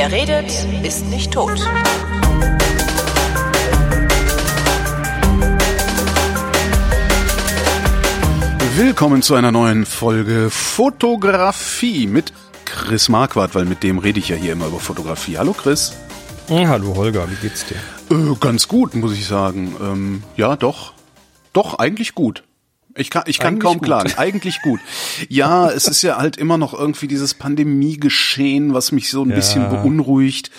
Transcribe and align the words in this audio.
Wer 0.00 0.12
redet, 0.12 0.50
ist 0.82 1.04
nicht 1.10 1.30
tot. 1.30 1.60
Willkommen 8.76 9.20
zu 9.20 9.34
einer 9.34 9.52
neuen 9.52 9.84
Folge 9.84 10.48
Fotografie 10.48 12.06
mit 12.06 12.32
Chris 12.64 13.10
Marquardt, 13.10 13.54
weil 13.54 13.66
mit 13.66 13.82
dem 13.82 13.98
rede 13.98 14.20
ich 14.20 14.30
ja 14.30 14.36
hier 14.36 14.54
immer 14.54 14.68
über 14.68 14.80
Fotografie. 14.80 15.36
Hallo 15.36 15.52
Chris. 15.52 15.92
Hallo 16.48 16.96
Holger, 16.96 17.30
wie 17.30 17.36
geht's 17.46 17.66
dir? 17.66 17.76
Äh, 18.10 18.36
ganz 18.40 18.68
gut, 18.68 18.94
muss 18.94 19.12
ich 19.12 19.26
sagen. 19.26 19.76
Ähm, 19.82 20.22
ja, 20.34 20.56
doch. 20.56 20.94
Doch, 21.52 21.78
eigentlich 21.78 22.14
gut. 22.14 22.42
Ich 22.96 23.10
kann, 23.10 23.22
ich 23.26 23.38
kann 23.38 23.54
Eigentlich 23.54 23.62
kaum 23.62 23.78
gut. 23.78 23.84
klagen. 23.86 24.12
Eigentlich 24.16 24.60
gut. 24.62 24.80
Ja, 25.28 25.70
es 25.74 25.86
ist 25.86 26.02
ja 26.02 26.16
halt 26.18 26.36
immer 26.36 26.58
noch 26.58 26.74
irgendwie 26.74 27.06
dieses 27.08 27.34
Pandemiegeschehen, 27.34 28.74
was 28.74 28.92
mich 28.92 29.10
so 29.10 29.22
ein 29.24 29.30
Ja. 29.30 29.36
bisschen 29.36 29.68
beunruhigt. 29.68 30.50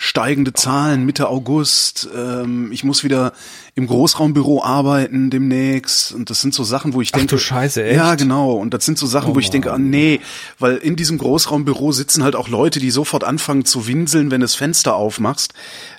Steigende 0.00 0.52
Zahlen 0.52 1.04
Mitte 1.06 1.28
August. 1.28 2.08
Ähm, 2.16 2.70
ich 2.70 2.84
muss 2.84 3.02
wieder 3.02 3.32
im 3.74 3.88
Großraumbüro 3.88 4.62
arbeiten 4.62 5.28
demnächst. 5.28 6.12
Und 6.12 6.30
das 6.30 6.40
sind 6.40 6.54
so 6.54 6.62
Sachen, 6.62 6.94
wo 6.94 7.00
ich 7.02 7.10
Ach 7.14 7.18
denke. 7.18 7.34
du 7.34 7.38
Scheiße, 7.38 7.82
echt? 7.82 7.96
Ja, 7.96 8.14
genau. 8.14 8.52
Und 8.52 8.74
das 8.74 8.84
sind 8.86 8.96
so 8.96 9.06
Sachen, 9.08 9.34
wo 9.34 9.40
ich 9.40 9.50
denke, 9.50 9.72
ah 9.72 9.78
nee, 9.78 10.20
weil 10.60 10.76
in 10.76 10.94
diesem 10.94 11.18
Großraumbüro 11.18 11.90
sitzen 11.90 12.22
halt 12.22 12.36
auch 12.36 12.46
Leute, 12.48 12.78
die 12.78 12.92
sofort 12.92 13.24
anfangen 13.24 13.64
zu 13.64 13.88
winseln, 13.88 14.30
wenn 14.30 14.40
du 14.40 14.44
das 14.44 14.54
Fenster 14.54 14.94
aufmachst. 14.94 15.52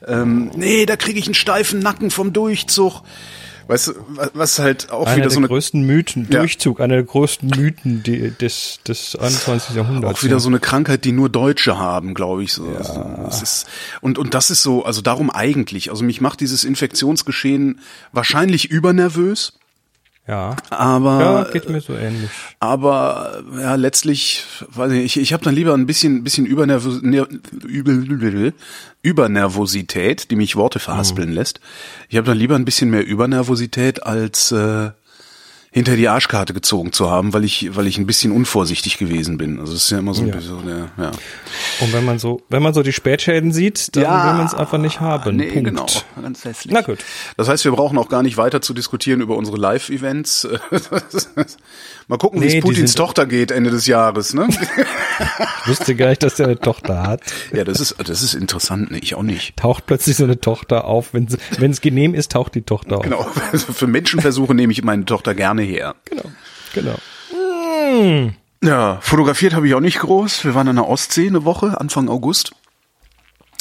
Ähm, 0.07 0.49
nee, 0.55 0.85
da 0.85 0.95
kriege 0.95 1.19
ich 1.19 1.25
einen 1.25 1.33
steifen 1.35 1.79
Nacken 1.79 2.09
vom 2.09 2.31
Durchzug. 2.31 3.01
Weißt 3.69 3.87
du, 3.89 3.91
wa- 4.09 4.29
was 4.33 4.57
halt 4.57 4.91
auch 4.91 5.05
Einer 5.05 5.15
wieder 5.17 5.23
der 5.27 5.31
so 5.31 5.37
eine 5.37 5.47
größten 5.47 5.83
Mythen, 5.85 6.27
Ja. 6.31 6.39
Durchzug, 6.39 6.81
einer 6.81 6.95
der 6.95 7.03
größten 7.03 7.49
Mythen 7.49 8.01
die, 8.03 8.31
des, 8.31 8.79
des 8.87 9.15
21. 9.15 9.75
Jahrhunderts. 9.75 10.19
auch 10.19 10.23
wieder 10.23 10.37
ja. 10.37 10.39
so 10.39 10.49
eine 10.49 10.59
Krankheit, 10.59 11.05
die 11.05 11.11
nur 11.11 11.29
Deutsche 11.29 11.77
haben, 11.77 12.15
glaube 12.15 12.43
ich. 12.43 12.53
So. 12.53 12.67
Das 13.25 13.43
ist, 13.43 13.67
und, 14.01 14.17
und 14.17 14.33
das 14.33 14.49
ist 14.49 14.63
so, 14.63 14.83
also 14.85 15.01
darum 15.01 15.29
eigentlich. 15.29 15.91
Also 15.91 16.03
mich 16.03 16.19
macht 16.19 16.39
dieses 16.39 16.63
Infektionsgeschehen 16.63 17.79
wahrscheinlich 18.11 18.69
übernervös, 18.71 19.53
ja. 20.29 20.55
aber 20.69 21.19
ja, 21.19 21.43
geht 21.51 21.69
mir 21.69 21.81
so 21.81 21.93
ähnlich. 21.95 22.29
Aber 22.59 23.41
ja, 23.59 23.75
letztlich, 23.75 24.43
weiß 24.75 24.91
ich, 24.93 25.03
ich, 25.03 25.17
ich 25.19 25.33
habe 25.33 25.43
dann 25.43 25.55
lieber 25.55 25.73
ein 25.73 25.85
bisschen, 25.87 26.23
bisschen 26.23 26.45
Übernervos 26.45 27.01
Übel- 27.01 28.53
Übernervosität, 29.01 30.29
die 30.31 30.35
mich 30.35 30.55
Worte 30.55 30.79
verhaspeln 30.79 31.31
lässt. 31.31 31.59
Ich 32.09 32.17
habe 32.17 32.27
dann 32.27 32.37
lieber 32.37 32.55
ein 32.55 32.65
bisschen 32.65 32.89
mehr 32.89 33.05
Übernervosität 33.05 34.03
als 34.03 34.51
äh, 34.51 34.91
hinter 35.71 35.95
die 35.95 36.07
Arschkarte 36.07 36.53
gezogen 36.53 36.91
zu 36.93 37.11
haben, 37.11 37.31
weil 37.33 37.43
ich, 37.43 37.75
weil 37.75 37.85
ich 37.85 37.97
ein 37.99 38.07
bisschen 38.07 38.31
unvorsichtig 38.31 38.97
gewesen 38.97 39.37
bin. 39.37 39.59
Also 39.59 39.73
das 39.73 39.83
ist 39.83 39.89
ja 39.91 39.99
immer 39.99 40.13
so, 40.15 40.23
ein 40.23 40.29
Ja. 40.29 40.35
bisschen, 40.35 40.67
ja, 40.67 41.03
ja. 41.03 41.11
Und 41.81 41.93
wenn 41.93 42.03
man 42.05 42.17
so, 42.17 42.41
wenn 42.49 42.63
man 42.63 42.73
so 42.73 42.81
die 42.81 42.91
Spätschäden 42.93 43.51
sieht, 43.51 43.95
dann 43.95 44.03
will 44.03 44.33
man 44.33 44.45
es 44.47 44.53
einfach 44.55 44.79
nicht 44.79 44.99
haben. 44.99 45.35
Nee, 45.35 45.47
Punkt. 45.51 45.65
genau, 45.65 45.85
ganz 46.21 46.43
hässlich. 46.43 46.73
Na 46.73 46.81
gut. 46.81 46.99
Das 47.37 47.47
heißt, 47.47 47.63
wir 47.65 47.71
brauchen 47.71 47.97
auch 47.99 48.09
gar 48.09 48.23
nicht 48.23 48.37
weiter 48.37 48.61
zu 48.61 48.73
diskutieren 48.73 49.21
über 49.21 49.35
unsere 49.37 49.57
Live-Events. 49.57 50.47
Mal 52.09 52.17
gucken, 52.17 52.41
wie 52.41 52.45
Nee, 52.45 52.47
es 52.47 52.53
die 52.55 52.61
Putins 52.61 52.95
Tochter 52.95 53.27
geht 53.27 53.51
Ende 53.51 53.69
des 53.69 53.85
Jahres, 53.85 54.33
ne? 54.33 54.47
Ich 54.49 55.67
wusste 55.67 55.95
gar 55.95 56.09
nicht, 56.09 56.23
dass 56.23 56.33
der 56.35 56.47
eine 56.47 56.59
Tochter 56.59 57.03
hat. 57.03 57.21
ja, 57.53 57.63
das 57.63 57.79
ist, 57.79 57.95
das 57.99 58.23
ist 58.23 58.33
interessant, 58.33 58.89
ne? 58.89 58.97
Ich 58.97 59.13
auch 59.13 59.21
nicht. 59.21 59.55
Taucht 59.57 59.85
plötzlich 59.85 60.17
so 60.17 60.23
eine 60.23 60.39
Tochter 60.39 60.85
auf. 60.85 61.13
Wenn 61.13 61.27
es 61.27 61.81
genehm 61.81 62.15
ist, 62.15 62.31
taucht 62.31 62.55
die 62.55 62.63
Tochter 62.63 62.97
auf. 62.97 63.03
Genau. 63.03 63.27
Also 63.51 63.73
für 63.73 63.85
Menschenversuche 63.85 64.55
nehme 64.55 64.73
ich 64.73 64.83
meine 64.83 65.05
Tochter 65.05 65.35
gerne 65.35 65.61
her. 65.61 65.93
Genau. 66.05 66.23
genau. 66.73 68.31
Ja, 68.63 68.97
fotografiert 69.01 69.53
habe 69.53 69.67
ich 69.67 69.75
auch 69.75 69.79
nicht 69.79 69.99
groß. 69.99 70.45
Wir 70.45 70.55
waren 70.55 70.67
an 70.67 70.77
der 70.77 70.87
Ostsee 70.87 71.27
eine 71.27 71.45
Woche, 71.45 71.79
Anfang 71.79 72.09
August. 72.09 72.53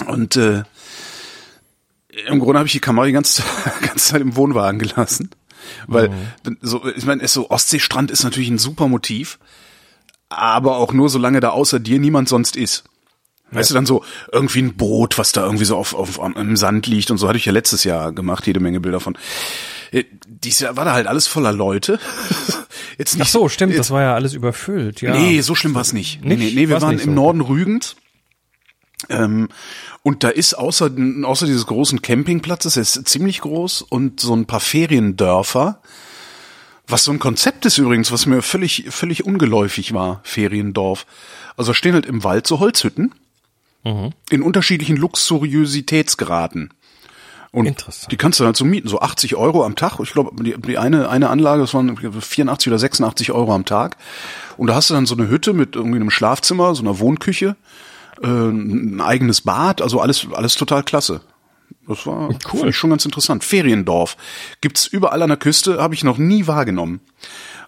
Und 0.06 0.36
äh, 0.36 0.62
im 2.26 2.38
Grunde 2.38 2.60
habe 2.60 2.66
ich 2.66 2.72
die 2.72 2.80
Kamera 2.80 3.04
die 3.04 3.12
ganze, 3.12 3.42
ganze 3.82 4.12
Zeit 4.12 4.22
im 4.22 4.36
Wohnwagen 4.36 4.78
gelassen. 4.78 5.28
Weil 5.86 6.10
so, 6.60 6.86
ich 6.96 7.04
meine, 7.06 7.26
so 7.28 7.50
Ostseestrand 7.50 8.10
ist 8.10 8.24
natürlich 8.24 8.48
ein 8.50 8.58
super 8.58 8.88
Motiv, 8.88 9.38
aber 10.28 10.76
auch 10.76 10.92
nur 10.92 11.08
solange 11.08 11.40
da 11.40 11.50
außer 11.50 11.80
dir 11.80 11.98
niemand 11.98 12.28
sonst 12.28 12.56
ist. 12.56 12.84
Weißt 13.50 13.70
du, 13.70 13.74
dann 13.74 13.86
so 13.86 14.04
irgendwie 14.30 14.60
ein 14.60 14.76
Boot, 14.76 15.16
was 15.16 15.32
da 15.32 15.42
irgendwie 15.42 15.64
so 15.64 15.74
auf, 15.78 15.94
auf 15.94 16.20
am- 16.22 16.36
im 16.36 16.54
Sand 16.56 16.86
liegt 16.86 17.10
und 17.10 17.16
so 17.16 17.28
hatte 17.28 17.38
ich 17.38 17.46
ja 17.46 17.52
letztes 17.52 17.82
Jahr 17.82 18.12
gemacht, 18.12 18.46
jede 18.46 18.60
Menge 18.60 18.78
Bilder 18.78 19.00
von. 19.00 19.16
Äh, 19.90 20.04
Dieses 20.26 20.60
Jahr 20.60 20.76
war 20.76 20.84
da 20.84 20.92
halt 20.92 21.06
alles 21.06 21.26
voller 21.26 21.52
Leute. 21.52 21.98
Jetzt 22.98 23.14
Ach 23.14 23.20
nicht 23.20 23.30
so, 23.30 23.48
stimmt, 23.48 23.72
jetzt, 23.72 23.78
das 23.80 23.90
war 23.90 24.02
ja 24.02 24.14
alles 24.14 24.34
überfüllt. 24.34 25.00
Ja. 25.00 25.12
Nee, 25.16 25.40
so 25.40 25.54
schlimm 25.54 25.74
war 25.74 25.82
es 25.82 25.92
nicht. 25.94 26.22
Nee, 26.22 26.36
Nicht? 26.36 26.54
nee, 26.54 26.60
nee 26.62 26.68
wir 26.68 26.74
War's 26.74 26.82
waren 26.82 26.96
nicht 26.96 27.04
im 27.06 27.14
so? 27.14 27.20
Norden 27.22 27.40
Rügens. 27.40 27.96
Ähm, 29.08 29.48
und 30.02 30.24
da 30.24 30.28
ist 30.28 30.54
außer, 30.54 30.90
außer 31.24 31.46
dieses 31.46 31.66
großen 31.66 32.02
Campingplatzes, 32.02 32.76
er 32.76 32.82
ist 32.82 33.08
ziemlich 33.08 33.40
groß, 33.40 33.82
und 33.82 34.20
so 34.20 34.34
ein 34.34 34.46
paar 34.46 34.60
Feriendörfer, 34.60 35.80
was 36.86 37.04
so 37.04 37.12
ein 37.12 37.18
Konzept 37.18 37.66
ist 37.66 37.78
übrigens, 37.78 38.10
was 38.12 38.26
mir 38.26 38.42
völlig, 38.42 38.86
völlig 38.90 39.24
ungeläufig 39.24 39.92
war, 39.92 40.20
Feriendorf. 40.24 41.06
Also 41.56 41.70
da 41.70 41.74
stehen 41.74 41.94
halt 41.94 42.06
im 42.06 42.24
Wald 42.24 42.46
so 42.46 42.60
Holzhütten 42.60 43.14
Mhm. 43.84 44.10
in 44.30 44.42
unterschiedlichen 44.42 44.96
Luxuriositätsgraden. 44.96 46.70
Und 47.50 47.86
die 48.10 48.16
kannst 48.16 48.40
du 48.40 48.44
halt 48.44 48.56
so 48.56 48.64
mieten, 48.64 48.88
so 48.88 49.00
80 49.00 49.36
Euro 49.36 49.64
am 49.64 49.74
Tag. 49.74 49.98
Ich 50.02 50.12
glaube, 50.12 50.42
die, 50.42 50.54
die 50.60 50.76
eine, 50.76 51.08
eine 51.08 51.30
Anlage, 51.30 51.62
das 51.62 51.72
waren 51.72 51.96
84 51.96 52.68
oder 52.68 52.78
86 52.78 53.32
Euro 53.32 53.54
am 53.54 53.64
Tag. 53.64 53.96
Und 54.58 54.66
da 54.66 54.74
hast 54.74 54.90
du 54.90 54.94
dann 54.94 55.06
so 55.06 55.14
eine 55.14 55.28
Hütte 55.28 55.54
mit 55.54 55.74
irgendwie 55.74 55.96
einem 55.96 56.10
Schlafzimmer, 56.10 56.74
so 56.74 56.82
einer 56.82 56.98
Wohnküche, 56.98 57.56
äh, 58.22 58.26
ein 58.26 59.00
eigenes 59.00 59.40
Bad, 59.42 59.82
also 59.82 60.00
alles, 60.00 60.26
alles 60.32 60.54
total 60.54 60.82
klasse. 60.82 61.20
Das 61.86 62.06
war 62.06 62.30
Cool. 62.52 62.72
schon 62.72 62.90
ganz 62.90 63.04
interessant. 63.04 63.44
Feriendorf 63.44 64.16
gibt's 64.60 64.86
überall 64.86 65.22
an 65.22 65.28
der 65.28 65.38
Küste, 65.38 65.80
habe 65.80 65.94
ich 65.94 66.04
noch 66.04 66.18
nie 66.18 66.46
wahrgenommen. 66.46 67.00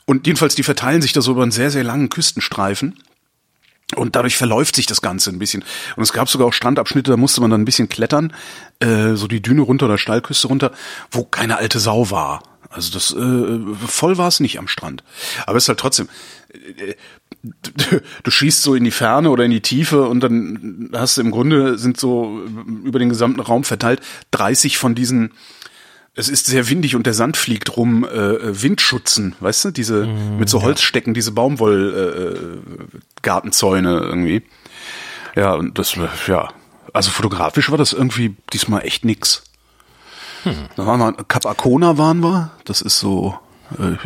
Und 0.06 0.26
jedenfalls, 0.26 0.54
die 0.54 0.62
verteilen 0.62 1.02
sich 1.02 1.12
da 1.12 1.20
so 1.22 1.32
über 1.32 1.42
einen 1.42 1.52
sehr, 1.52 1.70
sehr 1.70 1.84
langen 1.84 2.08
Küstenstreifen. 2.08 2.98
Und 3.96 4.14
dadurch 4.14 4.36
verläuft 4.36 4.76
sich 4.76 4.86
das 4.86 5.00
Ganze 5.00 5.30
ein 5.30 5.38
bisschen. 5.40 5.64
Und 5.96 6.02
es 6.02 6.12
gab 6.12 6.28
sogar 6.28 6.46
auch 6.46 6.52
Strandabschnitte, 6.52 7.10
da 7.10 7.16
musste 7.16 7.40
man 7.40 7.50
dann 7.50 7.62
ein 7.62 7.64
bisschen 7.64 7.88
klettern, 7.88 8.32
äh, 8.78 9.14
so 9.14 9.26
die 9.26 9.42
Düne 9.42 9.62
runter 9.62 9.86
oder 9.86 9.98
Steilküste 9.98 10.46
runter, 10.48 10.70
wo 11.10 11.24
keine 11.24 11.56
alte 11.56 11.80
Sau 11.80 12.10
war. 12.10 12.42
Also 12.68 12.92
das 12.92 13.12
äh, 13.12 13.58
voll 13.88 14.16
war 14.16 14.28
es 14.28 14.38
nicht 14.38 14.58
am 14.60 14.68
Strand. 14.68 15.02
Aber 15.46 15.56
es 15.56 15.64
ist 15.64 15.68
halt 15.68 15.80
trotzdem. 15.80 16.08
Äh, 16.52 16.94
Du, 18.22 18.30
schießt 18.30 18.62
so 18.62 18.74
in 18.74 18.84
die 18.84 18.90
Ferne 18.90 19.30
oder 19.30 19.44
in 19.44 19.50
die 19.50 19.62
Tiefe 19.62 20.06
und 20.06 20.20
dann 20.20 20.90
hast 20.92 21.16
du 21.16 21.22
im 21.22 21.30
Grunde 21.30 21.78
sind 21.78 21.98
so 21.98 22.42
über 22.84 22.98
den 22.98 23.08
gesamten 23.08 23.40
Raum 23.40 23.64
verteilt 23.64 24.00
30 24.32 24.76
von 24.76 24.94
diesen 24.94 25.32
es 26.14 26.28
ist 26.28 26.46
sehr 26.46 26.68
windig 26.68 26.96
und 26.96 27.06
der 27.06 27.14
Sand 27.14 27.36
fliegt 27.38 27.76
rum, 27.76 28.04
äh, 28.04 28.62
Windschutzen, 28.62 29.36
weißt 29.40 29.66
du, 29.66 29.70
diese 29.70 30.06
mit 30.06 30.50
so 30.50 30.60
Holzstecken, 30.60 31.14
diese 31.14 31.32
Baumwoll 31.32 32.60
äh, 32.62 33.00
Gartenzäune 33.22 34.00
irgendwie. 34.00 34.42
Ja, 35.34 35.54
und 35.54 35.78
das 35.78 35.96
ja, 36.26 36.48
also 36.92 37.10
fotografisch 37.10 37.70
war 37.70 37.78
das 37.78 37.92
irgendwie 37.92 38.36
diesmal 38.52 38.84
echt 38.84 39.04
nix. 39.04 39.44
Da 40.76 40.86
waren 40.86 41.00
wir 41.00 41.12
Kap 41.24 41.46
Arkona 41.46 41.96
waren 41.96 42.20
wir, 42.20 42.50
das 42.64 42.82
ist 42.82 42.98
so 42.98 43.38
äh, 43.38 43.49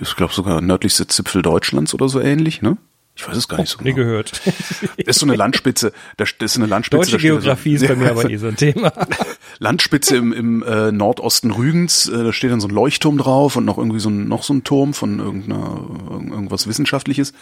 ich 0.01 0.17
glaube 0.17 0.33
sogar 0.33 0.61
nördlichste 0.61 1.07
Zipfel 1.07 1.43
Deutschlands 1.43 1.95
oder 1.95 2.09
so 2.09 2.21
ähnlich, 2.21 2.63
ne? 2.63 2.77
Ich 3.17 3.29
weiß 3.29 3.37
es 3.37 3.47
gar 3.47 3.59
nicht 3.59 3.69
so 3.71 3.79
Nie 3.81 3.93
genau. 3.93 4.07
gehört. 4.09 4.41
Das 4.45 5.17
ist 5.17 5.21
so 5.21 5.27
eine 5.27 5.37
Landspitze, 5.37 5.93
das 6.17 6.35
ist 6.41 6.57
eine 6.57 6.67
Landspitze. 6.67 6.99
Deutsche 7.13 7.19
steht 7.21 7.31
so- 7.31 7.37
Geografie 7.39 7.75
ist 7.75 7.87
bei 7.87 7.95
mir 7.95 8.11
aber 8.11 8.25
nie 8.25 8.37
so 8.39 8.49
ein 8.49 8.57
Thema. 8.57 8.93
Landspitze 9.61 10.17
im, 10.17 10.33
im 10.33 10.63
äh, 10.65 10.91
Nordosten 10.91 11.53
Rügens, 11.53 12.09
äh, 12.09 12.25
da 12.25 12.33
steht 12.33 12.51
dann 12.51 12.61
so 12.61 12.67
ein 12.67 12.75
Leuchtturm 12.75 13.17
drauf 13.17 13.55
und 13.55 13.65
noch 13.65 13.79
irgendwie 13.79 14.01
so 14.01 14.09
ein, 14.09 14.27
noch 14.27 14.43
so 14.43 14.53
ein 14.53 14.65
Turm 14.65 14.95
von 14.95 15.21
irgendeiner, 15.21 15.81
irgend- 16.11 16.33
irgendwas 16.33 16.67
Wissenschaftliches, 16.67 17.33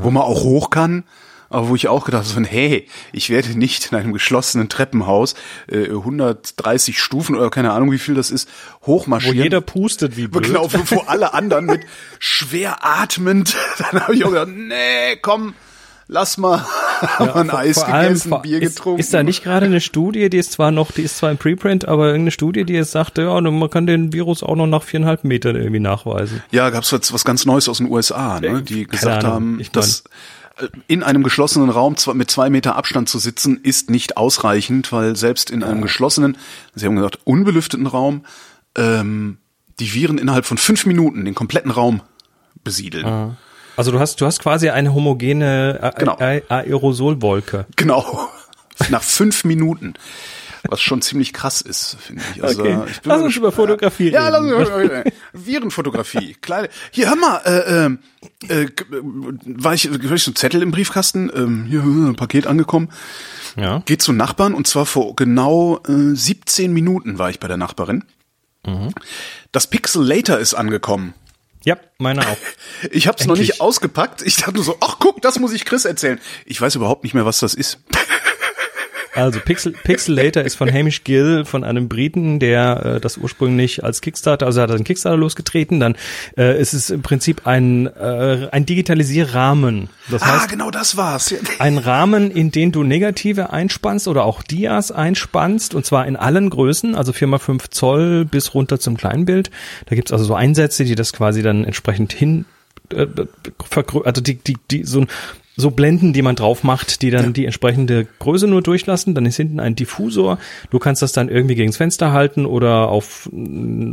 wo 0.00 0.10
man 0.10 0.22
auch 0.22 0.44
hoch 0.44 0.70
kann. 0.70 1.04
Aber 1.52 1.68
wo 1.68 1.76
ich 1.76 1.88
auch 1.88 2.04
gedacht 2.04 2.26
habe, 2.34 2.46
hey, 2.46 2.86
ich 3.12 3.30
werde 3.30 3.56
nicht 3.58 3.92
in 3.92 3.98
einem 3.98 4.12
geschlossenen 4.12 4.68
Treppenhaus 4.68 5.34
äh, 5.70 5.88
130 5.88 6.98
Stufen 6.98 7.36
oder 7.36 7.50
keine 7.50 7.72
Ahnung 7.72 7.92
wie 7.92 7.98
viel 7.98 8.14
das 8.14 8.30
ist, 8.30 8.48
Wo 8.80 8.86
hochmarschieren. 8.94 9.36
jeder 9.42 9.60
pustet 9.60 10.16
wie 10.16 10.26
blöd. 10.26 10.44
Genau, 10.46 10.72
wo, 10.72 10.78
wo 10.96 11.00
alle 11.02 11.34
anderen 11.34 11.66
mit 11.66 11.82
schwer 12.18 12.78
atmend, 12.84 13.54
dann 13.78 14.00
habe 14.02 14.14
ich 14.14 14.24
auch 14.24 14.30
gedacht, 14.30 14.48
nee, 14.48 15.16
komm, 15.20 15.54
lass 16.08 16.36
mal, 16.38 16.64
haben 17.00 17.26
wir 17.26 17.36
ein 17.36 17.50
vor- 17.50 17.58
Eis 17.58 17.74
vor 17.78 17.88
allem 17.88 18.08
gegessen, 18.08 18.28
vor- 18.30 18.42
Bier 18.42 18.62
ist, 18.62 18.76
getrunken. 18.76 19.00
Ist 19.00 19.12
da 19.14 19.22
nicht 19.22 19.42
gerade 19.42 19.66
eine 19.66 19.80
Studie, 19.80 20.30
die 20.30 20.36
ist 20.38 20.52
zwar 20.52 20.70
noch, 20.70 20.90
die 20.92 21.02
ist 21.02 21.16
zwar 21.18 21.30
im 21.30 21.38
Preprint, 21.38 21.86
aber 21.86 22.06
irgendeine 22.06 22.30
Studie, 22.30 22.64
die 22.64 22.74
jetzt 22.74 22.92
sagte, 22.92 23.22
ja, 23.22 23.40
man 23.40 23.70
kann 23.70 23.86
den 23.86 24.12
Virus 24.12 24.42
auch 24.42 24.56
noch 24.56 24.66
nach 24.66 24.82
viereinhalb 24.82 25.24
Metern 25.24 25.56
irgendwie 25.56 25.80
nachweisen. 25.80 26.42
Ja, 26.50 26.70
gab's 26.70 26.90
jetzt 26.90 27.12
was 27.12 27.24
ganz 27.24 27.44
Neues 27.44 27.68
aus 27.68 27.78
den 27.78 27.88
USA, 27.90 28.40
ne, 28.40 28.62
die 28.62 28.86
gesagt 28.86 29.24
haben, 29.24 29.58
ich 29.60 29.70
dass 29.70 30.00
äh, 30.00 30.02
in 30.86 31.02
einem 31.02 31.22
geschlossenen 31.22 31.70
Raum 31.70 31.96
mit 32.14 32.30
zwei 32.30 32.50
Meter 32.50 32.76
Abstand 32.76 33.08
zu 33.08 33.18
sitzen, 33.18 33.60
ist 33.62 33.90
nicht 33.90 34.16
ausreichend, 34.16 34.92
weil 34.92 35.16
selbst 35.16 35.50
in 35.50 35.62
einem 35.62 35.82
geschlossenen, 35.82 36.36
sie 36.74 36.86
haben 36.86 36.96
gesagt, 36.96 37.18
unbelüfteten 37.24 37.86
Raum, 37.86 38.24
ähm, 38.76 39.38
die 39.80 39.94
Viren 39.94 40.18
innerhalb 40.18 40.44
von 40.44 40.58
fünf 40.58 40.86
Minuten 40.86 41.24
den 41.24 41.34
kompletten 41.34 41.70
Raum 41.70 42.02
besiedeln. 42.64 43.36
Also 43.76 43.90
du 43.90 43.98
hast, 43.98 44.20
du 44.20 44.26
hast 44.26 44.40
quasi 44.40 44.68
eine 44.70 44.94
homogene 44.94 45.78
A 45.82 45.90
Genau. 45.90 46.16
A 46.18 46.40
Aerosolwolke. 46.48 47.66
Genau. 47.76 48.28
nach 48.90 49.02
fünf 49.02 49.44
Minuten. 49.44 49.94
Was 50.68 50.80
schon 50.80 51.02
ziemlich 51.02 51.32
krass 51.32 51.60
ist, 51.60 51.96
finde 52.00 52.22
ich. 52.34 52.42
Also, 52.42 52.62
Okay. 52.62 52.78
ich 52.90 53.00
bin 53.00 53.10
Lass 53.10 53.22
uns 53.22 53.36
über. 53.36 53.50
Fotografie 53.52 54.10
Ja, 54.10 54.28
lass 54.28 54.42
reden. 54.42 54.54
uns 54.54 54.68
über 54.68 55.04
Virenfotografie. 55.32 56.36
Kleine. 56.40 56.68
Hier, 56.90 57.08
hör 57.08 57.16
mal, 57.16 57.38
äh, 57.44 57.86
äh, 58.48 58.64
äh, 58.64 58.68
war 59.44 59.74
ich, 59.74 59.90
war 59.90 60.12
ich 60.12 60.22
so 60.22 60.30
ein 60.30 60.36
Zettel 60.36 60.62
im 60.62 60.70
Briefkasten, 60.70 61.30
ähm, 61.34 61.64
hier, 61.64 61.80
äh, 61.80 62.10
ein 62.10 62.16
Paket 62.16 62.46
angekommen. 62.46 62.90
Ja. 63.56 63.82
Geht 63.84 64.02
zu 64.02 64.12
Nachbarn 64.12 64.54
und 64.54 64.66
zwar 64.66 64.86
vor 64.86 65.16
genau 65.16 65.78
äh, 65.88 66.14
17 66.14 66.72
Minuten 66.72 67.18
war 67.18 67.28
ich 67.30 67.40
bei 67.40 67.48
der 67.48 67.56
Nachbarin. 67.56 68.04
Mhm. 68.64 68.94
Das 69.50 69.66
Pixel 69.66 70.04
Later 70.06 70.38
ist 70.38 70.54
angekommen. 70.54 71.14
Ja, 71.64 71.76
meine 71.98 72.22
auch. 72.22 72.36
Ich 72.90 73.06
habe 73.06 73.16
es 73.20 73.26
noch 73.26 73.36
nicht 73.36 73.60
ausgepackt. 73.60 74.22
Ich 74.22 74.36
dachte 74.36 74.54
nur 74.54 74.64
so, 74.64 74.76
ach 74.80 74.96
guck, 74.98 75.22
das 75.22 75.38
muss 75.38 75.52
ich 75.52 75.64
Chris 75.64 75.84
erzählen. 75.84 76.18
Ich 76.44 76.60
weiß 76.60 76.74
überhaupt 76.74 77.04
nicht 77.04 77.14
mehr, 77.14 77.24
was 77.24 77.38
das 77.38 77.54
ist. 77.54 77.78
Also 79.14 79.40
Pixel, 79.40 79.72
Pixelator 79.72 80.42
ist 80.42 80.54
von 80.54 80.72
Hamish 80.72 81.04
Gill, 81.04 81.44
von 81.44 81.64
einem 81.64 81.88
Briten, 81.88 82.38
der 82.38 82.84
äh, 82.96 83.00
das 83.00 83.18
ursprünglich 83.18 83.84
als 83.84 84.00
Kickstarter, 84.00 84.46
also 84.46 84.60
er 84.60 84.64
hat 84.64 84.70
einen 84.70 84.84
Kickstarter 84.84 85.18
losgetreten, 85.18 85.80
dann 85.80 85.96
äh, 86.36 86.58
ist 86.58 86.72
es 86.72 86.90
im 86.90 87.02
Prinzip 87.02 87.46
ein, 87.46 87.86
äh, 87.86 88.48
ein 88.52 88.64
Digitalisierrahmen. 88.64 89.90
Das 90.10 90.22
ah, 90.22 90.40
heißt, 90.40 90.48
genau 90.48 90.70
das 90.70 90.96
war's. 90.96 91.34
Ein 91.58 91.78
Rahmen, 91.78 92.30
in 92.30 92.50
den 92.50 92.72
du 92.72 92.82
Negative 92.82 93.52
einspannst 93.52 94.08
oder 94.08 94.24
auch 94.24 94.42
Dias 94.42 94.90
einspannst, 94.90 95.74
und 95.74 95.86
zwar 95.86 96.06
in 96.06 96.16
allen 96.16 96.50
Größen, 96.50 96.94
also 96.94 97.12
4x5 97.12 97.70
Zoll 97.70 98.24
bis 98.24 98.54
runter 98.54 98.80
zum 98.80 98.96
Kleinbild. 98.96 99.50
Da 99.86 99.94
gibt's 99.94 100.12
also 100.12 100.24
so 100.24 100.34
Einsätze, 100.34 100.84
die 100.84 100.94
das 100.94 101.12
quasi 101.12 101.42
dann 101.42 101.64
entsprechend 101.64 102.12
hin, 102.12 102.46
äh, 102.90 103.06
vergrö- 103.70 104.04
also 104.04 104.20
die, 104.20 104.36
die, 104.36 104.56
die, 104.70 104.84
so, 104.84 105.04
so 105.56 105.70
Blenden, 105.70 106.12
die 106.12 106.22
man 106.22 106.36
drauf 106.36 106.64
macht, 106.64 107.02
die 107.02 107.10
dann 107.10 107.32
die 107.32 107.44
entsprechende 107.44 108.06
Größe 108.18 108.46
nur 108.46 108.62
durchlassen. 108.62 109.14
Dann 109.14 109.26
ist 109.26 109.36
hinten 109.36 109.60
ein 109.60 109.74
Diffusor. 109.74 110.38
Du 110.70 110.78
kannst 110.78 111.02
das 111.02 111.12
dann 111.12 111.28
irgendwie 111.28 111.54
gegens 111.54 111.76
Fenster 111.76 112.12
halten 112.12 112.46
oder 112.46 112.88
auf, 112.88 113.28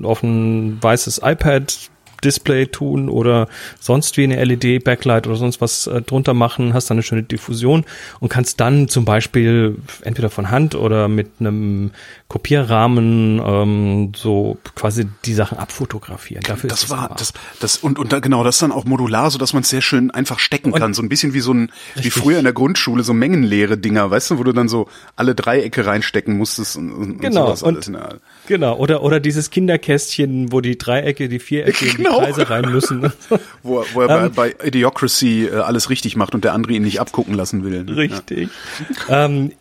auf 0.04 0.24
ein 0.24 0.82
weißes 0.82 1.22
iPad 1.24 1.90
Display 2.24 2.68
tun 2.68 3.10
oder 3.10 3.48
sonst 3.80 4.18
wie 4.18 4.24
eine 4.24 4.44
LED-Backlight 4.44 5.28
oder 5.28 5.36
sonst 5.36 5.62
was 5.62 5.88
äh, 5.88 6.02
drunter 6.02 6.34
machen, 6.34 6.74
hast 6.74 6.90
dann 6.90 6.96
eine 6.98 7.04
schöne 7.04 7.24
Diffusion 7.24 7.86
und 8.20 8.30
kannst 8.30 8.60
dann 8.60 8.88
zum 8.88 9.06
Beispiel 9.06 9.78
entweder 10.04 10.30
von 10.30 10.52
Hand 10.52 10.76
oder 10.76 11.08
mit 11.08 11.30
einem 11.40 11.92
Kopierrahmen 12.30 13.42
ähm, 13.44 14.12
so 14.16 14.58
quasi 14.76 15.08
die 15.26 15.34
Sachen 15.34 15.58
abfotografieren. 15.58 16.44
Dafür 16.48 16.70
ist 16.72 16.84
Das 16.84 16.90
war 16.90 17.10
das 17.18 17.34
das 17.60 17.78
und 17.78 17.98
und 18.00 18.14
da, 18.14 18.20
genau 18.20 18.44
das 18.44 18.60
dann 18.60 18.72
auch 18.72 18.86
modular, 18.86 19.31
so 19.31 19.38
dass 19.40 19.54
man 19.54 19.64
es 19.64 19.70
sehr 19.70 19.81
schön 19.81 20.12
einfach 20.12 20.40
stecken 20.40 20.72
kann, 20.72 20.94
so 20.94 21.02
ein 21.02 21.10
bisschen 21.10 21.34
wie 21.34 21.40
so 21.40 21.54
ein 21.54 21.72
wie 21.96 22.02
Richtig. 22.02 22.14
früher 22.14 22.38
in 22.38 22.44
der 22.44 22.54
Grundschule 22.54 23.04
so 23.04 23.14
mengenleere 23.14 23.78
Dinger, 23.78 24.10
weißt 24.12 24.31
du, 24.31 24.38
wo 24.38 24.44
du 24.44 24.54
dann 24.54 24.70
so 24.70 24.88
alle 25.16 25.34
Dreiecke 25.36 25.86
reinstecken 25.86 26.38
musstest 26.38 26.78
und, 26.78 26.92
und, 26.92 27.12
und 27.14 27.20
Genau, 27.20 27.52
und- 27.52 27.64
alles. 27.64 27.88
Ja. 27.88 28.10
Genau, 28.48 28.78
oder, 28.78 29.02
oder 29.04 29.20
dieses 29.20 29.50
Kinderkästchen, 29.50 30.52
wo 30.52 30.62
die 30.62 30.78
Dreiecke, 30.78 31.30
die 31.30 31.40
Vierecke 31.40 31.86
in 31.86 31.92
die 31.92 31.98
Genau. 32.04 32.20
Kreise 32.20 32.50
rein 32.50 32.72
müssen. 32.72 33.12
Wo, 33.64 33.84
wo 33.94 34.02
er 34.02 34.08
bei, 34.08 34.26
Ähm, 34.26 34.31
bei 34.34 34.56
Idiocracy 34.68 35.46
äh, 35.48 35.56
alles 35.58 35.90
richtig 35.90 36.16
macht 36.16 36.34
und 36.34 36.44
der 36.46 36.54
andere 36.54 36.74
ihn 36.74 36.84
nicht 36.84 37.02
abgucken 37.02 37.34
lassen 37.34 37.64
will. 37.64 37.84
ne? 37.84 37.96
Richtig. 37.98 38.50
Ähm, 39.10 39.52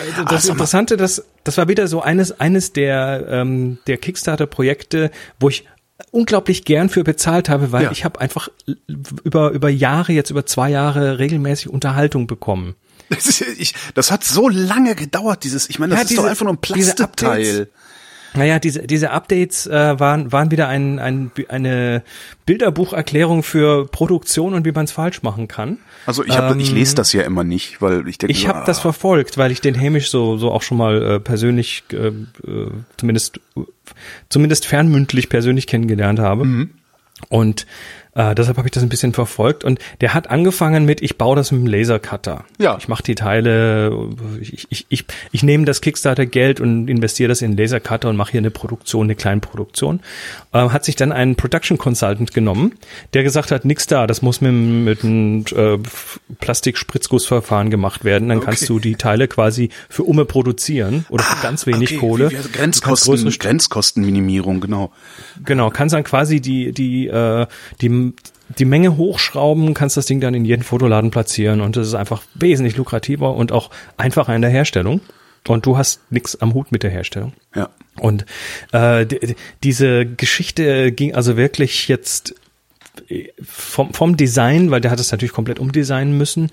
also 0.00 0.24
das 0.24 0.42
sag 0.42 0.48
mal. 0.50 0.52
Interessante, 0.54 0.96
das, 0.96 1.24
das 1.44 1.56
war 1.58 1.68
wieder 1.68 1.86
so 1.88 2.02
eines, 2.02 2.38
eines 2.40 2.72
der, 2.72 3.26
ähm, 3.28 3.78
der 3.86 3.96
Kickstarter-Projekte, 3.98 5.10
wo 5.40 5.48
ich 5.48 5.64
unglaublich 6.10 6.64
gern 6.64 6.88
für 6.88 7.04
bezahlt 7.04 7.48
habe, 7.48 7.72
weil 7.72 7.84
Ja. 7.84 7.90
ich 7.92 8.04
habe 8.04 8.20
einfach 8.20 8.48
über, 9.24 9.50
über 9.50 9.68
Jahre, 9.70 10.12
jetzt 10.12 10.30
über 10.30 10.44
zwei 10.46 10.70
Jahre 10.70 11.18
regelmäßig 11.18 11.68
Unterhaltung 11.70 12.26
bekommen. 12.26 12.74
Das, 13.08 13.26
ist, 13.26 13.40
ich, 13.58 13.74
das 13.94 14.10
hat 14.10 14.24
so 14.24 14.48
lange 14.48 14.94
gedauert, 14.94 15.44
dieses, 15.44 15.70
ich 15.70 15.78
meine, 15.78 15.90
das 15.90 15.98
Ja, 15.98 16.02
ist 16.02 16.10
diese- 16.10 16.22
doch 16.22 16.28
einfach 16.28 16.44
nur 16.44 16.54
ein 16.54 16.60
Plastikteil. 16.60 17.68
Naja, 18.36 18.58
diese, 18.58 18.86
diese 18.86 19.10
Updates 19.10 19.66
äh, 19.66 19.98
waren, 19.98 20.32
waren 20.32 20.50
wieder 20.50 20.68
ein, 20.68 20.98
ein, 20.98 21.30
eine 21.48 22.02
Bilderbucherklärung 22.44 23.42
für 23.42 23.86
Produktion 23.86 24.54
und 24.54 24.64
wie 24.64 24.72
man 24.72 24.84
es 24.84 24.92
falsch 24.92 25.22
machen 25.22 25.48
kann. 25.48 25.78
Also 26.06 26.24
ich, 26.24 26.36
hab, 26.36 26.56
ich 26.56 26.70
Ähm, 26.70 26.74
lese 26.74 26.94
das 26.94 27.12
ja 27.12 27.22
immer 27.22 27.44
nicht, 27.44 27.82
weil 27.82 28.06
ich 28.08 28.18
denke, 28.18 28.32
Ich 28.32 28.46
habe 28.46 28.64
das 28.66 28.78
ah, 28.78 28.82
verfolgt, 28.82 29.38
weil 29.38 29.50
ich 29.50 29.60
den 29.60 29.78
Hamish 29.78 30.08
so 30.10 30.36
so 30.36 30.52
auch 30.52 30.62
schon 30.62 30.78
mal 30.78 31.02
äh, 31.02 31.20
persönlich, 31.20 31.84
äh, 31.92 32.08
äh, 32.08 32.12
zumindest 32.96 33.40
zumindest 34.28 34.66
fernmündlich 34.66 35.28
persönlich 35.28 35.66
kennengelernt 35.66 36.18
habe. 36.18 36.44
Mhm. 36.44 36.70
Und 37.28 37.66
äh, 38.16 38.34
deshalb 38.34 38.56
habe 38.58 38.66
ich 38.66 38.72
das 38.72 38.82
ein 38.82 38.88
bisschen 38.88 39.12
verfolgt. 39.12 39.62
Und 39.62 39.78
der 40.00 40.12
hat 40.14 40.28
angefangen 40.30 40.84
mit, 40.84 41.00
ich 41.02 41.16
baue 41.18 41.36
das 41.36 41.52
mit 41.52 41.60
dem 41.60 41.66
Lasercutter. 41.68 42.44
Ja. 42.58 42.76
Ich 42.78 42.88
mache 42.88 43.04
die 43.04 43.14
Teile, 43.14 44.08
ich, 44.40 44.66
ich, 44.70 44.86
ich, 44.88 45.04
ich 45.30 45.42
nehme 45.44 45.64
das 45.66 45.80
Kickstarter-Geld 45.80 46.58
und 46.60 46.88
investiere 46.88 47.28
das 47.28 47.42
in 47.42 47.56
Lasercutter 47.56 48.08
und 48.08 48.16
mache 48.16 48.32
hier 48.32 48.38
eine 48.40 48.50
Produktion, 48.50 49.06
eine 49.06 49.14
kleine 49.14 49.40
Produktion. 49.40 50.00
Äh, 50.52 50.68
hat 50.70 50.84
sich 50.84 50.96
dann 50.96 51.12
einen 51.12 51.36
Production 51.36 51.78
Consultant 51.78 52.32
genommen, 52.34 52.72
der 53.14 53.22
gesagt 53.22 53.52
hat, 53.52 53.64
nix 53.64 53.86
da, 53.86 54.06
das 54.06 54.22
muss 54.22 54.40
mit, 54.40 54.48
einem- 54.50 54.84
mit 54.84 55.04
einem 55.04 55.44
äh, 55.54 55.78
Plastikspritzgussverfahren 56.40 57.70
gemacht 57.70 58.04
werden. 58.04 58.28
Dann 58.28 58.40
kannst 58.40 58.62
Okay. 58.62 58.66
du 58.72 58.78
die 58.78 58.94
Teile 58.94 59.28
quasi 59.28 59.68
für 59.88 60.02
Umme 60.04 60.24
produzieren 60.24 61.04
oder 61.10 61.22
für 61.24 61.42
ganz 61.42 61.66
wenig 61.66 61.90
Ah, 61.92 61.96
okay, 61.96 61.96
Kohle. 61.98 62.30
Wie, 62.30 62.32
wie, 62.32 62.36
kannst 62.36 62.82
Grenzkosten, 62.82 63.30
Grenzkostenminimierung, 63.38 64.60
genau. 64.60 64.92
Genau, 65.44 65.70
kannst 65.70 65.94
dann 65.94 66.04
quasi 66.04 66.40
die, 66.40 66.72
die, 66.72 67.06
äh, 67.08 67.46
die, 67.80 68.05
die 68.58 68.64
Menge 68.64 68.96
hochschrauben, 68.96 69.74
kannst 69.74 69.96
das 69.96 70.06
Ding 70.06 70.20
dann 70.20 70.34
in 70.34 70.44
jeden 70.44 70.62
Fotoladen 70.62 71.10
platzieren 71.10 71.60
und 71.60 71.76
das 71.76 71.88
ist 71.88 71.94
einfach 71.94 72.22
wesentlich 72.34 72.76
lukrativer 72.76 73.34
und 73.34 73.52
auch 73.52 73.70
einfacher 73.96 74.34
in 74.34 74.42
der 74.42 74.50
Herstellung. 74.50 75.00
Und 75.48 75.64
du 75.64 75.78
hast 75.78 76.00
nix 76.10 76.36
am 76.36 76.54
Hut 76.54 76.72
mit 76.72 76.82
der 76.82 76.90
Herstellung. 76.90 77.32
Ja. 77.54 77.68
Und 78.00 78.26
äh, 78.72 79.06
diese 79.62 80.04
Geschichte 80.04 80.90
ging 80.92 81.14
also 81.14 81.36
wirklich 81.36 81.88
jetzt 81.88 82.34
äh, 83.08 83.28
vom, 83.42 83.92
vom 83.92 84.16
Design, 84.16 84.70
weil 84.70 84.80
der 84.80 84.90
hat 84.90 85.00
es 85.00 85.12
natürlich 85.12 85.32
komplett 85.32 85.58
umdesignen 85.58 86.16
müssen, 86.16 86.50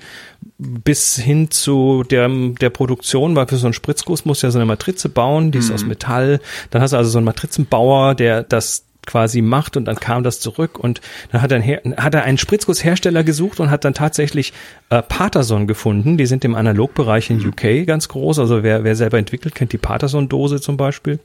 bis 0.57 1.17
hin 1.17 1.49
zu 1.51 2.03
der, 2.03 2.29
der 2.29 2.69
Produktion, 2.69 3.35
weil 3.35 3.47
für 3.47 3.57
so 3.57 3.67
einen 3.67 3.73
Spritzguss 3.73 4.25
musst 4.25 4.43
du 4.43 4.47
ja 4.47 4.51
so 4.51 4.59
eine 4.59 4.65
Matrize 4.65 5.09
bauen, 5.09 5.51
die 5.51 5.59
ist 5.59 5.71
aus 5.71 5.85
Metall. 5.85 6.39
Dann 6.69 6.81
hast 6.81 6.91
du 6.91 6.97
also 6.97 7.09
so 7.09 7.17
einen 7.17 7.25
Matrizenbauer, 7.25 8.15
der 8.15 8.43
das 8.43 8.85
quasi 9.05 9.41
macht 9.41 9.77
und 9.77 9.85
dann 9.85 9.95
kam 9.95 10.23
das 10.23 10.39
zurück 10.39 10.79
und 10.79 11.01
dann 11.31 11.41
hat 11.41 11.51
er, 11.51 11.55
einen 11.57 11.63
Her 11.63 11.81
hat 11.97 12.13
er 12.13 12.23
einen 12.23 12.37
Spritzgusshersteller 12.37 13.23
gesucht 13.23 13.59
und 13.59 13.69
hat 13.69 13.85
dann 13.85 13.93
tatsächlich 13.93 14.53
äh, 14.89 15.01
Paterson 15.01 15.67
gefunden. 15.67 16.17
Die 16.17 16.25
sind 16.25 16.45
im 16.45 16.55
Analogbereich 16.55 17.29
in 17.29 17.45
UK 17.45 17.85
ganz 17.85 18.07
groß. 18.07 18.39
Also 18.39 18.63
wer, 18.63 18.83
wer 18.83 18.95
selber 18.95 19.17
entwickelt, 19.17 19.55
kennt 19.55 19.73
die 19.73 19.77
Paterson-Dose 19.77 20.61
zum 20.61 20.77
Beispiel. 20.77 21.19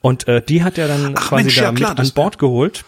Und 0.00 0.28
äh, 0.28 0.42
die 0.42 0.62
hat 0.62 0.78
er 0.78 0.88
dann 0.88 1.14
Ach, 1.16 1.28
quasi 1.28 1.44
Mensch, 1.44 1.56
da 1.56 1.62
ja, 1.62 1.72
klar, 1.72 1.90
mit 1.90 2.00
an 2.00 2.10
Bord 2.14 2.38
geholt. 2.38 2.84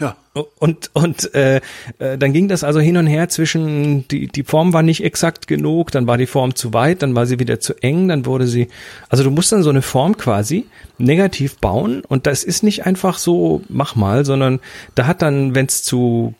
Ja. 0.00 0.16
Und, 0.58 0.90
und 0.94 1.34
äh, 1.34 1.60
äh, 1.98 2.16
dann 2.16 2.32
ging 2.32 2.48
das 2.48 2.64
also 2.64 2.80
hin 2.80 2.96
und 2.96 3.06
her 3.06 3.28
zwischen, 3.28 4.06
die, 4.08 4.28
die 4.28 4.44
Form 4.44 4.72
war 4.72 4.82
nicht 4.82 5.04
exakt 5.04 5.46
genug, 5.46 5.90
dann 5.90 6.06
war 6.06 6.16
die 6.16 6.26
Form 6.26 6.54
zu 6.54 6.72
weit, 6.72 7.02
dann 7.02 7.14
war 7.14 7.26
sie 7.26 7.38
wieder 7.38 7.60
zu 7.60 7.74
eng, 7.82 8.08
dann 8.08 8.24
wurde 8.24 8.46
sie, 8.46 8.68
also 9.08 9.24
du 9.24 9.30
musst 9.30 9.52
dann 9.52 9.62
so 9.62 9.70
eine 9.70 9.82
Form 9.82 10.16
quasi 10.16 10.66
negativ 10.98 11.58
bauen 11.58 12.02
und 12.06 12.26
das 12.26 12.44
ist 12.44 12.62
nicht 12.62 12.86
einfach 12.86 13.18
so, 13.18 13.62
mach 13.68 13.96
mal, 13.96 14.24
sondern 14.24 14.60
da 14.94 15.06
hat 15.06 15.20
dann, 15.20 15.54
wenn 15.54 15.66
es 15.66 15.82
zu, 15.82 16.34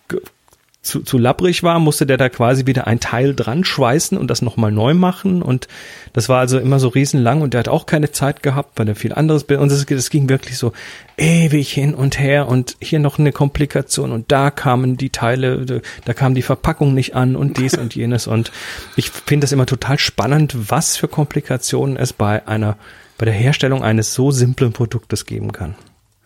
zu, 0.82 1.00
zu 1.00 1.18
labbrig 1.18 1.62
war, 1.62 1.78
musste 1.78 2.06
der 2.06 2.16
da 2.16 2.30
quasi 2.30 2.64
wieder 2.64 2.86
ein 2.86 3.00
Teil 3.00 3.34
dran 3.34 3.64
schweißen 3.64 4.16
und 4.16 4.28
das 4.28 4.40
nochmal 4.40 4.72
neu 4.72 4.94
machen 4.94 5.42
und 5.42 5.68
das 6.14 6.30
war 6.30 6.40
also 6.40 6.58
immer 6.58 6.80
so 6.80 6.88
riesenlang 6.88 7.42
und 7.42 7.52
der 7.52 7.60
hat 7.60 7.68
auch 7.68 7.84
keine 7.84 8.12
Zeit 8.12 8.42
gehabt, 8.42 8.78
weil 8.78 8.88
er 8.88 8.94
viel 8.94 9.12
anderes, 9.12 9.42
und 9.42 9.70
das 9.70 10.10
ging 10.10 10.28
wirklich 10.30 10.56
so 10.56 10.72
ewig 11.18 11.70
hin 11.70 11.94
und 11.94 12.18
her 12.18 12.48
und 12.48 12.76
hier 12.80 12.98
noch 12.98 13.18
eine 13.18 13.30
Komplikation 13.30 14.10
und 14.10 14.32
da 14.32 14.50
kamen 14.50 14.96
die 14.96 15.10
Teile, 15.10 15.82
da 16.06 16.14
kam 16.14 16.34
die 16.34 16.42
Verpackung 16.42 16.94
nicht 16.94 17.14
an 17.14 17.36
und 17.36 17.58
dies 17.58 17.76
und 17.76 17.94
jenes 17.94 18.26
und 18.26 18.50
ich 18.96 19.10
finde 19.10 19.44
das 19.44 19.52
immer 19.52 19.66
total 19.66 19.98
spannend, 19.98 20.70
was 20.70 20.96
für 20.96 21.08
Komplikationen 21.08 21.98
es 21.98 22.14
bei 22.14 22.46
einer, 22.48 22.78
bei 23.18 23.26
der 23.26 23.34
Herstellung 23.34 23.84
eines 23.84 24.14
so 24.14 24.30
simplen 24.30 24.72
Produktes 24.72 25.26
geben 25.26 25.52
kann. 25.52 25.74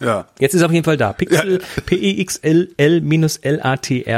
Ja. 0.05 0.27
Jetzt 0.39 0.55
ist 0.55 0.63
auf 0.63 0.71
jeden 0.73 0.85
Fall 0.85 0.97
da. 0.97 1.13
Pixel, 1.13 1.61
P-E-X-L-L-L-A-T-R, 1.87 2.67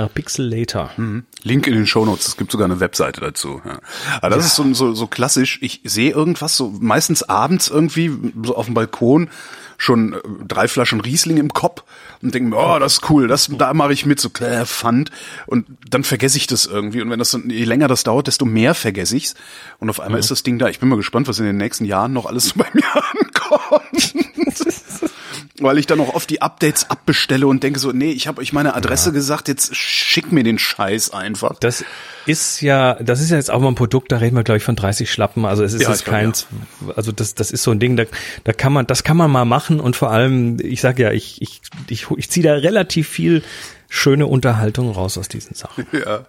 Pixel 0.08 0.48
Later. 0.48 0.90
Mhm. 0.96 1.24
Link 1.42 1.66
in 1.66 1.74
den 1.74 1.86
Shownotes. 1.86 2.26
Es 2.26 2.36
gibt 2.36 2.50
sogar 2.52 2.64
eine 2.66 2.80
Webseite 2.80 3.20
dazu. 3.20 3.62
Ja. 3.64 3.78
Aber 4.20 4.36
das 4.36 4.46
ist 4.46 4.56
so, 4.56 4.74
so, 4.74 4.94
so 4.94 5.06
klassisch. 5.06 5.58
Ich 5.62 5.80
sehe 5.84 6.10
irgendwas 6.10 6.56
so 6.56 6.74
meistens 6.80 7.22
abends 7.22 7.68
irgendwie 7.68 8.10
so 8.42 8.56
auf 8.56 8.66
dem 8.66 8.74
Balkon 8.74 9.30
schon 9.78 10.14
äh, 10.14 10.18
drei 10.46 10.68
Flaschen 10.68 11.00
Riesling 11.00 11.36
im 11.36 11.52
Kopf 11.52 11.84
und 12.22 12.34
denke 12.34 12.50
mir, 12.50 12.56
oh, 12.56 12.78
das 12.78 12.94
ist 12.94 13.10
cool, 13.10 13.28
das, 13.28 13.50
da 13.58 13.74
mache 13.74 13.92
ich 13.92 14.06
mit, 14.06 14.20
so 14.20 14.30
äh, 14.40 14.64
Pfand. 14.64 15.10
Und 15.46 15.66
dann 15.88 16.04
vergesse 16.04 16.38
ich 16.38 16.46
das 16.46 16.66
irgendwie. 16.66 17.02
Und 17.02 17.10
wenn 17.10 17.18
das 17.18 17.38
je 17.46 17.64
länger 17.64 17.88
das 17.88 18.04
dauert, 18.04 18.26
desto 18.26 18.44
mehr 18.44 18.74
vergesse 18.74 19.16
ich's. 19.16 19.34
Und 19.78 19.90
auf 19.90 20.00
einmal 20.00 20.20
ist 20.20 20.30
das 20.30 20.42
Ding 20.42 20.58
da. 20.58 20.68
Ich 20.68 20.80
bin 20.80 20.88
mal 20.88 20.96
gespannt, 20.96 21.28
was 21.28 21.38
in 21.38 21.44
den 21.44 21.56
nächsten 21.56 21.84
Jahren 21.84 22.12
noch 22.12 22.26
alles 22.26 22.46
so 22.46 22.54
bei 22.56 22.66
mir 22.72 22.84
ankommt. 22.94 24.14
weil 25.60 25.78
ich 25.78 25.86
dann 25.86 26.00
auch 26.00 26.14
oft 26.14 26.28
die 26.30 26.42
Updates 26.42 26.90
abbestelle 26.90 27.46
und 27.46 27.62
denke 27.62 27.78
so, 27.78 27.92
nee, 27.92 28.10
ich 28.10 28.26
habe 28.26 28.40
euch 28.40 28.52
meine 28.52 28.74
Adresse 28.74 29.10
ja. 29.10 29.14
gesagt, 29.14 29.48
jetzt 29.48 29.74
schick 29.74 30.32
mir 30.32 30.44
den 30.44 30.58
Scheiß 30.58 31.10
einfach. 31.10 31.58
Das 31.58 31.84
ist 32.26 32.60
ja, 32.60 32.94
das 32.94 33.20
ist 33.20 33.30
ja 33.30 33.36
jetzt 33.36 33.50
auch 33.50 33.60
mal 33.60 33.68
ein 33.68 33.74
Produkt, 33.74 34.12
da 34.12 34.18
reden 34.18 34.36
wir 34.36 34.44
glaube 34.44 34.58
ich 34.58 34.64
von 34.64 34.76
30 34.76 35.10
Schlappen, 35.10 35.44
also 35.44 35.62
es 35.64 35.72
ist 35.72 35.82
ja, 35.82 35.90
jetzt 35.90 36.04
kein, 36.04 36.32
ja. 36.32 36.94
also 36.94 37.12
das, 37.12 37.34
das 37.34 37.50
ist 37.50 37.62
so 37.62 37.70
ein 37.70 37.78
Ding, 37.78 37.96
da, 37.96 38.04
da 38.44 38.52
kann 38.52 38.72
man, 38.72 38.86
das 38.86 39.04
kann 39.04 39.16
man 39.16 39.30
mal 39.30 39.44
machen 39.44 39.80
und 39.80 39.96
vor 39.96 40.10
allem, 40.10 40.58
ich 40.60 40.80
sag 40.80 40.98
ja, 40.98 41.12
ich, 41.12 41.40
ich, 41.40 41.60
ich, 41.88 42.06
ich 42.16 42.30
ziehe 42.30 42.44
da 42.44 42.54
relativ 42.54 43.08
viel 43.08 43.42
schöne 43.88 44.26
Unterhaltung 44.26 44.90
raus 44.90 45.18
aus 45.18 45.28
diesen 45.28 45.54
Sachen. 45.54 45.86
Ja. 45.96 46.26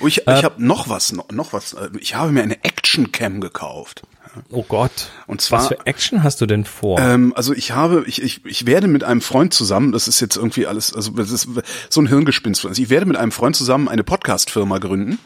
Oh, 0.00 0.06
ich 0.06 0.26
äh, 0.28 0.38
ich 0.38 0.44
habe 0.44 0.64
noch 0.64 0.88
was, 0.88 1.12
noch, 1.12 1.30
noch 1.30 1.52
was. 1.52 1.76
Ich 2.00 2.14
habe 2.14 2.30
mir 2.30 2.42
eine 2.42 2.62
Action 2.62 3.10
Cam 3.10 3.40
gekauft. 3.40 4.02
Oh 4.50 4.64
Gott. 4.66 5.10
Und 5.26 5.40
zwar, 5.40 5.60
Was 5.60 5.68
für 5.68 5.86
Action 5.86 6.22
hast 6.22 6.40
du 6.40 6.46
denn 6.46 6.64
vor? 6.64 6.98
Ähm, 6.98 7.32
also 7.36 7.52
ich 7.52 7.72
habe, 7.72 8.04
ich, 8.06 8.22
ich, 8.22 8.44
ich 8.44 8.66
werde 8.66 8.88
mit 8.88 9.04
einem 9.04 9.20
Freund 9.20 9.54
zusammen, 9.54 9.92
das 9.92 10.08
ist 10.08 10.20
jetzt 10.20 10.36
irgendwie 10.36 10.66
alles, 10.66 10.94
also 10.94 11.12
das 11.12 11.30
ist 11.30 11.48
so 11.88 12.00
ein 12.00 12.06
Hirngespinst. 12.06 12.64
Also 12.66 12.80
ich 12.80 12.90
werde 12.90 13.06
mit 13.06 13.16
einem 13.16 13.32
Freund 13.32 13.56
zusammen 13.56 13.88
eine 13.88 14.04
Podcast-Firma 14.04 14.78
gründen. 14.78 15.18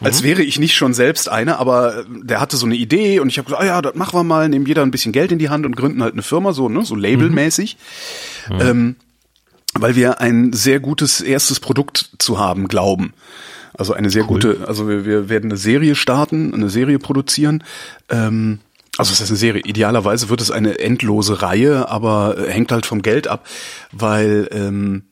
Als 0.00 0.20
mhm. 0.20 0.26
wäre 0.26 0.42
ich 0.42 0.58
nicht 0.58 0.74
schon 0.74 0.92
selbst 0.94 1.28
eine, 1.28 1.58
aber 1.58 2.04
der 2.08 2.40
hatte 2.40 2.56
so 2.56 2.66
eine 2.66 2.76
Idee 2.76 3.20
und 3.20 3.28
ich 3.28 3.38
habe 3.38 3.46
gesagt, 3.46 3.62
ah 3.62 3.66
ja, 3.66 3.82
das 3.82 3.94
machen 3.94 4.18
wir 4.18 4.24
mal, 4.24 4.48
nehmen 4.48 4.66
jeder 4.66 4.82
ein 4.82 4.90
bisschen 4.90 5.12
Geld 5.12 5.32
in 5.32 5.38
die 5.38 5.48
Hand 5.48 5.64
und 5.64 5.76
gründen 5.76 6.02
halt 6.02 6.12
eine 6.12 6.22
Firma, 6.22 6.52
so, 6.52 6.68
ne, 6.68 6.84
so 6.84 6.94
labelmäßig. 6.94 7.78
Mhm. 8.50 8.60
Ähm, 8.60 8.96
weil 9.74 9.96
wir 9.96 10.20
ein 10.20 10.52
sehr 10.52 10.80
gutes 10.80 11.20
erstes 11.20 11.60
Produkt 11.60 12.10
zu 12.18 12.38
haben 12.38 12.68
glauben. 12.68 13.12
Also 13.76 13.92
eine 13.92 14.10
sehr 14.10 14.22
cool. 14.22 14.40
gute, 14.40 14.64
also 14.66 14.88
wir, 14.88 15.04
wir 15.04 15.28
werden 15.28 15.50
eine 15.50 15.58
Serie 15.58 15.94
starten, 15.94 16.54
eine 16.54 16.70
Serie 16.70 16.98
produzieren. 16.98 17.62
Ähm, 18.08 18.60
also 18.96 19.12
es 19.12 19.20
ist 19.20 19.30
eine 19.30 19.36
Serie. 19.36 19.62
Idealerweise 19.62 20.30
wird 20.30 20.40
es 20.40 20.50
eine 20.50 20.78
endlose 20.78 21.42
Reihe, 21.42 21.88
aber 21.88 22.38
äh, 22.38 22.50
hängt 22.50 22.72
halt 22.72 22.86
vom 22.86 23.02
Geld 23.02 23.28
ab, 23.28 23.46
weil 23.92 24.48
ähm, 24.50 25.04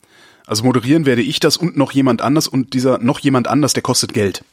also 0.47 0.65
moderieren 0.65 1.07
werde 1.07 1.23
ich 1.23 1.41
das 1.41 1.57
und 1.57 1.77
noch 1.77 1.93
jemand 1.93 2.23
anders 2.23 2.49
und 2.49 2.73
dieser 2.75 2.99
noch 2.99 3.19
jemand 3.19 3.49
anders, 3.49 3.75
der 3.75 3.83
kostet 3.83 4.15
Geld. 4.15 4.45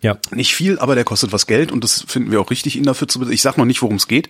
Ja. 0.00 0.18
Nicht 0.30 0.54
viel, 0.54 0.78
aber 0.78 0.94
der 0.94 1.04
kostet 1.04 1.32
was 1.32 1.46
Geld 1.46 1.72
und 1.72 1.82
das 1.84 2.04
finden 2.06 2.30
wir 2.30 2.40
auch 2.40 2.50
richtig, 2.50 2.76
ihn 2.76 2.84
dafür 2.84 3.08
zu. 3.08 3.28
Ich 3.30 3.42
sag 3.42 3.56
noch 3.56 3.64
nicht, 3.64 3.82
worum 3.82 3.96
es 3.96 4.08
geht, 4.08 4.28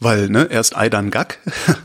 weil 0.00 0.28
ne 0.28 0.48
erst 0.50 0.76
Ei 0.76 0.88
dann 0.88 1.10
Gack. 1.10 1.38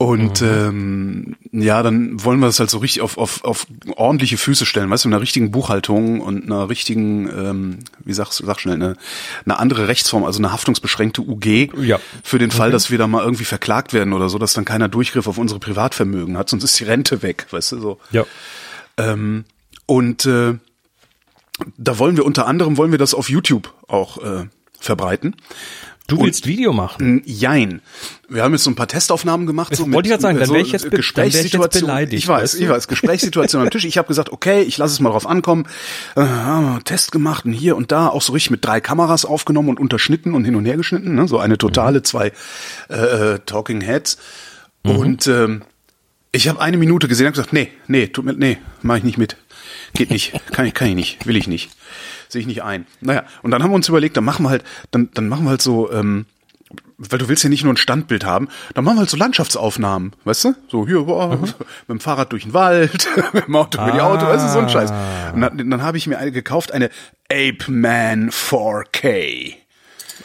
Und 0.00 0.40
mhm. 0.40 1.36
ähm, 1.52 1.62
ja, 1.62 1.82
dann 1.82 2.24
wollen 2.24 2.40
wir 2.40 2.46
das 2.46 2.58
halt 2.58 2.70
so 2.70 2.78
richtig 2.78 3.02
auf, 3.02 3.18
auf, 3.18 3.44
auf 3.44 3.66
ordentliche 3.96 4.38
Füße 4.38 4.64
stellen, 4.64 4.88
weißt 4.88 5.04
du, 5.04 5.08
mit 5.08 5.14
einer 5.14 5.20
richtigen 5.20 5.50
Buchhaltung 5.50 6.22
und 6.22 6.44
einer 6.44 6.70
richtigen, 6.70 7.28
ähm, 7.28 7.78
wie 8.02 8.14
sagst 8.14 8.40
du, 8.40 8.46
sag 8.46 8.60
schnell, 8.60 8.76
eine, 8.76 8.96
eine 9.44 9.58
andere 9.58 9.88
Rechtsform, 9.88 10.24
also 10.24 10.38
eine 10.38 10.52
haftungsbeschränkte 10.52 11.20
UG 11.20 11.74
ja. 11.82 12.00
für 12.24 12.38
den 12.38 12.50
Fall, 12.50 12.68
okay. 12.68 12.72
dass 12.72 12.90
wir 12.90 12.96
da 12.96 13.06
mal 13.08 13.22
irgendwie 13.22 13.44
verklagt 13.44 13.92
werden 13.92 14.14
oder 14.14 14.30
so, 14.30 14.38
dass 14.38 14.54
dann 14.54 14.64
keiner 14.64 14.88
Durchgriff 14.88 15.26
auf 15.26 15.36
unsere 15.36 15.60
Privatvermögen 15.60 16.38
hat, 16.38 16.48
sonst 16.48 16.64
ist 16.64 16.80
die 16.80 16.84
Rente 16.84 17.22
weg, 17.22 17.46
weißt 17.50 17.72
du 17.72 17.80
so. 17.80 18.00
Ja. 18.10 18.24
Ähm, 18.96 19.44
und 19.84 20.24
äh, 20.24 20.54
da 21.76 21.98
wollen 21.98 22.16
wir 22.16 22.24
unter 22.24 22.46
anderem 22.46 22.78
wollen 22.78 22.90
wir 22.90 22.98
das 22.98 23.12
auf 23.12 23.28
YouTube 23.28 23.74
auch 23.86 24.16
äh, 24.24 24.46
verbreiten. 24.80 25.36
Du 26.10 26.20
willst 26.20 26.44
und, 26.44 26.48
Video 26.48 26.72
machen? 26.72 27.22
Jein. 27.24 27.80
Wir 28.28 28.42
haben 28.42 28.52
jetzt 28.52 28.64
so 28.64 28.70
ein 28.70 28.74
paar 28.74 28.88
Testaufnahmen 28.88 29.46
gemacht. 29.46 29.74
So 29.74 29.90
wollte 29.92 30.08
ich 30.08 30.10
gerade 30.10 30.22
sagen, 30.22 30.38
dann 30.38 30.48
wäre 30.50 30.60
ich 30.60 30.72
jetzt, 30.72 30.90
Gesprächssituation, 30.90 31.82
beleidigt. 31.82 32.22
Ich 32.22 32.28
weiß, 32.28 32.54
ich 32.54 32.68
weiß, 32.68 32.88
Gesprächssituation 32.88 33.62
am 33.62 33.70
Tisch. 33.70 33.84
Ich 33.84 33.96
habe 33.96 34.08
gesagt, 34.08 34.32
okay, 34.32 34.62
ich 34.62 34.76
lasse 34.76 34.92
es 34.92 35.00
mal 35.00 35.10
drauf 35.10 35.26
ankommen. 35.26 35.66
Äh, 36.16 36.24
Test 36.84 37.12
gemacht 37.12 37.44
und 37.44 37.52
hier 37.52 37.76
und 37.76 37.92
da 37.92 38.08
auch 38.08 38.22
so 38.22 38.32
richtig 38.32 38.50
mit 38.50 38.64
drei 38.64 38.80
Kameras 38.80 39.24
aufgenommen 39.24 39.68
und 39.68 39.78
unterschnitten 39.78 40.34
und 40.34 40.44
hin 40.44 40.56
und 40.56 40.64
her 40.64 40.76
geschnitten. 40.76 41.14
Ne? 41.14 41.28
So 41.28 41.38
eine 41.38 41.58
totale 41.58 42.00
mhm. 42.00 42.04
zwei 42.04 42.32
äh, 42.88 42.94
äh, 43.34 43.38
Talking 43.46 43.80
Heads. 43.80 44.18
Mhm. 44.82 44.90
Und 44.96 45.26
ähm, 45.28 45.62
ich 46.32 46.48
habe 46.48 46.60
eine 46.60 46.76
Minute 46.76 47.06
gesehen 47.06 47.26
und 47.26 47.34
gesagt, 47.34 47.52
nee, 47.52 47.70
nee, 47.86 48.08
tut 48.08 48.24
mir, 48.24 48.34
nee, 48.34 48.58
mache 48.82 48.98
ich 48.98 49.04
nicht 49.04 49.18
mit. 49.18 49.36
Geht 49.94 50.10
nicht, 50.10 50.32
kann 50.52 50.66
ich, 50.66 50.74
kann 50.74 50.88
ich 50.88 50.94
nicht, 50.94 51.26
will 51.26 51.36
ich 51.36 51.46
nicht 51.46 51.70
sehe 52.32 52.40
ich 52.40 52.46
nicht 52.46 52.62
ein. 52.62 52.86
Naja, 53.00 53.24
und 53.42 53.50
dann 53.50 53.62
haben 53.62 53.70
wir 53.70 53.76
uns 53.76 53.88
überlegt, 53.88 54.16
dann 54.16 54.24
machen 54.24 54.44
wir 54.44 54.50
halt, 54.50 54.64
dann, 54.90 55.10
dann 55.14 55.28
machen 55.28 55.44
wir 55.44 55.50
halt 55.50 55.62
so, 55.62 55.90
ähm, 55.92 56.26
weil 56.98 57.18
du 57.18 57.28
willst 57.28 57.42
ja 57.42 57.48
nicht 57.48 57.64
nur 57.64 57.72
ein 57.72 57.78
Standbild 57.78 58.24
haben, 58.24 58.48
dann 58.74 58.84
machen 58.84 58.96
wir 58.96 59.00
halt 59.00 59.10
so 59.10 59.16
Landschaftsaufnahmen, 59.16 60.12
weißt 60.24 60.44
du? 60.44 60.54
So 60.68 60.86
hier, 60.86 61.02
boah, 61.02 61.36
mhm. 61.36 61.42
mit 61.42 61.54
dem 61.88 62.00
Fahrrad 62.00 62.32
durch 62.32 62.44
den 62.44 62.52
Wald, 62.52 63.08
mit 63.32 63.46
dem 63.46 63.56
Auto 63.56 63.78
ah. 63.78 63.86
mit 63.86 63.94
die 63.94 64.00
Auto, 64.00 64.26
weißt 64.26 64.44
du, 64.44 64.48
so 64.50 64.58
ein 64.58 64.68
Scheiß. 64.68 64.92
Und 65.34 65.40
dann, 65.40 65.70
dann 65.70 65.82
habe 65.82 65.96
ich 65.96 66.06
mir 66.06 66.18
eine 66.18 66.32
gekauft, 66.32 66.72
eine 66.72 66.90
Ape 67.30 67.70
Man 67.70 68.30
4K. 68.30 69.59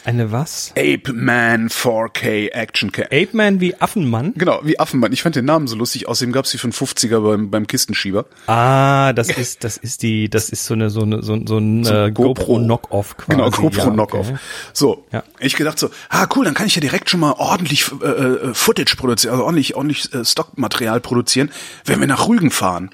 Eine 0.04 0.32
was? 0.32 0.72
Ape 0.76 1.12
Man 1.12 1.68
4K 1.68 2.50
Action 2.52 2.92
Cam. 2.92 3.06
Ape 3.06 3.28
Man 3.32 3.60
wie 3.60 3.74
Affenmann? 3.80 4.32
Genau, 4.36 4.60
wie 4.64 4.78
Affenmann. 4.78 5.12
Ich 5.12 5.22
fand 5.22 5.36
den 5.36 5.44
Namen 5.44 5.66
so 5.66 5.76
lustig. 5.76 6.08
Außerdem 6.08 6.32
gab's 6.32 6.50
die 6.50 6.58
für 6.58 6.64
einen 6.64 6.72
50er 6.72 7.20
beim, 7.20 7.50
beim 7.50 7.66
Kistenschieber. 7.66 8.26
Ah, 8.46 9.12
das 9.12 9.30
ist, 9.30 9.64
das 9.64 9.76
ist 9.76 10.02
die, 10.02 10.28
das 10.28 10.50
ist 10.50 10.64
so 10.64 10.74
eine, 10.74 10.90
so 10.90 11.02
eine, 11.02 11.22
so, 11.22 11.38
so 11.46 11.58
ein 11.58 11.84
so 11.84 11.94
äh, 11.94 12.10
GoPro 12.10 12.58
Knockoff 12.58 13.16
quasi. 13.16 13.36
Genau, 13.36 13.50
GoPro 13.50 13.84
ja, 13.86 13.90
Knockoff. 13.90 14.28
Okay. 14.28 14.38
So. 14.72 15.06
Ja. 15.12 15.24
Ich 15.38 15.56
gedacht 15.56 15.78
so, 15.78 15.90
ah, 16.08 16.26
cool, 16.34 16.44
dann 16.44 16.54
kann 16.54 16.66
ich 16.66 16.74
ja 16.74 16.80
direkt 16.80 17.10
schon 17.10 17.20
mal 17.20 17.32
ordentlich 17.32 17.90
äh, 18.02 18.06
äh, 18.06 18.54
Footage 18.54 18.96
produzieren, 18.96 19.32
also 19.32 19.44
ordentlich, 19.44 19.74
ordentlich 19.74 20.12
äh, 20.12 20.24
Stockmaterial 20.24 21.00
produzieren, 21.00 21.50
wenn 21.84 22.00
wir 22.00 22.06
nach 22.06 22.28
Rügen 22.28 22.50
fahren. 22.50 22.90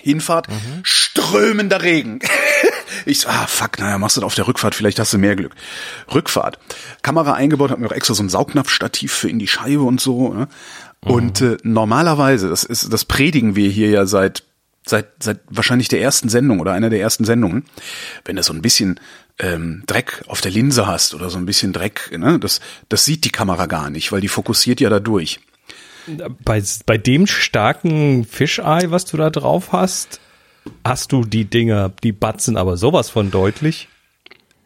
Hinfahrt, 0.00 0.48
mhm. 0.48 0.80
strömender 0.82 1.82
Regen. 1.82 2.20
Ich 3.06 3.20
so, 3.20 3.28
ah, 3.28 3.46
fuck, 3.46 3.78
naja, 3.78 3.98
machst 3.98 4.16
du 4.16 4.20
das 4.20 4.26
auf 4.26 4.34
der 4.34 4.46
Rückfahrt, 4.46 4.74
vielleicht 4.74 4.98
hast 4.98 5.12
du 5.12 5.18
mehr 5.18 5.36
Glück. 5.36 5.54
Rückfahrt. 6.12 6.58
Kamera 7.02 7.34
eingebaut, 7.34 7.70
hab 7.70 7.78
mir 7.78 7.88
auch 7.88 7.92
extra 7.92 8.14
so 8.14 8.22
ein 8.22 8.28
Saugnapfstativ 8.28 9.12
für 9.12 9.28
in 9.28 9.38
die 9.38 9.48
Scheibe 9.48 9.82
und 9.82 10.00
so. 10.00 10.32
Ne? 10.32 10.48
Und 11.00 11.40
mhm. 11.40 11.52
äh, 11.52 11.56
normalerweise, 11.62 12.48
das 12.48 12.64
ist, 12.64 12.92
das 12.92 13.04
predigen 13.04 13.56
wir 13.56 13.68
hier 13.68 13.90
ja 13.90 14.06
seit 14.06 14.44
seit 14.86 15.22
seit 15.22 15.40
wahrscheinlich 15.48 15.88
der 15.88 16.02
ersten 16.02 16.28
Sendung 16.28 16.60
oder 16.60 16.72
einer 16.72 16.90
der 16.90 17.00
ersten 17.00 17.24
Sendungen, 17.24 17.64
wenn 18.24 18.36
du 18.36 18.42
so 18.42 18.52
ein 18.52 18.62
bisschen 18.62 19.00
ähm, 19.38 19.82
Dreck 19.86 20.22
auf 20.26 20.40
der 20.40 20.50
Linse 20.50 20.86
hast 20.86 21.14
oder 21.14 21.30
so 21.30 21.38
ein 21.38 21.46
bisschen 21.46 21.72
Dreck, 21.72 22.10
ne, 22.16 22.38
das 22.38 22.60
das 22.88 23.04
sieht 23.04 23.24
die 23.24 23.30
Kamera 23.30 23.66
gar 23.66 23.90
nicht, 23.90 24.12
weil 24.12 24.20
die 24.20 24.28
fokussiert 24.28 24.80
ja 24.80 24.90
da 24.90 25.00
durch. 25.00 25.40
Bei 26.44 26.62
bei 26.84 26.98
dem 26.98 27.26
starken 27.26 28.26
Fischei, 28.26 28.90
was 28.90 29.06
du 29.06 29.16
da 29.16 29.30
drauf 29.30 29.72
hast, 29.72 30.20
hast 30.84 31.12
du 31.12 31.24
die 31.24 31.44
Dinger, 31.44 31.92
die 32.02 32.12
batzen 32.12 32.56
aber 32.56 32.76
sowas 32.76 33.10
von 33.10 33.30
deutlich. 33.30 33.88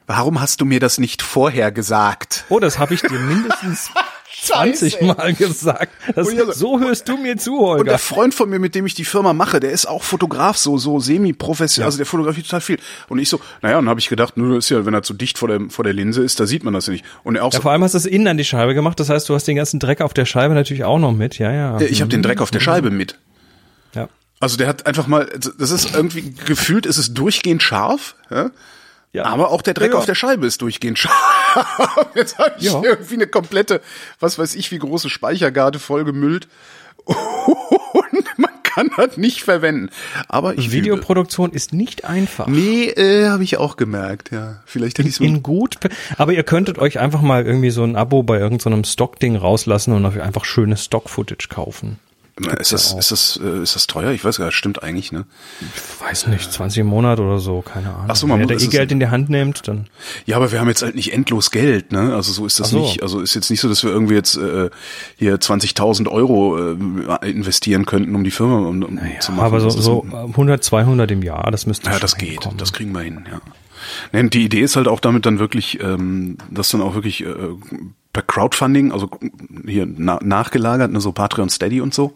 Warum 0.07 0.41
hast 0.41 0.61
du 0.61 0.65
mir 0.65 0.81
das 0.81 0.99
nicht 0.99 1.21
vorher 1.21 1.71
gesagt? 1.71 2.45
Oh, 2.49 2.61
das 2.61 2.79
habe 2.79 2.95
ich 2.95 3.03
dir 3.03 3.19
mindestens 3.19 3.91
20 4.43 5.01
Mal 5.03 5.35
gesagt. 5.35 5.93
Das, 6.15 6.29
so, 6.29 6.53
so 6.53 6.81
hörst 6.81 7.09
du 7.09 7.17
mir 7.17 7.37
zu, 7.37 7.59
Holger. 7.59 7.81
Und 7.81 7.87
der 7.87 7.99
Freund 7.99 8.35
von 8.35 8.49
mir, 8.49 8.59
mit 8.59 8.75
dem 8.75 8.87
ich 8.87 8.95
die 8.95 9.05
Firma 9.05 9.33
mache, 9.33 9.61
der 9.61 9.73
ist 9.73 9.87
auch 9.87 10.03
Fotograf, 10.03 10.57
so 10.57 10.79
so 10.79 11.01
semi-professionell, 11.01 11.85
ja. 11.85 11.87
also 11.87 11.99
der 11.99 12.07
fotografiert 12.07 12.47
total 12.47 12.61
viel. 12.61 12.79
Und 13.09 13.19
ich 13.19 13.29
so, 13.29 13.41
naja, 13.63 13.77
dann 13.77 13.89
habe 13.89 14.01
ich 14.01 14.09
gedacht, 14.09 14.37
nur 14.37 14.59
ist 14.59 14.71
ja, 14.71 14.87
wenn 14.87 14.95
er 14.95 15.03
zu 15.03 15.15
dicht 15.15 15.39
vor 15.39 15.49
der 15.49 15.61
vor 15.71 15.85
der 15.85 15.93
Linse 15.93 16.23
ist, 16.23 16.41
da 16.41 16.47
sieht 16.47 16.65
man 16.65 16.75
das 16.75 16.87
ja 16.87 16.93
nicht. 16.93 17.05
Und 17.25 17.37
er 17.37 17.45
auch 17.45 17.53
ja, 17.53 17.59
so, 17.59 17.63
vor 17.63 17.73
allem 17.73 17.83
hast 17.83 17.93
du 17.93 17.99
es 17.99 18.07
innen 18.07 18.29
an 18.29 18.37
die 18.37 18.45
Scheibe 18.45 18.75
gemacht, 18.75 19.01
das 19.01 19.11
heißt, 19.11 19.29
du 19.29 19.35
hast 19.35 19.45
den 19.45 19.57
ganzen 19.57 19.81
Dreck 19.81 20.01
auf 20.01 20.15
der 20.15 20.25
Scheibe 20.25 20.55
natürlich 20.55 20.85
auch 20.85 20.99
noch 20.99 21.13
mit, 21.13 21.39
ja, 21.39 21.53
ja. 21.53 21.81
Ich 21.81 22.01
habe 22.01 22.11
den 22.11 22.23
Dreck 22.23 22.41
auf 22.41 22.51
der 22.51 22.61
Scheibe 22.61 22.91
mit. 22.91 23.19
Also 24.41 24.57
der 24.57 24.69
hat 24.69 24.87
einfach 24.87 25.07
mal, 25.07 25.27
das 25.59 25.71
ist 25.71 25.95
irgendwie 25.95 26.33
gefühlt, 26.33 26.87
ist 26.87 26.99
es 26.99 27.13
durchgehend 27.15 27.63
scharf, 27.63 28.15
ja? 28.31 28.51
Ja. 29.13 29.25
Aber 29.25 29.51
auch 29.51 29.63
der 29.63 29.75
Dreck 29.75 29.89
ja, 29.89 29.95
ja. 29.95 29.99
auf 29.99 30.07
der 30.07 30.15
Scheibe 30.15 30.47
ist 30.47 30.61
durchgehend 30.63 30.99
scharf. 30.99 32.07
Jetzt 32.15 32.39
habe 32.39 32.55
ich 32.59 32.65
ja. 32.65 32.81
irgendwie 32.83 33.15
eine 33.15 33.27
komplette, 33.27 33.81
was 34.21 34.39
weiß 34.39 34.55
ich, 34.55 34.71
wie 34.71 34.79
große 34.79 35.09
Speichergarde 35.09 35.79
vollgemüllt. 35.79 36.47
Und 37.07 38.39
man 38.39 38.51
kann 38.63 38.91
das 38.97 39.17
nicht 39.17 39.43
verwenden. 39.43 39.89
Aber 40.29 40.59
ich 40.59 40.71
Videoproduktion 40.73 41.53
ist 41.53 41.73
nicht 41.73 42.05
einfach. 42.05 42.47
Nee, 42.49 42.85
äh, 42.85 43.29
habe 43.29 43.43
ich 43.43 43.57
auch 43.57 43.77
gemerkt, 43.77 44.31
ja. 44.31 44.61
Vielleicht 44.67 44.99
hätte 44.99 45.09
ich 45.09 45.17
so 45.17 45.25
in 45.25 45.43
gut, 45.43 45.79
aber 46.19 46.35
ihr 46.35 46.45
könntet 46.45 46.79
euch 46.79 46.99
einfach 46.99 47.23
mal 47.23 47.47
irgendwie 47.47 47.71
so 47.71 47.83
ein 47.83 47.97
Abo 47.97 48.23
bei 48.23 48.39
irgendeinem 48.39 48.85
so 48.85 48.93
Stock-Ding 48.93 49.37
rauslassen 49.37 49.95
und 49.95 50.05
einfach 50.21 50.45
schönes 50.45 50.85
Stock-Footage 50.85 51.49
kaufen. 51.49 51.99
Ist 52.59 52.73
das, 52.73 52.93
ist 52.93 53.11
das, 53.11 53.41
äh, 53.43 53.63
ist 53.63 53.75
das 53.75 53.87
teuer? 53.87 54.13
Ich 54.13 54.25
weiß 54.25 54.39
gar 54.39 54.47
nicht, 54.47 54.55
stimmt 54.55 54.83
eigentlich, 54.83 55.13
ne? 55.13 55.25
Ich 55.61 56.01
weiß 56.07 56.29
nicht, 56.29 56.53
20 56.53 56.81
im 56.81 56.87
Monat 56.87 57.21
oder 57.21 57.39
so, 57.39 57.63
keine 57.63 57.91
Ahnung. 57.91 58.07
Ach 58.09 58.17
so, 58.17 58.27
man 58.27 58.41
Wenn 58.41 58.49
der 58.49 58.61
eh 58.61 58.67
Geld 58.67 58.93
in 58.93 59.01
die 59.01 59.09
Hand 59.09 59.29
nimmt, 59.31 59.67
dann. 59.67 59.89
Ja, 60.27 60.37
aber 60.37 60.53
wir 60.53 60.61
haben 60.61 60.69
jetzt 60.69 60.83
halt 60.83 60.95
nicht 60.95 61.13
endlos 61.13 61.51
Geld, 61.51 61.93
ne? 61.93 62.15
Also 62.15 62.33
so 62.33 62.47
ist 62.47 62.61
das 62.61 62.71
so. 62.71 62.81
nicht. 62.81 63.03
Also 63.03 63.21
ist 63.21 63.35
jetzt 63.35 63.51
nicht 63.51 63.61
so, 63.61 63.69
dass 63.69 63.83
wir 63.83 63.91
irgendwie 63.91 64.15
jetzt 64.15 64.37
äh, 64.37 64.71
hier 65.17 65.37
20.000 65.37 66.09
Euro 66.09 66.59
äh, 66.59 67.31
investieren 67.31 67.87
könnten, 67.87 68.15
um 68.15 68.25
die 68.25 68.31
Firma 68.31 68.59
um, 68.59 68.83
um 68.83 68.95
naja, 68.95 69.21
zu 69.21 69.33
machen. 69.33 69.45
Aber 69.45 69.61
so, 69.61 69.71
so 69.71 70.03
100, 70.05 70.63
200 70.63 71.11
im 71.11 71.23
Jahr, 71.23 71.51
das 71.51 71.67
müsste 71.67 71.91
Ja, 71.91 71.99
das 71.99 72.17
geht, 72.17 72.41
kommen. 72.41 72.57
das 72.57 72.73
kriegen 72.73 72.93
wir 72.93 73.01
hin, 73.01 73.25
ja. 73.31 73.41
Nee, 74.13 74.29
die 74.29 74.45
Idee 74.45 74.61
ist 74.61 74.77
halt 74.77 74.89
auch 74.89 75.01
damit 75.01 75.27
dann 75.27 75.39
wirklich, 75.39 75.81
ähm, 75.81 76.39
das 76.51 76.71
dann 76.71 76.83
auch 76.83 76.95
wirklich 76.95 77.25
äh, 77.25 77.35
per 78.19 78.27
Crowdfunding, 78.27 78.91
also 78.91 79.09
hier 79.65 79.87
na, 79.87 80.19
nachgelagert, 80.23 80.91
ne, 80.91 81.01
so 81.01 81.13
Patreon 81.13 81.51
Steady 81.51 81.81
und 81.81 81.95
so, 81.95 82.15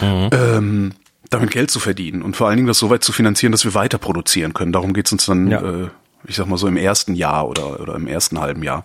mhm. 0.00 0.30
ähm, 0.32 0.92
damit 1.28 1.50
Geld 1.50 1.70
zu 1.70 1.80
verdienen 1.80 2.22
und 2.22 2.34
vor 2.34 2.48
allen 2.48 2.56
Dingen 2.56 2.68
das 2.68 2.78
so 2.78 2.88
weit 2.88 3.04
zu 3.04 3.12
finanzieren, 3.12 3.52
dass 3.52 3.64
wir 3.64 3.74
weiter 3.74 3.98
produzieren 3.98 4.54
können. 4.54 4.72
Darum 4.72 4.94
geht's 4.94 5.12
uns 5.12 5.26
dann 5.26 5.50
ja. 5.50 5.60
äh, 5.60 5.88
Ich 6.26 6.36
sag 6.36 6.46
mal 6.46 6.56
so 6.56 6.66
im 6.66 6.78
ersten 6.78 7.14
Jahr 7.14 7.46
oder, 7.46 7.78
oder 7.80 7.94
im 7.94 8.06
ersten 8.06 8.40
halben 8.40 8.62
Jahr. 8.62 8.84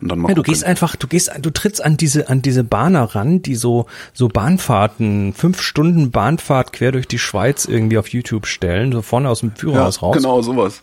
Und 0.00 0.08
dann 0.08 0.18
mal 0.18 0.30
Ja, 0.30 0.34
du 0.34 0.42
gehst 0.42 0.64
einfach, 0.64 0.96
du 0.96 1.06
gehst, 1.06 1.30
du 1.38 1.50
trittst 1.50 1.84
an 1.84 1.96
diese, 1.96 2.28
an 2.30 2.40
diese 2.40 2.64
Bahner 2.64 3.14
ran, 3.14 3.42
die 3.42 3.54
so, 3.54 3.86
so 4.14 4.28
Bahnfahrten, 4.28 5.34
fünf 5.34 5.60
Stunden 5.60 6.10
Bahnfahrt 6.10 6.72
quer 6.72 6.92
durch 6.92 7.06
die 7.06 7.18
Schweiz 7.18 7.66
irgendwie 7.66 7.98
auf 7.98 8.08
YouTube 8.08 8.46
stellen, 8.46 8.90
so 8.92 9.02
vorne 9.02 9.28
aus 9.28 9.40
dem 9.40 9.50
ja, 9.50 9.56
Führerhaus 9.56 10.02
raus. 10.02 10.16
genau 10.16 10.40
sowas. 10.40 10.82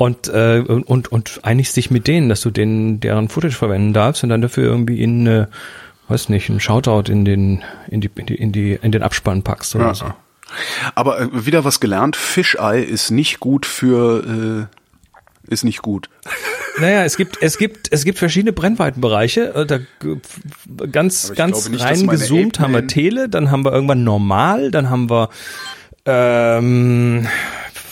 Und, 0.00 0.28
äh, 0.28 0.64
und, 0.66 1.12
und, 1.12 1.40
einigst 1.42 1.76
dich 1.76 1.90
mit 1.90 2.06
denen, 2.06 2.30
dass 2.30 2.40
du 2.40 2.48
denen, 2.50 3.00
deren 3.00 3.28
Footage 3.28 3.54
verwenden 3.54 3.92
darfst 3.92 4.22
und 4.22 4.30
dann 4.30 4.40
dafür 4.40 4.64
irgendwie 4.64 5.02
in, 5.02 5.26
äh, 5.26 5.46
weiß 6.08 6.30
nicht, 6.30 6.48
einen 6.48 6.58
Shoutout 6.58 7.12
in 7.12 7.26
den, 7.26 7.62
in 7.90 8.00
die, 8.00 8.10
in 8.16 8.24
die, 8.24 8.34
in 8.34 8.50
die, 8.50 8.78
in 8.80 8.92
den 8.92 9.02
Abspann 9.02 9.42
packst 9.42 9.74
oder 9.74 9.88
Ja. 9.88 9.94
so. 9.94 10.06
Aber 10.94 11.20
äh, 11.20 11.44
wieder 11.44 11.66
was 11.66 11.80
gelernt, 11.80 12.16
Fischei 12.16 12.80
ist 12.80 13.10
nicht 13.10 13.40
gut 13.40 13.66
für, 13.66 14.68
äh, 15.46 15.52
ist 15.52 15.64
nicht 15.64 15.82
gut. 15.82 16.08
Naja, 16.78 17.04
es 17.04 17.18
gibt, 17.18 17.42
es 17.42 17.58
gibt, 17.58 17.92
es 17.92 18.04
gibt 18.04 18.18
verschiedene 18.18 18.54
Brennweitenbereiche. 18.54 19.54
Äh, 19.54 19.66
Da 19.66 19.80
ganz, 20.90 21.32
ganz 21.34 21.64
glaube 21.64 21.70
nicht, 21.72 21.84
dass 21.84 21.90
rein 21.90 22.06
meine 22.06 22.18
gezoomt 22.18 22.58
haben 22.58 22.72
wir 22.72 22.86
Tele, 22.86 23.28
dann 23.28 23.50
haben 23.50 23.66
wir 23.66 23.72
irgendwann 23.72 24.04
normal, 24.04 24.70
dann 24.70 24.88
haben 24.88 25.10
wir 25.10 25.28
ähm, 26.06 27.26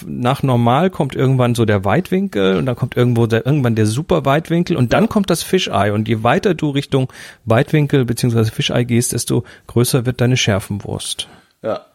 nach 0.07 0.43
normal 0.43 0.90
kommt 0.90 1.14
irgendwann 1.14 1.55
so 1.55 1.64
der 1.64 1.85
Weitwinkel 1.85 2.57
und 2.57 2.67
dann 2.67 2.76
kommt 2.76 2.97
irgendwo 2.97 3.26
der, 3.26 3.45
irgendwann 3.47 3.75
der 3.75 3.87
super 3.87 4.25
Weitwinkel 4.25 4.76
und 4.76 4.93
dann 4.93 5.09
kommt 5.09 5.31
das 5.31 5.43
Fischei 5.43 5.93
und 5.93 6.09
je 6.09 6.23
weiter 6.23 6.55
du 6.55 6.71
Richtung 6.71 7.12
Weitwinkel 7.45 8.05
beziehungsweise 8.05 8.50
Fischei 8.50 8.85
gehst, 8.85 9.12
desto 9.12 9.45
größer 9.67 10.07
wird 10.07 10.21
deine 10.21 10.37
Schärfenwurst. 10.37 11.28
Ja. 11.62 11.87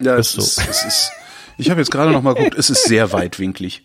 Ja, 0.00 0.16
es 0.16 0.32
so. 0.32 0.40
ist, 0.42 0.58
es 0.68 0.84
ist, 0.84 1.12
ich 1.56 1.70
habe 1.70 1.80
jetzt 1.80 1.90
gerade 1.90 2.10
noch 2.10 2.22
mal 2.22 2.34
geguckt, 2.34 2.58
es 2.58 2.70
ist 2.70 2.84
sehr 2.84 3.12
weitwinklig. 3.12 3.84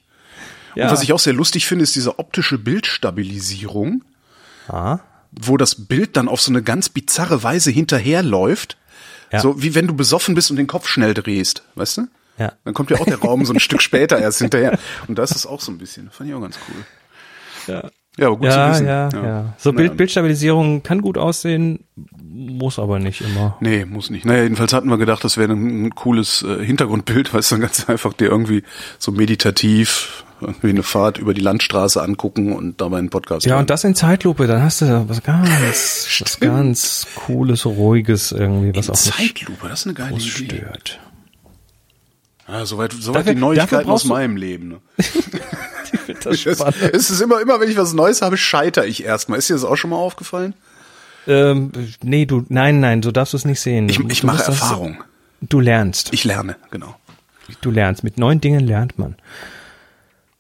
Ja. 0.76 0.86
Und 0.86 0.92
was 0.92 1.04
ich 1.04 1.14
auch 1.14 1.20
sehr 1.20 1.34
lustig 1.34 1.68
finde, 1.68 1.84
ist 1.84 1.96
diese 1.96 2.20
optische 2.20 2.58
Bildstabilisierung, 2.58 4.04
Ah. 4.68 5.00
wo 5.32 5.58
das 5.58 5.88
Bild 5.88 6.16
dann 6.18 6.28
auf 6.28 6.42
so 6.42 6.52
eine 6.52 6.62
ganz 6.64 6.90
bizarre 6.90 7.44
Weise 7.44 7.72
hinterherläuft. 7.72 8.78
Ja. 9.32 9.40
So 9.40 9.62
wie 9.62 9.76
wenn 9.76 9.88
du 9.88 9.96
besoffen 9.96 10.36
bist 10.36 10.50
und 10.52 10.58
den 10.58 10.68
Kopf 10.68 10.88
schnell 10.88 11.14
drehst, 11.14 11.64
weißt 11.76 11.98
du? 11.98 12.08
Ja. 12.40 12.54
Dann 12.64 12.74
kommt 12.74 12.90
ja 12.90 12.98
auch 13.00 13.06
der 13.06 13.20
Raum 13.20 13.46
so 13.46 13.54
ein 13.54 13.60
Stück 13.60 13.82
später 13.82 14.18
erst 14.18 14.40
hinterher. 14.40 14.80
Und 15.08 15.18
da 15.20 15.24
ist 15.24 15.36
es 15.36 15.46
auch 15.46 15.62
so 15.62 15.72
ein 15.72 15.78
bisschen. 15.78 16.10
Fand 16.10 16.30
ich 16.30 16.36
auch 16.36 16.42
ganz 16.42 16.58
cool. 16.68 17.74
Ja. 17.76 17.90
Ja, 18.18 18.28
gut 18.30 18.44
Ja, 18.46 18.66
zu 18.66 18.72
wissen. 18.74 18.88
ja, 18.88 19.10
ja, 19.14 19.54
So 19.58 19.72
Na, 19.72 19.78
Bild, 19.78 19.96
Bildstabilisierung 19.96 20.84
kann 20.84 21.02
gut 21.02 21.18
aussehen, 21.18 21.86
muss 22.22 22.78
aber 22.78 23.00
nicht 23.00 23.22
immer. 23.22 23.56
Nee, 23.62 23.86
muss 23.86 24.10
nicht. 24.10 24.26
Naja, 24.26 24.44
jedenfalls 24.44 24.74
hatten 24.74 24.90
wir 24.90 24.98
gedacht, 24.98 25.24
das 25.24 25.38
wäre 25.38 25.54
ein, 25.54 25.96
cooles 25.96 26.44
äh, 26.44 26.66
Hintergrundbild, 26.66 27.34
weißt 27.34 27.52
du, 27.52 27.56
dann 27.56 27.62
ganz 27.62 27.88
einfach 27.88 28.12
dir 28.14 28.30
irgendwie 28.30 28.64
so 28.98 29.12
meditativ 29.14 30.26
irgendwie 30.42 30.70
eine 30.70 30.84
Fahrt 30.84 31.18
über 31.18 31.34
die 31.34 31.42
Landstraße 31.42 32.02
angucken 32.02 32.54
und 32.54 32.82
dabei 32.82 32.98
einen 32.98 33.10
Podcast 33.10 33.46
Ja, 33.46 33.52
hören. 33.54 33.62
und 33.62 33.70
das 33.70 33.84
in 33.86 33.96
Zeitlupe, 33.96 34.48
dann 34.48 34.64
hast 34.64 34.82
du 34.82 35.06
was 35.08 35.22
ganz, 35.24 35.50
was 36.22 36.40
ganz 36.42 37.08
cooles, 37.16 37.66
ruhiges 37.66 38.32
irgendwie, 38.34 38.76
was 38.76 38.88
In 38.88 38.94
auch 38.94 38.98
Zeitlupe, 38.98 39.68
das 39.70 39.82
ist 39.82 39.86
eine 39.88 39.94
geile 39.96 40.16
Idee. 40.18 40.22
stört. 40.30 41.00
Ja, 42.52 42.66
soweit, 42.66 42.94
soweit 42.94 43.22
Dafür- 43.22 43.34
die 43.36 43.40
Neuigkeiten 43.40 43.90
aus 43.90 44.06
meinem 44.06 44.36
Leben. 44.38 44.68
Ne? 44.70 44.78
Das 46.24 46.46
Es, 46.46 46.60
es 46.92 47.10
ist 47.12 47.22
immer, 47.22 47.40
immer 47.42 47.60
wenn 47.60 47.70
ich 47.70 47.78
was 47.78 47.94
Neues 47.94 48.22
habe, 48.24 48.36
scheitere 48.38 48.86
ich 48.88 49.04
erstmal. 49.04 49.38
Ist 49.40 49.50
dir 49.50 49.54
das 49.54 49.64
auch 49.64 49.76
schon 49.76 49.92
mal 49.92 49.98
aufgefallen? 49.98 50.54
ähm, 51.28 51.72
nee, 52.02 52.26
du, 52.26 52.46
nein, 52.50 52.80
nein, 52.80 53.04
so 53.04 53.12
darfst 53.12 53.34
du 53.34 53.38
es 53.38 53.46
nicht 53.46 53.60
sehen. 53.62 53.88
Ich, 53.90 54.00
ich 54.00 54.24
mache 54.24 54.38
musst 54.38 54.48
das- 54.50 54.60
Erfahrung. 54.62 55.04
Du 55.42 55.60
lernst, 55.60 56.12
Ich 56.12 56.24
lerne, 56.26 56.56
genau. 56.72 56.96
du 57.62 57.72
lernst. 57.72 58.04
Mit 58.04 58.18
neuen 58.18 58.42
Dingen 58.42 58.60
lernt 58.62 58.98
man. 59.00 59.16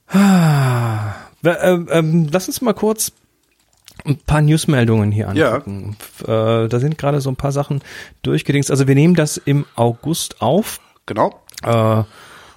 Ah, 0.08 1.14
ähm, 1.44 1.88
ähm, 1.92 2.28
lass 2.32 2.48
uns 2.48 2.62
mal 2.62 2.74
kurz 2.74 3.12
ein 4.06 4.18
paar 4.18 4.42
Newsmeldungen 4.42 5.12
hier 5.12 5.32
Ja. 5.36 5.54
angucken. 5.56 5.98
Äh, 6.24 6.68
da 6.68 6.80
sind 6.80 6.98
gerade 6.98 7.22
so 7.22 7.30
ein 7.30 7.36
paar 7.36 7.52
Sachen 7.52 7.82
durchgedingst. 8.24 8.72
Also 8.72 8.88
wir 8.88 8.96
nehmen 8.96 9.16
das 9.16 9.38
im 9.38 9.66
August 9.76 10.42
auf. 10.42 10.80
Genau. 11.06 11.40
Äh, 11.64 12.04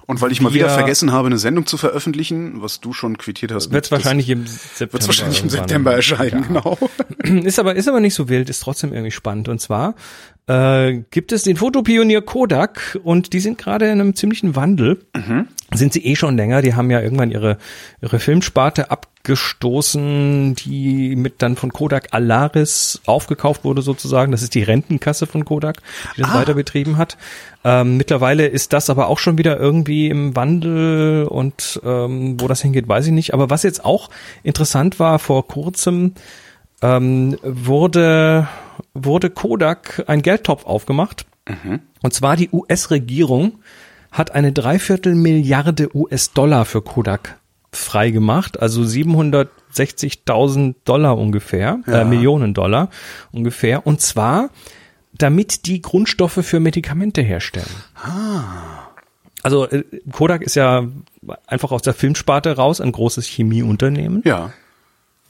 Und 0.05 0.21
weil 0.21 0.31
ich 0.31 0.41
mal 0.41 0.53
wieder 0.53 0.69
vergessen 0.69 1.11
habe, 1.11 1.27
eine 1.27 1.37
Sendung 1.37 1.65
zu 1.65 1.77
veröffentlichen, 1.77 2.61
was 2.61 2.81
du 2.81 2.91
schon 2.93 3.17
quittiert 3.17 3.51
hast. 3.51 3.71
Wird 3.71 3.89
wahrscheinlich 3.91 4.29
im 4.29 4.45
September. 4.45 4.93
Wird 4.93 5.07
wahrscheinlich 5.07 5.41
im. 5.41 5.49
September 5.49 5.93
erscheinen, 5.93 6.47
genau. 6.47 6.77
Ist 7.23 7.57
aber, 7.57 7.75
ist 7.75 7.87
aber 7.87 8.01
nicht 8.01 8.13
so 8.13 8.27
wild, 8.27 8.49
ist 8.49 8.59
trotzdem 8.59 8.91
irgendwie 8.91 9.11
spannend. 9.11 9.47
Und 9.47 9.59
zwar 9.59 9.95
äh, 10.47 11.03
gibt 11.09 11.31
es 11.31 11.43
den 11.43 11.55
Fotopionier 11.55 12.21
Kodak 12.21 12.99
und 13.03 13.33
die 13.33 13.39
sind 13.39 13.57
gerade 13.57 13.85
in 13.85 14.01
einem 14.01 14.15
ziemlichen 14.15 14.55
Wandel. 14.55 14.99
Sind 15.73 15.93
sie 15.93 16.05
eh 16.05 16.15
schon 16.15 16.35
länger. 16.35 16.61
Die 16.61 16.75
haben 16.75 16.91
ja 16.91 16.99
irgendwann 17.01 17.31
ihre, 17.31 17.57
ihre 18.01 18.19
Filmsparte 18.19 18.91
abgestoßen, 18.91 20.55
die 20.55 21.15
mit 21.15 21.41
dann 21.41 21.55
von 21.55 21.71
Kodak 21.71 22.09
Alaris 22.11 23.01
aufgekauft 23.05 23.63
wurde 23.63 23.81
sozusagen. 23.81 24.33
Das 24.33 24.43
ist 24.43 24.53
die 24.53 24.63
Rentenkasse 24.63 25.25
von 25.25 25.45
Kodak, 25.45 25.77
die 26.17 26.21
das 26.21 26.33
weiter 26.33 26.53
betrieben 26.55 26.97
hat. 26.97 27.17
Ähm, 27.63 27.95
mittlerweile 27.95 28.45
ist 28.45 28.73
das 28.73 28.89
aber 28.89 29.07
auch 29.07 29.19
schon 29.19 29.37
wieder 29.37 29.57
irgendwie 29.57 30.09
im 30.09 30.35
Wandel 30.35 31.23
und 31.23 31.79
ähm, 31.85 32.39
wo 32.39 32.47
das 32.49 32.61
hingeht, 32.61 32.87
weiß 32.87 33.07
ich 33.07 33.13
nicht. 33.13 33.33
Aber 33.33 33.49
was 33.49 33.63
jetzt 33.63 33.85
auch 33.85 34.09
interessant 34.43 34.99
war 34.99 35.19
vor 35.19 35.47
kurzem, 35.47 36.13
ähm, 36.81 37.37
wurde, 37.41 38.47
wurde 38.93 39.29
Kodak 39.29 40.03
ein 40.07 40.21
Geldtopf 40.21 40.65
aufgemacht. 40.65 41.25
Und 42.01 42.13
zwar 42.13 42.35
die 42.35 42.49
US-Regierung 42.51 43.59
hat 44.11 44.31
eine 44.31 44.51
Dreiviertel 44.51 45.15
Milliarde 45.15 45.95
US-Dollar 45.95 46.65
für 46.65 46.81
Kodak 46.81 47.39
freigemacht, 47.71 48.59
also 48.59 48.81
760.000 48.83 50.75
Dollar 50.85 51.17
ungefähr, 51.17 51.79
äh, 51.87 52.05
Millionen 52.05 52.53
Dollar 52.53 52.89
ungefähr. 53.31 53.87
Und 53.87 54.01
zwar, 54.01 54.49
damit 55.13 55.65
die 55.65 55.81
Grundstoffe 55.81 56.39
für 56.45 56.59
Medikamente 56.59 57.21
herstellen. 57.21 57.65
Also 59.41 59.67
äh, 59.67 59.83
Kodak 60.11 60.43
ist 60.43 60.55
ja 60.55 60.87
einfach 61.47 61.71
aus 61.71 61.81
der 61.81 61.93
Filmsparte 61.93 62.55
raus 62.55 62.79
ein 62.79 62.91
großes 62.91 63.25
Chemieunternehmen. 63.25 64.21
Ja. 64.25 64.53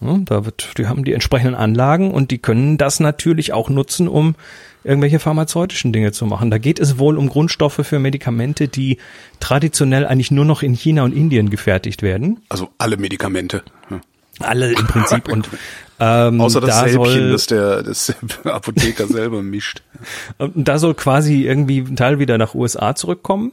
Ja, 0.03 0.19
da 0.25 0.45
wird, 0.45 0.77
die 0.77 0.87
haben 0.87 1.03
die 1.05 1.13
entsprechenden 1.13 1.55
Anlagen 1.55 2.11
und 2.11 2.31
die 2.31 2.37
können 2.37 2.77
das 2.77 2.99
natürlich 2.99 3.53
auch 3.53 3.69
nutzen, 3.69 4.07
um 4.07 4.35
irgendwelche 4.83 5.19
pharmazeutischen 5.19 5.93
Dinge 5.93 6.11
zu 6.11 6.25
machen. 6.25 6.51
Da 6.51 6.57
geht 6.57 6.79
es 6.79 6.97
wohl 6.99 7.17
um 7.17 7.29
Grundstoffe 7.29 7.79
für 7.83 7.99
Medikamente, 7.99 8.67
die 8.67 8.97
traditionell 9.39 10.05
eigentlich 10.05 10.31
nur 10.31 10.45
noch 10.45 10.61
in 10.61 10.73
China 10.73 11.03
und 11.03 11.13
Indien 11.13 11.49
gefertigt 11.49 12.01
werden. 12.01 12.41
Also 12.49 12.69
alle 12.77 12.97
Medikamente. 12.97 13.63
Ja. 13.89 14.01
Alle 14.39 14.73
im 14.73 14.87
Prinzip 14.87 15.29
und 15.29 15.47
ähm, 15.99 16.41
Außer 16.41 16.59
das 16.59 16.69
da 16.69 16.81
Sälbchen, 16.81 17.03
soll, 17.03 17.31
das 17.31 17.47
der, 17.47 17.83
das 17.83 18.15
der 18.43 18.53
Apotheker 18.53 19.07
selber 19.07 19.41
mischt. 19.41 19.83
Und 20.37 20.67
da 20.67 20.79
soll 20.79 20.95
quasi 20.95 21.43
irgendwie 21.43 21.79
ein 21.79 21.95
Teil 21.95 22.19
wieder 22.19 22.37
nach 22.37 22.55
USA 22.55 22.95
zurückkommen. 22.95 23.51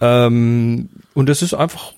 Ähm, 0.00 0.88
und 1.14 1.28
es 1.28 1.42
ist 1.42 1.54
einfach 1.54 1.92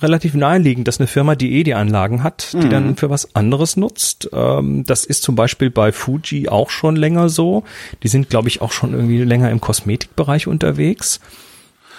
relativ 0.00 0.34
naheliegend, 0.34 0.88
dass 0.88 0.98
eine 0.98 1.06
Firma, 1.06 1.34
die 1.34 1.52
eh 1.52 1.62
die 1.62 1.74
Anlagen 1.74 2.22
hat, 2.22 2.52
die 2.52 2.68
dann 2.68 2.96
für 2.96 3.10
was 3.10 3.34
anderes 3.34 3.76
nutzt. 3.76 4.28
Ähm, 4.32 4.84
das 4.84 5.04
ist 5.04 5.22
zum 5.22 5.34
Beispiel 5.34 5.70
bei 5.70 5.92
Fuji 5.92 6.48
auch 6.48 6.70
schon 6.70 6.96
länger 6.96 7.28
so. 7.28 7.64
Die 8.02 8.08
sind, 8.08 8.30
glaube 8.30 8.48
ich, 8.48 8.60
auch 8.60 8.72
schon 8.72 8.92
irgendwie 8.92 9.22
länger 9.22 9.50
im 9.50 9.60
Kosmetikbereich 9.60 10.46
unterwegs. 10.46 11.20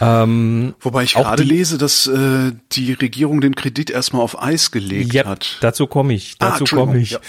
Ähm, 0.02 0.74
Wobei 0.80 1.04
ich 1.04 1.14
gerade 1.14 1.44
lese, 1.44 1.78
dass 1.78 2.08
äh, 2.08 2.54
die 2.72 2.94
Regierung 2.94 3.40
den 3.40 3.54
Kredit 3.54 3.92
erstmal 3.92 4.24
auf 4.24 4.42
Eis 4.42 4.72
gelegt 4.72 5.14
ja, 5.14 5.26
hat. 5.26 5.58
dazu 5.62 5.86
komme 5.86 6.14
ich. 6.16 6.38
Ah, 6.40 6.50
Dazu 6.50 6.62
Entschuldigung, 6.62 6.90
komme 6.94 7.02
ich. 7.02 7.12
ja. 7.12 7.20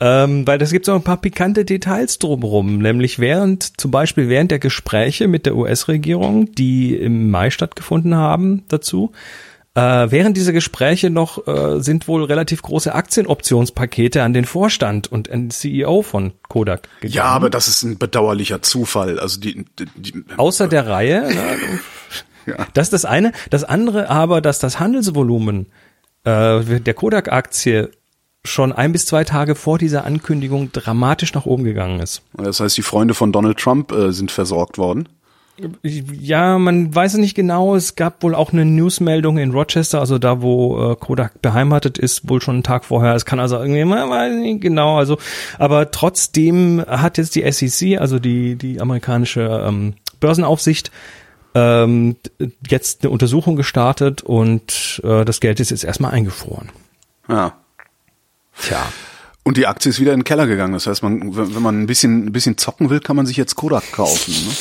Ähm, 0.00 0.46
weil 0.46 0.56
das 0.56 0.72
gibt 0.72 0.86
so 0.86 0.94
ein 0.94 1.02
paar 1.02 1.18
pikante 1.18 1.66
Details 1.66 2.18
drumherum. 2.18 2.78
Nämlich 2.78 3.18
während, 3.18 3.78
zum 3.78 3.90
Beispiel 3.90 4.30
während 4.30 4.50
der 4.50 4.60
Gespräche 4.60 5.28
mit 5.28 5.44
der 5.44 5.54
US-Regierung, 5.56 6.52
die 6.54 6.96
im 6.96 7.30
Mai 7.30 7.50
stattgefunden 7.50 8.14
haben 8.14 8.64
dazu, 8.68 9.12
äh, 9.74 10.10
während 10.10 10.36
dieser 10.36 10.52
Gespräche 10.52 11.08
noch 11.08 11.46
äh, 11.46 11.80
sind 11.80 12.06
wohl 12.06 12.24
relativ 12.24 12.60
große 12.62 12.94
Aktienoptionspakete 12.94 14.22
an 14.22 14.34
den 14.34 14.44
Vorstand 14.44 15.10
und 15.10 15.30
an 15.30 15.44
den 15.44 15.50
CEO 15.50 16.02
von 16.02 16.34
Kodak 16.48 16.88
gegangen. 17.00 17.14
Ja, 17.14 17.24
aber 17.24 17.48
das 17.48 17.68
ist 17.68 17.82
ein 17.82 17.96
bedauerlicher 17.96 18.60
Zufall. 18.60 19.18
Also 19.18 19.40
die, 19.40 19.64
die, 19.78 19.86
die 19.96 20.24
Außer 20.36 20.68
der 20.68 20.86
Reihe. 20.86 21.22
Ne? 21.32 22.54
Ja. 22.54 22.66
Das 22.74 22.88
ist 22.88 22.92
das 22.92 23.04
eine. 23.04 23.32
Das 23.50 23.62
andere 23.62 24.10
aber, 24.10 24.40
dass 24.40 24.58
das 24.58 24.80
Handelsvolumen 24.80 25.66
äh, 26.24 26.80
der 26.80 26.94
Kodak-Aktie 26.94 27.90
schon 28.44 28.72
ein 28.72 28.92
bis 28.92 29.06
zwei 29.06 29.24
Tage 29.24 29.54
vor 29.54 29.78
dieser 29.78 30.04
Ankündigung 30.04 30.72
dramatisch 30.72 31.32
nach 31.34 31.46
oben 31.46 31.64
gegangen 31.64 32.00
ist. 32.00 32.22
das 32.32 32.60
heißt, 32.60 32.76
die 32.76 32.82
Freunde 32.82 33.14
von 33.14 33.32
Donald 33.32 33.58
Trump 33.58 33.92
äh, 33.92 34.12
sind 34.12 34.32
versorgt 34.32 34.78
worden. 34.78 35.08
Ja, 35.82 36.58
man 36.58 36.94
weiß 36.94 37.14
es 37.14 37.18
nicht 37.18 37.34
genau. 37.34 37.74
Es 37.74 37.96
gab 37.96 38.22
wohl 38.22 38.34
auch 38.34 38.52
eine 38.52 38.64
Newsmeldung 38.64 39.38
in 39.38 39.52
Rochester, 39.52 40.00
also 40.00 40.18
da, 40.18 40.42
wo 40.42 40.92
äh, 40.92 40.96
Kodak 40.96 41.42
beheimatet 41.42 41.98
ist, 41.98 42.28
wohl 42.28 42.40
schon 42.40 42.56
einen 42.56 42.62
Tag 42.62 42.84
vorher. 42.84 43.14
Es 43.14 43.24
kann 43.24 43.40
also 43.40 43.56
irgendwie, 43.58 43.84
man 43.84 44.08
weiß 44.10 44.34
nicht 44.34 44.60
genau. 44.60 44.98
Also, 44.98 45.18
aber 45.58 45.90
trotzdem 45.90 46.84
hat 46.86 47.18
jetzt 47.18 47.34
die 47.34 47.50
SEC, 47.50 48.00
also 48.00 48.18
die 48.18 48.56
die 48.56 48.80
amerikanische 48.80 49.64
ähm, 49.66 49.94
Börsenaufsicht, 50.20 50.90
ähm, 51.54 52.16
jetzt 52.66 53.02
eine 53.02 53.10
Untersuchung 53.10 53.56
gestartet 53.56 54.22
und 54.22 55.00
äh, 55.04 55.24
das 55.24 55.40
Geld 55.40 55.60
ist 55.60 55.70
jetzt 55.70 55.84
erstmal 55.84 56.12
eingefroren. 56.12 56.70
Ja. 57.28 57.54
Tja. 58.58 58.82
Und 59.44 59.56
die 59.56 59.66
Aktie 59.66 59.90
ist 59.90 60.00
wieder 60.00 60.12
in 60.12 60.20
den 60.20 60.24
Keller 60.24 60.46
gegangen. 60.46 60.72
Das 60.72 60.86
heißt, 60.86 61.02
man, 61.02 61.36
wenn 61.36 61.54
wenn 61.54 61.62
man 61.62 61.82
ein 61.82 61.86
bisschen, 61.86 62.26
ein 62.26 62.32
bisschen 62.32 62.58
zocken 62.58 62.90
will, 62.90 63.00
kann 63.00 63.16
man 63.16 63.26
sich 63.26 63.36
jetzt 63.36 63.56
Kodak 63.56 63.90
kaufen. 63.92 64.32
Ne? 64.32 64.52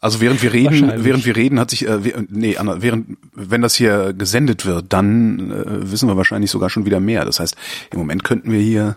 Also 0.00 0.20
während 0.20 0.42
wir 0.42 0.52
reden, 0.52 0.92
während 0.96 1.24
wir 1.24 1.36
reden, 1.36 1.58
hat 1.58 1.70
sich, 1.70 1.88
äh, 1.88 1.98
nee, 2.28 2.56
Anna, 2.58 2.82
während, 2.82 3.16
wenn 3.32 3.62
das 3.62 3.74
hier 3.74 4.12
gesendet 4.12 4.66
wird, 4.66 4.92
dann 4.92 5.50
äh, 5.50 5.90
wissen 5.90 6.08
wir 6.08 6.16
wahrscheinlich 6.16 6.50
sogar 6.50 6.68
schon 6.68 6.84
wieder 6.84 7.00
mehr. 7.00 7.24
Das 7.24 7.40
heißt, 7.40 7.56
im 7.92 7.98
Moment 7.98 8.22
könnten 8.22 8.52
wir 8.52 8.60
hier 8.60 8.96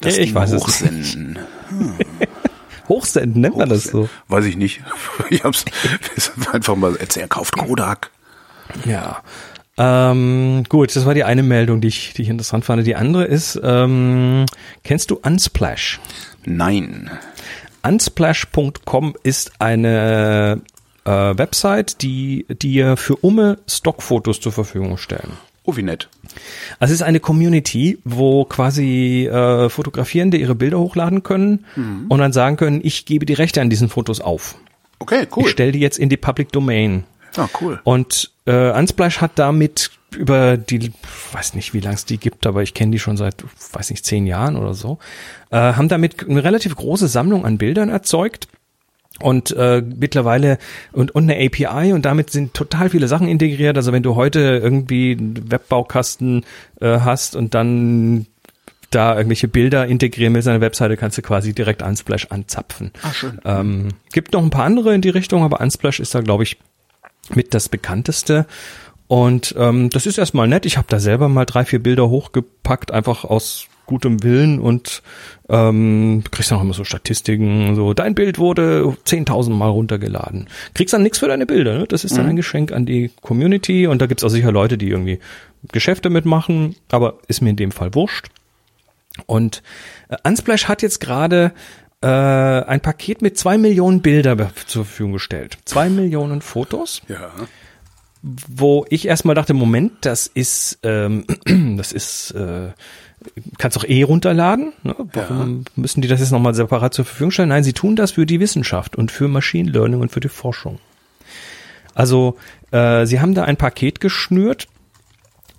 das 0.00 0.16
Ja, 0.16 0.22
ich 0.22 0.28
Ding 0.28 0.34
weiß 0.34 0.54
hochsenden. 0.54 1.38
Hochsenden 2.88 3.40
nennt 3.40 3.56
man 3.56 3.68
das 3.68 3.84
so. 3.84 4.08
Weiß 4.28 4.44
ich 4.46 4.56
nicht. 4.56 4.82
Ich 5.30 5.44
hab's 5.44 5.64
einfach 6.52 6.74
mal 6.74 6.96
erzählt, 6.96 7.30
kauft 7.30 7.56
Kodak. 7.56 8.10
Ja. 8.84 9.22
Ähm, 9.78 10.64
gut, 10.68 10.94
das 10.96 11.06
war 11.06 11.14
die 11.14 11.22
eine 11.22 11.44
Meldung, 11.44 11.80
die 11.80 11.88
ich, 11.88 12.14
die 12.14 12.22
ich 12.22 12.28
interessant 12.28 12.64
fand. 12.64 12.84
Die 12.84 12.96
andere 12.96 13.24
ist, 13.24 13.60
ähm, 13.62 14.44
kennst 14.82 15.12
du 15.12 15.20
Unsplash? 15.22 16.00
Nein. 16.44 17.10
Unsplash.com 17.82 19.14
ist 19.22 19.52
eine 19.58 20.60
äh, 21.04 21.10
Website, 21.10 22.02
die 22.02 22.46
dir 22.48 22.96
für 22.96 23.16
Umme 23.16 23.58
Stockfotos 23.68 24.40
zur 24.40 24.52
Verfügung 24.52 24.96
stellen. 24.96 25.32
Oh, 25.64 25.76
wie 25.76 25.82
nett. 25.82 26.08
Also 26.78 26.92
es 26.94 27.00
ist 27.00 27.06
eine 27.06 27.20
Community, 27.20 27.98
wo 28.04 28.44
quasi 28.44 29.26
äh, 29.26 29.68
Fotografierende 29.68 30.36
ihre 30.38 30.54
Bilder 30.54 30.78
hochladen 30.78 31.22
können 31.22 31.64
und 32.08 32.18
dann 32.18 32.32
sagen 32.32 32.56
können, 32.56 32.80
ich 32.82 33.04
gebe 33.04 33.26
die 33.26 33.34
Rechte 33.34 33.60
an 33.60 33.68
diesen 33.70 33.88
Fotos 33.88 34.20
auf. 34.20 34.56
Okay, 34.98 35.22
Ich 35.30 35.36
cool. 35.36 35.46
stelle 35.48 35.72
die 35.72 35.80
jetzt 35.80 35.98
in 35.98 36.08
die 36.08 36.16
Public 36.16 36.50
Domain. 36.52 37.04
Ja, 37.36 37.48
cool. 37.60 37.78
Und 37.84 38.32
äh, 38.50 38.72
Unsplash 38.76 39.20
hat 39.20 39.32
damit 39.36 39.92
über 40.16 40.56
die, 40.56 40.92
weiß 41.32 41.54
nicht, 41.54 41.72
wie 41.72 41.80
lange 41.80 41.94
es 41.94 42.04
die 42.04 42.18
gibt, 42.18 42.46
aber 42.46 42.62
ich 42.62 42.74
kenne 42.74 42.90
die 42.90 42.98
schon 42.98 43.16
seit, 43.16 43.44
weiß 43.72 43.90
nicht, 43.90 44.04
zehn 44.04 44.26
Jahren 44.26 44.56
oder 44.56 44.74
so, 44.74 44.98
äh, 45.50 45.56
haben 45.56 45.88
damit 45.88 46.28
eine 46.28 46.42
relativ 46.42 46.74
große 46.74 47.06
Sammlung 47.06 47.44
an 47.44 47.58
Bildern 47.58 47.88
erzeugt 47.90 48.48
und 49.20 49.52
äh, 49.52 49.82
mittlerweile 49.82 50.58
und, 50.92 51.14
und 51.14 51.30
eine 51.30 51.46
API 51.46 51.92
und 51.92 52.04
damit 52.04 52.30
sind 52.30 52.54
total 52.54 52.90
viele 52.90 53.06
Sachen 53.06 53.28
integriert. 53.28 53.76
Also 53.76 53.92
wenn 53.92 54.02
du 54.02 54.16
heute 54.16 54.40
irgendwie 54.40 55.12
einen 55.12 55.50
Webbaukasten 55.50 56.44
äh, 56.80 57.00
hast 57.00 57.36
und 57.36 57.54
dann 57.54 58.26
da 58.90 59.16
irgendwelche 59.16 59.46
Bilder 59.46 59.86
integrieren 59.86 60.34
willst 60.34 60.48
der 60.48 60.60
Webseite, 60.60 60.96
kannst 60.96 61.16
du 61.16 61.22
quasi 61.22 61.52
direkt 61.52 61.82
Unsplash 61.82 62.26
anzapfen. 62.30 62.90
Ah, 63.02 63.12
schön. 63.12 63.40
Ähm, 63.44 63.88
gibt 64.12 64.32
noch 64.32 64.42
ein 64.42 64.50
paar 64.50 64.64
andere 64.64 64.94
in 64.94 65.00
die 65.00 65.10
Richtung, 65.10 65.44
aber 65.44 65.60
Unsplash 65.60 66.00
ist 66.00 66.14
da, 66.14 66.20
glaube 66.20 66.42
ich, 66.42 66.56
mit 67.36 67.54
das 67.54 67.68
bekannteste. 67.68 68.46
Und 69.06 69.54
ähm, 69.58 69.90
das 69.90 70.06
ist 70.06 70.18
erstmal 70.18 70.46
nett. 70.46 70.66
Ich 70.66 70.76
habe 70.76 70.86
da 70.88 71.00
selber 71.00 71.28
mal 71.28 71.44
drei, 71.44 71.64
vier 71.64 71.82
Bilder 71.82 72.08
hochgepackt, 72.08 72.92
einfach 72.92 73.24
aus 73.24 73.66
gutem 73.90 74.22
Willen 74.22 74.60
und 74.60 75.02
ähm, 75.48 76.22
kriegst 76.30 76.52
dann 76.52 76.58
auch 76.58 76.62
immer 76.62 76.74
so 76.74 76.84
Statistiken, 76.84 77.74
so 77.74 77.92
dein 77.92 78.14
Bild 78.14 78.38
wurde 78.38 78.96
10.000 79.04 79.50
Mal 79.50 79.68
runtergeladen. 79.68 80.46
Kriegst 80.74 80.94
dann 80.94 81.02
nichts 81.02 81.18
für 81.18 81.26
deine 81.26 81.44
Bilder, 81.44 81.76
ne? 81.76 81.86
das 81.88 82.04
ist 82.04 82.16
dann 82.16 82.26
ein 82.26 82.36
Geschenk 82.36 82.70
an 82.70 82.86
die 82.86 83.10
Community 83.20 83.88
und 83.88 84.00
da 84.00 84.06
gibt's 84.06 84.22
auch 84.22 84.28
sicher 84.28 84.52
Leute, 84.52 84.78
die 84.78 84.88
irgendwie 84.88 85.18
Geschäfte 85.72 86.08
mitmachen, 86.08 86.76
aber 86.92 87.18
ist 87.26 87.40
mir 87.40 87.50
in 87.50 87.56
dem 87.56 87.72
Fall 87.72 87.92
wurscht. 87.96 88.28
Und 89.26 89.64
äh, 90.08 90.16
Unsplash 90.22 90.68
hat 90.68 90.82
jetzt 90.82 91.00
gerade 91.00 91.50
äh, 92.02 92.06
ein 92.06 92.80
Paket 92.80 93.22
mit 93.22 93.38
zwei 93.38 93.58
Millionen 93.58 94.00
Bilder 94.02 94.36
zur 94.66 94.84
Verfügung 94.84 95.12
gestellt. 95.14 95.58
Zwei 95.64 95.88
Millionen 95.90 96.40
Fotos, 96.40 97.02
Ja. 97.08 97.30
wo 98.22 98.86
ich 98.88 99.06
erstmal 99.06 99.34
dachte, 99.34 99.54
Moment, 99.54 99.92
das 100.02 100.26
ist, 100.26 100.78
ähm, 100.82 101.24
das 101.76 101.92
ist, 101.92 102.30
äh, 102.32 102.68
kannst 103.58 103.76
auch 103.76 103.84
eh 103.84 104.02
runterladen. 104.02 104.72
Ne? 104.82 104.94
Warum 105.12 105.64
müssen 105.76 106.00
die 106.00 106.08
das 106.08 106.20
jetzt 106.20 106.30
nochmal 106.32 106.54
separat 106.54 106.94
zur 106.94 107.04
Verfügung 107.04 107.30
stellen? 107.32 107.50
Nein, 107.50 107.64
sie 107.64 107.74
tun 107.74 107.96
das 107.96 108.12
für 108.12 108.24
die 108.26 108.40
Wissenschaft 108.40 108.96
und 108.96 109.10
für 109.10 109.28
Machine 109.28 109.70
Learning 109.70 110.00
und 110.00 110.10
für 110.10 110.20
die 110.20 110.28
Forschung. 110.30 110.78
Also 111.94 112.36
äh, 112.70 113.04
sie 113.04 113.20
haben 113.20 113.34
da 113.34 113.44
ein 113.44 113.56
Paket 113.58 114.00
geschnürt 114.00 114.68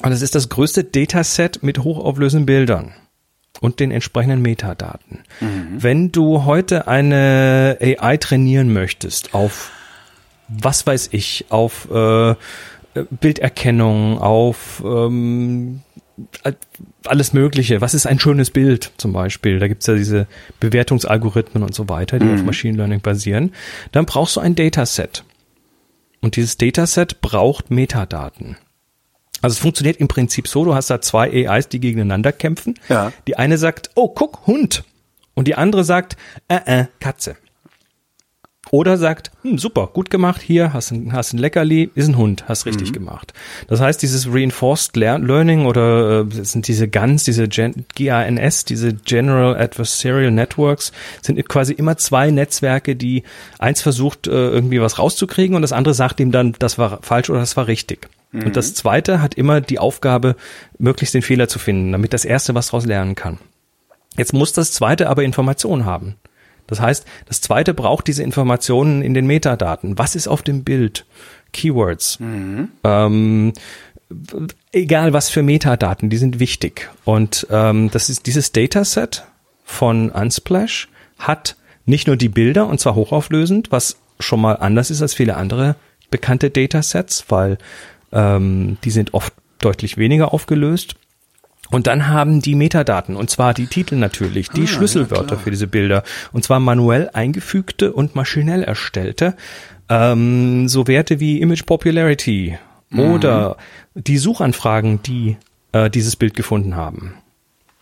und 0.01 0.11
es 0.11 0.23
ist 0.23 0.33
das 0.33 0.49
größte 0.49 0.83
Dataset 0.83 1.59
mit 1.61 1.79
hochauflösenden 1.83 2.47
Bildern 2.47 2.93
und 3.61 3.79
den 3.79 3.91
entsprechenden 3.91 4.41
Metadaten. 4.41 5.19
Wenn 5.79 6.11
du 6.11 6.43
heute 6.43 6.89
eine 6.89 7.77
AI 7.79 8.17
trainieren 8.17 8.73
möchtest 8.73 9.33
auf 9.33 9.71
was 10.51 10.85
weiß 10.85 11.09
ich, 11.11 11.45
auf 11.49 11.89
äh, 11.91 12.35
Bilderkennung, 13.09 14.17
auf 14.19 14.83
ähm, 14.85 15.81
alles 17.05 17.33
Mögliche. 17.33 17.81
Was 17.81 17.93
ist 17.93 18.05
ein 18.05 18.19
schönes 18.19 18.51
Bild 18.51 18.91
zum 18.97 19.13
Beispiel? 19.13 19.59
Da 19.59 19.67
gibt's 19.67 19.87
ja 19.87 19.95
diese 19.95 20.27
Bewertungsalgorithmen 20.59 21.63
und 21.63 21.73
so 21.73 21.89
weiter, 21.89 22.19
die 22.19 22.31
auf 22.31 22.43
Machine 22.43 22.77
Learning 22.77 23.01
basieren. 23.01 23.53
Dann 23.91 24.05
brauchst 24.05 24.35
du 24.35 24.41
ein 24.41 24.55
Dataset. 24.55 25.23
Und 26.19 26.35
dieses 26.35 26.57
Dataset 26.57 27.21
braucht 27.21 27.71
Metadaten. 27.71 28.57
Also 29.41 29.53
es 29.55 29.59
funktioniert 29.59 29.97
im 29.97 30.07
Prinzip 30.07 30.47
so, 30.47 30.65
du 30.65 30.75
hast 30.75 30.89
da 30.89 31.01
zwei 31.01 31.47
AIs, 31.47 31.67
die 31.69 31.79
gegeneinander 31.79 32.31
kämpfen. 32.31 32.75
Ja. 32.89 33.11
Die 33.27 33.37
eine 33.37 33.57
sagt, 33.57 33.89
oh, 33.95 34.09
guck, 34.09 34.45
Hund. 34.47 34.83
Und 35.33 35.47
die 35.47 35.55
andere 35.55 35.83
sagt, 35.83 36.17
äh, 36.47 36.59
äh, 36.65 36.85
Katze. 36.99 37.35
Oder 38.69 38.97
sagt, 38.97 39.31
hm, 39.41 39.57
super, 39.57 39.87
gut 39.91 40.09
gemacht, 40.09 40.41
hier 40.41 40.71
hast 40.71 40.91
ein, 40.91 41.11
hast 41.11 41.33
ein 41.33 41.39
Leckerli, 41.39 41.89
ist 41.93 42.07
ein 42.07 42.17
Hund, 42.17 42.45
hast 42.47 42.65
richtig 42.65 42.93
gemacht. 42.93 43.33
Das 43.67 43.81
heißt, 43.81 44.01
dieses 44.01 44.31
Reinforced 44.31 44.95
Lear- 44.95 45.19
Learning 45.19 45.65
oder 45.65 46.21
äh, 46.21 46.43
sind 46.43 46.69
diese 46.69 46.87
GANs, 46.87 47.25
diese 47.25 47.49
Gen 47.49 47.85
GANS, 47.95 48.63
diese 48.63 48.93
General 48.93 49.57
Adversarial 49.57 50.31
Networks, 50.31 50.93
sind 51.21 51.45
quasi 51.49 51.73
immer 51.73 51.97
zwei 51.97 52.31
Netzwerke, 52.31 52.95
die 52.95 53.23
eins 53.59 53.81
versucht, 53.81 54.27
äh, 54.27 54.31
irgendwie 54.31 54.79
was 54.79 54.99
rauszukriegen 54.99 55.55
und 55.57 55.63
das 55.63 55.73
andere 55.73 55.93
sagt 55.93 56.21
ihm 56.21 56.31
dann, 56.31 56.53
das 56.57 56.77
war 56.77 56.99
falsch 57.01 57.29
oder 57.29 57.39
das 57.39 57.57
war 57.57 57.67
richtig. 57.67 58.07
Und 58.33 58.55
das 58.55 58.73
zweite 58.73 59.21
hat 59.21 59.33
immer 59.33 59.59
die 59.59 59.79
Aufgabe, 59.79 60.35
möglichst 60.77 61.13
den 61.13 61.21
Fehler 61.21 61.49
zu 61.49 61.59
finden, 61.59 61.91
damit 61.91 62.13
das 62.13 62.23
erste 62.23 62.55
was 62.55 62.67
daraus 62.67 62.85
lernen 62.85 63.15
kann. 63.15 63.39
Jetzt 64.17 64.33
muss 64.33 64.53
das 64.53 64.71
zweite 64.71 65.09
aber 65.09 65.23
Informationen 65.23 65.85
haben. 65.85 66.15
Das 66.67 66.79
heißt, 66.79 67.05
das 67.25 67.41
zweite 67.41 67.73
braucht 67.73 68.07
diese 68.07 68.23
Informationen 68.23 69.01
in 69.01 69.13
den 69.13 69.27
Metadaten. 69.27 69.97
Was 69.97 70.15
ist 70.15 70.29
auf 70.29 70.41
dem 70.43 70.63
Bild? 70.63 71.05
Keywords. 71.51 72.17
Ähm, 72.85 73.53
w- 74.09 74.47
egal 74.71 75.11
was 75.11 75.29
für 75.29 75.43
Metadaten, 75.43 76.09
die 76.09 76.17
sind 76.17 76.39
wichtig. 76.39 76.89
Und 77.03 77.47
ähm, 77.49 77.91
das 77.91 78.09
ist 78.09 78.25
dieses 78.27 78.53
Dataset 78.53 79.25
von 79.65 80.09
Unsplash 80.09 80.87
hat 81.19 81.57
nicht 81.85 82.07
nur 82.07 82.15
die 82.15 82.29
Bilder 82.29 82.67
und 82.67 82.79
zwar 82.79 82.95
hochauflösend, 82.95 83.71
was 83.73 83.97
schon 84.19 84.39
mal 84.39 84.53
anders 84.53 84.91
ist 84.91 85.01
als 85.01 85.13
viele 85.13 85.35
andere 85.35 85.75
bekannte 86.09 86.49
Datasets, 86.49 87.25
weil 87.29 87.57
ähm, 88.11 88.77
die 88.83 88.91
sind 88.91 89.13
oft 89.13 89.33
deutlich 89.59 89.97
weniger 89.97 90.33
aufgelöst. 90.33 90.95
Und 91.69 91.87
dann 91.87 92.09
haben 92.09 92.41
die 92.41 92.55
Metadaten, 92.55 93.15
und 93.15 93.29
zwar 93.29 93.53
die 93.53 93.67
Titel 93.67 93.95
natürlich, 93.95 94.49
die 94.49 94.67
Schlüsselwörter 94.67 95.37
für 95.37 95.51
diese 95.51 95.67
Bilder, 95.67 96.03
und 96.33 96.43
zwar 96.43 96.59
manuell 96.59 97.09
eingefügte 97.13 97.93
und 97.93 98.13
maschinell 98.13 98.63
erstellte, 98.63 99.37
ähm, 99.87 100.67
so 100.67 100.87
Werte 100.87 101.21
wie 101.21 101.39
Image 101.39 101.65
Popularity 101.65 102.57
oder 102.93 103.55
die 103.93 104.17
Suchanfragen, 104.17 105.01
die 105.01 105.37
äh, 105.71 105.89
dieses 105.89 106.17
Bild 106.17 106.33
gefunden 106.33 106.75
haben. 106.75 107.13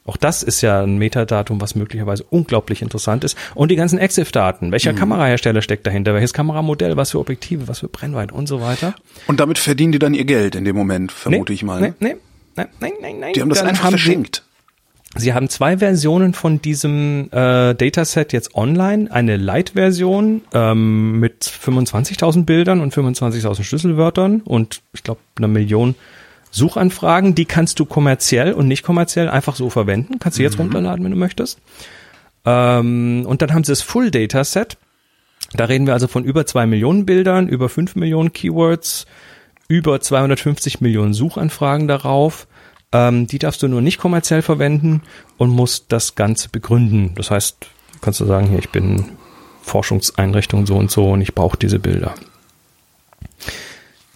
Auch 0.10 0.18
das 0.18 0.42
ist 0.42 0.62
ja 0.62 0.82
ein 0.82 0.98
Metadatum, 0.98 1.62
was 1.62 1.76
möglicherweise 1.76 2.24
unglaublich 2.24 2.82
interessant 2.82 3.24
ist. 3.24 3.38
Und 3.54 3.70
die 3.70 3.76
ganzen 3.76 4.00
EXIF-Daten. 4.00 4.72
Welcher 4.72 4.92
Kamerahersteller 4.92 5.62
steckt 5.62 5.86
dahinter? 5.86 6.16
Welches 6.16 6.34
Kameramodell? 6.34 6.98
Was 6.98 7.12
für 7.12 7.20
Objektive? 7.20 7.68
Was 7.68 7.82
für 7.82 7.90
Brennweite? 7.90 8.34
Und 8.34 8.48
so 8.48 8.60
weiter. 8.60 8.96
Und 9.28 9.40
damit 9.40 9.60
verdienen 9.60 9.92
die 9.92 10.00
dann 10.00 10.16
ihr 10.16 10.26
Geld 10.26 10.56
in 10.56 10.66
dem 10.66 10.76
Moment, 10.76 11.12
vermute 11.12 11.54
ich 11.54 11.62
mal. 11.62 11.80
Nee, 11.80 11.94
nee, 12.00 12.16
nein, 12.56 12.68
nein, 12.80 12.94
nein, 13.00 13.20
nein. 13.20 13.34
Die 13.34 13.42
haben 13.42 13.50
das 13.50 13.62
einfach 13.62 13.84
haben 13.84 13.92
verschenkt. 13.92 14.44
Sie, 15.14 15.26
sie 15.26 15.34
haben 15.36 15.48
zwei 15.48 15.78
Versionen 15.78 16.34
von 16.34 16.60
diesem 16.60 17.30
äh, 17.32 17.76
Dataset 17.76 18.34
jetzt 18.34 18.56
online. 18.56 19.12
Eine 19.12 19.38
Light-Version 19.38 20.42
ähm, 20.56 21.20
mit 21.20 21.44
25.000 21.44 22.46
Bildern 22.46 22.82
und 22.82 22.96
25.000 22.96 23.62
Schlüsselwörtern 23.62 24.42
und 24.42 24.82
ich 24.92 25.04
glaube 25.04 25.22
einer 25.38 25.48
Million 25.48 25.94
Suchanfragen. 26.52 27.36
Die 27.36 27.46
kannst 27.46 27.80
du 27.80 27.86
kommerziell 27.86 28.54
und 28.54 28.68
nicht 28.68 28.84
kommerziell 28.84 29.30
einfach 29.30 29.56
so 29.56 29.70
verwenden. 29.70 30.20
Kannst 30.20 30.40
du 30.40 30.44
jetzt 30.44 30.60
runterladen, 30.60 31.04
wenn 31.04 31.12
du 31.12 31.18
möchtest. 31.18 31.60
Ähm, 32.46 33.26
und 33.28 33.42
dann 33.42 33.54
haben 33.54 33.64
sie 33.64 33.72
das 33.72 33.82
Full 33.82 34.12
Dataset. 34.12 34.78
Da 35.54 35.66
reden 35.66 35.88
wir 35.88 35.94
also 35.94 36.08
von 36.08 36.24
über 36.24 36.46
zwei 36.46 36.66
Millionen 36.66 37.06
Bildern, 37.06 37.48
über 37.48 37.70
fünf 37.70 37.96
Millionen 37.96 38.34
Keywords, 38.34 39.08
über 39.68 40.00
250 40.00 40.82
Millionen 40.82 41.14
Suchanfragen 41.14 41.88
darauf. 41.88 42.48
Ähm, 42.92 43.28
die 43.28 43.40
darfst 43.40 43.62
du 43.62 43.68
nur 43.68 43.82
nicht 43.82 44.00
kommerziell 44.00 44.42
verwenden 44.42 45.02
und 45.38 45.50
musst 45.50 45.92
das 45.92 46.16
Ganze 46.16 46.50
begründen. 46.50 47.14
Das 47.16 47.32
heißt, 47.32 47.68
kannst 48.02 48.20
du 48.20 48.26
sagen, 48.26 48.48
hier, 48.48 48.60
ich 48.60 48.70
bin 48.70 49.06
Forschungseinrichtung 49.62 50.66
so 50.66 50.76
und 50.76 50.90
so 50.90 51.12
und 51.12 51.22
ich 51.22 51.36
brauche 51.36 51.58
diese 51.58 51.80
Bilder. 51.80 52.16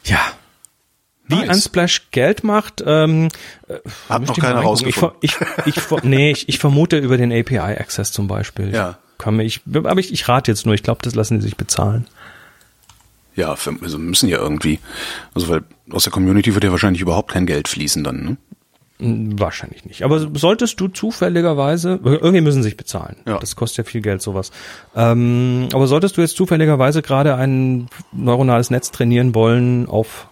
Ja. 0.04 0.33
Wie 1.28 1.36
Nice. 1.36 1.50
Unsplash 1.50 2.10
Geld 2.12 2.44
macht, 2.44 2.84
ähm, 2.86 3.30
äh, 3.70 3.76
Hat 4.10 4.24
noch 4.28 4.36
ich 4.36 4.44
keiner 4.44 4.60
ich, 4.60 4.66
rausgefunden. 4.66 5.18
ich, 5.22 5.36
ich, 5.66 5.80
ver- 5.80 6.02
nee, 6.04 6.32
ich, 6.32 6.50
ich 6.50 6.60
vermute 6.60 6.98
über 6.98 7.18
den 7.18 7.32
API-Access 7.32 8.12
zum 8.12 8.28
Beispiel. 8.28 8.74
Ja. 8.74 8.98
Kann 9.18 9.38
mir, 9.38 9.44
ich, 9.44 9.62
aber 9.74 10.00
ich, 10.00 10.12
ich 10.12 10.28
rate 10.28 10.52
jetzt 10.52 10.66
nur, 10.66 10.76
ich 10.76 10.84
glaube, 10.84 11.00
das 11.02 11.16
lassen 11.16 11.36
die 11.40 11.44
sich 11.46 11.56
bezahlen. 11.56 12.08
Ja, 13.36 13.56
für, 13.56 13.74
also 13.82 13.98
müssen 13.98 14.28
ja 14.30 14.38
irgendwie. 14.38 14.80
Also 15.34 15.48
weil 15.50 15.64
aus 15.92 16.04
der 16.04 16.12
Community 16.12 16.54
wird 16.54 16.64
ja 16.66 16.72
wahrscheinlich 16.72 17.02
überhaupt 17.02 17.32
kein 17.32 17.46
Geld 17.46 17.68
fließen 17.68 18.04
dann, 18.04 18.24
ne? 18.24 18.38
Hm, 19.00 19.40
Wahrscheinlich 19.40 19.86
nicht. 19.86 20.04
Aber 20.04 20.20
solltest 20.38 20.80
du 20.80 20.88
zufälligerweise, 20.88 22.00
irgendwie 22.04 22.42
müssen 22.42 22.62
sie 22.62 22.70
sich 22.70 22.78
bezahlen. 22.78 23.16
Ja. 23.26 23.40
Das 23.40 23.56
kostet 23.56 23.86
ja 23.86 23.90
viel 23.90 24.02
Geld, 24.02 24.22
sowas. 24.22 24.52
Ähm, 24.96 25.68
aber 25.74 25.88
solltest 25.88 26.18
du 26.18 26.22
jetzt 26.22 26.36
zufälligerweise 26.36 27.02
gerade 27.02 27.36
ein 27.36 27.88
neuronales 28.12 28.70
Netz 28.70 28.92
trainieren 28.92 29.34
wollen 29.34 29.88
auf 29.88 30.28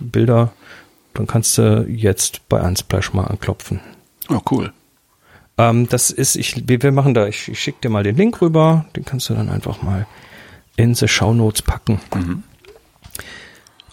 Bilder, 0.00 0.52
dann 1.14 1.26
kannst 1.26 1.58
du 1.58 1.86
jetzt 1.88 2.48
bei 2.48 2.60
Unsplash 2.60 3.12
mal 3.12 3.24
anklopfen. 3.24 3.80
Oh, 4.28 4.40
cool. 4.50 4.72
Ähm, 5.56 5.88
das 5.88 6.10
ist, 6.10 6.36
ich, 6.36 6.66
wir 6.66 6.92
machen 6.92 7.14
da, 7.14 7.26
ich, 7.26 7.48
ich 7.48 7.60
schicke 7.60 7.82
dir 7.82 7.88
mal 7.88 8.02
den 8.02 8.16
Link 8.16 8.40
rüber, 8.40 8.86
den 8.96 9.04
kannst 9.04 9.28
du 9.28 9.34
dann 9.34 9.48
einfach 9.48 9.82
mal 9.82 10.06
in 10.76 10.94
die 10.94 11.08
Show 11.08 11.32
Notes 11.32 11.62
packen. 11.62 12.00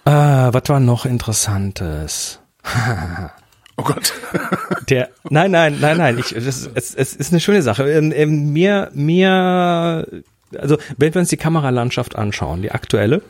Äh, 0.05 0.11
was 0.11 0.63
war 0.67 0.79
noch 0.79 1.05
Interessantes? 1.05 2.39
Oh 3.77 3.83
Gott. 3.83 4.13
Der, 4.89 5.09
nein, 5.29 5.49
nein, 5.49 5.77
nein, 5.79 5.97
nein, 5.97 6.19
ich, 6.19 6.35
das, 6.35 6.69
es, 6.75 6.93
es 6.93 7.15
ist 7.15 7.31
eine 7.31 7.39
schöne 7.39 7.63
Sache. 7.63 7.89
Ähm, 7.89 8.11
ähm, 8.15 8.53
mir, 8.53 8.91
mir, 8.93 10.05
also 10.55 10.77
wenn 10.97 11.13
wir 11.15 11.19
uns 11.21 11.29
die 11.29 11.37
Kameralandschaft 11.37 12.15
anschauen, 12.15 12.61
die 12.61 12.71
aktuelle, 12.71 13.23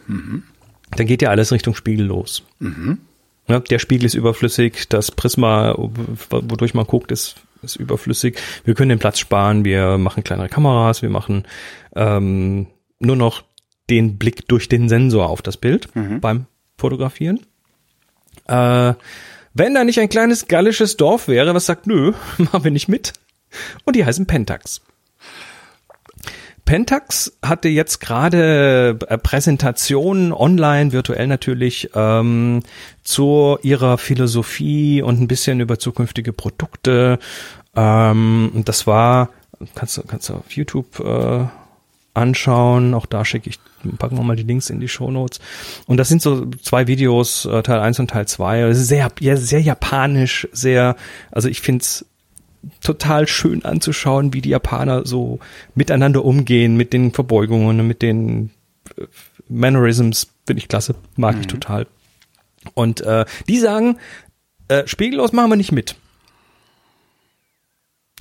dann 0.96 1.08
geht 1.08 1.22
ja 1.22 1.30
alles 1.30 1.52
Richtung 1.52 1.76
Spiegel 1.76 2.06
los. 2.06 2.44
Ja, 3.48 3.60
der 3.60 3.80
Spiegel 3.80 4.06
ist 4.06 4.14
überflüssig, 4.14 4.88
das 4.90 5.12
Prisma, 5.12 5.76
wodurch 6.30 6.74
man 6.74 6.86
guckt, 6.86 7.12
ist, 7.12 7.36
ist 7.64 7.76
überflüssig. 7.76 8.38
Wir 8.64 8.76
können 8.76 8.90
den 8.90 9.00
Platz 9.00 9.20
sparen, 9.20 9.66
wir 9.66 9.98
machen 9.98 10.24
kleinere 10.24 10.50
Kameras, 10.50 11.02
wir 11.02 11.10
machen 11.10 11.46
ähm, 11.96 12.68
nur 13.00 13.16
noch 13.16 13.44
den 13.90 14.18
Blick 14.18 14.48
durch 14.48 14.70
den 14.70 14.88
Sensor 14.90 15.30
auf 15.30 15.42
das 15.42 15.58
Bild 15.58 15.90
beim 16.22 16.46
Fotografieren. 16.78 17.42
Äh, 18.48 18.94
wenn 19.54 19.74
da 19.74 19.84
nicht 19.84 20.00
ein 20.00 20.10
kleines 20.10 20.48
gallisches 20.48 20.98
Dorf 20.98 21.28
wäre, 21.28 21.54
was 21.54 21.66
sagt, 21.66 21.88
nö, 21.88 22.14
machen 22.38 22.64
wir 22.64 22.72
nicht 22.72 22.88
mit. 22.88 23.14
Und 23.84 23.96
die 23.96 24.06
heißen 24.06 24.26
Pentax. 24.28 24.82
Pentax 26.66 27.38
hatte 27.44 27.70
jetzt 27.70 28.00
gerade 28.00 28.98
äh, 29.08 29.18
Präsentationen 29.18 30.32
online, 30.32 30.92
virtuell 30.92 31.28
natürlich, 31.28 31.90
ähm, 31.96 32.64
zu 33.04 33.58
ihrer 33.62 33.98
Philosophie 33.98 35.02
und 35.02 35.20
ein 35.20 35.28
bisschen 35.28 35.60
über 35.60 35.80
zukünftige 35.80 36.34
Produkte. 36.34 37.20
Ähm, 37.76 38.64
das 38.66 38.88
war, 38.88 39.30
kannst 39.76 39.98
du, 39.98 40.04
kannst 40.04 40.30
du 40.30 40.36
auf 40.36 40.52
YouTube 40.52 41.00
äh, 41.00 41.46
anschauen. 42.14 42.94
Auch 42.94 43.06
da 43.06 43.26
schicke 43.26 43.50
ich, 43.50 43.60
packen 43.98 44.18
wir 44.18 44.24
mal 44.24 44.36
die 44.36 44.44
Links 44.44 44.70
in 44.70 44.80
die 44.80 44.88
Show 44.88 45.12
Notes. 45.12 45.40
Und 45.88 45.98
das 45.98 46.10
sind 46.10 46.22
so 46.22 46.46
zwei 46.62 46.88
Videos, 46.88 47.46
äh, 47.46 47.64
Teil 47.64 47.80
1 47.80 48.00
und 48.00 48.10
Teil 48.12 48.28
2. 48.28 48.68
Das 48.68 48.78
ist 48.78 48.88
sehr, 48.88 49.12
sehr 49.20 49.62
japanisch, 49.62 50.48
sehr, 50.52 50.96
also 51.32 51.50
ich 51.50 51.62
find's 51.62 52.06
total 52.82 53.28
schön 53.28 53.66
anzuschauen, 53.66 54.34
wie 54.34 54.42
die 54.42 54.50
Japaner 54.50 55.06
so 55.06 55.40
miteinander 55.76 56.24
umgehen, 56.24 56.78
mit 56.78 56.94
den 56.94 57.12
Verbeugungen, 57.12 57.88
mit 57.88 58.02
den 58.02 58.52
äh, 58.98 59.06
Mannerisms, 59.48 60.28
finde 60.46 60.62
ich 60.62 60.68
klasse, 60.68 60.96
mag 61.16 61.38
ich 61.40 61.48
total. 61.48 61.88
Und 62.74 63.02
äh, 63.02 63.26
die 63.48 63.58
sagen, 63.58 63.98
äh, 64.68 64.88
spiegellos 64.88 65.34
machen 65.34 65.50
wir 65.50 65.58
nicht 65.58 65.72
mit. 65.72 65.96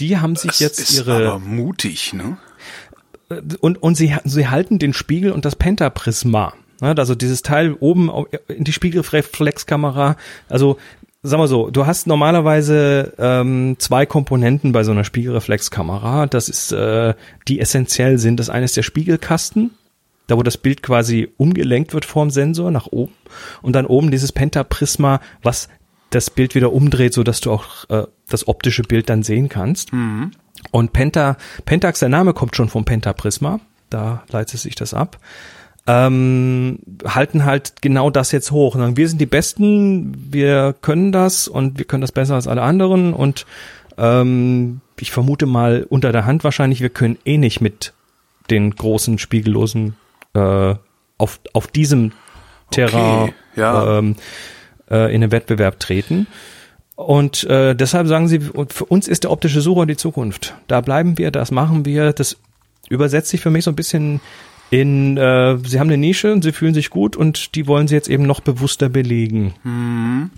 Die 0.01 0.19
haben 0.19 0.37
sich 0.37 0.53
Das 0.53 0.61
jetzt 0.61 0.81
ist 0.81 0.97
ihre 0.97 1.15
aber 1.15 1.39
mutig, 1.39 2.15
ne? 2.15 2.39
und, 3.61 3.83
und 3.83 3.95
sie, 3.97 4.17
sie 4.25 4.49
halten 4.49 4.79
den 4.79 4.93
Spiegel 4.93 5.33
und 5.33 5.45
das 5.45 5.57
Pentaprisma. 5.57 6.55
Ja, 6.81 6.95
also 6.95 7.15
dieses 7.15 7.43
Teil 7.43 7.75
oben 7.75 8.11
in 8.49 8.65
die 8.65 8.73
Spiegelreflexkamera. 8.73 10.17
Also 10.49 10.79
sag 11.23 11.39
mal 11.39 11.49
so, 11.49 11.71
du 11.71 11.87
hast 11.87 12.07
normalerweise 12.07 13.13
ähm, 13.19 13.77
zwei 13.79 14.07
Komponenten 14.07 14.73
bei 14.73 14.85
so 14.85 14.93
einer 14.93 15.05
Spiegelreflexkamera. 15.05 16.27
Das 16.27 16.49
ist, 16.49 16.73
äh, 16.73 17.15
die 17.47 17.61
essentiell 17.61 18.19
sind. 18.19 18.41
Das 18.41 18.49
eine 18.49 18.65
ist 18.65 18.77
der 18.77 18.83
Spiegelkasten, 18.83 19.73
da 20.27 20.37
wo 20.37 20.43
das 20.43 20.57
Bild 20.57 20.83
quasi 20.83 21.29
umgelenkt 21.37 21.93
wird 21.93 22.05
vorm 22.05 22.31
Sensor 22.31 22.71
nach 22.71 22.87
oben. 22.87 23.13
Und 23.61 23.75
dann 23.75 23.87
oben 23.87 24.11
dieses 24.11 24.33
Pentaprisma, 24.33 25.21
was 25.43 25.69
das 26.09 26.31
Bild 26.31 26.55
wieder 26.55 26.73
umdreht, 26.73 27.15
so 27.15 27.23
dass 27.23 27.41
du 27.41 27.53
auch 27.53 27.89
äh, 27.91 28.07
das 28.29 28.49
optische 28.49 28.83
Bild 28.83 29.09
dann 29.11 29.23
sehen 29.23 29.49
kannst. 29.49 29.93
Und 30.73 30.93
Penta, 30.93 31.37
Pentax, 31.67 32.01
der 32.01 32.09
Name 32.09 32.33
kommt 32.33 32.57
schon 32.57 32.69
vom 32.69 32.85
Pentaprisma, 32.85 33.61
da 33.91 34.25
leitet 34.31 34.61
sich 34.61 34.75
das 34.75 34.95
ab. 34.95 35.19
Ähm, 35.87 36.79
halten 37.05 37.45
halt 37.45 37.83
genau 37.83 38.11
das 38.11 38.33
jetzt 38.33 38.51
hoch. 38.51 38.75
Und 38.75 38.81
sagen, 38.81 38.97
wir 38.97 39.09
sind 39.09 39.21
die 39.21 39.27
Besten, 39.27 40.33
wir 40.33 40.75
können 40.81 41.13
das 41.13 41.49
und 41.49 41.79
wir 41.79 41.85
können 41.85 42.03
das 42.03 42.13
besser 42.13 42.35
als 42.35 42.47
alle 42.47 42.63
anderen. 42.63 43.13
Und 43.13 43.47
ähm, 43.99 44.81
ich 44.99 45.11
vermute 45.11 45.47
mal 45.47 45.87
unter 45.89 46.13
der 46.13 46.27
Hand 46.27 46.45
wahrscheinlich, 46.45 46.81
wir 46.81 46.91
können 46.91 47.19
eh 47.25 47.39
nicht 47.39 47.61
mit 47.61 47.93
den 48.51 48.75
großen 48.75 49.19
spiegellosen 49.19 49.97
äh, 50.35 50.75
auf, 51.19 51.41
auf 51.53 51.67
diesem 51.69 52.13
Terrain 52.71 53.33
ja. 53.57 53.99
ähm, 53.99 54.17
äh, 54.91 55.15
in 55.15 55.21
den 55.21 55.33
Wettbewerb 55.33 55.81
treten. 55.81 56.27
Und 56.97 57.45
äh, 57.45 57.75
deshalb 57.75 58.09
sagen 58.09 58.29
sie, 58.29 58.41
für 58.41 58.85
uns 58.85 59.09
ist 59.09 59.25
der 59.25 59.31
optische 59.31 59.63
Sucher 59.63 59.87
die 59.87 59.97
Zukunft. 59.97 60.55
Da 60.67 60.83
bleiben 60.83 61.17
wir, 61.17 61.31
das 61.31 61.51
machen 61.51 61.87
wir. 61.87 62.13
Das 62.13 62.37
übersetzt 62.91 63.31
sich 63.31 63.41
für 63.41 63.51
mich 63.51 63.65
so 63.65 63.71
ein 63.71 63.77
bisschen 63.77 64.21
in, 64.71 65.17
äh, 65.17 65.59
sie 65.67 65.81
haben 65.81 65.89
eine 65.89 65.97
Nische 65.99 66.33
und 66.33 66.43
sie 66.43 66.53
fühlen 66.53 66.75
sich 66.75 66.91
gut 66.91 67.17
und 67.17 67.55
die 67.55 67.67
wollen 67.67 67.89
sie 67.89 67.95
jetzt 67.95 68.09
eben 68.09 68.25
noch 68.25 68.41
bewusster 68.41 68.89
belegen. 68.89 70.31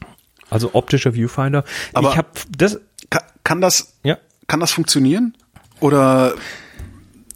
Also 0.50 0.70
optischer 0.74 1.14
Viewfinder. 1.14 1.64
Aber- 1.92 2.10
ich 2.10 2.16
habe 2.16 2.28
das, 2.56 2.80
Kann, 3.10 3.22
kann 3.44 3.60
das, 3.60 3.94
ja, 4.04 4.18
kann 4.46 4.60
das 4.60 4.72
funktionieren? 4.72 5.34
Oder 5.80 6.34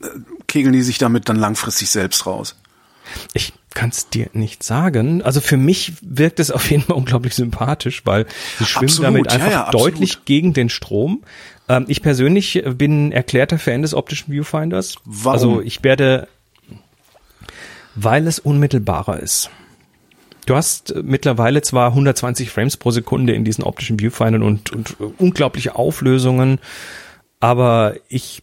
äh, 0.01 0.07
kegeln 0.47 0.73
die 0.73 0.83
sich 0.83 0.99
damit 0.99 1.29
dann 1.29 1.37
langfristig 1.37 1.91
selbst 1.91 2.27
raus? 2.27 2.57
Ich 3.35 3.53
kann 3.75 3.91
es 3.91 4.09
dir 4.09 4.29
nicht 4.33 4.63
sagen. 4.63 5.23
Also 5.23 5.41
für 5.41 5.57
mich 5.57 5.93
wirkt 6.01 6.41
es 6.41 6.51
auf 6.53 6.71
jeden 6.71 6.83
Fall 6.85 6.97
unglaublich 6.97 7.35
sympathisch, 7.35 8.03
weil 8.05 8.27
sie 8.59 8.65
schwimmen 8.65 8.85
Absolut, 8.89 9.07
damit 9.07 9.27
ja, 9.27 9.33
einfach 9.33 9.51
ja, 9.51 9.65
absolut. 9.67 9.87
deutlich 9.95 10.25
gegen 10.25 10.53
den 10.55 10.69
Strom. 10.69 11.23
Ähm, 11.69 11.85
ich 11.89 12.03
persönlich 12.03 12.63
bin 12.67 13.13
erklärter 13.13 13.59
Fan 13.59 13.83
des 13.83 13.93
optischen 13.95 14.33
Viewfinders. 14.33 14.97
Warum? 15.05 15.33
Also 15.33 15.61
ich 15.61 15.83
werde, 15.85 16.29
weil 17.97 18.27
es 18.27 18.39
unmittelbarer 18.39 19.21
ist. 19.21 19.51
Du 20.47 20.55
hast 20.55 20.93
äh, 20.93 21.03
mittlerweile 21.03 21.61
zwar 21.63 21.89
120 21.89 22.51
Frames 22.51 22.77
pro 22.77 22.93
Sekunde 22.93 23.35
in 23.35 23.45
diesen 23.45 23.65
optischen 23.65 23.99
Viewfindern 23.99 24.43
und, 24.43 24.71
und 24.73 24.97
äh, 25.01 25.05
unglaubliche 25.19 25.75
Auflösungen, 25.75 26.61
aber 27.41 27.95
ich 28.09 28.43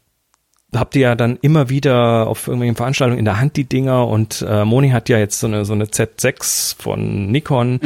habt 0.76 0.96
ihr 0.96 1.02
ja 1.04 1.16
dann 1.16 1.38
immer 1.42 1.70
wieder 1.70 2.28
auf 2.28 2.48
irgendwelchen 2.48 2.76
Veranstaltungen 2.76 3.20
in 3.20 3.26
der 3.26 3.40
Hand 3.40 3.58
die 3.58 3.66
Dinger 3.66 4.08
und 4.08 4.44
äh, 4.48 4.66
Moni 4.66 4.90
hat 4.90 5.08
ja 5.08 5.20
jetzt 5.20 5.40
so 5.40 5.46
eine 5.46 5.66
so 5.66 5.74
eine 5.74 5.86
Z6 5.86 6.82
von 6.82 7.32
Nikon 7.32 7.80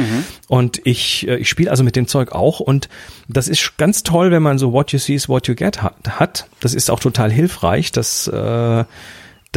und 0.48 0.80
ich 0.84 1.28
äh, 1.28 1.36
ich 1.36 1.50
spiele 1.50 1.70
also 1.70 1.84
mit 1.84 1.96
dem 1.96 2.06
Zeug 2.08 2.32
auch 2.32 2.60
und 2.60 2.88
das 3.28 3.48
ist 3.48 3.76
ganz 3.76 4.04
toll, 4.04 4.30
wenn 4.30 4.42
man 4.42 4.58
so 4.58 4.72
What 4.72 4.92
you 4.92 4.98
see 4.98 5.14
is 5.14 5.28
what 5.28 5.46
you 5.48 5.54
get 5.54 5.82
hat. 5.82 6.46
Das 6.60 6.74
ist 6.74 6.90
auch 6.90 7.00
total 7.00 7.30
hilfreich. 7.30 7.92
Das 7.92 8.26
äh, 8.26 8.84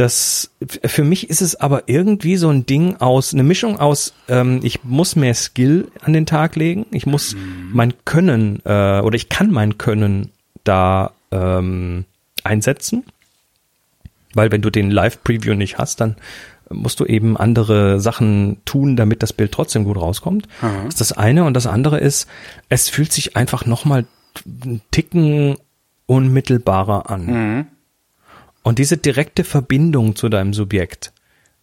das 0.02 0.50
für 0.60 1.04
mich 1.04 1.30
ist 1.30 1.40
es 1.42 1.54
aber 1.56 1.84
irgendwie 1.86 2.36
so 2.36 2.48
ein 2.48 2.66
Ding 2.66 2.96
aus 2.96 3.32
eine 3.32 3.42
Mischung 3.42 3.78
aus 3.78 4.14
ähm, 4.28 4.60
ich 4.62 4.84
muss 4.84 5.16
mehr 5.16 5.34
Skill 5.34 5.88
an 6.02 6.12
den 6.12 6.26
Tag 6.26 6.56
legen, 6.56 6.86
ich 6.90 7.06
muss 7.06 7.36
mein 7.72 7.94
Können 8.04 8.60
äh, 8.64 9.00
oder 9.00 9.14
ich 9.14 9.28
kann 9.28 9.50
mein 9.50 9.78
Können 9.78 10.30
da 10.64 11.12
ähm, 11.30 12.04
einsetzen 12.44 13.04
weil 14.34 14.50
wenn 14.50 14.62
du 14.62 14.70
den 14.70 14.90
Live-Preview 14.90 15.54
nicht 15.54 15.78
hast, 15.78 16.00
dann 16.00 16.16
musst 16.70 17.00
du 17.00 17.04
eben 17.04 17.36
andere 17.36 18.00
Sachen 18.00 18.58
tun, 18.64 18.96
damit 18.96 19.22
das 19.22 19.32
Bild 19.32 19.52
trotzdem 19.52 19.84
gut 19.84 19.98
rauskommt. 19.98 20.48
Das 20.84 20.94
ist 20.94 21.00
das 21.00 21.12
eine. 21.12 21.44
Und 21.44 21.54
das 21.54 21.66
andere 21.66 21.98
ist, 21.98 22.28
es 22.68 22.88
fühlt 22.88 23.12
sich 23.12 23.36
einfach 23.36 23.66
nochmal 23.66 24.06
einen 24.64 24.80
Ticken 24.90 25.56
unmittelbarer 26.06 27.10
an. 27.10 27.66
Und 28.62 28.78
diese 28.78 28.96
direkte 28.96 29.44
Verbindung 29.44 30.14
zu 30.16 30.28
deinem 30.28 30.54
Subjekt. 30.54 31.12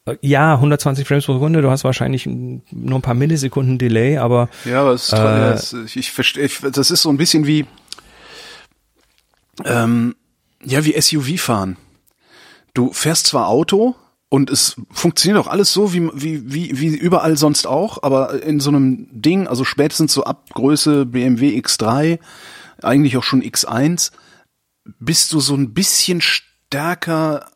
äh, 0.05 0.15
Ja, 0.21 0.55
120 0.55 1.07
Frames 1.07 1.25
pro 1.25 1.33
Sekunde, 1.33 1.61
du 1.61 1.69
hast 1.69 1.83
wahrscheinlich 1.83 2.25
nur 2.25 2.99
ein 2.99 3.01
paar 3.01 3.13
Millisekunden 3.13 3.77
Delay, 3.77 4.17
aber 4.17 4.49
Ja, 4.65 4.81
aber 4.81 4.91
es 4.93 5.07
ist, 5.07 5.13
Äh, 5.13 5.17
ja, 5.17 5.51
es- 5.53 5.73
ich, 5.95 6.11
verstehe, 6.11 6.49
das 6.71 6.91
ist 6.91 7.01
so 7.03 7.09
ein 7.09 7.17
bisschen 7.17 7.45
wie, 7.47 7.65
ähm, 9.65 10.15
ja, 10.63 10.83
wie 10.85 10.95
SUV 10.99 11.37
fahren. 11.41 11.77
du 12.75 12.93
fährst 12.93 13.27
zwar 13.27 13.47
Auto 13.47 13.95
und 14.29 14.49
es 14.51 14.75
funktioniert 14.91 15.39
auch 15.43 15.49
alles 15.49 15.73
so 15.73 15.91
wie, 15.91 16.07
wie, 16.13 16.51
wie, 16.53 16.79
wie 16.79 16.87
überall 16.95 17.35
sonst 17.35 17.65
auch, 17.65 18.03
aber 18.03 18.43
in 18.43 18.59
so 18.59 18.69
einem 18.69 19.07
Ding, 19.11 19.47
also 19.47 19.65
spätestens 19.65 20.13
so 20.13 20.23
ab 20.23 20.49
Größe 20.53 21.05
BMW 21.07 21.57
X3, 21.59 22.19
eigentlich 22.81 23.17
auch 23.17 23.23
schon 23.23 23.41
X1, 23.41 24.11
bist 24.99 25.33
du 25.33 25.39
so 25.39 25.55
ein 25.55 25.73
bisschen 25.73 26.21
stärker 26.69 27.47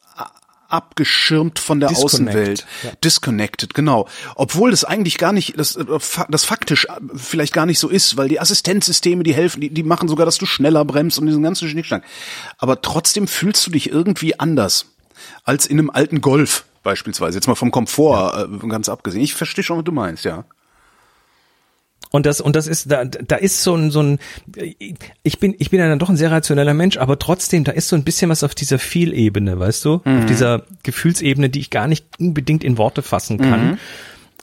abgeschirmt 0.73 1.59
von 1.59 1.79
der 1.79 1.89
Disconnect, 1.89 2.13
Außenwelt. 2.13 2.65
ja. 2.81 2.91
Disconnected, 3.03 3.75
genau. 3.75 4.07
Obwohl 4.33 4.71
das 4.71 4.83
eigentlich 4.83 5.19
gar 5.19 5.31
nicht, 5.31 5.59
das, 5.59 5.75
äh, 5.75 5.85
das 6.29 6.45
faktisch 6.45 6.85
äh, 6.85 6.99
vielleicht 7.13 7.53
gar 7.53 7.67
nicht 7.67 7.77
so 7.77 7.89
ist, 7.89 8.17
weil 8.17 8.27
die 8.27 8.39
Assistenzsysteme, 8.39 9.21
die 9.21 9.35
helfen, 9.35 9.61
die, 9.61 9.69
die 9.69 9.83
machen 9.83 10.09
sogar, 10.09 10.25
dass 10.25 10.39
du 10.39 10.47
schneller 10.47 10.83
bremst 10.83 11.19
und 11.19 11.27
diesen 11.27 11.43
ganzen 11.43 11.69
Schnickschnack. 11.69 12.03
Aber 12.57 12.81
trotzdem 12.81 13.27
fühlst 13.27 13.67
du 13.67 13.71
dich 13.71 13.91
irgendwie 13.91 14.39
anders 14.39 14.87
als 15.43 15.67
in 15.67 15.77
einem 15.77 15.91
alten 15.91 16.21
Golf 16.21 16.65
beispielsweise. 16.81 17.37
Jetzt 17.37 17.47
mal 17.47 17.53
vom 17.53 17.69
Komfort 17.69 18.49
äh, 18.63 18.67
ganz 18.67 18.89
abgesehen. 18.89 19.23
Ich 19.23 19.35
verstehe 19.35 19.63
schon, 19.63 19.77
was 19.77 19.85
du 19.85 19.91
meinst, 19.91 20.25
ja. 20.25 20.43
Und 22.15 22.27
das, 22.27 22.41
und 22.41 22.55
das 22.55 22.67
ist, 22.67 22.91
da, 22.91 23.05
da 23.05 23.37
ist 23.37 23.63
so 23.63 23.75
ein, 23.75 23.89
so 23.89 24.03
ein, 24.03 24.19
ich 25.23 25.39
bin, 25.39 25.55
ich 25.57 25.71
bin 25.71 25.79
ja 25.79 25.87
dann 25.87 25.97
doch 25.97 26.09
ein 26.09 26.15
sehr 26.15 26.29
rationeller 26.29 26.75
Mensch, 26.75 26.97
aber 26.97 27.17
trotzdem, 27.17 27.63
da 27.63 27.71
ist 27.71 27.87
so 27.87 27.95
ein 27.95 28.03
bisschen 28.03 28.29
was 28.29 28.43
auf 28.43 28.53
dieser 28.53 28.77
Feel-Ebene, 28.77 29.59
weißt 29.59 29.83
du? 29.83 30.01
Auf 30.19 30.25
dieser 30.27 30.61
Gefühlsebene, 30.83 31.49
die 31.49 31.59
ich 31.59 31.71
gar 31.71 31.87
nicht 31.87 32.05
unbedingt 32.19 32.63
in 32.63 32.77
Worte 32.77 33.01
fassen 33.01 33.39
kann. 33.39 33.79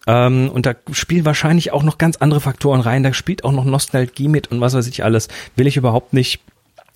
Ähm, 0.08 0.50
und 0.52 0.66
da 0.66 0.74
spielen 0.90 1.24
wahrscheinlich 1.24 1.70
auch 1.72 1.84
noch 1.84 1.96
ganz 1.96 2.16
andere 2.16 2.40
Faktoren 2.40 2.80
rein. 2.80 3.04
Da 3.04 3.12
spielt 3.12 3.44
auch 3.44 3.52
noch 3.52 3.64
Nostalgie 3.64 4.26
mit 4.26 4.50
und 4.50 4.60
was 4.60 4.74
weiß 4.74 4.88
ich 4.88 5.04
alles. 5.04 5.28
Will 5.54 5.68
ich 5.68 5.76
überhaupt 5.76 6.12
nicht 6.12 6.40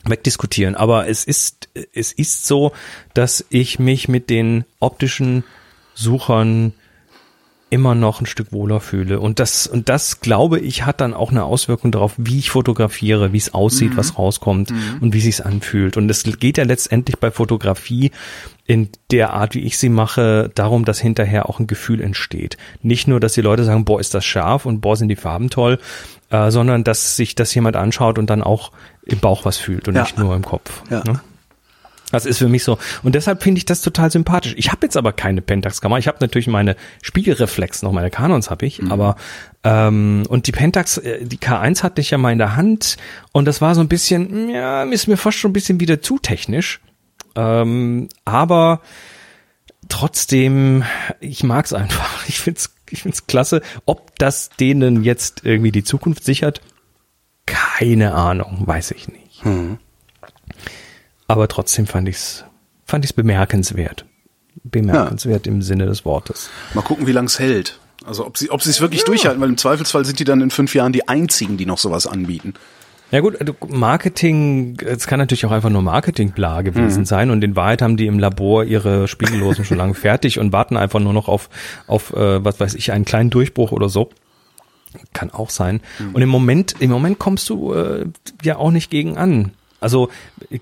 wegdiskutieren. 0.04 0.74
Aber 0.74 1.08
es 1.08 1.24
ist, 1.24 1.68
es 1.92 2.12
ist 2.12 2.46
so, 2.46 2.72
dass 3.14 3.44
ich 3.48 3.78
mich 3.78 4.08
mit 4.08 4.28
den 4.28 4.64
optischen 4.80 5.44
Suchern 5.94 6.72
immer 7.74 7.96
noch 7.96 8.20
ein 8.20 8.26
Stück 8.26 8.52
wohler 8.52 8.78
fühle. 8.78 9.18
Und 9.18 9.40
das, 9.40 9.66
und 9.66 9.88
das, 9.88 10.20
glaube 10.20 10.60
ich, 10.60 10.86
hat 10.86 11.00
dann 11.00 11.12
auch 11.12 11.32
eine 11.32 11.42
Auswirkung 11.42 11.90
darauf, 11.90 12.12
wie 12.16 12.38
ich 12.38 12.50
fotografiere, 12.50 13.32
wie 13.32 13.38
es 13.38 13.52
aussieht, 13.52 13.96
was 13.96 14.16
rauskommt 14.16 14.72
und 15.00 15.12
wie 15.12 15.20
sich's 15.20 15.40
anfühlt. 15.40 15.96
Und 15.96 16.08
es 16.08 16.22
geht 16.38 16.56
ja 16.56 16.64
letztendlich 16.64 17.18
bei 17.18 17.32
Fotografie 17.32 18.12
in 18.64 18.90
der 19.10 19.32
Art, 19.34 19.54
wie 19.56 19.60
ich 19.64 19.76
sie 19.76 19.88
mache, 19.88 20.50
darum, 20.54 20.84
dass 20.84 21.00
hinterher 21.00 21.48
auch 21.48 21.58
ein 21.58 21.66
Gefühl 21.66 22.00
entsteht. 22.00 22.56
Nicht 22.80 23.08
nur, 23.08 23.18
dass 23.18 23.32
die 23.32 23.40
Leute 23.42 23.64
sagen, 23.64 23.84
boah, 23.84 23.98
ist 23.98 24.14
das 24.14 24.24
scharf 24.24 24.64
und 24.66 24.80
boah, 24.80 24.96
sind 24.96 25.08
die 25.08 25.16
Farben 25.16 25.50
toll, 25.50 25.78
äh, 26.30 26.50
sondern 26.52 26.84
dass 26.84 27.16
sich 27.16 27.34
das 27.34 27.52
jemand 27.54 27.74
anschaut 27.76 28.18
und 28.18 28.30
dann 28.30 28.42
auch 28.42 28.70
im 29.04 29.18
Bauch 29.18 29.44
was 29.44 29.58
fühlt 29.58 29.88
und 29.88 29.96
Ja. 29.96 30.02
nicht 30.02 30.16
nur 30.16 30.34
im 30.36 30.44
Kopf. 30.44 30.82
Ja. 30.90 31.02
Ne? 31.04 31.20
Das 32.14 32.26
ist 32.26 32.38
für 32.38 32.48
mich 32.48 32.62
so. 32.62 32.78
Und 33.02 33.16
deshalb 33.16 33.42
finde 33.42 33.58
ich 33.58 33.64
das 33.64 33.80
total 33.80 34.08
sympathisch. 34.08 34.54
Ich 34.56 34.70
habe 34.70 34.86
jetzt 34.86 34.96
aber 34.96 35.12
keine 35.12 35.42
Pentax-Kamera. 35.42 35.98
Ich 35.98 36.06
habe 36.06 36.18
natürlich 36.20 36.46
meine 36.46 36.76
Spiegelreflex 37.02 37.82
noch, 37.82 37.90
meine 37.90 38.08
Canons 38.08 38.50
habe 38.50 38.66
ich, 38.66 38.80
aber 38.88 39.16
ähm, 39.64 40.22
und 40.28 40.46
die 40.46 40.52
Pentax, 40.52 40.98
äh, 40.98 41.24
die 41.24 41.38
K1 41.38 41.82
hatte 41.82 42.00
ich 42.00 42.12
ja 42.12 42.18
mal 42.18 42.30
in 42.30 42.38
der 42.38 42.54
Hand 42.54 42.98
und 43.32 43.46
das 43.46 43.60
war 43.60 43.74
so 43.74 43.80
ein 43.80 43.88
bisschen, 43.88 44.48
ja, 44.48 44.84
ist 44.84 45.08
mir 45.08 45.16
fast 45.16 45.38
schon 45.38 45.50
ein 45.50 45.54
bisschen 45.54 45.80
wieder 45.80 46.00
zu 46.00 46.18
technisch. 46.20 46.80
Ähm, 47.34 48.08
aber 48.24 48.80
trotzdem, 49.88 50.84
ich 51.18 51.42
mag's 51.42 51.72
einfach. 51.72 52.24
Ich 52.28 52.38
find's, 52.38 52.76
ich 52.90 53.02
find's 53.02 53.26
klasse. 53.26 53.60
Ob 53.86 54.16
das 54.20 54.50
denen 54.50 55.02
jetzt 55.02 55.44
irgendwie 55.44 55.72
die 55.72 55.82
Zukunft 55.82 56.22
sichert, 56.24 56.60
keine 57.44 58.14
Ahnung, 58.14 58.62
weiß 58.66 58.92
ich 58.92 59.08
nicht. 59.08 59.44
Aber 61.26 61.48
trotzdem 61.48 61.86
fand 61.86 62.08
ich's, 62.08 62.44
fand 62.84 63.04
ich's 63.04 63.12
bemerkenswert. 63.12 64.04
Bemerkenswert 64.62 65.46
im 65.46 65.62
Sinne 65.62 65.86
des 65.86 66.04
Wortes. 66.04 66.48
Mal 66.74 66.82
gucken, 66.82 67.06
wie 67.06 67.12
lang's 67.12 67.38
hält. 67.38 67.80
Also 68.04 68.26
ob 68.26 68.36
sie 68.36 68.50
ob 68.50 68.62
sie 68.62 68.70
es 68.70 68.80
wirklich 68.80 69.04
durchhalten, 69.04 69.40
weil 69.40 69.48
im 69.48 69.56
Zweifelsfall 69.56 70.04
sind 70.04 70.18
die 70.18 70.24
dann 70.24 70.40
in 70.40 70.50
fünf 70.50 70.74
Jahren 70.74 70.92
die 70.92 71.08
einzigen, 71.08 71.56
die 71.56 71.66
noch 71.66 71.78
sowas 71.78 72.06
anbieten. 72.06 72.54
Ja 73.10 73.20
gut, 73.20 73.38
Marketing, 73.68 74.76
es 74.84 75.06
kann 75.06 75.20
natürlich 75.20 75.46
auch 75.46 75.52
einfach 75.52 75.70
nur 75.70 75.82
Marketing-Bla 75.82 76.62
gewesen 76.62 77.04
sein 77.04 77.30
und 77.30 77.44
in 77.44 77.54
Wahrheit 77.54 77.80
haben 77.80 77.96
die 77.96 78.06
im 78.06 78.18
Labor 78.18 78.64
ihre 78.64 79.06
Spiegellosen 79.06 79.64
schon 79.64 79.76
lange 79.76 79.94
fertig 79.94 80.38
und 80.40 80.52
warten 80.52 80.76
einfach 80.76 80.98
nur 80.98 81.12
noch 81.12 81.28
auf, 81.28 81.48
auf 81.86 82.12
äh, 82.12 82.44
was 82.44 82.58
weiß 82.58 82.74
ich, 82.74 82.90
einen 82.92 83.04
kleinen 83.04 83.30
Durchbruch 83.30 83.70
oder 83.70 83.88
so. 83.88 84.10
Kann 85.12 85.30
auch 85.30 85.50
sein. 85.50 85.80
Und 86.12 86.22
im 86.22 86.28
Moment, 86.28 86.76
im 86.80 86.90
Moment 86.90 87.18
kommst 87.18 87.48
du 87.50 87.72
äh, 87.72 88.06
ja 88.42 88.56
auch 88.56 88.70
nicht 88.70 88.90
gegen 88.90 89.16
an. 89.16 89.52
Also 89.84 90.08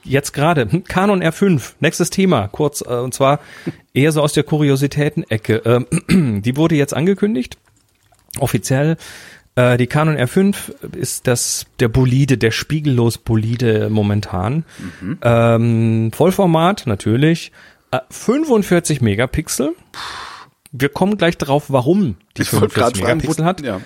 jetzt 0.02 0.32
gerade, 0.32 0.70
hm, 0.70 0.82
Canon 0.84 1.22
R5, 1.22 1.74
nächstes 1.78 2.10
Thema, 2.10 2.48
kurz, 2.48 2.82
äh, 2.82 2.92
und 2.94 3.14
zwar 3.14 3.38
eher 3.94 4.10
so 4.10 4.20
aus 4.20 4.32
der 4.32 4.42
Kuriositäten-Ecke. 4.42 5.62
Ähm, 6.10 6.40
die 6.42 6.56
wurde 6.56 6.74
jetzt 6.74 6.92
angekündigt, 6.92 7.56
offiziell. 8.40 8.96
Äh, 9.54 9.76
die 9.76 9.86
Canon 9.86 10.16
R5 10.16 10.96
ist 10.96 11.28
das 11.28 11.66
der 11.78 11.86
Bolide, 11.88 12.36
der 12.36 12.50
spiegellos 12.50 13.18
Bolide 13.18 13.90
momentan. 13.90 14.64
Ähm, 15.22 16.10
Vollformat 16.12 16.86
natürlich, 16.86 17.52
äh, 17.92 18.00
45 18.10 19.02
Megapixel. 19.02 19.76
Wir 20.72 20.88
kommen 20.88 21.18
gleich 21.18 21.36
darauf, 21.36 21.70
warum 21.70 22.16
die 22.36 22.42
Ich 22.42 22.52
wollte 22.52 22.74
gerade 22.74 22.98
45 22.98 23.04
fragen, 23.04 23.18
Megapixel 23.18 23.44
hat. 23.44 23.60
Ja. 23.62 23.80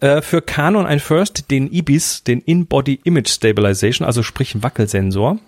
Äh, 0.00 0.22
für 0.22 0.42
Canon 0.42 0.86
ein 0.86 1.00
First, 1.00 1.50
den 1.50 1.72
IBIS, 1.72 2.24
den 2.24 2.40
In-Body 2.40 3.00
Image 3.04 3.28
Stabilization, 3.28 4.04
also 4.04 4.22
sprich 4.22 4.54
ein 4.54 4.62
Wackelsensor, 4.62 5.38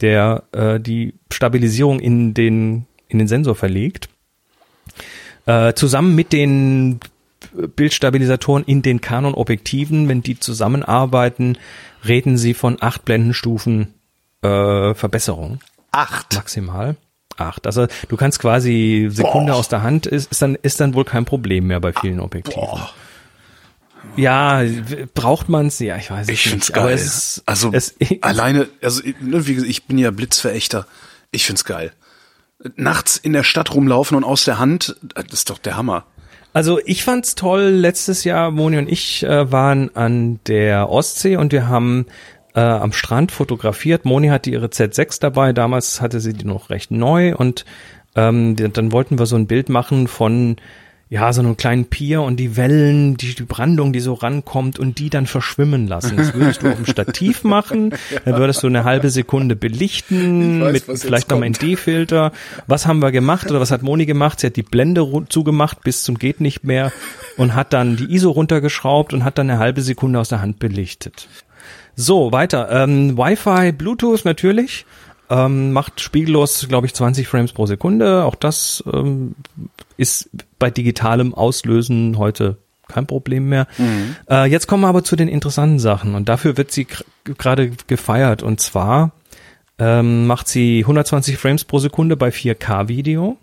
der 0.00 0.44
äh, 0.52 0.80
die 0.80 1.14
Stabilisierung 1.30 2.00
in 2.00 2.32
den, 2.32 2.86
in 3.08 3.18
den 3.18 3.28
Sensor 3.28 3.54
verlegt. 3.54 4.08
Äh, 5.44 5.74
zusammen 5.74 6.14
mit 6.14 6.32
den 6.32 7.00
Bildstabilisatoren 7.52 8.64
in 8.64 8.82
den 8.82 9.00
Canon-Objektiven, 9.00 10.08
wenn 10.08 10.22
die 10.22 10.38
zusammenarbeiten, 10.38 11.58
reden 12.06 12.38
sie 12.38 12.54
von 12.54 12.78
acht 12.80 13.04
Blendenstufen 13.04 13.94
äh, 14.42 14.94
Verbesserung 14.94 15.60
Acht. 15.90 16.34
maximal. 16.34 16.96
Acht. 17.38 17.66
Also 17.66 17.86
du 18.08 18.16
kannst 18.16 18.38
quasi 18.40 19.08
Sekunde 19.10 19.52
Boah. 19.52 19.58
aus 19.58 19.68
der 19.68 19.82
Hand, 19.82 20.06
ist, 20.06 20.30
ist 20.30 20.42
dann 20.42 20.54
ist 20.56 20.80
dann 20.80 20.94
wohl 20.94 21.04
kein 21.04 21.24
Problem 21.24 21.66
mehr 21.66 21.80
bei 21.80 21.92
vielen 21.92 22.20
Objektiven. 22.20 22.68
Ja, 24.16 24.62
w- 24.64 25.06
braucht 25.14 25.48
man's? 25.48 25.78
Ja, 25.78 25.96
ich 25.96 26.10
weiß 26.10 26.26
es 26.26 26.28
Ich 26.32 26.44
nicht. 26.44 26.50
find's 26.50 26.70
Aber 26.72 26.86
geil. 26.86 26.94
es, 26.94 27.42
also 27.46 27.70
es, 27.72 27.94
alleine, 28.20 28.68
also 28.82 29.02
ne, 29.20 29.46
wie 29.46 29.54
gesagt, 29.54 29.70
ich 29.70 29.84
bin 29.84 29.98
ja 29.98 30.10
Blitzverächter. 30.10 30.86
Ich 31.30 31.46
find's 31.46 31.64
geil. 31.64 31.92
Nachts 32.76 33.16
in 33.16 33.32
der 33.32 33.42
Stadt 33.44 33.74
rumlaufen 33.74 34.16
und 34.16 34.24
aus 34.24 34.44
der 34.44 34.58
Hand, 34.58 34.96
das 35.14 35.24
ist 35.32 35.50
doch 35.50 35.58
der 35.58 35.76
Hammer. 35.76 36.04
Also 36.52 36.78
ich 36.84 37.02
fand's 37.04 37.34
toll. 37.34 37.62
Letztes 37.70 38.24
Jahr 38.24 38.50
Moni 38.50 38.76
und 38.78 38.88
ich 38.90 39.22
äh, 39.22 39.50
waren 39.50 39.94
an 39.96 40.38
der 40.46 40.90
Ostsee 40.90 41.36
und 41.36 41.50
wir 41.52 41.66
haben 41.68 42.06
äh, 42.54 42.60
am 42.60 42.92
Strand 42.92 43.32
fotografiert. 43.32 44.04
Moni 44.04 44.28
hatte 44.28 44.50
ihre 44.50 44.66
Z6 44.66 45.20
dabei. 45.20 45.52
Damals 45.52 46.00
hatte 46.00 46.20
sie 46.20 46.32
die 46.32 46.46
noch 46.46 46.70
recht 46.70 46.90
neu 46.90 47.34
und 47.34 47.64
ähm, 48.14 48.56
dann 48.56 48.92
wollten 48.92 49.18
wir 49.18 49.26
so 49.26 49.36
ein 49.36 49.46
Bild 49.46 49.68
machen 49.68 50.06
von 50.06 50.56
ja 51.12 51.30
so 51.34 51.42
einem 51.42 51.58
kleinen 51.58 51.84
Pier 51.84 52.22
und 52.22 52.38
die 52.38 52.56
Wellen, 52.56 53.18
die, 53.18 53.34
die 53.34 53.42
Brandung, 53.42 53.92
die 53.92 54.00
so 54.00 54.14
rankommt 54.14 54.78
und 54.78 54.98
die 54.98 55.10
dann 55.10 55.26
verschwimmen 55.26 55.86
lassen. 55.86 56.16
Das 56.16 56.32
würdest 56.32 56.62
du 56.62 56.70
auf 56.70 56.76
dem 56.76 56.86
Stativ 56.86 57.44
machen. 57.44 57.94
Dann 58.24 58.38
würdest 58.38 58.62
du 58.62 58.66
eine 58.66 58.84
halbe 58.84 59.10
Sekunde 59.10 59.54
belichten 59.54 60.56
Ich 60.56 60.62
weiß, 60.62 60.86
mit 60.88 60.98
vielleicht 61.00 61.28
noch 61.28 61.42
einem. 61.42 61.52
ND-Filter. 61.52 62.32
Was 62.66 62.86
haben 62.86 63.00
wir 63.02 63.12
gemacht 63.12 63.50
oder 63.50 63.60
was 63.60 63.70
hat 63.70 63.82
Moni 63.82 64.06
gemacht? 64.06 64.40
Sie 64.40 64.46
hat 64.46 64.56
die 64.56 64.62
Blende 64.62 65.06
zugemacht 65.28 65.82
bis 65.82 66.02
zum 66.02 66.16
geht 66.16 66.40
nicht 66.40 66.64
mehr 66.64 66.92
und 67.36 67.54
hat 67.54 67.74
dann 67.74 67.96
die 67.98 68.10
ISO 68.14 68.30
runtergeschraubt 68.30 69.12
und 69.12 69.22
hat 69.22 69.36
dann 69.36 69.50
eine 69.50 69.58
halbe 69.58 69.82
Sekunde 69.82 70.18
aus 70.18 70.30
der 70.30 70.40
Hand 70.40 70.60
belichtet. 70.60 71.28
So, 71.94 72.32
weiter. 72.32 72.70
Ähm, 72.70 73.16
Wi-Fi, 73.16 73.72
Bluetooth 73.72 74.24
natürlich. 74.24 74.86
Ähm, 75.30 75.72
macht 75.72 76.00
spiegellos, 76.00 76.66
glaube 76.68 76.86
ich, 76.86 76.94
20 76.94 77.26
Frames 77.26 77.52
pro 77.52 77.66
Sekunde. 77.66 78.24
Auch 78.24 78.34
das 78.34 78.82
ähm, 78.92 79.34
ist 79.96 80.30
bei 80.58 80.70
digitalem 80.70 81.34
Auslösen 81.34 82.18
heute 82.18 82.58
kein 82.88 83.06
Problem 83.06 83.48
mehr. 83.48 83.66
Äh, 84.30 84.50
jetzt 84.50 84.66
kommen 84.66 84.82
wir 84.82 84.88
aber 84.88 85.04
zu 85.04 85.16
den 85.16 85.28
interessanten 85.28 85.78
Sachen 85.78 86.14
und 86.14 86.28
dafür 86.28 86.56
wird 86.56 86.70
sie 86.70 86.86
gerade 87.24 87.70
gefeiert 87.86 88.42
und 88.42 88.60
zwar 88.60 89.12
ähm, 89.78 90.26
macht 90.26 90.48
sie 90.48 90.80
120 90.80 91.38
Frames 91.38 91.64
pro 91.64 91.78
Sekunde 91.78 92.16
bei 92.16 92.28
4K-Video 92.28 93.38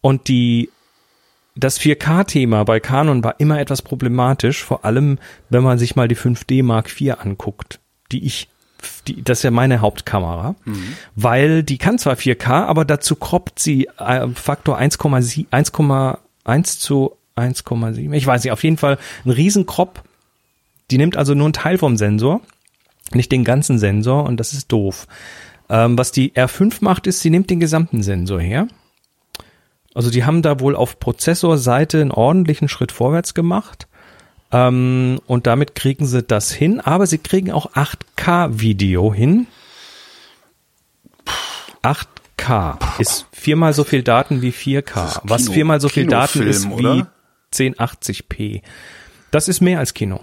und 0.00 0.28
die 0.28 0.70
das 1.54 1.80
4K-Thema 1.80 2.64
bei 2.64 2.80
Canon 2.80 3.22
war 3.22 3.38
immer 3.38 3.60
etwas 3.60 3.82
problematisch, 3.82 4.62
vor 4.62 4.84
allem 4.84 5.18
wenn 5.50 5.62
man 5.62 5.78
sich 5.78 5.94
mal 5.96 6.08
die 6.08 6.16
5D 6.16 6.64
Mark 6.64 6.90
IV 7.00 7.18
anguckt, 7.20 7.80
die 8.10 8.24
ich, 8.24 8.48
die, 9.06 9.22
das 9.22 9.38
ist 9.38 9.42
ja 9.44 9.50
meine 9.50 9.80
Hauptkamera, 9.80 10.56
weil 11.14 11.62
die 11.62 11.78
kann 11.78 11.98
zwar 11.98 12.14
4K, 12.14 12.66
aber 12.66 12.84
dazu 12.84 13.14
kroppt 13.16 13.60
sie 13.60 13.88
äh, 13.98 14.28
Faktor 14.34 14.80
1,7 14.80 15.46
1,1 15.50 16.78
zu 16.80 17.16
1,7. 17.36 18.12
Ich 18.12 18.26
weiß 18.26 18.42
nicht, 18.44 18.52
auf 18.52 18.62
jeden 18.62 18.76
Fall 18.76 18.98
ein 19.24 19.30
Riesenkrop. 19.30 20.02
Die 20.90 20.98
nimmt 20.98 21.16
also 21.16 21.34
nur 21.34 21.46
einen 21.46 21.52
Teil 21.52 21.78
vom 21.78 21.96
Sensor, 21.96 22.40
nicht 23.12 23.32
den 23.32 23.44
ganzen 23.44 23.78
Sensor 23.78 24.24
und 24.24 24.38
das 24.38 24.52
ist 24.52 24.70
doof. 24.70 25.06
Ähm, 25.68 25.96
was 25.96 26.12
die 26.12 26.32
R5 26.32 26.78
macht, 26.80 27.06
ist, 27.06 27.20
sie 27.20 27.30
nimmt 27.30 27.48
den 27.48 27.60
gesamten 27.60 28.02
Sensor 28.02 28.40
her. 28.40 28.68
Also 29.94 30.10
die 30.10 30.24
haben 30.24 30.42
da 30.42 30.60
wohl 30.60 30.76
auf 30.76 30.98
Prozessorseite 31.00 32.00
einen 32.00 32.10
ordentlichen 32.10 32.68
Schritt 32.68 32.92
vorwärts 32.92 33.32
gemacht. 33.34 33.86
Ähm, 34.52 35.20
und 35.26 35.46
damit 35.46 35.74
kriegen 35.74 36.06
sie 36.06 36.22
das 36.22 36.52
hin, 36.52 36.80
aber 36.80 37.06
sie 37.06 37.18
kriegen 37.18 37.50
auch 37.52 37.72
8K-Video 37.74 39.12
hin. 39.14 39.46
8K 41.82 42.78
ist 42.98 43.26
viermal 43.32 43.72
so 43.72 43.84
viel 43.84 44.02
Daten 44.02 44.42
wie 44.42 44.50
4K, 44.52 45.20
was 45.24 45.42
Kino- 45.42 45.52
viermal 45.54 45.80
so 45.80 45.88
viel 45.88 46.06
Daten 46.06 46.42
ist 46.42 46.68
wie 46.68 46.72
oder? 46.72 47.10
1080p. 47.52 48.62
Das 49.30 49.48
ist 49.48 49.60
mehr 49.60 49.78
als 49.78 49.94
Kino. 49.94 50.20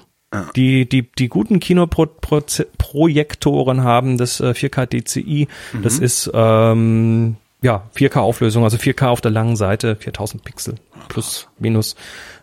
Die, 0.56 0.88
die, 0.88 1.12
die 1.12 1.28
guten 1.28 1.60
Kinoprojektoren 1.60 3.84
haben 3.84 4.18
das 4.18 4.40
äh, 4.40 4.52
4K 4.54 4.86
DCI. 4.86 5.50
Das 5.84 5.98
Mhm. 6.00 6.04
ist 6.06 6.32
ähm, 6.34 7.36
ja 7.62 7.90
4K 7.96 8.18
Auflösung, 8.20 8.64
also 8.64 8.78
4K 8.78 9.08
auf 9.08 9.22
der 9.22 9.32
langen 9.32 9.56
Seite, 9.56 9.96
4000 9.96 10.44
Pixel 10.44 10.76
plus 11.10 11.48
minus. 11.60 11.96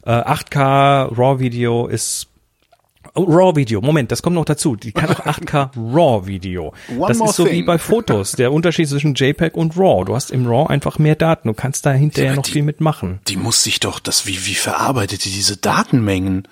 Äh, 0.05 0.11
8K 0.11 1.09
RAW 1.16 1.41
Video 1.41 1.87
ist 1.87 2.27
Oh, 3.14 3.25
RAW 3.25 3.57
Video, 3.57 3.81
Moment, 3.81 4.12
das 4.12 4.23
kommt 4.23 4.35
noch 4.37 4.45
dazu. 4.45 4.77
Die 4.77 4.93
kann 4.93 5.09
auch 5.11 5.21
8K 5.27 5.71
RAW 5.95 6.27
Video. 6.27 6.73
One 6.97 7.09
das 7.09 7.21
ist 7.21 7.37
so 7.37 7.47
wie 7.47 7.51
thing. 7.51 7.66
bei 7.66 7.79
Fotos, 7.79 8.33
der 8.33 8.53
Unterschied 8.53 8.87
zwischen 8.89 9.14
JPEG 9.14 9.57
und 9.57 9.77
RAW. 9.77 10.05
Du 10.05 10.14
hast 10.14 10.31
im 10.31 10.47
RAW 10.47 10.69
einfach 10.69 10.99
mehr 10.99 11.16
Daten, 11.16 11.49
du 11.49 11.55
kannst 11.55 11.87
da 11.87 11.93
hinterher 11.93 12.33
Ja, 12.33 12.37
noch 12.37 12.43
die- 12.45 12.53
viel 12.53 12.62
mitmachen. 12.62 13.21
Die 13.27 13.37
muss 13.37 13.64
sich 13.64 13.81
doch, 13.81 13.99
das, 13.99 14.27
wie, 14.27 14.47
wie 14.47 14.55
verarbeitet 14.55 15.25
die 15.25 15.31
diese 15.31 15.57
Datenmengen? 15.57 16.47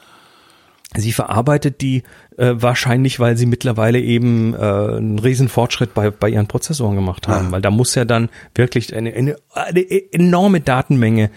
Sie 0.96 1.12
verarbeitet 1.12 1.82
die 1.82 2.04
äh, 2.36 2.54
wahrscheinlich, 2.56 3.18
weil 3.20 3.36
sie 3.36 3.46
mittlerweile 3.46 4.00
eben 4.00 4.54
äh, 4.54 4.58
einen 4.58 5.18
riesen 5.18 5.48
Fortschritt 5.48 5.94
bei, 5.94 6.10
bei 6.10 6.28
ihren 6.28 6.46
Prozessoren 6.46 6.94
gemacht 6.96 7.28
haben, 7.28 7.50
weil 7.52 7.62
da 7.62 7.70
muss 7.70 7.94
ja 7.94 8.04
dann 8.04 8.28
wirklich 8.54 8.94
eine, 8.94 9.12
eine, 9.14 9.36
eine 9.54 10.12
enorme 10.12 10.60
Datenmenge 10.60 11.30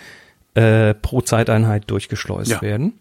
äh, 0.56 0.94
pro 0.94 1.22
Zeiteinheit 1.22 1.84
durchgeschleust 1.88 2.52
Ja. 2.52 2.62
werden. 2.62 2.94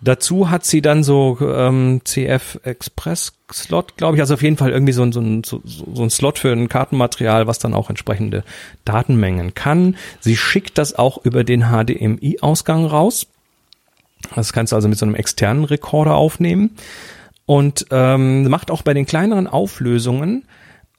Dazu 0.00 0.50
hat 0.50 0.66
sie 0.66 0.82
dann 0.82 1.02
so 1.02 1.38
ähm, 1.40 2.02
CF 2.04 2.60
Express 2.62 3.32
Slot, 3.50 3.96
glaube 3.96 4.16
ich, 4.16 4.20
also 4.20 4.34
auf 4.34 4.42
jeden 4.42 4.58
Fall 4.58 4.70
irgendwie 4.70 4.92
so 4.92 5.02
ein, 5.02 5.12
so, 5.12 5.20
ein, 5.20 5.44
so, 5.44 5.62
so 5.64 6.02
ein 6.02 6.10
Slot 6.10 6.38
für 6.38 6.52
ein 6.52 6.68
Kartenmaterial, 6.68 7.46
was 7.46 7.58
dann 7.58 7.72
auch 7.72 7.88
entsprechende 7.88 8.44
Datenmengen 8.84 9.54
kann. 9.54 9.96
Sie 10.20 10.36
schickt 10.36 10.76
das 10.76 10.98
auch 10.98 11.24
über 11.24 11.42
den 11.42 11.66
HDMI-Ausgang 11.70 12.84
raus. 12.84 13.26
Das 14.34 14.52
kannst 14.52 14.72
du 14.72 14.76
also 14.76 14.88
mit 14.88 14.98
so 14.98 15.06
einem 15.06 15.14
externen 15.14 15.64
Rekorder 15.64 16.14
aufnehmen 16.14 16.70
und 17.46 17.86
ähm, 17.90 18.48
macht 18.48 18.70
auch 18.70 18.82
bei 18.82 18.94
den 18.94 19.06
kleineren 19.06 19.46
Auflösungen 19.46 20.44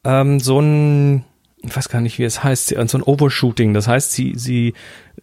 ähm, 0.04 0.40
so 0.40 0.60
ein, 0.60 1.26
ich 1.62 1.76
weiß 1.76 1.90
gar 1.90 2.02
nicht, 2.02 2.20
wie 2.20 2.24
es 2.24 2.44
heißt, 2.44 2.76
so 2.88 2.98
ein 2.98 3.04
Overshooting. 3.04 3.74
Das 3.74 3.88
heißt, 3.88 4.12
sie, 4.12 4.34
sie, 4.36 4.74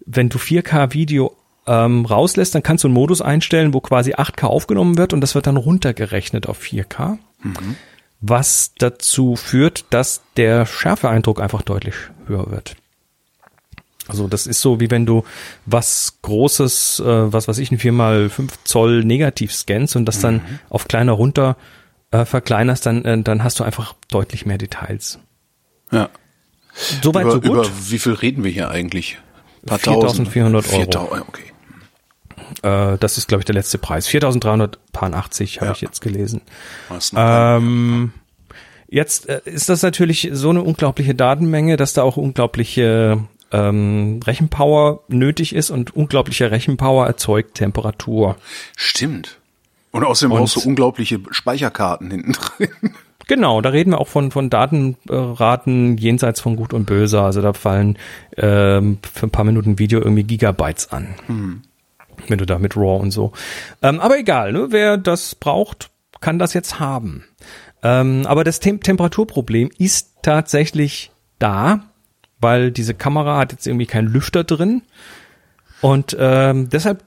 wenn 0.05 0.29
du 0.29 0.39
4K-Video 0.39 1.37
ähm, 1.66 2.05
rauslässt, 2.05 2.55
dann 2.55 2.64
kannst 2.64 2.85
du 2.85 2.89
einen 2.89 2.95
Modus 2.95 3.23
einstellen, 3.23 3.73
wo 3.73 3.81
quasi 3.81 4.14
8K 4.14 4.47
aufgenommen 4.47 4.99
wird 4.99 5.12
und 5.12 5.20
das 5.20 5.35
wird 5.35 5.47
dann 5.47 5.57
runtergerechnet 5.57 6.49
auf 6.49 6.61
4K. 6.61 7.18
Was 8.20 8.73
dazu 8.79 9.37
führt, 9.37 9.87
dass 9.91 10.23
der 10.37 10.66
Schärfeeindruck 10.66 11.41
einfach 11.41 11.62
deutlich 11.62 11.95
höher 12.27 12.51
wird. 12.51 12.77
Also 14.09 14.27
das 14.29 14.47
ist 14.47 14.61
so, 14.61 14.81
wie 14.81 14.91
wenn 14.91 15.07
du 15.07 15.25
was 15.65 16.19
Großes, 16.23 17.01
äh, 17.01 17.33
was 17.33 17.47
weiß 17.49 17.59
ich, 17.59 17.71
ein 17.71 17.79
4x5 17.79 18.51
Zoll 18.65 19.05
negativ 19.05 19.53
scannst 19.55 19.95
und 19.97 20.07
das 20.07 20.19
dann 20.21 20.41
auf 20.71 20.89
kleiner 20.89 21.13
runter 21.13 21.57
äh, 22.11 22.25
verkleinerst, 22.25 22.85
dann, 22.85 23.05
äh, 23.05 23.23
dann 23.23 23.45
hast 23.45 23.61
du 23.61 23.65
einfach 23.65 23.95
deutlich 24.11 24.45
mehr 24.45 24.59
Details. 24.59 25.19
Ja. 25.93 26.09
Soweit 27.03 27.23
über, 27.25 27.33
so 27.33 27.41
gut. 27.41 27.51
über 27.51 27.69
wie 27.89 27.99
viel 27.99 28.13
reden 28.15 28.45
wir 28.45 28.51
hier 28.51 28.71
eigentlich? 28.71 29.19
Ein 29.63 29.67
paar 29.67 29.79
4.400 29.79 30.55
Euro. 30.55 30.61
4.000, 30.61 31.21
okay. 31.29 31.43
Äh, 32.63 32.99
das 32.99 33.19
ist, 33.19 33.29
glaube 33.29 33.43
ich, 33.43 33.45
der 33.47 33.55
letzte 33.55 33.79
Preis. 33.79 34.09
4.380 34.09 35.57
habe 35.57 35.67
Ja. 35.67 35.73
ich 35.73 35.81
jetzt 35.81 36.01
gelesen. 36.01 36.41
Ähm, 37.15 38.13
jetzt 38.89 39.29
äh, 39.29 39.41
ist 39.45 39.69
das 39.69 39.83
natürlich 39.83 40.29
so 40.33 40.51
eine 40.51 40.63
unglaubliche 40.63 41.15
Datenmenge, 41.15 41.77
dass 41.77 41.93
da 41.93 42.03
auch 42.03 42.17
unglaubliche 42.17 43.23
ähm, 43.53 44.21
Rechenpower 44.25 45.01
nötig 45.09 45.55
ist 45.55 45.71
und 45.71 45.95
unglaubliche 45.95 46.51
Rechenpower 46.51 47.07
erzeugt 47.07 47.55
Temperatur. 47.55 48.37
Stimmt. 48.77 49.39
Und 49.91 50.05
außerdem 50.05 50.33
Und- 50.33 50.39
brauchst 50.41 50.57
du 50.57 50.69
unglaubliche 50.69 51.21
Speicherkarten 51.31 52.11
hinten 52.11 52.33
drin. 52.33 52.69
Genau, 53.29 53.61
da 53.61 53.69
reden 53.71 53.93
wir 53.93 54.01
auch 54.01 54.09
von, 54.09 54.33
von 54.33 54.51
Datenraten 54.51 55.97
jenseits 55.97 56.41
von 56.41 56.57
Gut 56.57 56.73
und 56.75 56.87
Böse. 56.87 57.23
Also 57.23 57.41
da 57.41 57.53
fallen 57.53 57.97
ähm, 58.37 58.99
für 59.13 59.27
ein 59.27 59.31
paar 59.31 59.45
Minuten 59.45 59.79
Video 59.79 60.01
irgendwie 60.01 60.25
Gigabytes 60.25 60.91
an. 60.91 61.15
Wenn 62.27 62.39
du 62.39 62.45
da 62.45 62.59
mit 62.59 62.77
RAW 62.77 63.01
und 63.01 63.13
so. 63.13 63.33
Ähm, 63.81 64.01
aber 64.01 64.19
egal, 64.19 64.53
ne? 64.53 64.67
wer 64.71 64.97
das 64.97 65.37
braucht, 65.37 65.91
kann 66.21 66.41
das 66.41 66.53
jetzt 66.53 66.81
haben. 66.81 67.25
Ähm, 67.85 68.27
aber 68.27 68.43
das 68.43 68.59
Tem 68.59 68.81
Temperaturproblem 68.81 69.71
ist 69.79 70.23
tatsächlich 70.23 71.13
da, 71.39 71.85
weil 72.43 72.72
diese 72.72 72.93
Kamera 72.93 73.38
hat 73.38 73.53
jetzt 73.53 73.66
irgendwie 73.66 73.86
keinen 73.86 74.09
Lüfter 74.09 74.45
drin. 74.45 74.82
Und 75.80 76.16
ähm, 76.18 76.68
deshalb 76.68 77.07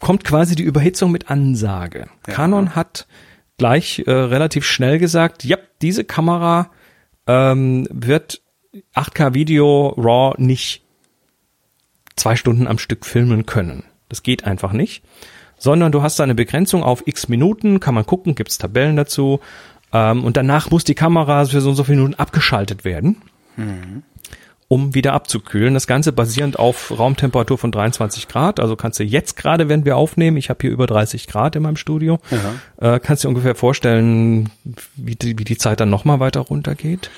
kommt 0.00 0.24
quasi 0.24 0.54
die 0.54 0.62
Überhitzung 0.62 1.10
mit 1.12 1.30
Ansage. 1.30 2.06
Canon 2.24 2.74
hat 2.74 3.06
gleich 3.56 4.02
äh, 4.06 4.10
relativ 4.10 4.66
schnell 4.66 4.98
gesagt, 4.98 5.44
ja, 5.44 5.56
diese 5.80 6.04
Kamera 6.04 6.70
ähm, 7.26 7.86
wird 7.90 8.42
8K 8.94 9.34
Video 9.34 9.94
RAW 9.96 10.34
nicht 10.38 10.82
zwei 12.16 12.36
Stunden 12.36 12.66
am 12.66 12.78
Stück 12.78 13.06
filmen 13.06 13.46
können. 13.46 13.84
Das 14.08 14.22
geht 14.22 14.44
einfach 14.44 14.72
nicht. 14.72 15.02
Sondern 15.56 15.92
du 15.92 16.02
hast 16.02 16.18
da 16.18 16.24
eine 16.24 16.34
Begrenzung 16.34 16.82
auf 16.82 17.02
x 17.06 17.28
Minuten, 17.28 17.80
kann 17.80 17.94
man 17.94 18.06
gucken, 18.06 18.34
gibt's 18.34 18.58
Tabellen 18.58 18.96
dazu. 18.96 19.40
Ähm, 19.92 20.24
und 20.24 20.36
danach 20.36 20.70
muss 20.70 20.84
die 20.84 20.94
Kamera 20.94 21.44
für 21.44 21.60
so 21.60 21.70
und 21.70 21.76
so 21.76 21.84
viele 21.84 21.98
Minuten 21.98 22.18
abgeschaltet 22.18 22.84
werden 22.84 23.22
um 24.70 24.94
wieder 24.94 25.14
abzukühlen. 25.14 25.74
Das 25.74 25.88
Ganze 25.88 26.12
basierend 26.12 26.56
auf 26.56 26.96
Raumtemperatur 26.96 27.58
von 27.58 27.72
23 27.72 28.28
Grad. 28.28 28.60
Also 28.60 28.76
kannst 28.76 29.00
du 29.00 29.02
jetzt 29.02 29.36
gerade, 29.36 29.68
wenn 29.68 29.84
wir 29.84 29.96
aufnehmen, 29.96 30.36
ich 30.36 30.48
habe 30.48 30.58
hier 30.60 30.70
über 30.70 30.86
30 30.86 31.26
Grad 31.26 31.56
in 31.56 31.64
meinem 31.64 31.74
Studio, 31.74 32.20
äh, 32.76 33.00
kannst 33.00 33.24
du 33.24 33.26
dir 33.26 33.30
ungefähr 33.30 33.56
vorstellen, 33.56 34.48
wie 34.94 35.16
die, 35.16 35.36
wie 35.40 35.44
die 35.44 35.58
Zeit 35.58 35.80
dann 35.80 35.90
nochmal 35.90 36.20
weiter 36.20 36.38
runtergeht. 36.42 37.10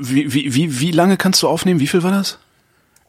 Wie, 0.00 0.32
wie, 0.32 0.54
wie, 0.54 0.80
wie 0.80 0.90
lange 0.90 1.18
kannst 1.18 1.42
du 1.42 1.48
aufnehmen? 1.48 1.78
Wie 1.78 1.86
viel 1.86 2.02
war 2.02 2.12
das? 2.12 2.38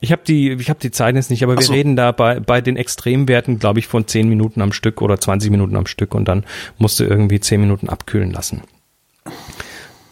Ich 0.01 0.11
habe 0.11 0.23
die, 0.27 0.51
ich 0.51 0.69
habe 0.69 0.81
die 0.81 0.91
Zeit 0.91 1.15
jetzt 1.15 1.29
nicht, 1.29 1.43
aber 1.43 1.57
wir 1.57 1.63
so. 1.63 1.71
reden 1.71 1.95
da 1.95 2.11
bei, 2.11 2.41
bei 2.41 2.59
den 2.59 2.75
Extremwerten, 2.75 3.57
glaube 3.57 3.79
ich, 3.79 3.87
von 3.87 4.05
10 4.05 4.27
Minuten 4.27 4.61
am 4.61 4.73
Stück 4.73 5.01
oder 5.01 5.17
20 5.17 5.49
Minuten 5.49 5.77
am 5.77 5.85
Stück 5.85 6.13
und 6.13 6.25
dann 6.25 6.43
musst 6.77 6.99
du 6.99 7.05
irgendwie 7.05 7.39
10 7.39 7.61
Minuten 7.61 7.87
abkühlen 7.87 8.31
lassen. 8.31 8.63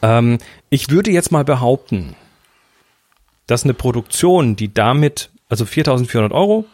Ähm, 0.01 0.37
ich 0.69 0.89
würde 0.89 1.11
jetzt 1.11 1.31
mal 1.31 1.43
behaupten, 1.43 2.15
dass 3.47 3.63
eine 3.63 3.73
Produktion, 3.73 4.55
die 4.55 4.73
damit, 4.73 5.29
also 5.49 5.65
4.400 5.65 6.31
Euro, 6.31 6.65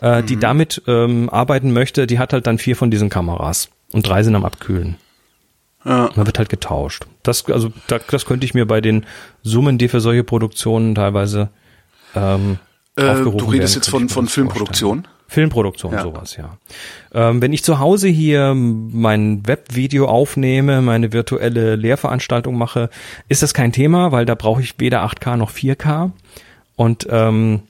äh, 0.00 0.22
die 0.22 0.36
damit 0.36 0.82
ähm, 0.86 1.30
arbeiten 1.30 1.72
möchte, 1.72 2.06
die 2.06 2.18
hat 2.18 2.32
halt 2.32 2.46
dann 2.46 2.58
vier 2.58 2.76
von 2.76 2.90
diesen 2.90 3.08
Kameras 3.08 3.68
und 3.92 4.06
drei 4.06 4.22
sind 4.22 4.34
am 4.34 4.44
Abkühlen. 4.44 4.96
Ja. 5.84 6.10
Dann 6.14 6.26
wird 6.26 6.38
halt 6.38 6.48
getauscht. 6.48 7.06
Das, 7.22 7.46
also, 7.46 7.72
da, 7.86 8.00
das 8.10 8.26
könnte 8.26 8.44
ich 8.44 8.54
mir 8.54 8.66
bei 8.66 8.80
den 8.80 9.06
Summen, 9.42 9.78
die 9.78 9.88
für 9.88 10.00
solche 10.00 10.24
Produktionen 10.24 10.94
teilweise 10.94 11.50
ähm, 12.14 12.58
Äh, 12.96 13.22
du 13.22 13.44
redest 13.44 13.74
jetzt 13.74 13.90
von, 13.90 14.08
von 14.08 14.26
das 14.26 14.82
Filmproduktion? 15.28 15.92
Ja. 15.92 16.02
sowas, 16.02 16.36
ja. 16.36 16.56
Ähm, 17.12 17.42
wenn 17.42 17.52
ich 17.52 17.64
zu 17.64 17.78
Hause 17.78 18.08
hier 18.08 18.54
mein 18.54 19.46
Webvideo 19.46 20.06
aufnehme, 20.06 20.82
meine 20.82 21.12
virtuelle 21.12 21.76
Lehrveranstaltung 21.76 22.56
mache, 22.56 22.90
ist 23.28 23.42
das 23.42 23.54
kein 23.54 23.72
Thema, 23.72 24.12
weil 24.12 24.24
da 24.24 24.34
brauche 24.34 24.62
ich 24.62 24.74
weder 24.78 25.04
8K 25.04 25.36
noch 25.36 25.50
4K. 25.50 26.12
Und 26.76 27.06
ähm, 27.10 27.62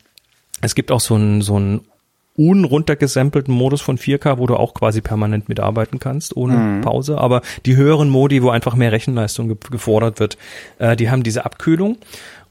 es 0.61 0.75
gibt 0.75 0.91
auch 0.93 1.01
so 1.01 1.15
einen 1.15 1.43
so 1.43 1.57
einen 1.57 1.81
unruntergesampelten 2.37 3.53
Modus 3.53 3.81
von 3.81 3.99
4K, 3.99 4.39
wo 4.39 4.47
du 4.47 4.57
auch 4.57 4.75
quasi 4.75 5.01
permanent 5.01 5.49
mitarbeiten 5.49 5.99
kannst, 5.99 6.37
ohne 6.37 6.81
Pause. 6.83 7.19
Aber 7.19 7.41
die 7.65 7.77
höheren 7.77 8.11
Modi, 8.11 8.43
wo 8.43 8.51
einfach 8.51 8.75
mehr 8.75 8.93
Rechenleistung 8.93 9.49
ge 9.49 9.57
gefordert 9.71 10.21
wird, 10.21 10.37
äh, 10.79 10.97
die 10.97 11.11
haben 11.11 11.23
diese 11.23 11.45
Abkühlung. 11.45 11.97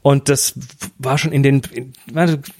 Und 0.06 0.28
das 0.28 0.54
war 0.98 1.18
schon 1.18 1.32
in 1.32 1.42
den, 1.42 1.62
in, 1.72 1.92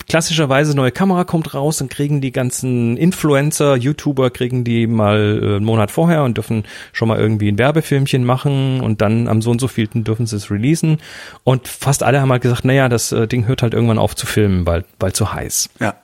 klassischerweise 0.09 0.75
neue 0.75 0.91
Kamera 0.91 1.23
kommt 1.23 1.55
raus, 1.55 1.77
dann 1.77 1.89
kriegen 1.89 2.21
die 2.21 2.33
ganzen 2.33 2.97
Influencer, 2.97 3.77
YouTuber 3.77 4.31
kriegen 4.31 4.65
die 4.65 4.89
mal 4.89 5.41
äh, 5.41 5.47
einen 5.55 5.65
Monat 5.65 5.93
vorher 5.93 6.25
und 6.25 6.39
dürfen 6.39 6.65
schon 6.93 7.07
mal 7.07 7.21
irgendwie 7.21 7.47
ein 7.47 7.57
Werbefilmchen 7.57 8.25
machen 8.25 8.81
und 8.81 9.01
dann 9.01 9.29
am 9.29 9.43
so 9.43 9.53
und 9.53 9.61
so 9.61 9.69
vielten 9.69 10.03
dürfen 10.03 10.27
sie 10.27 10.35
es 10.35 10.51
releasen. 10.51 10.99
Und 11.45 11.69
fast 11.69 12.03
alle 12.03 12.21
haben 12.21 12.33
halt 12.33 12.43
gesagt, 12.43 12.65
naja, 12.65 12.89
das 12.89 13.13
äh, 13.13 13.29
Ding 13.29 13.47
hört 13.47 13.63
halt 13.63 13.75
irgendwann 13.75 13.99
auf 13.99 14.17
zu 14.17 14.27
filmen, 14.27 14.67
weil, 14.67 14.85
weil 14.99 15.13
zu 15.13 15.33
heiß. 15.33 15.71
Ja. 15.79 15.95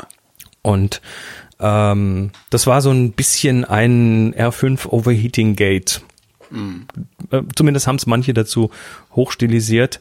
Und 0.62 1.02
ähm, 1.58 2.30
das 2.50 2.68
war 2.68 2.80
so 2.82 2.92
ein 2.92 3.10
bisschen 3.10 3.64
ein 3.64 4.32
R5 4.32 4.86
Overheating 4.86 5.56
Gate. 5.56 6.02
Äh, 7.32 7.42
zumindest 7.56 7.88
haben 7.88 7.96
es 7.96 8.06
manche 8.06 8.32
dazu 8.32 8.70
hochstilisiert. 9.16 10.00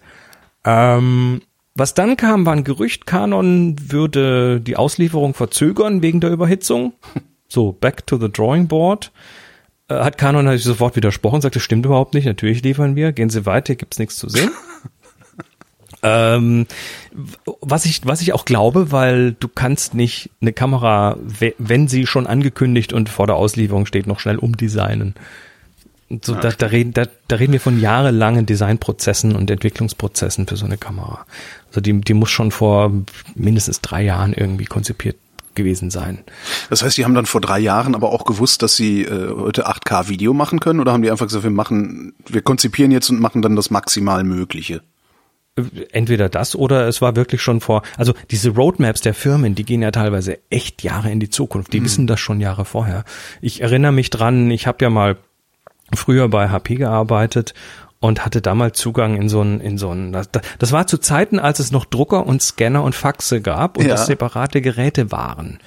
Ähm, 0.66 1.42
was 1.76 1.94
dann 1.94 2.18
kam, 2.18 2.46
war 2.46 2.54
ein 2.54 2.64
Gerücht, 2.64 3.06
Canon 3.06 3.76
würde 3.80 4.60
die 4.62 4.76
Auslieferung 4.76 5.34
verzögern 5.34 6.02
wegen 6.02 6.20
der 6.22 6.32
Überhitzung. 6.32 6.94
So, 7.54 7.74
back 7.74 8.08
to 8.08 8.18
the 8.18 8.32
drawing 8.32 8.70
board. 8.70 9.12
Äh, 9.90 9.96
hat 9.96 10.18
Canon 10.18 10.46
natürlich 10.46 10.64
sofort 10.64 10.96
widersprochen, 10.96 11.42
sagte, 11.42 11.60
stimmt 11.60 11.86
überhaupt 11.86 12.14
nicht, 12.14 12.26
natürlich 12.26 12.64
liefern 12.64 12.96
wir, 12.96 13.12
gehen 13.12 13.30
Sie 13.30 13.46
weiter, 13.46 13.76
gibt's 13.76 14.00
nichts 14.00 14.16
zu 14.16 14.30
sehen. 14.30 14.52
ähm, 16.04 16.66
was 17.60 17.84
ich, 17.84 18.06
was 18.06 18.22
ich 18.22 18.32
auch 18.32 18.46
glaube, 18.46 18.94
weil 18.94 19.34
du 19.34 19.50
kannst 19.50 19.94
nicht 19.96 20.30
eine 20.42 20.54
Kamera, 20.54 21.18
we- 21.22 21.54
wenn 21.58 21.90
sie 21.90 22.08
schon 22.08 22.26
angekündigt 22.26 22.94
und 22.94 23.10
vor 23.10 23.28
der 23.28 23.36
Auslieferung 23.36 23.86
steht, 23.86 24.08
noch 24.08 24.22
schnell 24.22 24.38
umdesignen. 24.38 25.16
So, 26.24 26.36
da, 26.36 26.50
da, 26.52 26.66
reden, 26.68 26.94
da, 26.94 27.06
da 27.28 27.36
reden 27.38 27.54
wir 27.54 27.60
von 27.60 27.80
jahrelangen 27.80 28.46
Designprozessen 28.46 29.36
und 29.36 29.50
Entwicklungsprozessen 29.50 30.48
für 30.48 30.58
so 30.58 30.66
eine 30.66 30.78
Kamera. 30.78 31.26
Also 31.70 31.82
die, 31.82 32.00
die 32.02 32.14
muss 32.14 32.30
schon 32.30 32.52
vor 32.52 32.92
mindestens 33.36 33.82
drei 33.82 34.04
Jahren 34.04 34.34
irgendwie 34.34 34.66
konzipiert 34.66 35.16
gewesen 35.56 35.90
sein. 35.90 36.20
Das 36.70 36.84
heißt, 36.84 36.98
die 36.98 37.06
haben 37.06 37.14
dann 37.14 37.26
vor 37.26 37.42
drei 37.42 37.60
Jahren 37.60 37.96
aber 37.96 38.12
auch 38.12 38.26
gewusst, 38.26 38.62
dass 38.62 38.76
sie 38.76 39.04
äh, 39.04 39.30
heute 39.36 39.68
8K 39.68 40.08
Video 40.08 40.34
machen 40.34 40.60
können 40.60 40.80
oder 40.80 40.94
haben 40.94 41.02
die 41.02 41.12
einfach 41.12 41.28
gesagt, 41.28 41.44
wir 41.44 41.52
machen, 41.52 42.14
wir 42.28 42.42
konzipieren 42.42 42.92
jetzt 42.92 43.10
und 43.10 43.20
machen 43.20 43.42
dann 43.42 43.56
das 43.56 43.70
maximal 43.70 44.24
Mögliche? 44.24 44.82
Entweder 45.92 46.30
das 46.30 46.56
oder 46.56 46.88
es 46.88 47.02
war 47.02 47.18
wirklich 47.18 47.42
schon 47.42 47.60
vor, 47.60 47.82
also 47.98 48.14
diese 48.32 48.52
Roadmaps 48.52 49.02
der 49.02 49.14
Firmen, 49.14 49.54
die 49.54 49.66
gehen 49.66 49.82
ja 49.82 49.92
teilweise 49.92 50.40
echt 50.50 50.82
Jahre 50.82 51.12
in 51.12 51.20
die 51.20 51.30
Zukunft. 51.30 51.74
Die 51.74 51.84
wissen 51.84 52.08
das 52.08 52.22
schon 52.22 52.40
Jahre 52.40 52.64
vorher. 52.64 53.04
Ich 53.42 53.60
erinnere 53.62 53.92
mich 53.92 54.10
dran, 54.10 54.50
ich 54.50 54.66
habe 54.66 54.78
ja 54.82 54.90
mal 54.90 55.18
früher 55.96 56.28
bei 56.30 56.50
HP 56.50 56.76
gearbeitet 56.76 57.54
und 58.00 58.26
hatte 58.26 58.42
damals 58.42 58.80
Zugang 58.80 59.16
in 59.16 59.30
so 59.30 59.42
ein, 59.42 59.60
in 59.62 59.78
so 59.78 59.92
ein, 59.92 60.12
das, 60.12 60.30
das 60.60 60.72
war 60.72 60.88
zu 60.88 60.98
Zeiten, 60.98 61.38
als 61.40 61.60
es 61.60 61.72
noch 61.72 61.86
Drucker 61.86 62.26
und 62.26 62.42
Scanner 62.42 62.84
und 62.84 62.96
Faxe 62.96 63.42
gab 63.42 63.78
und 63.78 63.84
Ja. 63.86 63.92
das 63.92 64.08
separate 64.08 64.62
Geräte 64.62 65.12
waren. 65.12 65.60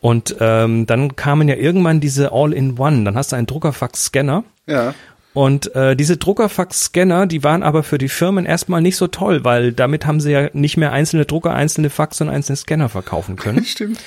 Und 0.00 0.36
ähm, 0.40 0.84
dann 0.86 1.14
kamen 1.16 1.48
ja 1.48 1.54
irgendwann 1.54 2.00
diese 2.00 2.32
All-in-One. 2.32 3.04
Dann 3.04 3.14
hast 3.16 3.30
du 3.32 3.36
einen 3.36 3.46
Druckerfax-Scanner. 3.46 4.42
Ja. 4.66 4.94
Und 5.34 5.74
äh, 5.74 5.96
diese 5.96 6.18
Druckerfax-Scanner, 6.18 7.26
die 7.26 7.42
waren 7.42 7.62
aber 7.62 7.82
für 7.82 7.96
die 7.96 8.10
Firmen 8.10 8.44
erstmal 8.44 8.82
nicht 8.82 8.96
so 8.96 9.06
toll, 9.06 9.44
weil 9.44 9.72
damit 9.72 10.06
haben 10.06 10.20
sie 10.20 10.32
ja 10.32 10.50
nicht 10.52 10.76
mehr 10.76 10.92
einzelne 10.92 11.24
Drucker, 11.24 11.54
einzelne 11.54 11.88
Fax 11.88 12.20
und 12.20 12.28
einzelne 12.28 12.56
Scanner 12.56 12.88
verkaufen 12.90 13.36
können. 13.36 13.64
Stimmt. 13.64 13.98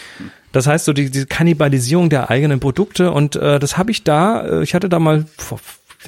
Das 0.52 0.68
heißt 0.68 0.86
so 0.86 0.94
die, 0.94 1.10
diese 1.10 1.26
Kannibalisierung 1.26 2.10
der 2.10 2.30
eigenen 2.30 2.60
Produkte 2.60 3.12
und 3.12 3.36
äh, 3.36 3.60
das 3.60 3.78
habe 3.78 3.92
ich 3.92 4.04
da, 4.04 4.46
äh, 4.46 4.64
ich 4.64 4.76
hatte 4.76 4.88
da 4.88 5.00
mal 5.00 5.26
vor, 5.38 5.60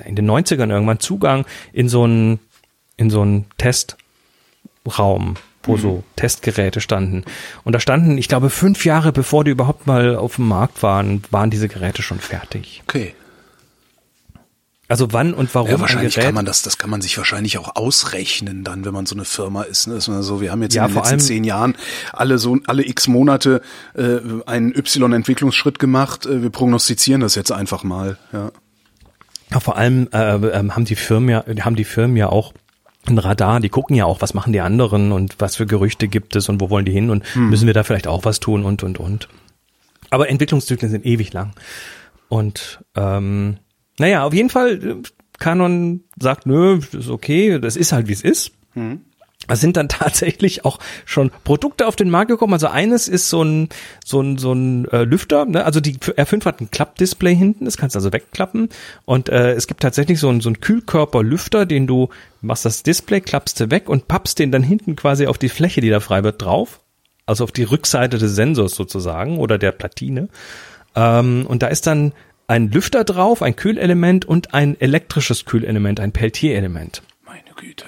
in 0.06 0.16
den 0.16 0.30
90ern 0.30 0.70
irgendwann 0.70 1.00
Zugang 1.00 1.46
in 1.74 1.90
so 1.90 2.04
einen 2.04 2.40
in 2.96 3.10
so 3.10 3.22
einen 3.22 3.46
Testraum, 3.58 5.36
wo 5.64 5.78
so 5.78 6.04
Testgeräte 6.16 6.82
standen. 6.82 7.24
Und 7.64 7.74
da 7.74 7.80
standen, 7.80 8.18
ich 8.18 8.28
glaube, 8.28 8.50
fünf 8.50 8.86
Jahre 8.86 9.12
bevor 9.12 9.44
die 9.44 9.52
überhaupt 9.52 9.86
mal 9.86 10.16
auf 10.16 10.38
dem 10.38 10.48
Markt 10.48 10.82
waren, 10.82 11.24
waren 11.30 11.52
diese 11.52 11.68
Geräte 11.68 12.02
schon 12.02 12.20
fertig. 12.20 12.82
Okay. 12.88 13.14
Also 14.90 15.12
wann 15.12 15.34
und 15.34 15.54
warum 15.54 15.70
Ja, 15.70 15.76
ein 15.76 15.82
wahrscheinlich 15.82 16.16
kann 16.16 16.34
man 16.34 16.46
das, 16.46 16.62
das 16.62 16.78
kann 16.78 16.90
man 16.90 17.02
sich 17.02 17.18
wahrscheinlich 17.18 17.58
auch 17.58 17.76
ausrechnen 17.76 18.64
dann, 18.64 18.86
wenn 18.86 18.94
man 18.94 19.06
so 19.06 19.16
eine 19.16 19.26
Firma 19.26 19.64
ist. 19.64 19.88
Ne? 19.88 20.00
Man 20.08 20.24
so, 20.24 20.40
wir 20.40 20.52
haben 20.52 20.62
jetzt 20.62 20.76
Ja, 20.76 20.86
in 20.86 20.90
den 20.90 20.94
vor 20.94 21.04
letzten 21.04 21.20
zehn 21.20 21.44
Jahren 21.44 21.76
alle 22.14 22.38
so 22.38 22.58
alle 22.68 22.88
x 22.88 23.08
Monate 23.08 23.62
äh, 23.96 24.20
einen 24.46 24.74
Y-Entwicklungsschritt 24.74 25.80
gemacht. 25.80 26.26
Äh, 26.26 26.42
wir 26.42 26.50
prognostizieren 26.50 27.20
das 27.20 27.36
jetzt 27.36 27.52
einfach 27.52 27.84
mal. 27.84 28.18
Ja. 28.32 28.52
Ja, 29.52 29.60
vor 29.60 29.78
allem 29.78 30.08
äh, 30.14 30.36
ähm, 30.36 30.76
haben 30.76 30.86
die 30.86 30.96
Firmen 30.96 31.30
ja, 31.30 31.44
haben 31.62 31.76
die 31.76 31.86
Firmen 31.86 32.16
ja 32.18 32.30
auch 32.30 32.54
ein 33.08 33.18
Radar, 33.18 33.60
die 33.62 33.70
gucken 33.70 33.96
ja 33.96 34.06
auch, 34.06 34.22
was 34.22 34.34
machen 34.34 34.52
die 34.52 34.60
anderen 34.60 35.12
und 35.14 35.36
was 35.40 35.56
für 35.56 35.66
Gerüchte 35.66 36.08
gibt 36.08 36.36
es 36.36 36.50
und 36.50 36.60
wo 36.60 36.70
wollen 36.70 36.86
die 36.86 36.92
hin 36.92 37.10
und 37.10 37.24
müssen 37.36 37.66
wir 37.66 37.74
da 37.74 37.84
vielleicht 37.84 38.08
auch 38.08 38.26
was 38.26 38.42
tun 38.42 38.66
und 38.66 38.84
und 38.84 39.00
und. 39.00 39.30
Aber 40.10 40.30
Entwicklungszyklen 40.30 40.92
sind 40.92 41.06
ewig 41.06 41.34
lang. 41.34 41.54
Und 42.30 42.84
ähm, 42.96 43.58
naja, 44.00 44.24
auf 44.24 44.34
jeden 44.34 44.50
Fall, 44.50 44.84
äh, 44.84 44.96
Canon 45.40 46.04
sagt, 46.20 46.46
nö, 46.46 46.80
das 46.80 47.06
ist 47.06 47.10
okay, 47.10 47.60
das 47.60 47.76
ist 47.76 47.92
halt 47.92 48.08
wie 48.08 48.14
es 48.14 48.22
ist. 48.22 48.52
Es 49.48 49.62
sind 49.62 49.78
dann 49.78 49.90
tatsächlich 49.90 50.66
auch 50.66 50.80
schon 51.06 51.32
Produkte 51.44 51.88
auf 51.88 51.96
den 51.96 52.10
Markt 52.10 52.30
gekommen. 52.30 52.54
Also 52.54 52.68
eines 52.68 53.08
ist 53.08 53.30
so 53.30 53.44
ein 53.44 53.70
so 54.04 54.22
ein 54.22 54.38
so 54.38 54.54
ein 54.54 54.86
äh, 54.90 55.04
Lüfter. 55.04 55.46
Ne? 55.46 55.64
Also 55.64 55.80
die 55.80 55.98
R5 55.98 56.46
hat 56.46 56.62
ein 56.62 56.72
Klappdisplay 56.72 57.36
hinten. 57.36 57.66
Das 57.66 57.78
kannst 57.78 57.96
du 57.96 58.00
also 58.00 58.14
wegklappen. 58.14 58.70
Und 59.06 59.30
äh, 59.30 59.54
es 59.54 59.68
gibt 59.68 59.82
tatsächlich 59.82 60.20
so 60.20 60.30
ein 60.30 60.42
so 60.42 60.52
Kühlkörperlüfter, 60.52 61.66
den 61.66 61.88
du 61.88 62.10
machst 62.42 62.66
das 62.66 62.84
Display, 62.84 63.22
klappst 63.22 63.60
du 63.60 63.72
weg 63.72 63.90
und 63.90 64.08
pappst 64.08 64.40
den 64.40 64.52
dann 64.52 64.64
hinten 64.64 64.96
quasi 64.96 65.28
auf 65.28 65.38
die 65.38 65.50
Fläche, 65.50 65.82
die 65.82 65.90
da 65.90 66.00
frei 66.00 66.24
wird, 66.24 66.42
drauf. 66.42 66.82
Also 67.26 67.44
auf 67.44 67.52
die 67.52 67.64
Rückseite 67.64 68.18
des 68.18 68.36
Sensors 68.36 68.74
sozusagen 68.74 69.38
oder 69.38 69.58
der 69.58 69.74
Platine. 69.74 70.30
Ähm, 70.96 71.46
und 71.48 71.62
da 71.62 71.68
ist 71.68 71.86
dann 71.86 72.14
ein 72.48 72.72
Lüfter 72.72 73.04
drauf, 73.04 73.42
ein 73.42 73.56
Kühlelement 73.56 74.26
und 74.26 74.54
ein 74.54 74.80
elektrisches 74.80 75.46
Kühlelement, 75.46 76.00
ein 76.00 76.14
Peltier-Element. 76.14 77.04
Meine 77.26 77.42
Güte. 77.56 77.86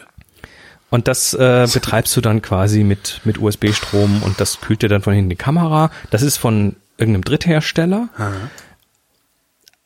Und 0.90 1.08
das 1.08 1.34
äh, 1.34 1.68
betreibst 1.74 2.16
du 2.16 2.22
dann 2.22 2.42
quasi 2.42 2.84
mit, 2.84 3.22
mit 3.24 3.40
USB-Strom 3.40 4.22
und 4.24 4.40
das 4.40 4.60
kühlt 4.60 4.82
dir 4.82 4.90
dann 4.90 5.02
von 5.02 5.14
hinten 5.14 5.30
die 5.30 5.36
Kamera. 5.36 5.92
Das 6.12 6.22
ist 6.22 6.38
von 6.38 6.76
irgendeinem 6.98 7.24
Dritthersteller. 7.24 8.10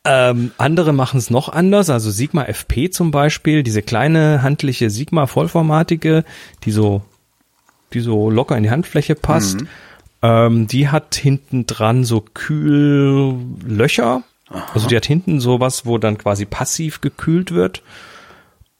Ähm, 0.06 0.52
andere 0.58 0.92
machen 0.92 1.18
es 1.18 1.30
noch 1.30 1.48
anders, 1.48 1.90
also 1.90 2.12
Sigma 2.12 2.44
FP 2.44 2.90
zum 2.90 3.12
Beispiel, 3.12 3.64
diese 3.64 3.82
kleine 3.82 4.42
handliche 4.42 4.90
Sigma 4.90 5.28
vollformatige, 5.28 6.26
die 6.66 6.72
so, 6.72 7.04
die 7.94 8.02
so 8.02 8.30
locker 8.30 8.58
in 8.58 8.64
die 8.64 8.72
Handfläche 8.72 9.16
passt. 9.16 9.60
Ähm, 10.22 10.68
die 10.68 10.90
hat 10.90 11.16
hinten 11.16 11.68
dran 11.68 12.04
so 12.04 12.22
Kühllöcher. 12.34 14.24
Also 14.74 14.88
die 14.88 14.96
hat 14.96 15.06
hinten 15.06 15.40
sowas, 15.40 15.86
wo 15.86 15.98
dann 15.98 16.18
quasi 16.18 16.46
passiv 16.46 17.02
gekühlt 17.02 17.52
wird. 17.52 17.82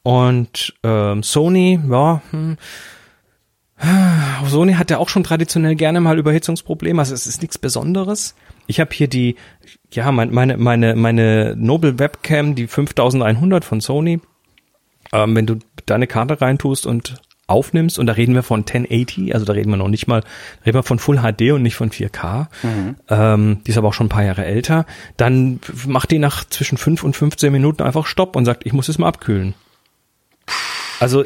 Und 0.04 0.74
ähm, 0.84 1.24
Sony, 1.24 1.80
ja, 1.90 2.22
hm, 2.32 2.58
Sony 4.46 4.74
hat 4.74 4.92
ja 4.92 4.98
auch 4.98 5.10
schon 5.10 5.24
traditionell 5.24 5.76
gerne 5.76 6.00
mal 6.00 6.18
Überhitzungsprobleme, 6.18 7.00
also 7.02 7.14
es 7.14 7.28
ist 7.28 7.42
nichts 7.42 7.58
Besonderes. 7.58 8.36
Ich 8.68 8.80
habe 8.80 8.94
hier 8.94 9.08
die, 9.08 9.36
ja, 9.92 10.12
mein, 10.12 10.32
meine, 10.32 10.58
meine, 10.58 10.96
meine 10.96 11.56
Noble 11.58 12.00
Webcam, 12.00 12.56
die 12.56 12.68
5100 12.68 13.66
von 13.66 13.82
Sony. 13.82 14.22
Ähm, 15.12 15.36
wenn 15.36 15.46
du 15.46 15.60
deine 15.86 16.08
Karte 16.08 16.40
reintust 16.40 16.86
und 16.86 17.16
aufnimmst, 17.48 18.00
und 18.00 18.06
da 18.08 18.14
reden 18.14 18.36
wir 18.36 18.44
von 18.44 18.62
1080, 18.62 19.34
also 19.34 19.46
da 19.46 19.54
reden 19.54 19.70
wir 19.70 19.78
noch 19.78 19.90
nicht 19.90 20.08
mal, 20.08 20.22
da 20.22 20.28
reden 20.66 20.78
wir 20.78 20.84
von 20.84 21.00
Full 21.00 21.18
HD 21.18 21.52
und 21.52 21.62
nicht 21.62 21.76
von 21.76 21.90
4K, 21.92 22.48
ähm, 23.10 23.62
die 23.66 23.72
ist 23.72 23.78
aber 23.78 23.90
auch 23.90 23.94
schon 23.94 24.08
ein 24.08 24.10
paar 24.10 24.24
Jahre 24.24 24.46
älter, 24.46 24.86
dann 25.18 25.60
macht 25.86 26.12
die 26.12 26.20
nach 26.20 26.46
zwischen 26.46 26.78
5 26.78 27.04
und 27.04 27.16
15 27.16 27.52
Minuten 27.52 27.84
einfach 27.84 28.06
Stopp 28.06 28.36
und 28.36 28.46
sagt, 28.46 28.66
ich 28.66 28.74
muss 28.74 28.90
es 28.90 28.98
mal 28.98 29.08
abkühlen. 29.08 29.54
Also, 31.04 31.24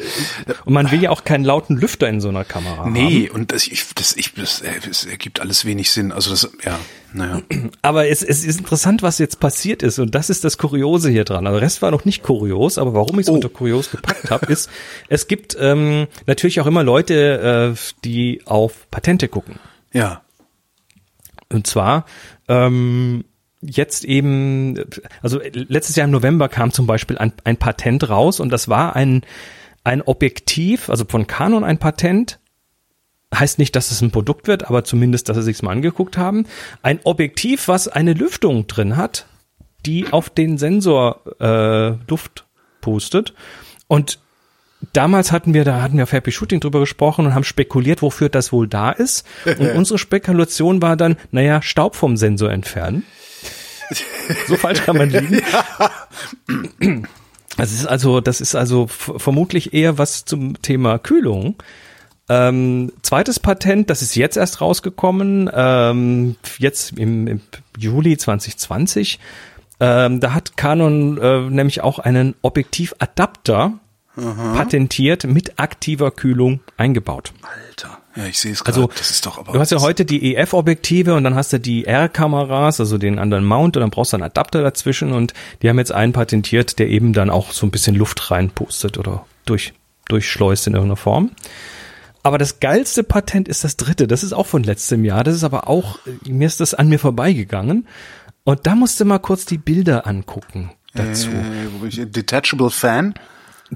und 0.66 0.74
man 0.74 0.92
will 0.92 1.02
ja 1.02 1.10
auch 1.12 1.24
keinen 1.24 1.46
lauten 1.46 1.78
Lüfter 1.78 2.10
in 2.10 2.20
so 2.20 2.30
einer 2.30 2.44
Kamera 2.44 2.78
haben. 2.78 2.92
Nee, 2.94 3.30
und 3.30 3.52
das, 3.52 3.68
ich, 3.68 3.86
das, 3.96 4.16
ich, 4.18 4.34
das, 4.34 4.64
das 4.86 5.06
ergibt 5.06 5.40
alles 5.40 5.64
wenig 5.66 5.92
Sinn. 5.92 6.12
Also 6.12 6.32
das, 6.32 6.50
ja, 6.66 6.78
naja. 7.14 7.42
Aber 7.82 8.08
es, 8.08 8.24
es 8.24 8.44
ist 8.44 8.60
interessant, 8.60 9.02
was 9.04 9.18
jetzt 9.20 9.40
passiert 9.40 9.84
ist. 9.84 10.00
Und 10.00 10.14
das 10.16 10.30
ist 10.30 10.44
das 10.44 10.58
Kuriose 10.58 11.10
hier 11.10 11.24
dran. 11.24 11.48
Also 11.48 11.60
der 11.60 11.66
Rest 11.66 11.82
war 11.82 11.92
noch 11.92 12.04
nicht 12.06 12.24
kurios, 12.24 12.78
aber 12.78 12.94
warum 12.94 13.20
ich 13.20 13.26
es 13.26 13.30
Oh. 13.30 13.34
unter 13.34 13.50
kurios 13.50 13.92
gepackt 13.92 14.30
habe, 14.32 14.46
ist, 14.52 14.70
es 15.10 15.28
gibt 15.28 15.56
ähm, 15.60 16.08
natürlich 16.26 16.60
auch 16.60 16.66
immer 16.68 16.84
Leute, 16.84 17.76
äh, 17.76 17.80
die 18.04 18.42
auf 18.46 18.90
Patente 18.92 19.28
gucken. 19.28 19.60
Ja. 19.94 20.22
Und 21.50 21.68
zwar 21.68 22.06
ähm, 22.48 23.24
jetzt 23.62 24.06
eben, 24.06 24.76
also 25.22 25.40
letztes 25.52 25.96
Jahr 25.96 26.06
im 26.06 26.12
November 26.12 26.50
kam 26.50 26.72
zum 26.72 26.88
Beispiel 26.88 27.18
ein, 27.18 27.34
ein 27.44 27.58
Patent 27.58 28.08
raus 28.10 28.40
und 28.40 28.50
das 28.50 28.68
war 28.68 28.96
ein, 28.96 29.22
ein 29.88 30.02
Objektiv, 30.02 30.90
also 30.90 31.06
von 31.08 31.28
Canon 31.28 31.64
ein 31.64 31.78
Patent. 31.78 32.40
Heißt 33.34 33.58
nicht, 33.58 33.76
dass 33.76 33.90
es 33.92 34.02
ein 34.02 34.12
Produkt 34.12 34.48
wird, 34.48 34.68
aber 34.68 34.84
zumindest, 34.84 35.30
dass 35.30 35.38
sie 35.38 35.44
sich's 35.44 35.62
mal 35.62 35.72
angeguckt 35.72 36.18
haben. 36.18 36.46
Ein 36.82 37.00
Objektiv, 37.04 37.70
was 37.70 37.88
eine 37.88 38.14
Lüftung 38.14 38.68
drin 38.68 38.98
hat, 38.98 39.28
die 39.86 40.12
auf 40.12 40.30
den 40.30 40.58
Sensor 40.58 41.22
äh, 41.40 41.96
Luft 42.10 42.46
pustet. 42.82 43.34
Und 43.88 44.20
damals 44.92 45.32
hatten 45.32 45.54
wir, 45.54 45.64
da 45.64 45.82
hatten 45.82 45.96
wir 45.96 46.04
auf 46.04 46.12
Happy 46.12 46.34
Shooting 46.34 46.60
drüber 46.60 46.82
gesprochen 46.82 47.26
und 47.26 47.34
haben 47.34 47.46
spekuliert, 47.46 48.02
wofür 48.02 48.28
das 48.28 48.52
wohl 48.52 48.68
da 48.68 48.92
ist. 48.92 49.26
Und 49.46 49.72
unsere 49.76 49.98
Spekulation 49.98 50.82
war 50.82 50.98
dann, 50.98 51.16
naja, 51.32 51.62
Staub 51.62 51.96
vom 51.96 52.18
Sensor 52.18 52.52
entfernen. 52.52 53.04
So 54.48 54.58
falsch 54.58 54.84
kann 54.84 54.98
man 54.98 55.10
liegen. 55.10 55.42
Das 57.58 57.72
ist 57.72 57.86
also, 57.86 58.22
das 58.22 58.40
ist 58.40 58.56
also 58.56 58.88
vermutlich 58.88 59.74
eher 59.74 59.98
was 59.98 60.26
zum 60.26 60.62
Thema 60.62 61.00
Kühlung. 61.00 61.56
Ähm, 62.30 62.92
zweites 63.02 63.40
Patent, 63.40 63.90
das 63.90 64.02
ist 64.02 64.16
jetzt 64.16 64.38
erst 64.38 64.62
rausgekommen, 64.62 65.50
ähm, 65.54 66.36
jetzt 66.60 66.94
im, 66.98 67.28
im 67.28 67.42
Juli 67.78 68.18
2020. 68.18 69.20
Ähm, 69.80 70.20
da 70.20 70.34
hat 70.34 70.58
Canon 70.58 71.18
äh, 71.18 71.42
nämlich 71.50 71.82
auch 71.82 72.00
einen 72.00 72.36
Objektivadapter 72.42 73.74
patentiert 74.56 75.26
mit 75.26 75.60
aktiver 75.60 76.10
Kühlung 76.10 76.62
eingebaut. 76.76 77.34
Alter. 77.44 77.97
Ja, 78.18 78.26
ich 78.26 78.40
sehe 78.40 78.52
es 78.52 78.64
gerade. 78.64 78.80
Also, 78.80 78.92
das 78.98 79.12
ist 79.12 79.26
doch 79.26 79.38
aber. 79.38 79.54
du 79.54 79.60
hast 79.60 79.72
ja 79.72 79.80
heute 79.80 80.04
die 80.04 80.36
EF-Objektive 80.36 81.14
und 81.14 81.24
dann 81.24 81.36
hast 81.36 81.54
du 81.54 81.60
die 81.60 81.86
R-Kameras, 81.86 82.80
also 82.80 82.98
den 82.98 83.20
anderen 83.20 83.46
Mount 83.46 83.78
und 83.78 83.82
dann 83.82 83.92
brauchst 83.92 84.14
du 84.14 84.18
einen 84.18 84.24
Adapter 84.24 84.64
dazwischen 84.64 85.12
und 85.12 85.34
die 85.62 85.70
haben 85.70 85.78
jetzt 85.78 85.92
einen 85.92 86.14
patentiert, 86.14 86.80
der 86.80 86.88
eben 86.90 87.14
dann 87.14 87.30
auch 87.30 87.52
so 87.52 87.68
ein 87.68 87.72
bisschen 87.72 87.96
Luft 87.96 88.32
reinpustet 88.32 88.98
oder 88.98 89.26
durch, 89.46 89.74
durchschleust 90.08 90.66
in 90.68 90.74
irgendeiner 90.74 90.98
Form. 90.98 91.32
Aber 92.24 92.38
das 92.38 92.60
geilste 92.60 93.04
Patent 93.04 93.48
ist 93.48 93.64
das 93.64 93.78
dritte. 93.78 94.08
Das 94.08 94.24
ist 94.24 94.34
auch 94.34 94.48
von 94.48 94.64
letztem 94.64 95.06
Jahr. 95.06 95.24
Das 95.24 95.36
ist 95.36 95.44
aber 95.44 95.70
auch, 95.70 96.00
mir 96.26 96.48
ist 96.48 96.60
das 96.60 96.74
an 96.74 96.90
mir 96.90 97.00
vorbeigegangen. 97.00 97.88
Und 98.44 98.66
da 98.66 98.76
musste 98.76 99.06
mal 99.06 99.20
kurz 99.20 99.46
die 99.46 99.58
Bilder 99.58 100.08
angucken 100.08 100.72
dazu. 100.94 101.30
äh, 101.30 101.68
bin 101.80 101.88
ich? 101.88 102.02
Detachable 102.12 102.70
Fan. 102.70 103.14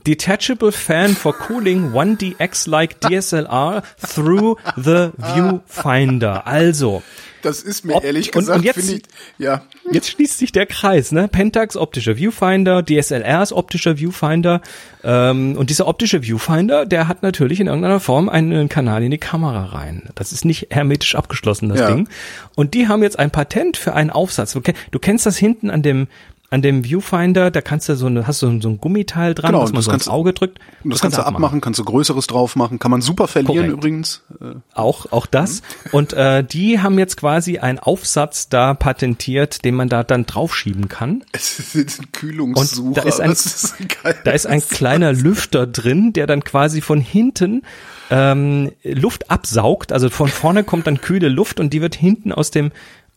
Detachable 0.06 0.72
fan 0.72 1.16
for 1.16 1.34
cooling 1.34 1.92
1DX 1.94 2.68
like 2.70 3.00
DSLR 3.02 3.84
through 4.02 4.58
the 4.78 5.10
viewfinder. 5.18 6.48
Also, 6.48 7.02
Das 7.44 7.64
ist 7.64 7.86
mir 7.86 7.96
Ob- 7.96 8.04
ehrlich 8.04 8.28
und- 8.36 8.42
gesagt, 8.42 8.60
und 8.60 8.66
jetzt- 8.66 8.76
finde 8.76 8.94
ich, 8.98 9.02
ja. 9.40 9.64
jetzt 9.92 10.12
schließt 10.12 10.38
sich 10.38 10.52
der 10.52 10.68
Kreis, 10.68 11.12
ne? 11.12 11.28
Pentax 11.28 11.76
optischer 11.76 12.16
Viewfinder, 12.16 12.84
DSLR 12.86 13.42
ist 13.42 13.52
optischer 13.52 13.98
Viewfinder. 13.98 14.62
Ähm, 15.04 15.58
und 15.58 15.72
dieser 15.72 15.88
optische 15.88 16.22
Viewfinder, 16.22 16.86
der 16.86 17.08
hat 17.08 17.24
natürlich 17.24 17.60
in 17.60 17.66
irgendeiner 17.66 18.00
Form 18.00 18.30
einen 18.30 18.70
Kanal 18.70 19.02
in 19.02 19.10
die 19.10 19.18
Kamera 19.18 19.66
rein. 19.66 20.04
Das 20.14 20.32
ist 20.32 20.46
nicht 20.46 20.68
hermetisch 20.70 21.16
abgeschlossen, 21.16 21.70
das 21.70 21.80
Ja. 21.80 21.92
Ding. 21.92 22.08
Und 22.56 22.76
die 22.76 22.88
haben 22.88 23.02
jetzt 23.02 23.18
ein 23.18 23.32
Patent 23.32 23.76
für 23.76 23.94
einen 23.96 24.12
Aufsatz. 24.12 24.54
Du 24.92 25.00
kennst 25.00 25.26
das 25.26 25.36
hinten 25.36 25.72
an 25.72 25.82
dem 25.82 26.08
an 26.52 26.62
dem 26.62 26.84
Viewfinder, 26.84 27.50
da 27.50 27.62
kannst 27.62 27.88
du 27.90 27.96
so 27.96 28.06
eine, 28.08 28.28
hast 28.28 28.42
du 28.42 28.60
so 28.62 28.70
ein 28.70 28.78
Gummiteil 28.80 29.34
dran, 29.34 29.52
Genau, 29.54 29.64
was 29.64 29.70
man 29.72 29.78
das 29.78 29.86
so 29.86 29.92
ins 29.94 30.08
Auge 30.10 30.34
drückt. 30.34 30.60
Das, 30.84 31.00
kannst 31.00 31.18
du 31.18 31.26
abmachen, 31.26 31.62
kannst 31.62 31.80
du 31.80 31.86
Größeres 31.86 32.28
drauf 32.28 32.56
machen, 32.58 32.78
kann 32.78 32.92
man 32.92 33.02
super 33.02 33.28
verlieren 33.30 33.56
Korrekt. 33.56 33.74
übrigens. 33.74 34.22
Äh, 34.42 34.56
Auch, 34.74 35.12
auch 35.14 35.26
das. 35.26 35.62
Und 35.94 36.12
äh, 36.14 36.44
die 36.44 36.80
haben 36.82 37.00
jetzt 37.00 37.16
quasi 37.18 37.58
einen 37.60 37.80
Aufsatz 37.80 38.50
da 38.50 38.74
patentiert, 38.74 39.64
den 39.66 39.76
man 39.76 39.88
da 39.88 40.04
dann 40.04 40.26
draufschieben 40.26 40.90
kann. 40.90 41.24
Es 41.32 41.58
ist 41.74 42.02
ein 42.02 42.12
Kühlungssucher. 42.12 42.86
Und 42.86 42.98
da 42.98 43.02
ist 43.04 43.22
ein- 43.22 43.30
das 43.30 43.46
ist 43.64 43.76
geil. 44.04 44.16
Da 44.26 44.32
ist 44.32 44.46
ein 44.46 44.62
kleiner 44.62 45.14
Lüfter 45.14 45.66
drin, 45.68 46.12
der 46.12 46.28
dann 46.28 46.44
quasi 46.44 46.82
von 46.82 47.00
hinten 47.00 47.62
ähm, 48.10 48.72
Luft 48.84 49.32
absaugt. 49.32 49.94
Also 49.94 50.10
von 50.10 50.28
vorne 50.28 50.66
kommt 50.66 50.86
dann 50.86 51.00
kühle 51.00 51.30
Luft 51.30 51.62
und 51.62 51.72
die 51.72 51.82
wird 51.82 51.96
hinten 51.96 52.34
aus 52.34 52.52
dem 52.52 52.72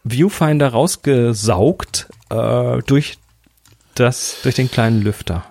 Viewfinder 0.04 0.68
rausgesaugt 0.68 2.08
äh, 2.30 2.78
durch 2.86 3.18
das 3.94 4.36
durch 4.42 4.54
den 4.54 4.70
kleinen 4.70 5.02
Lüfter. 5.02 5.44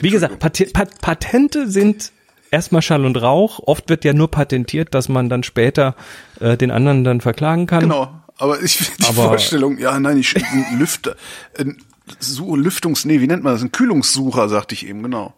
Wie 0.00 0.10
gesagt, 0.10 0.38
Pat 0.38 0.72
Pat 0.72 1.00
Patente 1.00 1.68
sind 1.70 2.12
erstmal 2.50 2.82
Schall 2.82 3.04
und 3.04 3.16
Rauch. 3.20 3.60
Oft 3.64 3.88
wird 3.88 4.04
ja 4.04 4.12
nur 4.12 4.30
patentiert, 4.30 4.94
dass 4.94 5.08
man 5.08 5.28
dann 5.28 5.42
später 5.42 5.94
äh, 6.40 6.56
den 6.56 6.70
anderen 6.70 7.04
dann 7.04 7.20
verklagen 7.20 7.66
kann. 7.66 7.80
Genau. 7.80 8.12
Aber 8.36 8.60
ich 8.62 8.76
finde 8.76 8.92
die 9.00 9.04
Aber- 9.06 9.28
Vorstellung, 9.28 9.78
ja, 9.78 9.98
nein, 10.00 10.18
ich 10.18 10.34
ein 10.36 10.78
Lüfter, 10.78 11.16
ein 11.58 11.78
Su- 12.18 12.56
Lüftungs, 12.56 13.04
nee, 13.04 13.20
wie 13.20 13.26
nennt 13.28 13.44
man 13.44 13.52
das? 13.54 13.62
Ein 13.62 13.72
Kühlungssucher, 13.72 14.48
sagte 14.48 14.74
ich 14.74 14.86
eben, 14.86 15.02
genau. 15.02 15.34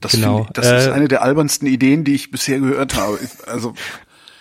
Das, 0.00 0.12
Genau, 0.12 0.42
ich, 0.46 0.52
das 0.52 0.66
ist 0.66 0.86
äh, 0.86 0.92
eine 0.92 1.08
der 1.08 1.22
albernsten 1.22 1.66
Ideen, 1.66 2.04
die 2.04 2.14
ich 2.14 2.30
bisher 2.30 2.60
gehört 2.60 2.94
habe. 2.94 3.18
Also, 3.46 3.74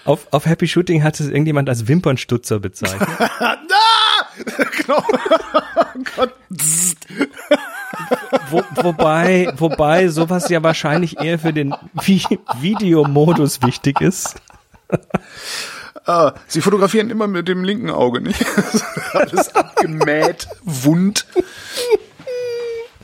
Auf, 0.06 0.28
auf 0.32 0.46
Happy 0.46 0.68
Shooting 0.68 1.04
hat 1.04 1.20
es 1.20 1.28
irgendjemand 1.28 1.68
als 1.70 1.88
Wimpernstutzer 1.88 2.60
bezeichnet. 2.60 3.10
genau. 4.86 5.04
oh. 6.18 6.28
Wo, 8.50 8.64
wobei, 8.76 9.52
wobei 9.58 10.08
sowas 10.08 10.50
ja 10.50 10.64
wahrscheinlich 10.64 11.20
eher 11.20 11.39
für 11.39 11.54
den 11.54 11.74
Vi 11.93 12.24
Videomodus 12.60 13.62
wichtig 13.62 14.02
ist. 14.02 14.36
Ah, 16.06 16.34
Sie 16.48 16.62
fotografieren 16.62 17.10
immer 17.10 17.28
mit 17.28 17.50
dem 17.50 17.66
linken 17.66 17.89
Auge, 17.89 18.22
nicht? 18.22 18.45
Alles 19.14 19.54
abgemäht, 19.54 20.48
wund. 20.64 21.26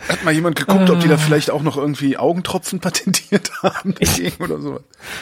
Hat 0.10 0.24
mal 0.24 0.34
jemand 0.34 0.58
geguckt, 0.58 0.90
ob 0.90 1.00
die 1.00 1.08
da 1.08 1.18
vielleicht 1.18 1.50
auch 1.50 1.62
noch 1.62 1.78
irgendwie 1.78 2.18
Augentropfen 2.18 2.80
patentiert 2.80 3.52
haben 3.64 3.96
oder 4.40 4.60
so. 4.60 4.80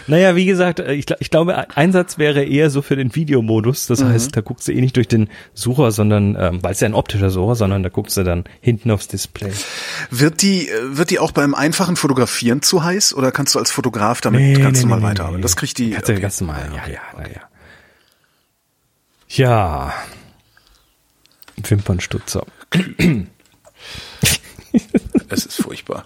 Naja, 0.07 0.35
wie 0.35 0.45
gesagt, 0.45 0.79
äh, 0.79 0.93
ich, 0.93 1.05
ich 1.19 1.29
glaube, 1.29 1.69
Einsatz 1.75 2.17
wäre 2.17 2.43
eher 2.43 2.69
so 2.69 2.81
für 2.81 2.95
den 2.95 3.13
Videomodus. 3.15 3.87
Das 3.87 4.03
heißt, 4.03 4.35
da 4.35 4.41
guckst 4.41 4.67
du 4.67 4.71
eh 4.71 4.81
nicht 4.81 4.95
durch 4.95 5.07
den 5.07 5.29
Sucher, 5.53 5.91
sondern, 5.91 6.35
ähm, 6.39 6.63
weil 6.63 6.71
es 6.71 6.79
ja 6.79 6.87
ein 6.87 6.93
optischer 6.93 7.29
Sucher, 7.29 7.55
sondern 7.55 7.83
da 7.83 7.89
guckst 7.89 8.17
du 8.17 8.23
dann 8.23 8.45
hinten 8.59 8.91
aufs 8.91 9.07
Display. 9.07 9.51
Wird 10.09 10.41
die, 10.41 10.69
äh, 10.69 10.97
wird 10.97 11.11
die 11.11 11.19
auch 11.19 11.31
beim 11.31 11.53
einfachen 11.53 11.95
Fotografieren 11.95 12.61
zu 12.61 12.83
heiß 12.83 13.13
oder 13.13 13.31
kannst 13.31 13.55
du 13.55 13.59
als 13.59 13.71
Fotograf 13.71 14.21
damit 14.21 14.59
ganz 14.61 14.81
normal 14.81 15.03
weiterarbeiten? 15.03 15.41
Das 15.41 15.55
kriegt 15.55 15.77
die. 15.77 15.91
Kannst 15.91 16.09
du 16.09 16.13
okay. 16.13 16.21
ganz 16.21 16.41
normal, 16.41 16.69
ja, 16.75 16.87
ja, 16.87 17.01
ja, 17.17 17.27
ja. 17.27 17.41
Ja. 19.33 19.93
Wimpernstutzer. 21.57 22.45
Es 25.29 25.45
ist 25.45 25.61
furchtbar. 25.61 26.03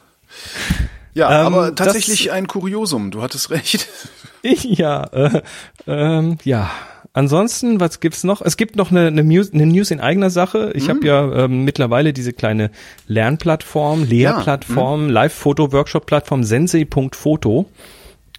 Ja, 1.13 1.41
Ähm, 1.41 1.47
aber 1.47 1.72
das- 1.72 1.88
tatsächlich 1.88 2.32
ein 2.32 2.47
Kuriosum. 2.47 3.11
Du 3.11 3.22
hattest 3.22 3.49
recht. 3.49 3.88
Ja, 4.43 5.05
äh, 5.05 5.41
ähm, 5.88 6.38
ja. 6.43 6.70
Ansonsten, 7.13 7.80
was 7.80 7.99
gibt's 7.99 8.24
noch? 8.24 8.43
Es 8.43 8.57
gibt 8.57 8.76
noch 8.76 8.91
eine, 8.91 9.07
eine, 9.07 9.24
News, 9.24 9.51
eine 9.51 9.66
News 9.66 9.89
in 9.89 9.99
eigener 9.99 10.30
Sache. 10.30 10.72
Ich 10.76 10.88
habe 10.88 11.03
ja 11.03 11.45
ähm, 11.45 11.63
mittlerweile 11.63 12.13
diese 12.13 12.32
kleine 12.32 12.70
Lernplattform, 13.07 14.03
Lehrplattform, 14.03 15.09
Live-Foto-Workshop-Plattform 15.09 16.43
sensei.foto. 16.43 17.66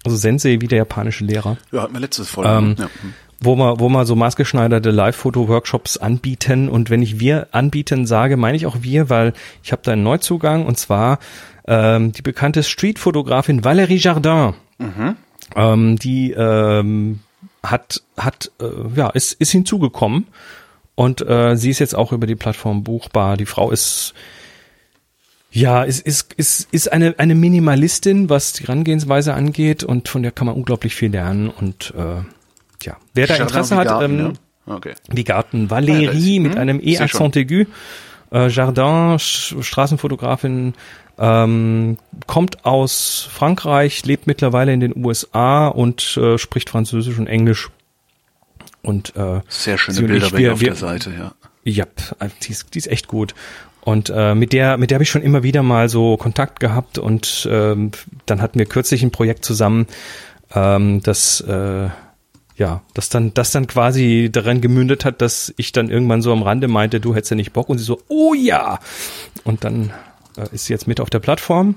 Also 0.05 0.15
Sensei 0.15 0.61
wie 0.61 0.67
der 0.67 0.77
japanische 0.77 1.25
Lehrer. 1.25 1.57
Ja, 1.73 1.81
hatten 1.81 1.93
wir 1.93 1.99
letztes 1.99 2.29
Folge. 2.29 2.51
Ähm, 2.51 2.75
ja. 2.79 2.89
Wo 3.39 3.55
wir, 3.55 3.79
wo 3.79 3.89
wir 3.89 4.05
so 4.05 4.15
maßgeschneiderte 4.15 4.91
Live-Foto-Workshops 4.91 5.97
anbieten. 5.97 6.69
Und 6.69 6.89
wenn 6.89 7.01
ich 7.01 7.19
wir 7.19 7.47
anbieten 7.51 8.05
sage, 8.05 8.37
meine 8.37 8.57
ich 8.57 8.65
auch 8.65 8.77
wir, 8.81 9.09
weil 9.09 9.33
ich 9.63 9.71
habe 9.71 9.81
da 9.83 9.93
einen 9.93 10.03
Neuzugang 10.03 10.65
und 10.65 10.77
zwar 10.77 11.19
ähm, 11.67 12.11
die 12.13 12.21
bekannte 12.21 12.63
Street-Fotografin 12.63 13.63
Valérie 13.63 14.01
Jardin. 14.01 14.53
Ähm, 15.55 15.97
die 15.97 16.31
ähm, 16.31 17.19
hat, 17.63 18.01
hat 18.17 18.51
äh, 18.61 18.65
ja, 18.95 19.09
ist, 19.09 19.33
ist 19.33 19.51
hinzugekommen 19.51 20.27
und 20.95 21.21
äh, 21.21 21.55
sie 21.55 21.69
ist 21.69 21.79
jetzt 21.79 21.95
auch 21.95 22.11
über 22.11 22.27
die 22.27 22.35
Plattform 22.35 22.83
buchbar. 22.83 23.37
Die 23.37 23.45
Frau 23.45 23.71
ist 23.71 24.13
ja, 25.51 25.83
ist, 25.83 26.05
ist, 26.05 26.33
ist, 26.33 26.67
ist 26.71 26.91
eine, 26.91 27.15
eine 27.17 27.33
Minimalistin, 27.33 28.29
was 28.29 28.53
die 28.53 28.63
Herangehensweise 28.63 29.33
angeht 29.33 29.83
und 29.83 30.07
von 30.07 30.21
der 30.21 30.31
kann 30.31 30.45
man 30.45 30.55
unglaublich 30.55 30.93
viel 30.93 31.11
lernen 31.11 31.49
und 31.49 31.93
äh, 31.97 32.21
ja, 32.83 32.97
wer 33.13 33.27
da 33.27 33.35
Interesse 33.35 33.75
wie 33.75 33.79
hat, 33.79 33.87
Garten, 33.87 34.19
ähm, 34.19 34.33
ja? 34.67 34.75
Okay. 34.75 34.93
wie 35.09 35.23
Garten 35.23 35.67
Valérie 35.69 36.35
ist- 36.35 36.41
mit 36.41 36.53
hm, 36.53 36.59
einem 36.61 36.79
E-Accent 36.83 37.37
aigu, 37.37 37.65
äh, 38.31 38.47
Jardin, 38.49 39.17
Sch 39.19 39.55
Straßenfotografin, 39.61 40.73
ähm, 41.19 41.97
kommt 42.27 42.65
aus 42.65 43.27
Frankreich, 43.31 44.05
lebt 44.05 44.27
mittlerweile 44.27 44.73
in 44.73 44.79
den 44.79 44.93
USA 45.03 45.67
und 45.67 46.17
äh, 46.17 46.37
spricht 46.37 46.69
Französisch 46.69 47.17
und 47.17 47.27
Englisch. 47.27 47.69
Und 48.83 49.15
äh, 49.15 49.41
Sehr 49.49 49.77
schöne 49.77 50.01
Bilder 50.07 50.27
ich, 50.27 50.37
wir- 50.37 50.53
auf 50.53 50.59
wir- 50.61 50.67
der 50.69 50.75
Seite, 50.77 51.11
ja. 51.17 51.33
ja, 51.63 51.85
die 52.43 52.51
ist, 52.51 52.73
die 52.73 52.77
ist 52.79 52.87
echt 52.87 53.07
gut. 53.07 53.33
Und 53.81 54.11
äh, 54.13 54.35
mit 54.35 54.51
der, 54.53 54.77
mit 54.77 54.91
der 54.91 54.97
habe 54.97 55.03
ich 55.03 55.09
schon 55.09 55.21
immer 55.23 55.43
wieder 55.43 55.63
mal 55.63 55.87
so 55.89 56.17
Kontakt 56.17 56.59
gehabt 56.59 56.97
und 56.97 57.47
ähm, 57.49 57.91
dann 58.25 58.41
hatten 58.41 58.59
wir 58.59 58.65
kürzlich 58.65 59.01
ein 59.01 59.11
Projekt 59.11 59.45
zusammen, 59.45 59.87
ähm, 60.53 61.01
das 61.03 61.39
äh, 61.41 61.87
ja, 62.57 62.81
das 62.93 63.09
dann, 63.09 63.33
das 63.33 63.51
dann 63.51 63.67
quasi 63.67 64.29
daran 64.31 64.61
gemündet 64.61 65.05
hat, 65.05 65.21
dass 65.21 65.53
ich 65.57 65.71
dann 65.71 65.89
irgendwann 65.89 66.21
so 66.21 66.31
am 66.31 66.41
Rande 66.41 66.67
meinte, 66.67 66.99
du 66.99 67.13
hättest 67.13 67.31
ja 67.31 67.35
nicht 67.35 67.53
Bock 67.53 67.69
und 67.69 67.77
sie 67.77 67.83
so, 67.83 68.01
oh 68.07 68.33
ja. 68.33 68.79
Und 69.43 69.63
dann 69.63 69.93
äh, 70.37 70.47
ist 70.51 70.65
sie 70.65 70.73
jetzt 70.73 70.87
mit 70.87 70.99
auf 70.99 71.09
der 71.09 71.19
Plattform. 71.19 71.75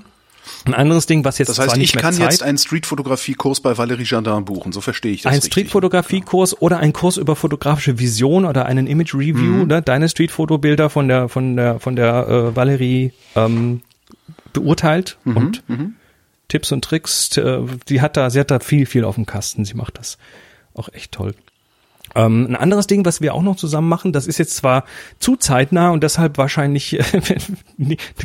Ein 0.64 0.72
anderes 0.72 1.04
Ding, 1.04 1.22
was 1.22 1.36
jetzt 1.36 1.48
Das 1.48 1.58
heißt, 1.58 1.68
zwar 1.68 1.78
nicht 1.78 1.94
ich 1.94 2.00
kann 2.00 2.14
Zeit, 2.14 2.32
jetzt 2.32 2.42
einen 2.42 2.56
Streetfotografie-Kurs 2.56 3.60
bei 3.60 3.72
Valérie 3.72 4.10
Jardin 4.10 4.46
buchen, 4.46 4.72
so 4.72 4.80
verstehe 4.80 5.12
ich 5.12 5.22
das 5.22 5.34
ein. 5.34 5.42
Streetfotografiekurs 5.42 6.60
oder 6.62 6.78
ein 6.78 6.94
Kurs 6.94 7.18
über 7.18 7.36
fotografische 7.36 7.98
Vision 7.98 8.46
oder 8.46 8.64
einen 8.64 8.86
Image 8.86 9.14
Review, 9.14 9.66
ne, 9.66 9.82
deine 9.82 10.08
Streetfotobilder 10.08 10.88
von 10.88 11.08
der 11.08 11.28
von 11.28 11.56
der 11.56 11.78
von 11.78 11.94
der 11.94 12.26
äh, 12.26 12.56
Valerie 12.56 13.12
ähm, 13.36 13.82
beurteilt 14.54 15.18
und 15.24 15.62
Tipps 16.48 16.72
und 16.72 16.82
Tricks. 16.84 17.36
Äh, 17.36 17.60
die 17.88 18.00
hat 18.00 18.16
da, 18.16 18.30
sie 18.30 18.40
hat 18.40 18.50
da 18.50 18.60
viel 18.60 18.86
viel 18.86 19.04
auf 19.04 19.16
dem 19.16 19.26
Kasten. 19.26 19.66
Sie 19.66 19.74
macht 19.74 19.98
das 19.98 20.16
auch 20.74 20.88
echt 20.92 21.12
toll. 21.12 21.34
Ähm, 22.14 22.46
ein 22.50 22.56
anderes 22.56 22.86
Ding, 22.88 23.04
was 23.04 23.20
wir 23.20 23.34
auch 23.34 23.42
noch 23.42 23.56
zusammen 23.56 23.88
machen, 23.88 24.12
das 24.12 24.26
ist 24.26 24.38
jetzt 24.38 24.56
zwar 24.56 24.84
zu 25.20 25.36
zeitnah 25.36 25.90
und 25.90 26.02
deshalb 26.02 26.38
wahrscheinlich 26.38 26.98
äh, 26.98 27.04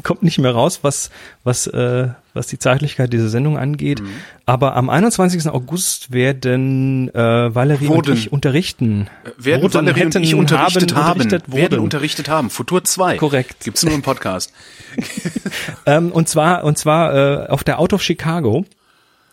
kommt 0.02 0.24
nicht 0.24 0.40
mehr 0.40 0.54
raus, 0.54 0.80
was 0.82 1.12
was 1.44 1.68
äh, 1.68 2.08
was 2.34 2.48
die 2.48 2.58
Zeitlichkeit 2.58 3.14
dieser 3.14 3.30
Sendung 3.30 3.60
angeht. 3.60 4.02
Mhm. 4.02 4.08
Aber 4.48 4.76
am 4.76 4.90
21. 4.90 5.48
August 5.50 6.12
werden 6.12 7.14
äh, 7.14 7.54
Valerie 7.54 7.88
Wurden. 7.88 8.12
und 8.12 8.18
ich 8.18 8.34
unterrichten. 8.34 9.08
Äh, 9.24 9.46
werden 9.46 9.62
Wurden, 9.62 9.74
Valerie 9.76 10.06
und 10.06 10.16
hätten, 10.16 10.24
ich 10.24 10.34
unterrichtet 10.34 10.96
haben. 10.96 11.22
unterrichtet 11.22 11.54
werden 11.54 11.72
wurden. 11.74 11.84
unterrichtet 11.84 12.28
haben. 12.28 12.50
Futur 12.50 12.84
2. 12.84 13.18
Korrekt. 13.18 13.64
Gibt's 13.64 13.84
nur 13.84 13.94
im 13.94 14.02
Podcast. 14.02 14.52
Ähm, 15.88 16.12
und 16.12 16.28
zwar 16.28 16.64
und 16.64 16.78
zwar 16.80 17.46
äh, 17.46 17.48
auf 17.48 17.64
der 17.64 17.80
Out 17.80 17.94
of 17.94 18.02
Chicago. 18.02 18.66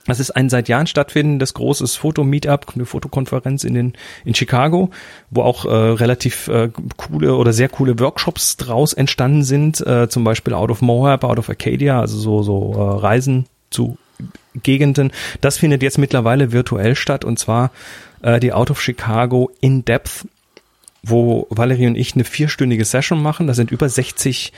Das 0.06 0.18
ist 0.18 0.32
ein 0.32 0.48
seit 0.48 0.68
Jahren 0.68 0.86
stattfindendes 0.86 1.54
großes 1.54 1.94
Foto-Meetup, 1.96 2.72
eine 2.74 2.86
Fotokonferenz 2.86 3.62
in 3.62 3.74
den 3.74 3.92
in 4.24 4.34
Chicago, 4.34 4.90
wo 5.30 5.42
auch 5.42 5.64
äh, 5.64 5.68
relativ 5.68 6.48
äh, 6.48 6.70
coole 6.96 7.36
oder 7.36 7.52
sehr 7.52 7.68
coole 7.68 7.98
Workshops 8.00 8.56
draus 8.56 8.92
entstanden 8.92 9.44
sind, 9.44 9.80
äh, 9.86 10.08
zum 10.08 10.24
Beispiel 10.24 10.54
Out 10.54 10.70
of 10.70 10.82
Moab, 10.82 11.22
Out 11.22 11.38
of 11.38 11.48
Arcadia, 11.48 12.00
also 12.00 12.18
so 12.18 12.42
so 12.42 12.74
äh, 12.74 13.00
Reisen 13.00 13.46
zu 13.70 13.96
Gegenden. 14.54 15.12
Das 15.40 15.58
findet 15.58 15.82
jetzt 15.82 15.98
mittlerweile 15.98 16.52
virtuell 16.52 16.94
statt 16.96 17.24
und 17.24 17.38
zwar 17.38 17.70
äh, 18.22 18.40
die 18.40 18.52
Out 18.52 18.70
of 18.70 18.82
Chicago 18.82 19.50
in 19.60 19.84
Depth, 19.84 20.26
wo 21.02 21.46
Valerie 21.50 21.86
und 21.86 21.96
ich 21.96 22.14
eine 22.14 22.24
vierstündige 22.24 22.84
Session 22.84 23.22
machen. 23.22 23.46
Da 23.46 23.54
sind 23.54 23.70
über 23.70 23.88
60 23.88 24.52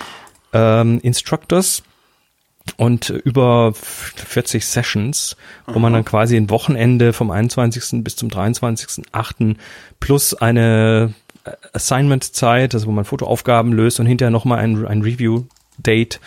ähm, 0.53 1.01
Instructors 1.03 1.83
und 2.77 3.11
über 3.11 3.73
40 3.75 4.65
Sessions, 4.65 5.37
wo 5.67 5.79
man 5.79 5.93
dann 5.93 6.05
quasi 6.05 6.37
ein 6.37 6.51
Wochenende 6.51 7.13
vom 7.13 7.31
21. 7.31 8.03
bis 8.03 8.17
zum 8.17 8.31
23.8. 8.31 9.57
plus 10.01 10.35
eine 10.35 11.13
Assignment-Zeit, 11.73 12.75
also 12.75 12.87
wo 12.87 12.93
man 12.93 13.05
Fotoaufgaben 13.05 13.73
löst 13.73 14.01
und 14.01 14.07
hinterher 14.07 14.31
nochmal 14.31 14.59
ein, 14.61 14.87
ein 14.87 15.03
Review-Date 15.03 16.21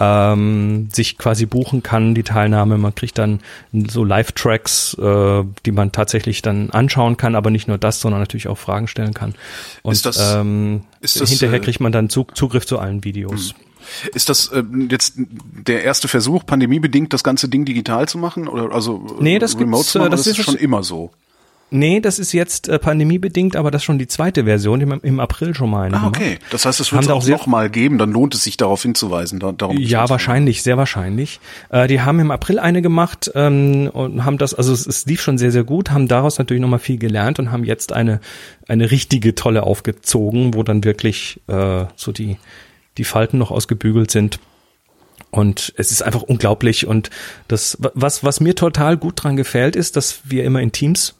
ähm, 0.00 0.88
sich 0.92 1.18
quasi 1.18 1.46
buchen 1.46 1.82
kann, 1.82 2.14
die 2.14 2.24
Teilnahme. 2.24 2.78
Man 2.78 2.94
kriegt 2.94 3.16
dann 3.18 3.40
so 3.72 4.02
Live-Tracks, 4.04 4.94
äh, 4.98 5.44
die 5.66 5.70
man 5.70 5.92
tatsächlich 5.92 6.42
dann 6.42 6.70
anschauen 6.70 7.16
kann, 7.16 7.36
aber 7.36 7.50
nicht 7.50 7.68
nur 7.68 7.78
das, 7.78 8.00
sondern 8.00 8.20
natürlich 8.20 8.48
auch 8.48 8.58
Fragen 8.58 8.88
stellen 8.88 9.14
kann. 9.14 9.34
Und 9.82 9.92
Ist 9.92 10.06
das- 10.06 10.34
ähm, 10.34 10.82
ist 11.00 11.20
das, 11.20 11.30
hinterher 11.30 11.58
äh, 11.58 11.60
kriegt 11.62 11.78
man 11.80 11.92
dann 11.92 12.08
Zug, 12.08 12.36
Zugriff 12.36 12.66
zu 12.66 12.78
allen 12.78 13.04
Videos. 13.04 13.54
Ist 14.14 14.28
das 14.28 14.48
äh, 14.48 14.62
jetzt 14.90 15.14
der 15.16 15.84
erste 15.84 16.08
Versuch, 16.08 16.44
pandemiebedingt 16.46 17.12
das 17.12 17.24
ganze 17.24 17.48
Ding 17.48 17.64
digital 17.64 18.08
zu 18.08 18.18
machen? 18.18 18.48
Oder 18.48 18.72
also 18.74 19.04
Nee, 19.20 19.38
das 19.38 19.58
remote 19.58 19.84
zu 19.86 19.98
machen? 19.98 20.08
äh, 20.08 20.10
das 20.16 20.26
ist 20.26 20.42
schon 20.42 20.56
immer 20.56 20.82
so. 20.82 21.10
Nee, 21.70 21.98
das 21.98 22.20
ist 22.20 22.32
jetzt 22.32 22.68
äh, 22.68 22.78
pandemiebedingt, 22.78 23.56
aber 23.56 23.72
das 23.72 23.80
ist 23.82 23.86
schon 23.86 23.98
die 23.98 24.06
zweite 24.06 24.44
Version, 24.44 24.78
die 24.78 24.86
wir 24.86 25.02
im 25.02 25.18
April 25.18 25.56
schon 25.56 25.70
mal 25.70 25.86
eine 25.86 25.96
Ah, 25.96 26.06
okay. 26.06 26.38
Das 26.50 26.66
heißt, 26.66 26.78
es 26.78 26.92
wird 26.92 27.02
es 27.02 27.08
auch 27.08 27.16
auch 27.16 27.22
sehr- 27.22 27.36
noch 27.36 27.46
mal 27.48 27.68
geben, 27.68 27.98
dann 27.98 28.12
lohnt 28.12 28.32
es 28.34 28.44
sich 28.44 28.56
darauf 28.56 28.82
hinzuweisen. 28.82 29.40
Da, 29.40 29.50
darum 29.50 29.78
Ja, 29.78 30.08
wahrscheinlich, 30.08 30.62
sehr 30.62 30.76
wahrscheinlich. 30.76 31.40
Äh, 31.70 31.88
die 31.88 32.00
haben 32.02 32.20
im 32.20 32.30
April 32.30 32.60
eine 32.60 32.80
gemacht 32.80 33.32
ähm, 33.34 33.90
und 33.92 34.24
haben 34.24 34.38
das, 34.38 34.54
also 34.54 34.72
es, 34.72 34.86
es 34.86 35.06
lief 35.06 35.20
schon 35.20 35.36
sehr, 35.36 35.50
sehr 35.50 35.64
gut, 35.64 35.90
haben 35.90 36.06
daraus 36.06 36.38
natürlich 36.38 36.60
nochmal 36.60 36.78
viel 36.78 36.98
gelernt 36.98 37.40
und 37.40 37.50
haben 37.50 37.64
jetzt 37.64 37.92
eine, 37.92 38.20
eine 38.68 38.92
richtige 38.92 39.34
tolle 39.34 39.64
aufgezogen, 39.64 40.54
wo 40.54 40.62
dann 40.62 40.84
wirklich 40.84 41.40
äh, 41.48 41.86
so 41.96 42.12
die, 42.12 42.36
die 42.98 43.04
Falten 43.04 43.38
noch 43.38 43.50
ausgebügelt 43.50 44.10
sind. 44.10 44.38
Und 45.30 45.72
es 45.76 45.90
ist 45.90 46.02
einfach 46.02 46.22
unglaublich. 46.22 46.86
Und 46.86 47.10
das, 47.48 47.78
was, 47.94 48.22
was 48.22 48.40
mir 48.40 48.54
total 48.54 48.96
gut 48.96 49.22
dran 49.22 49.36
gefällt, 49.36 49.74
ist, 49.74 49.96
dass 49.96 50.20
wir 50.24 50.44
immer 50.44 50.60
in 50.60 50.72
Teams 50.72 51.14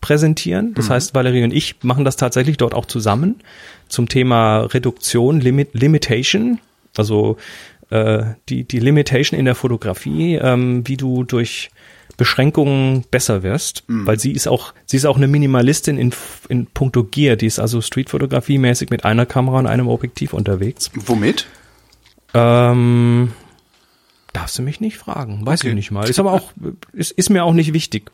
präsentieren. 0.00 0.74
Das 0.74 0.90
heißt, 0.90 1.14
Valerie 1.14 1.44
und 1.44 1.52
ich 1.52 1.76
machen 1.82 2.04
das 2.04 2.16
tatsächlich 2.16 2.58
dort 2.58 2.74
auch 2.74 2.84
zusammen 2.84 3.36
zum 3.88 4.08
Thema 4.08 4.60
Reduktion, 4.60 5.40
Limit, 5.40 5.70
Limitation, 5.72 6.60
also 6.96 7.38
äh, 7.88 8.24
die, 8.48 8.64
die 8.64 8.80
Limitation 8.80 9.38
in 9.38 9.46
der 9.46 9.54
Fotografie, 9.54 10.34
ähm, 10.34 10.86
wie 10.86 10.96
du 10.96 11.24
durch 11.24 11.70
Beschränkungen 12.16 13.04
besser 13.10 13.42
wirst, 13.42 13.84
weil 13.88 14.18
sie 14.18 14.32
ist 14.32 14.46
auch, 14.46 14.72
sie 14.86 14.96
ist 14.96 15.04
auch 15.04 15.16
eine 15.16 15.26
Minimalistin 15.26 15.98
in, 15.98 16.12
in 16.48 16.66
puncto 16.66 17.04
Gear, 17.04 17.36
die 17.36 17.46
ist 17.46 17.58
also 17.58 17.80
Streetfotografie 17.80 18.58
mäßig 18.58 18.90
mit 18.90 19.04
einer 19.04 19.26
Kamera 19.26 19.58
und 19.58 19.66
einem 19.66 19.88
Objektiv 19.88 20.32
unterwegs. 20.32 20.90
Womit? 20.94 21.46
Ähm, 22.34 23.32
darfst 24.32 24.58
du 24.58 24.62
mich 24.62 24.80
nicht 24.80 24.96
fragen, 24.98 25.44
weiß 25.46 25.60
Okay. 25.60 25.70
ich 25.70 25.74
nicht 25.74 25.90
mal. 25.90 26.08
Ist 26.08 26.18
aber 26.18 26.32
auch, 26.32 26.52
ist, 26.92 27.12
ist 27.12 27.30
mir 27.30 27.44
auch 27.44 27.52
nicht 27.52 27.72
wichtig. 27.72 28.10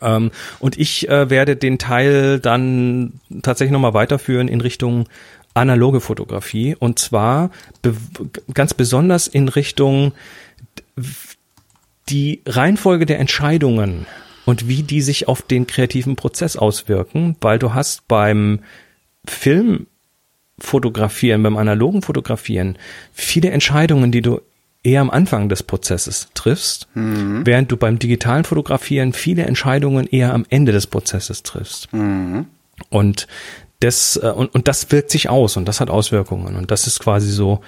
Ähm, 0.00 0.30
und 0.58 0.78
ich 0.78 1.08
äh, 1.08 1.28
werde 1.30 1.56
den 1.56 1.78
Teil 1.78 2.40
dann 2.40 3.20
tatsächlich 3.42 3.72
nochmal 3.72 3.94
weiterführen 3.94 4.48
in 4.48 4.60
Richtung 4.60 5.08
analoge 5.54 6.00
Fotografie 6.00 6.74
und 6.78 6.98
zwar 6.98 7.50
be 7.82 7.94
ganz 8.54 8.72
besonders 8.72 9.26
in 9.26 9.48
Richtung 9.48 10.12
die 12.08 12.42
Reihenfolge 12.46 13.06
der 13.06 13.18
Entscheidungen 13.20 14.06
und 14.44 14.68
wie 14.68 14.82
die 14.82 15.02
sich 15.02 15.28
auf 15.28 15.42
den 15.42 15.66
kreativen 15.66 16.16
Prozess 16.16 16.56
auswirken, 16.56 17.36
weil 17.40 17.58
du 17.58 17.74
hast 17.74 18.08
beim 18.08 18.60
Film 19.24 19.86
Fotografieren, 20.58 21.42
beim 21.42 21.56
analogen 21.56 22.02
Fotografieren 22.02 22.76
viele 23.12 23.50
Entscheidungen, 23.50 24.12
die 24.12 24.22
du 24.22 24.40
eher 24.84 25.00
am 25.00 25.10
Anfang 25.10 25.48
des 25.48 25.62
Prozesses 25.62 26.28
triffst, 26.34 26.88
während 27.46 27.70
du 27.70 27.76
beim 27.76 27.98
digitalen 27.98 28.44
Fotografieren 28.44 29.12
viele 29.12 29.44
Entscheidungen 29.44 30.06
eher 30.06 30.34
am 30.34 30.44
Ende 30.50 30.72
des 30.72 30.86
Prozesses 30.88 31.42
triffst. 31.42 31.88
Und 32.90 33.28
das, 33.80 34.16
äh, 34.16 34.28
und, 34.28 34.54
und 34.54 34.68
das 34.68 34.90
wirkt 34.92 35.10
sich 35.10 35.28
aus 35.28 35.56
und 35.56 35.66
das 35.66 35.80
hat 35.80 35.90
Auswirkungen. 35.90 36.56
Und 36.56 36.70
das 36.70 36.86
ist 36.86 37.00
quasi 37.00 37.30
so, 37.30 37.60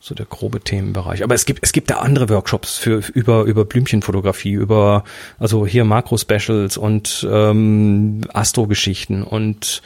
so 0.00 0.14
der 0.14 0.26
grobe 0.26 0.60
Themenbereich. 0.60 1.24
Aber 1.24 1.34
es 1.34 1.46
gibt, 1.46 1.60
es 1.62 1.72
gibt 1.72 1.90
da 1.90 1.96
andere 1.96 2.28
Workshops 2.28 2.76
für, 2.78 3.02
über, 3.12 3.44
über 3.44 3.64
Blümchenfotografie, 3.64 4.52
über, 4.52 5.04
also 5.38 5.66
hier 5.66 5.84
Makro-Specials 5.84 6.76
und 6.76 7.26
ähm, 7.30 8.20
Astro-Geschichten 8.32 9.22
und 9.22 9.82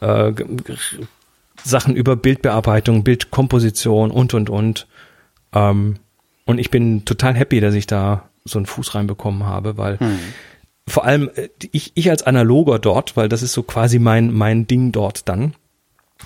äh, 0.00 0.32
Sachen 1.62 1.96
über 1.96 2.16
Bildbearbeitung, 2.16 3.04
Bildkomposition 3.04 4.10
und, 4.10 4.34
und, 4.34 4.50
und. 4.50 4.86
Ähm, 5.52 5.96
und 6.44 6.58
ich 6.58 6.70
bin 6.70 7.04
total 7.04 7.34
happy, 7.34 7.60
dass 7.60 7.74
ich 7.74 7.86
da 7.86 8.28
so 8.44 8.58
einen 8.58 8.66
Fuß 8.66 8.94
reinbekommen 8.94 9.44
habe, 9.44 9.78
weil 9.78 9.98
vor 10.86 11.04
allem 11.04 11.30
äh, 11.34 11.48
ich, 11.72 11.92
ich 11.94 12.10
als 12.10 12.22
Analoger 12.22 12.78
dort, 12.78 13.16
weil 13.16 13.28
das 13.28 13.42
ist 13.42 13.52
so 13.52 13.62
quasi 13.62 13.98
mein, 13.98 14.32
mein 14.32 14.66
Ding 14.66 14.92
dort 14.92 15.28
dann. 15.28 15.54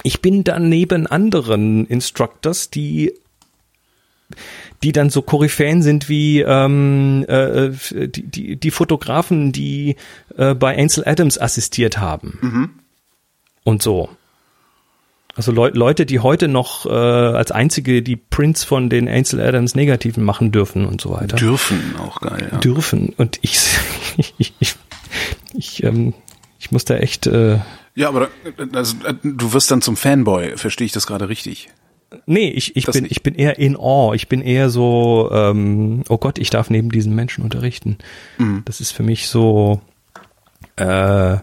Ich 0.03 0.21
bin 0.21 0.45
dann 0.45 0.69
neben 0.69 1.07
anderen 1.07 1.87
Instructors, 1.87 2.71
die 2.71 3.15
die 4.83 4.93
dann 4.93 5.11
so 5.11 5.23
Koryphäen 5.23 5.83
sind 5.83 6.09
wie 6.09 6.41
ähm, 6.41 7.25
äh, 7.29 7.71
die, 8.09 8.23
die, 8.23 8.57
die 8.57 8.71
Fotografen, 8.71 9.53
die 9.53 9.97
äh, 10.37 10.55
bei 10.55 10.79
Ansel 10.79 11.05
Adams 11.07 11.41
assistiert 11.41 11.99
haben. 11.99 12.39
Und 13.65 13.83
so. 13.83 14.09
Also 15.39 15.53
Leu 15.53 15.71
Leute, 15.73 16.05
die 16.05 16.19
heute 16.19 16.49
noch 16.49 16.85
äh, 16.85 16.89
als 16.89 17.53
einzige 17.53 18.03
die 18.03 18.17
Prints 18.17 18.65
von 18.65 18.91
den 18.91 19.09
Ansel 19.09 19.41
Adams 19.41 19.77
Negativen 19.77 20.25
machen 20.25 20.51
dürfen 20.51 20.85
und 20.85 21.01
so 21.01 21.11
weiter. 21.11 21.37
Dürfen 21.37 21.95
auch 21.97 22.21
geil. 22.21 22.49
Ja. 22.51 22.59
Dürfen. 22.59 23.15
Und 23.17 23.39
ich, 23.43 23.61
ich, 24.17 24.35
ich, 24.59 24.75
ich, 25.55 25.85
ähm, 25.85 26.13
ich 26.59 26.73
muss 26.73 26.85
da 26.85 26.97
echt, 26.97 27.29
äh, 27.29 27.61
Ja, 27.95 28.09
aber 28.09 28.31
also, 28.73 28.97
äh, 29.05 29.15
du 29.23 29.53
wirst 29.53 29.71
dann 29.71 29.81
zum 29.81 29.97
Fanboy, 29.97 30.57
verstehe 30.57 30.87
ich 30.87 30.93
das 30.93 31.07
gerade 31.07 31.29
richtig? 31.29 31.69
Nee, 32.27 32.49
ich, 32.49 32.77
ich 32.77 32.85
Das 32.85 32.95
bin, 32.95 33.07
ich 33.09 33.23
bin 33.23 33.35
eher 33.35 33.59
in 33.59 33.77
awe. 33.77 34.15
Ich 34.17 34.29
bin 34.29 34.41
eher 34.41 34.71
so, 34.71 35.31
ähm, 35.33 36.03
oh 36.09 36.19
Gott, 36.19 36.39
ich 36.39 36.51
darf 36.51 36.71
neben 36.71 36.91
diesen 36.91 37.15
Menschen 37.15 37.45
unterrichten. 37.45 37.99
Mhm. 38.39 38.63
Das 38.65 38.81
ist 38.81 38.93
für 38.93 39.03
mich 39.03 39.29
so, 39.29 39.81
äh, 40.77 41.35
äh, 41.35 41.39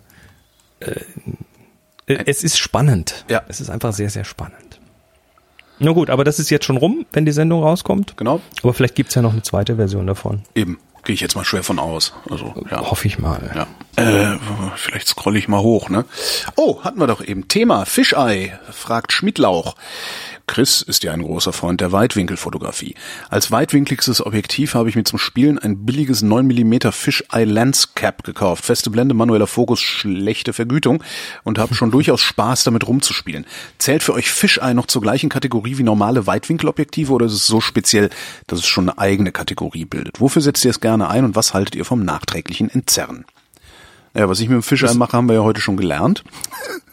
es 2.07 2.43
ist 2.43 2.57
spannend. 2.57 3.25
Ja. 3.29 3.43
Es 3.47 3.61
ist 3.61 3.69
einfach 3.69 3.93
sehr, 3.93 4.09
sehr 4.09 4.25
spannend. 4.25 4.79
Na 5.79 5.91
gut, 5.91 6.09
aber 6.09 6.23
das 6.23 6.39
ist 6.39 6.49
jetzt 6.49 6.65
schon 6.65 6.77
rum, 6.77 7.05
wenn 7.11 7.25
die 7.25 7.31
Sendung 7.31 7.61
rauskommt. 7.61 8.15
Genau. 8.17 8.39
Aber 8.61 8.73
vielleicht 8.73 8.95
gibt's 8.95 9.15
ja 9.15 9.21
noch 9.21 9.33
eine 9.33 9.41
zweite 9.41 9.75
Version 9.75 10.07
davon. 10.07 10.43
Eben. 10.55 10.79
Gehe 11.03 11.13
ich 11.13 11.21
jetzt 11.21 11.35
mal 11.35 11.45
schwer 11.45 11.61
von 11.61 11.77
aus. 11.77 12.13
Also, 12.31 12.55
ja. 12.71 12.89
Hoffe 12.89 13.05
ich 13.05 13.19
mal. 13.19 13.51
Ja. 13.53 13.67
Äh, 14.03 14.39
vielleicht 14.75 15.07
scrolle 15.07 15.37
ich 15.37 15.47
mal 15.47 15.61
hoch, 15.61 15.89
ne? 15.89 16.03
Oh, 16.55 16.83
hatten 16.83 16.99
wir 16.99 17.05
doch 17.05 17.23
eben. 17.23 17.47
Thema 17.47 17.85
Fischei, 17.85 18.57
fragt 18.71 19.13
Schmidlauch. 19.13 19.75
Chris 20.47 20.81
ist 20.81 21.03
ja 21.03 21.11
ein 21.11 21.21
großer 21.21 21.53
Freund 21.53 21.81
der 21.81 21.91
Weitwinkelfotografie. 21.91 22.95
Als 23.29 23.51
weitwinkligstes 23.51 24.25
Objektiv 24.25 24.75
habe 24.75 24.89
ich 24.89 24.95
mir 24.95 25.03
zum 25.03 25.19
Spielen 25.19 25.59
ein 25.59 25.85
billiges 25.85 26.21
9 26.21 26.45
mm 26.45 26.91
Fisheye 26.91 27.45
Lens 27.45 27.95
Cap 27.95 28.23
gekauft. 28.23 28.65
Feste 28.65 28.89
Blende, 28.89 29.13
manueller 29.13 29.47
Fokus, 29.47 29.81
schlechte 29.81 30.53
Vergütung 30.53 31.03
und 31.43 31.57
habe 31.57 31.75
schon 31.75 31.91
durchaus 31.95 32.21
Spaß 32.21 32.63
damit 32.63 32.87
rumzuspielen. 32.87 33.45
Zählt 33.77 34.03
für 34.03 34.13
euch 34.13 34.29
Fisheye 34.29 34.73
noch 34.73 34.87
zur 34.87 35.01
gleichen 35.01 35.29
Kategorie 35.29 35.77
wie 35.77 35.83
normale 35.83 36.27
Weitwinkelobjektive 36.27 37.11
oder 37.11 37.25
ist 37.25 37.33
es 37.33 37.47
so 37.47 37.61
speziell, 37.61 38.09
dass 38.47 38.59
es 38.59 38.67
schon 38.67 38.89
eine 38.89 38.97
eigene 38.97 39.31
Kategorie 39.31 39.85
bildet? 39.85 40.21
Wofür 40.21 40.41
setzt 40.41 40.63
ihr 40.65 40.71
es 40.71 40.79
gerne 40.79 41.09
ein 41.09 41.25
und 41.25 41.35
was 41.35 41.53
haltet 41.53 41.75
ihr 41.75 41.85
vom 41.85 42.05
nachträglichen 42.05 42.69
Entzerren? 42.69 43.25
Ja, 44.15 44.29
was 44.29 44.39
ich 44.39 44.47
mit 44.47 44.55
dem 44.55 44.63
Fisheye 44.63 44.93
mache, 44.95 45.17
haben 45.17 45.27
wir 45.27 45.35
ja 45.35 45.43
heute 45.43 45.61
schon 45.61 45.77
gelernt. 45.77 46.23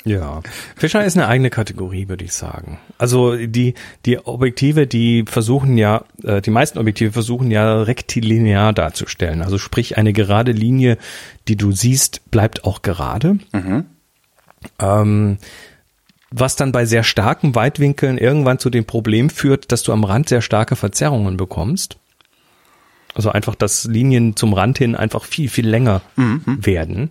Ja, 0.05 0.43
Fischer 0.77 1.05
ist 1.05 1.17
eine 1.17 1.29
eigene 1.29 1.51
Kategorie, 1.51 2.09
würde 2.09 2.25
ich 2.25 2.33
sagen. 2.33 2.81
Also 2.99 3.37
die 3.37 3.75
die 4.05 4.19
Objektive, 4.19 4.89
die 4.89 5.25
versuchen 5.27 5.79
ja, 5.79 6.05
äh, 6.25 6.43
die 6.43 6.51
meisten 6.51 6.79
Objektive 6.79 7.13
versuchen 7.13 7.53
ja 7.53 7.83
rektilinear 7.83 8.73
darzustellen. 8.73 9.43
Also 9.43 9.59
sprich 9.59 9.97
eine 9.97 10.13
gerade 10.13 10.51
Linie, 10.51 10.99
die 11.47 11.57
du 11.57 11.71
siehst, 11.71 12.31
bleibt 12.33 12.65
auch 12.65 12.83
gerade. 12.83 13.39
Ähm, 14.81 15.39
was 16.31 16.57
dann 16.57 16.73
bei 16.73 16.85
sehr 16.85 17.05
starken 17.05 17.55
Weitwinkeln 17.55 18.19
irgendwann 18.19 18.59
zu 18.59 18.71
dem 18.71 18.85
Problem 18.85 19.31
führt, 19.31 19.71
dass 19.71 19.83
du 19.85 19.93
am 19.93 20.03
Rand 20.03 20.29
sehr 20.29 20.41
starke 20.41 20.75
Verzerrungen 20.75 21.37
bekommst. 21.37 21.99
Also 23.15 23.31
einfach, 23.31 23.55
dass 23.55 23.85
Linien 23.85 24.37
zum 24.37 24.55
Rand 24.55 24.79
hin 24.79 24.97
einfach 24.97 25.25
viel, 25.25 25.49
viel 25.49 25.69
länger 25.69 26.01
werden. 26.47 27.11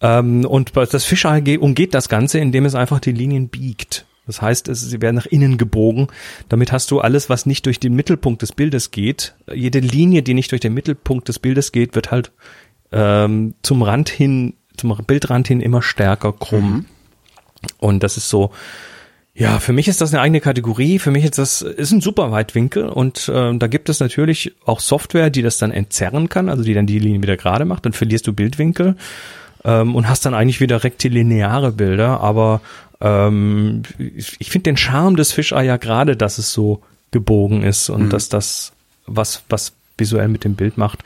Ähm, 0.00 0.44
und 0.44 0.72
das 0.76 1.06
ge- 1.42 1.58
umgeht 1.58 1.94
das 1.94 2.08
Ganze, 2.08 2.38
indem 2.38 2.64
es 2.64 2.74
einfach 2.74 3.00
die 3.00 3.12
Linien 3.12 3.48
biegt. 3.48 4.06
Das 4.26 4.42
heißt, 4.42 4.68
es, 4.68 4.80
sie 4.80 5.00
werden 5.00 5.16
nach 5.16 5.26
innen 5.26 5.56
gebogen. 5.56 6.08
Damit 6.48 6.72
hast 6.72 6.90
du 6.90 7.00
alles, 7.00 7.30
was 7.30 7.46
nicht 7.46 7.64
durch 7.66 7.78
den 7.78 7.94
Mittelpunkt 7.94 8.42
des 8.42 8.52
Bildes 8.52 8.90
geht. 8.90 9.34
Jede 9.52 9.78
Linie, 9.78 10.22
die 10.22 10.34
nicht 10.34 10.50
durch 10.50 10.60
den 10.60 10.74
Mittelpunkt 10.74 11.28
des 11.28 11.38
Bildes 11.38 11.70
geht, 11.70 11.94
wird 11.94 12.10
halt 12.10 12.32
ähm, 12.92 13.54
zum 13.62 13.82
Rand 13.82 14.08
hin, 14.08 14.54
zum 14.76 14.96
Bildrand 15.06 15.48
hin 15.48 15.60
immer 15.60 15.80
stärker 15.80 16.32
krumm. 16.32 16.86
Und 17.78 18.02
das 18.02 18.16
ist 18.16 18.28
so, 18.28 18.50
ja, 19.38 19.58
für 19.58 19.74
mich 19.74 19.86
ist 19.86 20.00
das 20.00 20.14
eine 20.14 20.22
eigene 20.22 20.40
Kategorie. 20.40 20.98
Für 20.98 21.10
mich 21.10 21.24
ist 21.24 21.36
das 21.36 21.60
ist 21.60 21.92
ein 21.92 22.00
super 22.00 22.30
Weitwinkel 22.30 22.88
und 22.88 23.30
ähm, 23.32 23.58
da 23.58 23.66
gibt 23.66 23.90
es 23.90 24.00
natürlich 24.00 24.54
auch 24.64 24.80
Software, 24.80 25.28
die 25.28 25.42
das 25.42 25.58
dann 25.58 25.72
entzerren 25.72 26.30
kann, 26.30 26.48
also 26.48 26.62
die 26.62 26.72
dann 26.72 26.86
die 26.86 26.98
Linie 26.98 27.20
wieder 27.20 27.36
gerade 27.36 27.66
macht. 27.66 27.84
Dann 27.84 27.92
verlierst 27.92 28.26
du 28.26 28.32
Bildwinkel 28.32 28.96
ähm, 29.62 29.94
und 29.94 30.08
hast 30.08 30.24
dann 30.24 30.32
eigentlich 30.32 30.60
wieder 30.60 30.84
rektilineare 30.84 31.72
Bilder. 31.72 32.20
Aber 32.20 32.62
ähm, 33.02 33.82
ich, 33.98 34.36
ich 34.38 34.50
finde 34.50 34.70
den 34.70 34.78
Charme 34.78 35.16
des 35.16 35.32
Fisheye 35.32 35.66
ja 35.66 35.76
gerade, 35.76 36.16
dass 36.16 36.38
es 36.38 36.54
so 36.54 36.80
gebogen 37.10 37.62
ist 37.62 37.90
und 37.90 38.10
dass 38.14 38.30
das 38.30 38.72
was 39.06 39.42
was 39.50 39.74
visuell 39.98 40.28
mit 40.28 40.44
dem 40.44 40.54
Bild 40.54 40.78
macht. 40.78 41.04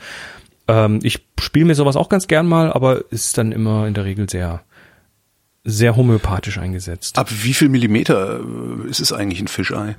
Ähm, 0.69 1.01
ich 1.03 1.19
spiele 1.37 1.65
mir 1.65 1.75
sowas 1.75 1.97
auch 1.97 2.07
ganz 2.07 2.27
gern 2.27 2.47
mal, 2.47 2.71
aber 2.71 3.11
ist 3.11 3.37
dann 3.37 3.51
immer 3.51 3.87
in 3.87 3.93
der 3.93 4.05
Regel 4.05 4.29
sehr 4.29 4.61
sehr 5.63 5.95
homöopathisch 5.95 6.57
eingesetzt. 6.57 7.17
Ab 7.17 7.29
wie 7.43 7.53
viel 7.53 7.69
Millimeter 7.69 8.39
äh, 8.39 8.89
ist 8.89 8.99
es 8.99 9.13
eigentlich 9.13 9.41
ein 9.41 9.47
Fisheye? 9.47 9.95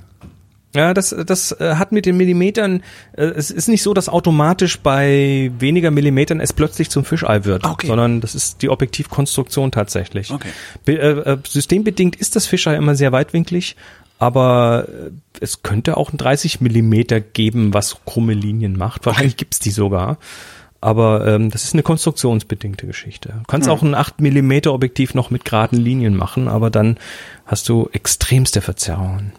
Ja, 0.75 0.95
das, 0.95 1.15
das 1.27 1.51
äh, 1.59 1.75
hat 1.75 1.91
mit 1.91 2.07
den 2.07 2.17
Millimetern, 2.17 2.81
äh, 3.15 3.25
es 3.25 3.51
ist 3.51 3.67
nicht 3.67 3.83
so, 3.83 3.93
dass 3.93 4.09
automatisch 4.09 4.79
bei 4.79 5.51
weniger 5.59 5.91
Millimetern 5.91 6.39
es 6.39 6.51
plötzlich 6.51 6.89
zum 6.89 7.05
Fischei 7.05 7.45
wird, 7.45 7.63
Ah, 7.63 7.71
okay. 7.71 7.87
sondern 7.87 8.21
das 8.21 8.33
ist 8.33 8.61
die 8.63 8.69
Objektivkonstruktion 8.69 9.71
tatsächlich. 9.71 10.31
Okay. 10.31 10.49
Be 10.83 10.97
äh, 10.99 11.37
systembedingt 11.47 12.15
ist 12.15 12.35
das 12.35 12.47
Fischei 12.47 12.75
immer 12.75 12.95
sehr 12.95 13.11
weitwinklig, 13.11 13.75
aber 14.17 14.87
es 15.39 15.61
könnte 15.63 15.97
auch 15.97 16.11
ein 16.11 16.17
30 16.17 16.61
Millimeter 16.61 17.19
geben, 17.19 17.73
was 17.73 17.97
krumme 18.05 18.33
Linien 18.33 18.77
macht. 18.77 19.05
Wahrscheinlich 19.05 19.37
gibt's 19.37 19.59
die 19.59 19.71
sogar. 19.71 20.17
Aber 20.83 21.25
ähm, 21.25 21.49
das 21.49 21.63
ist 21.63 21.73
eine 21.73 21.81
konstruktionsbedingte 21.81 22.85
Geschichte. 22.85 23.29
Du 23.29 23.43
kannst 23.47 23.69
auch 23.69 23.83
ein 23.83 23.95
8 23.95 24.19
Millimeter 24.19 24.73
Objektiv 24.73 25.13
noch 25.13 25.31
mit 25.31 25.45
geraden 25.45 25.79
Linien 25.79 26.13
machen, 26.13 26.49
aber 26.49 26.69
dann 26.69 26.97
hast 27.45 27.69
du 27.69 27.87
extremste 27.93 28.59
Verzerrungen. 28.59 29.31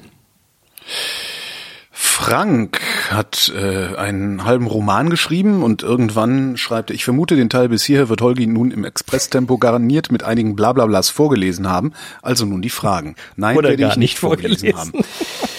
Frank 1.90 2.80
hat 3.10 3.52
äh, 3.54 3.94
einen 3.94 4.46
halben 4.46 4.66
Roman 4.66 5.10
geschrieben 5.10 5.62
und 5.62 5.82
irgendwann 5.82 6.56
schreibt 6.56 6.90
er, 6.90 6.94
ich 6.94 7.04
vermute, 7.04 7.36
den 7.36 7.50
Teil 7.50 7.68
bis 7.68 7.84
hierher 7.84 8.08
wird 8.08 8.22
Holgi 8.22 8.46
nun 8.46 8.70
im 8.70 8.84
Expresstempo 8.84 9.58
garniert 9.58 10.10
mit 10.10 10.22
einigen 10.22 10.56
Blablablas 10.56 11.10
vorgelesen 11.10 11.68
haben. 11.68 11.92
Also 12.22 12.46
nun 12.46 12.62
die 12.62 12.70
Fragen. 12.70 13.16
Nein, 13.36 13.58
Oder 13.58 13.68
werde 13.68 13.82
ich 13.82 13.88
nicht 13.90 13.98
nicht 13.98 14.18
vorgelesen 14.18 14.72
vorgelesen. 14.72 14.94
haben. 14.94 15.04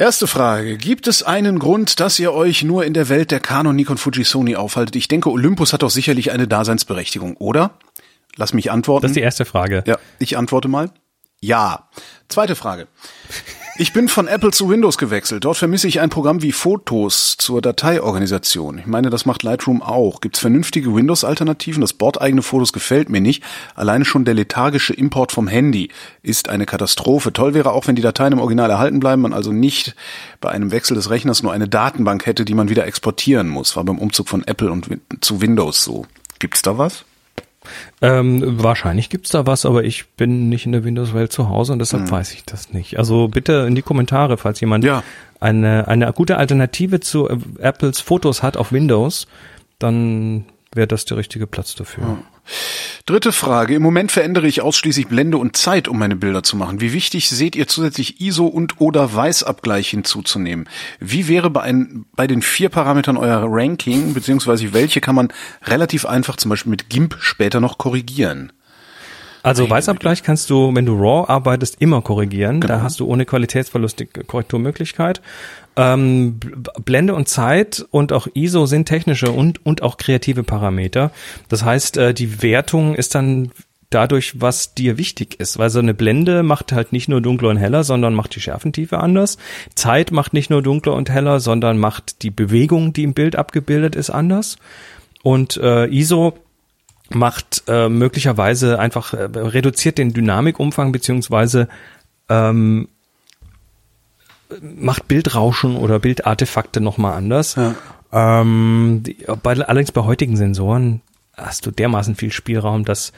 Erste 0.00 0.26
Frage. 0.26 0.78
Gibt 0.78 1.06
es 1.08 1.22
einen 1.22 1.58
Grund, 1.58 2.00
dass 2.00 2.18
ihr 2.18 2.32
euch 2.32 2.62
nur 2.62 2.86
in 2.86 2.94
der 2.94 3.10
Welt 3.10 3.30
der 3.30 3.38
Canon, 3.38 3.76
Nikon, 3.76 3.98
Fuji, 3.98 4.24
Sony 4.24 4.56
aufhaltet? 4.56 4.96
Ich 4.96 5.08
denke, 5.08 5.30
Olympus 5.30 5.74
hat 5.74 5.82
doch 5.82 5.90
sicherlich 5.90 6.30
eine 6.30 6.48
Daseinsberechtigung, 6.48 7.36
oder? 7.36 7.72
Lass 8.36 8.54
mich 8.54 8.70
antworten. 8.70 9.02
Das 9.02 9.10
ist 9.10 9.16
die 9.16 9.20
erste 9.20 9.44
Frage. 9.44 9.84
Ja, 9.86 9.98
ich 10.18 10.38
antworte 10.38 10.68
mal. 10.68 10.90
Ja. 11.42 11.90
Zweite 12.30 12.56
Frage. 12.56 12.88
Ich 13.80 13.94
bin 13.94 14.08
von 14.08 14.28
Apple 14.28 14.50
zu 14.50 14.68
Windows 14.68 14.98
gewechselt. 14.98 15.46
Dort 15.46 15.56
vermisse 15.56 15.88
ich 15.88 16.00
ein 16.00 16.10
Programm 16.10 16.42
wie 16.42 16.52
Fotos 16.52 17.38
zur 17.38 17.62
Dateiorganisation. 17.62 18.76
Ich 18.76 18.84
meine, 18.84 19.08
das 19.08 19.24
macht 19.24 19.42
Lightroom 19.42 19.80
auch. 19.80 20.20
Gibt 20.20 20.36
es 20.36 20.40
vernünftige 20.42 20.94
Windows-Alternativen? 20.94 21.80
Das 21.80 21.94
bordeigene 21.94 22.42
Fotos 22.42 22.74
gefällt 22.74 23.08
mir 23.08 23.22
nicht. 23.22 23.42
Alleine 23.74 24.04
schon 24.04 24.26
der 24.26 24.34
lethargische 24.34 24.92
Import 24.92 25.32
vom 25.32 25.48
Handy 25.48 25.88
ist 26.22 26.50
eine 26.50 26.66
Katastrophe. 26.66 27.32
Toll 27.32 27.54
wäre 27.54 27.72
auch, 27.72 27.86
wenn 27.86 27.96
die 27.96 28.02
Dateien 28.02 28.34
im 28.34 28.40
Original 28.40 28.68
erhalten 28.68 29.00
bleiben, 29.00 29.22
man 29.22 29.32
also 29.32 29.50
nicht 29.50 29.96
bei 30.42 30.50
einem 30.50 30.72
Wechsel 30.72 30.94
des 30.94 31.08
Rechners 31.08 31.42
nur 31.42 31.54
eine 31.54 31.66
Datenbank 31.66 32.26
hätte, 32.26 32.44
die 32.44 32.52
man 32.52 32.68
wieder 32.68 32.86
exportieren 32.86 33.48
muss. 33.48 33.76
War 33.76 33.84
beim 33.84 33.98
Umzug 33.98 34.28
von 34.28 34.44
Apple 34.46 34.70
und 34.70 34.90
zu 35.22 35.40
Windows 35.40 35.82
so. 35.82 36.04
Gibt's 36.38 36.60
da 36.60 36.76
was? 36.76 37.06
Ähm, 38.02 38.42
wahrscheinlich 38.62 39.10
gibt's 39.10 39.30
da 39.30 39.46
was, 39.46 39.66
aber 39.66 39.84
ich 39.84 40.08
bin 40.16 40.48
nicht 40.48 40.66
in 40.66 40.72
der 40.72 40.84
Windows-Welt 40.84 41.32
zu 41.32 41.48
Hause 41.48 41.72
und 41.72 41.78
deshalb 41.78 42.10
weiß 42.10 42.32
ich 42.32 42.44
das 42.44 42.72
nicht. 42.72 42.98
Also 42.98 43.28
bitte 43.28 43.64
in 43.68 43.74
die 43.74 43.82
Kommentare, 43.82 44.36
falls 44.38 44.60
jemand 44.60 44.84
Ja. 44.84 45.02
eine, 45.40 45.86
eine 45.88 46.12
gute 46.12 46.36
Alternative 46.36 47.00
zu 47.00 47.28
äh, 47.28 47.36
Apples 47.60 48.00
Fotos 48.00 48.42
hat 48.42 48.56
auf 48.56 48.72
Windows, 48.72 49.26
dann 49.78 50.44
wäre 50.74 50.86
das 50.86 51.04
der 51.04 51.16
richtige 51.16 51.46
Platz 51.46 51.74
dafür. 51.74 52.18
Dritte 53.06 53.32
Frage. 53.32 53.74
Im 53.74 53.82
Moment 53.82 54.12
verändere 54.12 54.46
ich 54.46 54.60
ausschließlich 54.60 55.08
Blende 55.08 55.38
und 55.38 55.56
Zeit, 55.56 55.88
um 55.88 55.98
meine 55.98 56.16
Bilder 56.16 56.42
zu 56.42 56.56
machen. 56.56 56.80
Wie 56.80 56.92
wichtig 56.92 57.28
seht 57.28 57.56
ihr 57.56 57.66
zusätzlich 57.66 58.20
ISO 58.20 58.46
und 58.46 58.80
oder 58.80 59.14
Weißabgleich 59.14 59.88
hinzuzunehmen? 59.88 60.68
Wie 61.00 61.26
wäre 61.26 61.50
bei, 61.50 61.62
ein, 61.62 62.04
bei 62.14 62.26
den 62.26 62.42
vier 62.42 62.68
Parametern 62.68 63.16
euer 63.16 63.44
Ranking, 63.46 64.14
beziehungsweise 64.14 64.72
welche 64.72 65.00
kann 65.00 65.14
man 65.14 65.32
relativ 65.64 66.06
einfach 66.06 66.36
zum 66.36 66.50
Beispiel 66.50 66.70
mit 66.70 66.88
GIMP 66.88 67.16
später 67.20 67.60
noch 67.60 67.78
korrigieren? 67.78 68.52
Also 69.42 69.68
Weißabgleich 69.68 70.22
kannst 70.22 70.50
du, 70.50 70.74
wenn 70.74 70.84
du 70.84 70.94
RAW 70.94 71.30
arbeitest, 71.30 71.80
immer 71.80 72.02
korrigieren. 72.02 72.60
Da 72.60 72.82
hast 72.82 73.00
du 73.00 73.06
ohne 73.06 73.24
Qualitätsverlust 73.24 74.00
die 74.00 74.06
Korrekturmöglichkeit. 74.06 75.22
Ähm, 75.76 76.40
Blende 76.84 77.14
und 77.14 77.28
Zeit 77.28 77.86
und 77.90 78.12
auch 78.12 78.26
ISO 78.34 78.66
sind 78.66 78.86
technische 78.86 79.30
und, 79.30 79.64
und 79.64 79.82
auch 79.82 79.96
kreative 79.96 80.42
Parameter. 80.42 81.12
Das 81.48 81.64
heißt, 81.64 81.96
äh, 81.96 82.14
die 82.14 82.42
Wertung 82.42 82.94
ist 82.94 83.14
dann 83.14 83.52
dadurch, 83.90 84.40
was 84.40 84.74
dir 84.74 84.96
wichtig 84.96 85.38
ist. 85.38 85.58
Weil 85.58 85.68
so 85.68 85.80
eine 85.80 85.94
Blende 85.94 86.42
macht 86.42 86.72
halt 86.72 86.92
nicht 86.92 87.08
nur 87.08 87.20
dunkler 87.20 87.50
und 87.50 87.56
heller, 87.56 87.84
sondern 87.84 88.14
macht 88.14 88.34
die 88.34 88.40
Schärfentiefe 88.40 88.98
anders. 88.98 89.36
Zeit 89.74 90.12
macht 90.12 90.32
nicht 90.32 90.48
nur 90.48 90.62
dunkler 90.62 90.94
und 90.94 91.10
heller, 91.10 91.40
sondern 91.40 91.78
macht 91.78 92.22
die 92.22 92.30
Bewegung, 92.30 92.92
die 92.92 93.02
im 93.02 93.14
Bild 93.14 93.36
abgebildet 93.36 93.96
ist, 93.96 94.10
anders. 94.10 94.56
Und 95.22 95.56
äh, 95.56 95.86
ISO 95.86 96.38
macht 97.10 97.64
äh, 97.66 97.88
möglicherweise 97.88 98.78
einfach 98.78 99.12
äh, 99.12 99.24
reduziert 99.34 99.98
den 99.98 100.12
Dynamikumfang 100.12 100.92
beziehungsweise 100.92 101.68
ähm, 102.28 102.88
macht 104.60 105.08
Bildrauschen 105.08 105.76
oder 105.76 105.98
Bildartefakte 105.98 106.80
nochmal 106.80 107.14
anders. 107.14 107.56
Ja. 107.56 107.74
Ähm, 108.12 109.02
die, 109.06 109.16
bei, 109.42 109.52
allerdings 109.52 109.92
bei 109.92 110.02
heutigen 110.02 110.36
Sensoren 110.36 111.00
hast 111.36 111.66
du 111.66 111.70
dermaßen 111.70 112.16
viel 112.16 112.32
Spielraum, 112.32 112.84
dass 112.84 113.12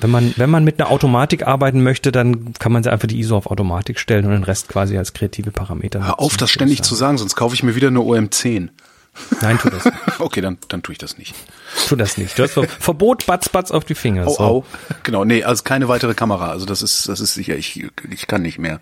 wenn 0.00 0.10
man, 0.10 0.34
wenn 0.36 0.50
man 0.50 0.64
mit 0.64 0.78
einer 0.78 0.90
Automatik 0.90 1.46
arbeiten 1.46 1.82
möchte, 1.82 2.12
dann 2.12 2.52
kann 2.54 2.70
man 2.72 2.82
sie 2.82 2.92
einfach 2.92 3.08
die 3.08 3.18
ISO 3.18 3.36
auf 3.36 3.50
Automatik 3.50 3.98
stellen 3.98 4.26
und 4.26 4.32
den 4.32 4.44
Rest 4.44 4.68
quasi 4.68 4.98
als 4.98 5.14
kreative 5.14 5.50
Parameter. 5.50 6.06
Hör 6.06 6.20
auf, 6.20 6.36
das 6.36 6.50
ständig 6.50 6.82
zu 6.82 6.94
sagen, 6.94 7.16
sonst 7.16 7.34
kaufe 7.34 7.54
ich 7.54 7.62
mir 7.62 7.74
wieder 7.76 7.88
eine 7.88 8.00
OM10. 8.00 8.68
Nein, 9.40 9.58
tu 9.58 9.70
das 9.70 9.84
nicht. 9.84 9.96
Okay, 10.18 10.40
dann, 10.40 10.58
dann 10.68 10.82
tue 10.82 10.92
ich 10.92 10.98
das 10.98 11.18
nicht. 11.18 11.34
Tu 11.88 11.96
das 11.96 12.16
nicht. 12.16 12.38
Du 12.38 12.42
hast 12.42 12.52
Ver 12.52 12.66
Verbot, 12.66 13.26
batz, 13.26 13.48
batz 13.48 13.70
auf 13.70 13.84
die 13.84 13.94
Finger. 13.94 14.26
Au, 14.26 14.30
so. 14.30 14.40
au. 14.40 14.64
Genau, 15.02 15.24
nee, 15.24 15.44
also 15.44 15.62
keine 15.62 15.88
weitere 15.88 16.14
Kamera. 16.14 16.50
Also 16.50 16.66
das 16.66 16.82
ist, 16.82 17.08
das 17.08 17.20
ist 17.20 17.34
sicher, 17.34 17.56
ich, 17.56 17.86
ich 18.10 18.26
kann 18.26 18.42
nicht 18.42 18.58
mehr. 18.58 18.80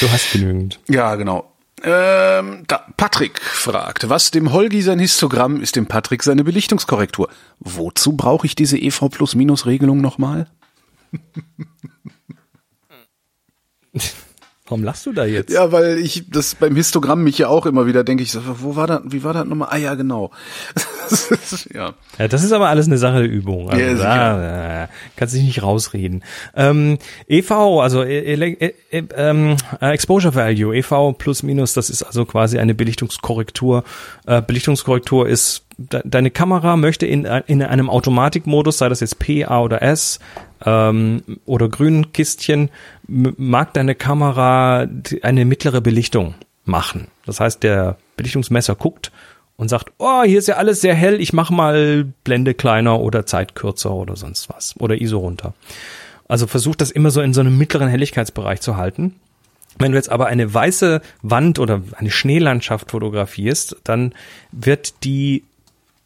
Du 0.00 0.10
hast 0.10 0.32
genügend. 0.32 0.78
Ja, 0.88 1.14
genau. 1.16 1.52
Ähm, 1.82 2.64
da, 2.66 2.86
Patrick 2.96 3.40
fragt, 3.40 4.08
was 4.08 4.30
dem 4.30 4.52
Holgi 4.52 4.82
sein 4.82 4.98
Histogramm 4.98 5.60
ist 5.62 5.76
dem 5.76 5.86
Patrick 5.86 6.22
seine 6.22 6.44
Belichtungskorrektur. 6.44 7.30
Wozu 7.58 8.12
brauche 8.12 8.46
ich 8.46 8.54
diese 8.54 8.78
EV 8.78 9.08
plus 9.10 9.34
minus 9.34 9.66
Regelung 9.66 10.00
nochmal? 10.00 10.46
Warum 14.70 14.84
lachst 14.84 15.04
du 15.04 15.12
da 15.12 15.24
jetzt? 15.24 15.52
Ja, 15.52 15.72
weil 15.72 15.98
ich 15.98 16.30
das 16.30 16.54
beim 16.54 16.76
Histogramm 16.76 17.24
mich 17.24 17.38
ja 17.38 17.48
auch 17.48 17.66
immer 17.66 17.86
wieder 17.86 18.04
denke, 18.04 18.22
ich 18.22 18.30
so, 18.30 18.40
wo 18.44 18.76
war 18.76 18.86
das, 18.86 19.00
wie 19.04 19.24
war 19.24 19.34
das 19.34 19.44
nochmal? 19.44 19.66
Ah 19.72 19.76
ja, 19.78 19.96
genau. 19.96 20.30
ja. 21.74 21.92
ja. 22.16 22.28
Das 22.28 22.44
ist 22.44 22.52
aber 22.52 22.68
alles 22.68 22.86
eine 22.86 22.96
Sache 22.96 23.18
der 23.18 23.28
Übung. 23.28 23.68
Also, 23.68 23.84
ja, 23.84 24.38
da, 24.38 24.88
kannst 25.16 25.34
dich 25.34 25.42
nicht 25.42 25.64
rausreden. 25.64 26.22
Ähm, 26.54 26.98
EV, 27.26 27.80
also 27.80 28.04
e 28.04 28.20
e 28.20 28.74
e 28.92 29.02
ähm, 29.16 29.56
Exposure 29.80 30.36
Value, 30.36 30.76
EV 30.76 31.14
plus 31.18 31.42
minus, 31.42 31.72
das 31.72 31.90
ist 31.90 32.04
also 32.04 32.24
quasi 32.24 32.60
eine 32.60 32.76
Belichtungskorrektur. 32.76 33.82
Äh, 34.26 34.40
Belichtungskorrektur 34.40 35.28
ist 35.28 35.64
deine 35.78 36.30
Kamera 36.30 36.76
möchte 36.76 37.06
in, 37.06 37.24
in 37.24 37.62
einem 37.62 37.88
Automatikmodus, 37.88 38.78
sei 38.78 38.88
das 38.88 39.00
jetzt 39.00 39.18
P, 39.18 39.46
A 39.46 39.62
oder 39.62 39.82
S 39.82 40.20
ähm, 40.64 41.22
oder 41.46 41.68
grünen 41.68 42.12
Kistchen, 42.12 42.70
mag 43.10 43.74
deine 43.74 43.94
Kamera 43.94 44.86
eine 45.22 45.44
mittlere 45.44 45.80
Belichtung 45.80 46.34
machen. 46.64 47.08
Das 47.26 47.40
heißt, 47.40 47.62
der 47.62 47.96
Belichtungsmesser 48.16 48.76
guckt 48.76 49.10
und 49.56 49.68
sagt, 49.68 49.92
oh, 49.98 50.22
hier 50.22 50.38
ist 50.38 50.48
ja 50.48 50.56
alles 50.56 50.80
sehr 50.80 50.94
hell, 50.94 51.20
ich 51.20 51.32
mache 51.32 51.52
mal 51.52 52.04
Blende 52.24 52.54
kleiner 52.54 53.00
oder 53.00 53.26
Zeit 53.26 53.54
kürzer 53.54 53.92
oder 53.92 54.16
sonst 54.16 54.48
was 54.48 54.74
oder 54.78 55.00
ISO 55.00 55.18
runter. 55.18 55.54
Also 56.28 56.46
versucht 56.46 56.80
das 56.80 56.90
immer 56.90 57.10
so 57.10 57.20
in 57.20 57.34
so 57.34 57.40
einem 57.40 57.58
mittleren 57.58 57.88
Helligkeitsbereich 57.88 58.60
zu 58.60 58.76
halten. 58.76 59.16
Wenn 59.78 59.92
du 59.92 59.98
jetzt 59.98 60.10
aber 60.10 60.26
eine 60.26 60.52
weiße 60.52 61.00
Wand 61.22 61.58
oder 61.58 61.82
eine 61.96 62.10
Schneelandschaft 62.10 62.90
fotografierst, 62.90 63.76
dann 63.84 64.14
wird 64.52 65.04
die 65.04 65.44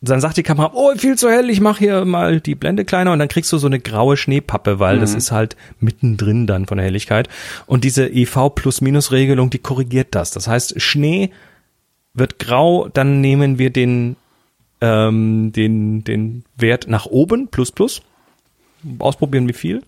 dann 0.08 0.20
sagt 0.20 0.36
die 0.36 0.42
Kamera, 0.42 0.72
oh, 0.74 0.92
viel 0.96 1.16
zu 1.16 1.30
hell, 1.30 1.50
ich 1.50 1.60
mache 1.60 1.78
hier 1.78 2.04
mal 2.04 2.40
die 2.40 2.54
Blende 2.54 2.84
kleiner 2.84 3.12
und 3.12 3.18
dann 3.18 3.28
kriegst 3.28 3.52
du 3.52 3.58
so 3.58 3.66
eine 3.66 3.80
graue 3.80 4.16
Schneepappe, 4.16 4.78
weil 4.78 4.96
mhm. 4.96 5.00
das 5.00 5.14
ist 5.14 5.30
halt 5.30 5.56
mittendrin 5.80 6.46
dann 6.46 6.66
von 6.66 6.78
der 6.78 6.86
Helligkeit. 6.86 7.28
Und 7.66 7.84
diese 7.84 8.08
EV 8.08 8.50
Plus-Minus-Regelung, 8.54 9.50
die 9.50 9.58
korrigiert 9.58 10.08
das. 10.14 10.30
Das 10.30 10.48
heißt, 10.48 10.80
Schnee 10.80 11.30
wird 12.14 12.38
grau, 12.38 12.88
dann 12.88 13.20
nehmen 13.20 13.58
wir 13.58 13.70
den, 13.70 14.16
ähm, 14.80 15.52
den, 15.52 16.04
den 16.04 16.44
Wert 16.56 16.86
nach 16.88 17.06
oben, 17.06 17.48
plus 17.48 17.72
plus. 17.72 18.02
Ausprobieren 18.98 19.48
wie 19.48 19.54
viel. 19.54 19.82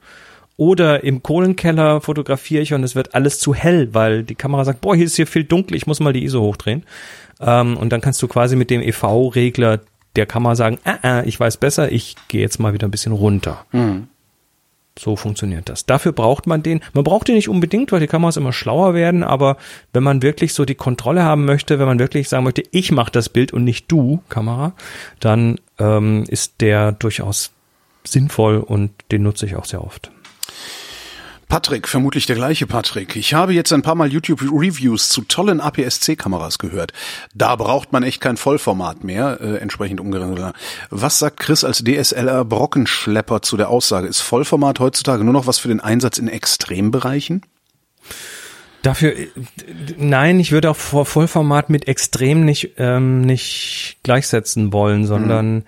Oder 0.56 1.04
im 1.04 1.22
Kohlenkeller 1.22 2.00
fotografiere 2.00 2.62
ich 2.62 2.72
und 2.72 2.82
es 2.82 2.94
wird 2.94 3.14
alles 3.14 3.38
zu 3.38 3.54
hell, 3.54 3.90
weil 3.92 4.22
die 4.22 4.34
Kamera 4.34 4.64
sagt, 4.64 4.80
boah, 4.80 4.96
hier 4.96 5.04
ist 5.04 5.16
hier 5.16 5.26
viel 5.26 5.44
dunkel, 5.44 5.76
ich 5.76 5.86
muss 5.86 6.00
mal 6.00 6.14
die 6.14 6.24
ISO 6.24 6.40
hochdrehen. 6.40 6.84
Ähm, 7.40 7.76
und 7.76 7.92
dann 7.92 8.00
kannst 8.00 8.22
du 8.22 8.28
quasi 8.28 8.56
mit 8.56 8.70
dem 8.70 8.80
EV-Regler 8.80 9.80
der 10.16 10.26
kann 10.26 10.42
man 10.42 10.56
sagen, 10.56 10.78
äh, 10.84 11.20
äh, 11.20 11.28
ich 11.28 11.38
weiß 11.38 11.58
besser, 11.58 11.92
ich 11.92 12.16
gehe 12.28 12.40
jetzt 12.40 12.58
mal 12.58 12.72
wieder 12.72 12.88
ein 12.88 12.90
bisschen 12.90 13.12
runter. 13.12 13.64
Mhm. 13.72 14.08
So 14.98 15.14
funktioniert 15.14 15.68
das. 15.68 15.84
Dafür 15.84 16.12
braucht 16.12 16.46
man 16.46 16.62
den. 16.62 16.80
Man 16.94 17.04
braucht 17.04 17.28
den 17.28 17.34
nicht 17.34 17.50
unbedingt, 17.50 17.92
weil 17.92 18.00
die 18.00 18.06
Kameras 18.06 18.38
immer 18.38 18.54
schlauer 18.54 18.94
werden, 18.94 19.22
aber 19.22 19.58
wenn 19.92 20.02
man 20.02 20.22
wirklich 20.22 20.54
so 20.54 20.64
die 20.64 20.74
Kontrolle 20.74 21.22
haben 21.22 21.44
möchte, 21.44 21.78
wenn 21.78 21.86
man 21.86 21.98
wirklich 21.98 22.30
sagen 22.30 22.44
möchte, 22.44 22.62
ich 22.70 22.92
mache 22.92 23.12
das 23.12 23.28
Bild 23.28 23.52
und 23.52 23.64
nicht 23.64 23.92
du, 23.92 24.22
Kamera, 24.30 24.72
dann 25.20 25.60
ähm, 25.78 26.24
ist 26.28 26.62
der 26.62 26.92
durchaus 26.92 27.52
sinnvoll 28.04 28.58
und 28.58 28.92
den 29.10 29.22
nutze 29.22 29.44
ich 29.44 29.56
auch 29.56 29.66
sehr 29.66 29.84
oft. 29.84 30.10
Patrick, 31.56 31.88
vermutlich 31.88 32.26
der 32.26 32.36
gleiche 32.36 32.66
Patrick. 32.66 33.16
Ich 33.16 33.32
habe 33.32 33.54
jetzt 33.54 33.72
ein 33.72 33.80
paar 33.80 33.94
Mal 33.94 34.12
YouTube-Reviews 34.12 35.08
zu 35.08 35.22
tollen 35.22 35.62
APS-C-Kameras 35.62 36.58
gehört. 36.58 36.92
Da 37.34 37.56
braucht 37.56 37.92
man 37.92 38.02
echt 38.02 38.20
kein 38.20 38.36
Vollformat 38.36 39.04
mehr, 39.04 39.38
äh, 39.40 39.56
entsprechend 39.56 39.98
umgerechnet. 39.98 40.54
Was 40.90 41.18
sagt 41.18 41.40
Chris 41.40 41.64
als 41.64 41.82
DSLR-Brockenschlepper 41.82 43.40
zu 43.40 43.56
der 43.56 43.70
Aussage? 43.70 44.06
Ist 44.06 44.20
Vollformat 44.20 44.80
heutzutage 44.80 45.24
nur 45.24 45.32
noch 45.32 45.46
was 45.46 45.58
für 45.58 45.68
den 45.68 45.80
Einsatz 45.80 46.18
in 46.18 46.28
Extrembereichen? 46.28 47.40
Dafür, 48.82 49.16
äh, 49.16 49.28
nein, 49.96 50.38
ich 50.38 50.52
würde 50.52 50.68
auch 50.68 50.76
Vollformat 50.76 51.70
mit 51.70 51.88
extrem 51.88 52.44
nicht, 52.44 52.72
ähm, 52.76 53.22
nicht 53.22 53.96
gleichsetzen 54.02 54.74
wollen, 54.74 55.06
sondern 55.06 55.46
hm 55.46 55.64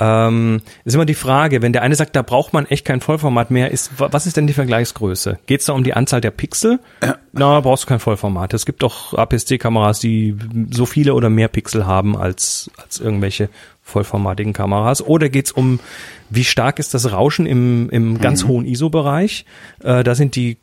ähm, 0.00 0.60
ist 0.84 0.94
immer 0.94 1.06
die 1.06 1.14
Frage, 1.14 1.60
wenn 1.60 1.72
der 1.72 1.82
eine 1.82 1.94
sagt, 1.96 2.14
da 2.14 2.22
braucht 2.22 2.52
man 2.52 2.66
echt 2.66 2.84
kein 2.84 3.00
Vollformat 3.00 3.50
mehr, 3.50 3.70
ist, 3.70 3.90
was 3.96 4.26
ist 4.26 4.36
denn 4.36 4.46
die 4.46 4.52
Vergleichsgröße? 4.52 5.38
Geht 5.46 5.60
es 5.60 5.66
da 5.66 5.72
um 5.72 5.82
die 5.82 5.94
Anzahl 5.94 6.20
der 6.20 6.30
Pixel? 6.30 6.78
Ja. 7.02 7.16
Na, 7.32 7.60
brauchst 7.60 7.84
du 7.84 7.88
kein 7.88 7.98
Vollformat. 7.98 8.54
Es 8.54 8.64
gibt 8.64 8.82
doch 8.82 9.14
APS-C-Kameras, 9.14 9.98
die 9.98 10.36
so 10.70 10.86
viele 10.86 11.14
oder 11.14 11.30
mehr 11.30 11.48
Pixel 11.48 11.86
haben 11.86 12.16
als, 12.16 12.70
als 12.82 13.00
irgendwelche 13.00 13.48
vollformatigen 13.82 14.52
Kameras. 14.52 15.02
Oder 15.02 15.28
geht 15.28 15.46
es 15.46 15.52
um, 15.52 15.80
wie 16.30 16.44
stark 16.44 16.78
ist 16.78 16.94
das 16.94 17.10
Rauschen 17.10 17.46
im, 17.46 17.90
im 17.90 18.20
ganz 18.20 18.44
mhm. 18.44 18.48
hohen 18.48 18.66
ISO-Bereich? 18.66 19.46
Äh, 19.82 20.04
da 20.04 20.14
sind 20.14 20.36
die 20.36 20.58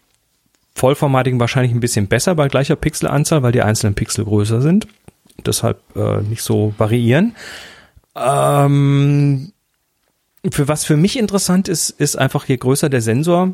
vollformatigen 0.75 1.39
wahrscheinlich 1.39 1.73
ein 1.73 1.79
bisschen 1.79 2.07
besser 2.07 2.35
bei 2.35 2.47
gleicher 2.47 2.75
Pixelanzahl, 2.75 3.43
weil 3.43 3.51
die 3.51 3.61
einzelnen 3.61 3.95
Pixel 3.95 4.23
größer 4.25 4.61
sind. 4.61 4.87
Deshalb 5.45 5.79
äh, 5.95 6.21
nicht 6.21 6.41
so 6.41 6.73
variieren. 6.77 7.35
Ähm, 8.15 9.51
für 10.51 10.67
was 10.67 10.85
für 10.85 10.97
mich 10.97 11.17
interessant 11.17 11.67
ist, 11.67 11.89
ist 11.89 12.15
einfach, 12.17 12.45
je 12.45 12.57
größer 12.57 12.89
der 12.89 13.01
Sensor, 13.01 13.53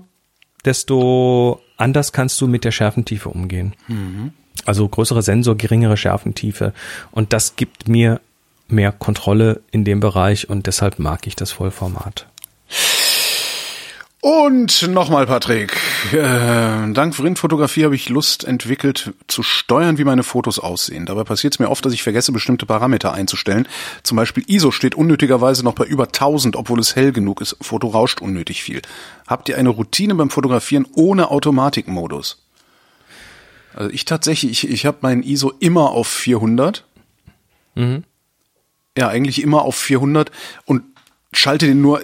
desto 0.65 1.61
anders 1.77 2.11
kannst 2.11 2.39
du 2.41 2.47
mit 2.47 2.63
der 2.63 2.71
Schärfentiefe 2.71 3.29
umgehen. 3.29 3.73
Mhm. 3.87 4.33
Also 4.65 4.87
größere 4.87 5.23
Sensor, 5.23 5.55
geringere 5.55 5.97
Schärfentiefe. 5.97 6.73
Und 7.11 7.33
das 7.33 7.55
gibt 7.55 7.87
mir 7.87 8.21
mehr 8.67 8.91
Kontrolle 8.91 9.61
in 9.71 9.83
dem 9.83 9.99
Bereich 9.99 10.49
und 10.49 10.67
deshalb 10.67 10.99
mag 10.99 11.27
ich 11.27 11.35
das 11.35 11.51
Vollformat. 11.51 12.27
Und 14.23 14.87
nochmal, 14.87 15.25
Patrick. 15.25 15.75
Äh, 16.13 16.93
dank 16.93 17.15
Vrindfotografie 17.15 17.85
habe 17.85 17.95
ich 17.95 18.07
Lust 18.07 18.43
entwickelt, 18.43 19.13
zu 19.27 19.41
steuern, 19.41 19.97
wie 19.97 20.03
meine 20.03 20.21
Fotos 20.21 20.59
aussehen. 20.59 21.07
Dabei 21.07 21.23
passiert 21.23 21.55
es 21.55 21.59
mir 21.59 21.71
oft, 21.71 21.83
dass 21.83 21.93
ich 21.93 22.03
vergesse, 22.03 22.31
bestimmte 22.31 22.67
Parameter 22.67 23.13
einzustellen. 23.13 23.67
Zum 24.03 24.17
Beispiel 24.17 24.43
ISO 24.45 24.69
steht 24.69 24.93
unnötigerweise 24.93 25.63
noch 25.63 25.73
bei 25.73 25.85
über 25.85 26.03
1000, 26.03 26.55
obwohl 26.55 26.79
es 26.79 26.95
hell 26.95 27.11
genug 27.11 27.41
ist. 27.41 27.57
Foto 27.61 27.87
rauscht 27.87 28.21
unnötig 28.21 28.61
viel. 28.61 28.83
Habt 29.25 29.49
ihr 29.49 29.57
eine 29.57 29.69
Routine 29.69 30.13
beim 30.13 30.29
Fotografieren 30.29 30.85
ohne 30.93 31.31
Automatikmodus? 31.31 32.45
Also 33.73 33.89
ich 33.89 34.05
tatsächlich, 34.05 34.65
ich, 34.65 34.69
ich 34.69 34.85
habe 34.85 34.99
meinen 35.01 35.23
ISO 35.23 35.51
immer 35.59 35.89
auf 35.89 36.07
400. 36.07 36.85
Mhm. 37.73 38.03
Ja, 38.95 39.07
eigentlich 39.07 39.41
immer 39.41 39.63
auf 39.63 39.77
400 39.77 40.29
und 40.65 40.83
schalte 41.33 41.65
den 41.65 41.81
nur 41.81 42.01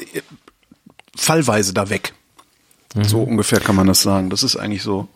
fallweise 1.17 1.73
da 1.73 1.89
weg. 1.89 2.13
Mhm. 2.95 3.03
So 3.03 3.21
ungefähr 3.21 3.59
kann 3.59 3.75
man 3.75 3.87
das 3.87 4.01
sagen. 4.01 4.29
Das 4.29 4.43
ist 4.43 4.55
eigentlich 4.55 4.83
so. 4.83 5.07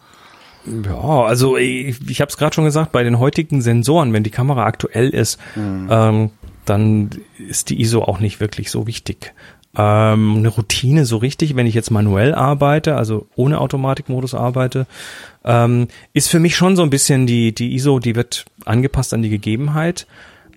Ja, 0.66 1.24
also 1.24 1.58
ich, 1.58 1.98
ich 2.08 2.22
habe 2.22 2.30
es 2.30 2.38
gerade 2.38 2.54
schon 2.54 2.66
gesagt, 2.66 2.92
bei 2.92 3.04
den 3.04 3.18
heutigen 3.18 3.62
Sensoren, 3.62 4.14
wenn 4.14 4.24
die 4.24 4.30
Kamera 4.30 4.66
aktuell 4.66 5.10
ist, 5.10 5.40
mhm. 5.56 5.88
ähm, 5.90 6.30
dann 6.66 7.10
ist 7.38 7.70
die 7.70 7.82
ISO 7.82 8.04
auch 8.04 8.20
nicht 8.20 8.40
wirklich 8.40 8.70
so 8.70 8.86
wichtig. 8.86 9.34
Ähm, 9.76 10.36
eine 10.38 10.50
Routine 10.50 11.06
so 11.06 11.18
richtig, 11.18 11.56
wenn 11.56 11.66
ich 11.66 11.74
jetzt 11.74 11.92
manuell 11.92 12.36
arbeite, 12.36 12.96
also 12.96 13.28
ohne 13.36 13.60
Automatikmodus 13.60 14.36
arbeite, 14.36 14.86
ähm, 15.46 15.88
ist 16.14 16.30
für 16.30 16.40
mich 16.40 16.56
schon 16.56 16.76
so 16.76 16.84
ein 16.84 16.90
bisschen 16.90 17.26
die, 17.26 17.56
die 17.56 17.74
ISO, 17.74 18.00
die 18.00 18.16
wird 18.16 18.46
angepasst 18.66 19.14
an 19.14 19.22
die 19.24 19.30
Gegebenheit. 19.30 20.06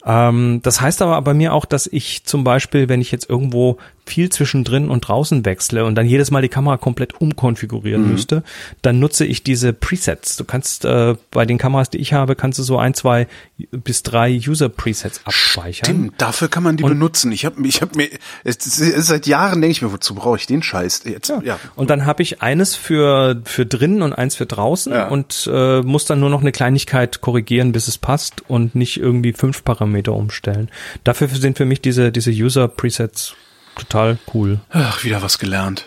Ähm, 0.04 0.60
das 0.62 0.80
heißt 0.80 1.00
aber 1.00 1.20
bei 1.22 1.32
mir 1.32 1.54
auch, 1.54 1.64
dass 1.64 1.86
ich 1.86 2.24
zum 2.24 2.44
Beispiel, 2.44 2.88
wenn 2.88 3.00
ich 3.00 3.10
jetzt 3.10 3.30
irgendwo 3.30 3.78
viel 4.06 4.28
zwischendrin 4.28 4.90
und 4.90 5.00
draußen 5.00 5.44
wechsle 5.44 5.84
und 5.84 5.94
dann 5.94 6.06
jedes 6.06 6.30
Mal 6.30 6.42
die 6.42 6.48
Kamera 6.48 6.76
komplett 6.76 7.20
umkonfigurieren 7.20 8.04
mhm. 8.04 8.12
müsste, 8.12 8.42
dann 8.82 8.98
nutze 8.98 9.24
ich 9.24 9.42
diese 9.42 9.72
Presets. 9.72 10.36
Du 10.36 10.44
kannst 10.44 10.84
äh, 10.84 11.16
bei 11.30 11.46
den 11.46 11.58
Kameras, 11.58 11.90
die 11.90 11.98
ich 11.98 12.12
habe, 12.12 12.36
kannst 12.36 12.58
du 12.58 12.62
so 12.62 12.78
ein, 12.78 12.94
zwei 12.94 13.26
bis 13.70 14.02
drei 14.02 14.30
User-Presets 14.30 15.22
abspeichern. 15.24 15.86
Stimmt, 15.86 16.14
dafür 16.18 16.48
kann 16.48 16.62
man 16.62 16.76
die 16.76 16.84
und, 16.84 16.90
benutzen. 16.90 17.32
Ich 17.32 17.44
habe 17.44 17.66
ich 17.66 17.80
hab 17.80 17.96
mir 17.96 18.08
seit 18.44 19.26
Jahren 19.26 19.60
denke 19.60 19.72
ich 19.72 19.82
mir, 19.82 19.92
wozu 19.92 20.14
brauche 20.14 20.36
ich 20.36 20.46
den 20.46 20.62
Scheiß 20.62 21.02
jetzt? 21.04 21.28
Ja. 21.28 21.40
ja. 21.42 21.58
Und 21.74 21.88
dann 21.88 22.04
habe 22.04 22.22
ich 22.22 22.42
eines 22.42 22.74
für 22.74 23.40
für 23.44 23.64
drinnen 23.64 24.02
und 24.02 24.12
eins 24.12 24.34
für 24.34 24.46
draußen 24.46 24.92
ja. 24.92 25.08
und 25.08 25.48
äh, 25.52 25.80
muss 25.80 26.04
dann 26.04 26.20
nur 26.20 26.30
noch 26.30 26.42
eine 26.42 26.52
Kleinigkeit 26.52 27.22
korrigieren, 27.22 27.72
bis 27.72 27.88
es 27.88 27.96
passt 27.96 28.42
und 28.48 28.74
nicht 28.74 28.98
irgendwie 28.98 29.32
fünf 29.32 29.64
Parameter 29.64 30.12
umstellen. 30.12 30.70
Dafür 31.04 31.28
sind 31.28 31.56
für 31.56 31.64
mich 31.64 31.80
diese 31.80 32.12
diese 32.12 32.30
User-Presets 32.30 33.34
total 33.74 34.18
cool. 34.32 34.60
Ach, 34.70 35.04
wieder 35.04 35.22
was 35.22 35.38
gelernt. 35.38 35.86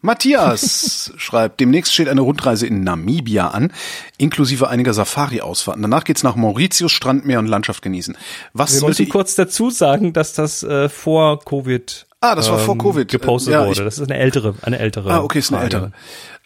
Matthias 0.00 1.12
schreibt, 1.16 1.60
demnächst 1.60 1.94
steht 1.94 2.08
eine 2.08 2.22
Rundreise 2.22 2.66
in 2.66 2.82
Namibia 2.82 3.48
an, 3.48 3.72
inklusive 4.18 4.68
einiger 4.68 4.92
Safari-Ausfahrten. 4.92 5.82
Danach 5.82 6.04
geht's 6.04 6.24
nach 6.24 6.34
Mauritius, 6.34 6.90
Strandmeer 6.90 7.38
und 7.38 7.46
Landschaft 7.46 7.82
genießen. 7.82 8.16
Was 8.52 8.80
Wir 8.80 8.88
müssen 8.88 9.08
kurz 9.08 9.36
dazu 9.36 9.70
sagen, 9.70 10.12
dass 10.12 10.32
das 10.34 10.62
äh, 10.64 10.88
vor 10.88 11.44
Covid 11.44 12.06
Ah, 12.22 12.36
das 12.36 12.48
war 12.50 12.58
vor 12.58 12.74
ähm, 12.74 12.80
Covid 12.80 13.10
gepostet 13.10 13.52
ja, 13.52 13.66
wurde. 13.66 13.82
Das 13.84 13.98
ist 13.98 14.08
eine 14.08 14.18
ältere, 14.18 14.54
eine 14.62 14.78
ältere. 14.78 15.10
Ah, 15.10 15.22
okay, 15.22 15.40
ist 15.40 15.52
eine 15.52 15.68
Frage. 15.68 15.74
ältere. 15.74 15.92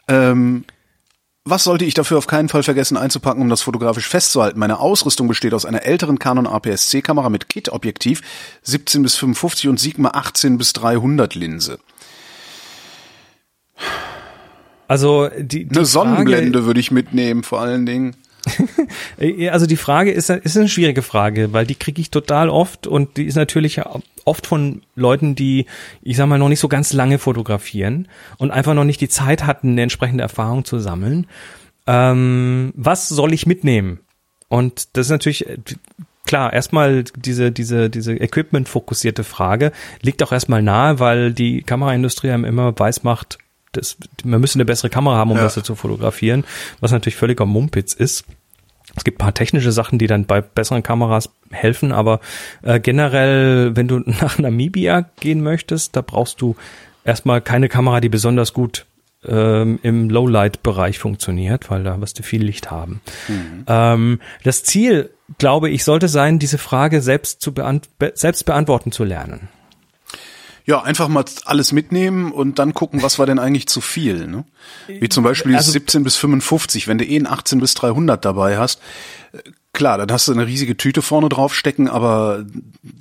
Ähm, 0.08 0.64
was 1.46 1.62
sollte 1.62 1.84
ich 1.84 1.94
dafür 1.94 2.18
auf 2.18 2.26
keinen 2.26 2.48
Fall 2.48 2.64
vergessen 2.64 2.96
einzupacken, 2.96 3.40
um 3.40 3.48
das 3.48 3.62
fotografisch 3.62 4.08
festzuhalten? 4.08 4.58
Meine 4.58 4.80
Ausrüstung 4.80 5.28
besteht 5.28 5.54
aus 5.54 5.64
einer 5.64 5.84
älteren 5.84 6.18
Canon 6.18 6.46
APS-C 6.46 7.02
Kamera 7.02 7.30
mit 7.30 7.48
Kit-Objektiv 7.48 8.20
17 8.62 9.02
bis 9.02 9.14
55 9.14 9.68
und 9.68 9.78
Sigma 9.78 10.10
18 10.10 10.58
bis 10.58 10.72
300 10.72 11.36
Linse. 11.36 11.78
Also 14.88 15.28
die, 15.38 15.66
die 15.66 15.76
Eine 15.76 15.84
Sonnenblende 15.84 16.66
würde 16.66 16.80
ich 16.80 16.90
mitnehmen, 16.90 17.44
vor 17.44 17.60
allen 17.60 17.86
Dingen. 17.86 18.16
also 19.50 19.66
die 19.66 19.76
Frage 19.76 20.12
ist, 20.12 20.30
ist 20.30 20.56
eine 20.56 20.68
schwierige 20.68 21.02
Frage, 21.02 21.52
weil 21.52 21.66
die 21.66 21.74
kriege 21.74 22.00
ich 22.00 22.10
total 22.10 22.48
oft 22.48 22.86
und 22.86 23.16
die 23.16 23.24
ist 23.24 23.34
natürlich 23.34 23.80
oft 24.24 24.46
von 24.46 24.82
Leuten, 24.94 25.34
die, 25.34 25.66
ich 26.02 26.16
sag 26.16 26.26
mal, 26.26 26.38
noch 26.38 26.48
nicht 26.48 26.60
so 26.60 26.68
ganz 26.68 26.92
lange 26.92 27.18
fotografieren 27.18 28.08
und 28.38 28.50
einfach 28.50 28.74
noch 28.74 28.84
nicht 28.84 29.00
die 29.00 29.08
Zeit 29.08 29.44
hatten, 29.46 29.72
eine 29.72 29.82
entsprechende 29.82 30.22
Erfahrung 30.22 30.64
zu 30.64 30.78
sammeln. 30.78 31.26
Ähm, 31.86 32.72
was 32.76 33.08
soll 33.08 33.32
ich 33.32 33.46
mitnehmen? 33.46 34.00
Und 34.48 34.96
das 34.96 35.06
ist 35.06 35.10
natürlich 35.10 35.46
klar, 36.26 36.52
erstmal 36.52 37.04
diese, 37.04 37.52
diese, 37.52 37.88
diese 37.88 38.14
Equipment-fokussierte 38.14 39.24
Frage 39.24 39.72
liegt 40.02 40.22
auch 40.22 40.32
erstmal 40.32 40.62
nahe, 40.62 40.98
weil 40.98 41.32
die 41.32 41.62
Kameraindustrie 41.62 42.30
einem 42.30 42.44
immer 42.44 42.78
weiß 42.78 43.04
macht, 43.04 43.38
das, 43.72 43.96
man 44.24 44.40
müsse 44.40 44.56
eine 44.56 44.64
bessere 44.64 44.90
Kamera 44.90 45.16
haben, 45.16 45.30
um 45.30 45.36
ja. 45.36 45.44
besser 45.44 45.62
zu 45.62 45.74
fotografieren, 45.74 46.44
was 46.80 46.92
natürlich 46.92 47.16
völliger 47.16 47.46
Mumpitz 47.46 47.92
ist. 47.92 48.24
Es 48.96 49.04
gibt 49.04 49.18
paar 49.18 49.34
technische 49.34 49.72
Sachen, 49.72 49.98
die 49.98 50.06
dann 50.06 50.24
bei 50.24 50.40
besseren 50.40 50.82
Kameras 50.82 51.30
helfen, 51.50 51.92
aber 51.92 52.20
äh, 52.62 52.80
generell, 52.80 53.76
wenn 53.76 53.88
du 53.88 53.98
nach 54.04 54.38
Namibia 54.38 55.08
gehen 55.20 55.42
möchtest, 55.42 55.94
da 55.96 56.00
brauchst 56.00 56.40
du 56.40 56.56
erstmal 57.04 57.40
keine 57.40 57.68
Kamera, 57.68 58.00
die 58.00 58.08
besonders 58.08 58.52
gut 58.52 58.86
ähm, 59.24 59.78
im 59.82 60.10
Lowlight-Bereich 60.10 60.98
funktioniert, 60.98 61.70
weil 61.70 61.84
da 61.84 62.00
wirst 62.00 62.18
du 62.18 62.22
viel 62.22 62.42
Licht 62.42 62.70
haben. 62.70 63.00
Mhm. 63.28 63.64
Ähm, 63.66 64.20
das 64.44 64.62
Ziel, 64.62 65.10
glaube 65.38 65.70
ich, 65.70 65.84
sollte 65.84 66.08
sein, 66.08 66.38
diese 66.38 66.58
Frage 66.58 67.00
selbst, 67.02 67.40
zu 67.40 67.52
beant 67.52 67.88
selbst 68.14 68.44
beantworten 68.44 68.92
zu 68.92 69.04
lernen. 69.04 69.48
Ja, 70.66 70.82
einfach 70.82 71.06
mal 71.06 71.24
alles 71.44 71.70
mitnehmen 71.70 72.32
und 72.32 72.58
dann 72.58 72.74
gucken, 72.74 73.00
was 73.00 73.20
war 73.20 73.26
denn 73.26 73.38
eigentlich 73.38 73.68
zu 73.68 73.80
viel. 73.80 74.26
Ne? 74.26 74.44
Wie 74.88 75.08
zum 75.08 75.22
Beispiel 75.22 75.54
also, 75.54 75.70
17 75.70 76.02
bis 76.02 76.16
55, 76.16 76.88
wenn 76.88 76.98
du 76.98 77.04
eh 77.04 77.16
ein 77.16 77.28
18 77.28 77.60
bis 77.60 77.74
300 77.74 78.24
dabei 78.24 78.58
hast, 78.58 78.80
klar, 79.76 79.98
dann 79.98 80.10
hast 80.10 80.26
du 80.26 80.32
eine 80.32 80.46
riesige 80.46 80.76
Tüte 80.76 81.02
vorne 81.02 81.28
drauf 81.28 81.54
stecken, 81.54 81.88
aber 81.88 82.44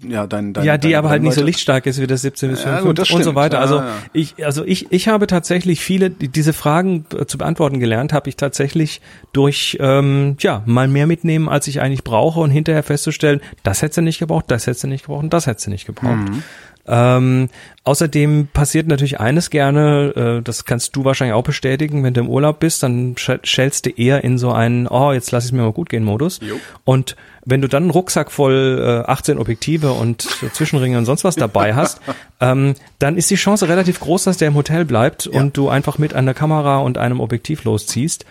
ja, 0.07 0.27
dein, 0.27 0.53
dein 0.53 0.65
Ja, 0.65 0.77
die 0.77 0.89
dein, 0.89 0.97
aber 0.97 1.09
halt 1.09 1.23
nicht 1.23 1.33
so 1.33 1.41
lichtstark 1.41 1.85
ist 1.85 2.01
wie 2.01 2.05
das 2.05 2.21
17 2.21 2.51
bis 2.51 2.61
55 2.61 3.09
ja, 3.09 3.15
und 3.15 3.23
so 3.23 3.33
weiter. 3.33 3.59
Also 3.59 3.77
ja, 3.77 3.85
ja. 3.85 3.93
ich 4.11 4.45
also 4.45 4.65
ich 4.65 4.91
ich 4.91 5.07
habe 5.07 5.25
tatsächlich 5.25 5.79
viele 5.79 6.09
diese 6.09 6.51
Fragen 6.51 7.05
äh, 7.17 7.25
zu 7.25 7.37
beantworten 7.37 7.79
gelernt, 7.79 8.11
habe 8.11 8.27
ich 8.29 8.35
tatsächlich 8.35 9.01
durch 9.31 9.77
ähm, 9.79 10.35
ja, 10.39 10.63
mal 10.65 10.89
mehr 10.89 11.07
mitnehmen, 11.07 11.47
als 11.47 11.67
ich 11.67 11.79
eigentlich 11.79 12.03
brauche 12.03 12.41
und 12.41 12.51
hinterher 12.51 12.83
festzustellen, 12.83 13.39
das 13.63 13.81
hätte 13.81 13.95
sie 13.95 14.01
nicht 14.01 14.19
gebraucht, 14.19 14.45
das 14.49 14.67
hätte 14.67 14.79
sie 14.79 14.87
nicht 14.87 15.05
gebraucht 15.05 15.23
und 15.23 15.33
das 15.33 15.47
hätte 15.47 15.61
sie 15.61 15.69
nicht 15.69 15.85
gebraucht. 15.85 16.29
Mhm. 16.29 16.43
Ähm, 16.87 17.49
außerdem 17.83 18.47
passiert 18.53 18.87
natürlich 18.87 19.19
eines 19.19 19.49
gerne, 19.49 20.13
äh, 20.15 20.41
das 20.43 20.65
kannst 20.65 20.95
du 20.95 21.03
wahrscheinlich 21.03 21.33
auch 21.33 21.43
bestätigen, 21.43 22.03
wenn 22.03 22.13
du 22.13 22.21
im 22.21 22.29
Urlaub 22.29 22.59
bist, 22.59 22.83
dann 22.83 23.15
schälst 23.17 23.85
du 23.85 23.89
eher 23.89 24.23
in 24.23 24.37
so 24.37 24.51
einen, 24.51 24.87
oh, 24.87 25.11
jetzt 25.11 25.31
lass 25.31 25.45
ich 25.45 25.51
mir 25.51 25.63
mal 25.63 25.71
gut 25.71 25.89
gehen 25.89 26.03
Modus. 26.03 26.39
Jo. 26.41 26.59
Und 26.83 27.15
wenn 27.43 27.61
du 27.61 27.67
dann 27.67 27.83
einen 27.83 27.91
Rucksack 27.91 28.31
voll 28.31 29.03
äh, 29.07 29.09
18 29.09 29.39
Objektive 29.39 29.93
und 29.93 30.27
äh, 30.43 30.51
Zwischenringe 30.51 30.97
und 30.97 31.05
sonst 31.05 31.23
was 31.23 31.35
dabei 31.35 31.73
hast, 31.73 32.01
ähm, 32.39 32.75
dann 32.99 33.17
ist 33.17 33.31
die 33.31 33.35
Chance 33.35 33.67
relativ 33.67 33.99
groß, 33.99 34.25
dass 34.25 34.37
der 34.37 34.49
im 34.49 34.55
Hotel 34.55 34.85
bleibt 34.85 35.25
ja. 35.25 35.39
und 35.39 35.57
du 35.57 35.69
einfach 35.69 35.97
mit 35.97 36.13
einer 36.13 36.35
Kamera 36.35 36.79
und 36.79 36.99
einem 36.99 37.19
Objektiv 37.19 37.63
losziehst, 37.63 38.25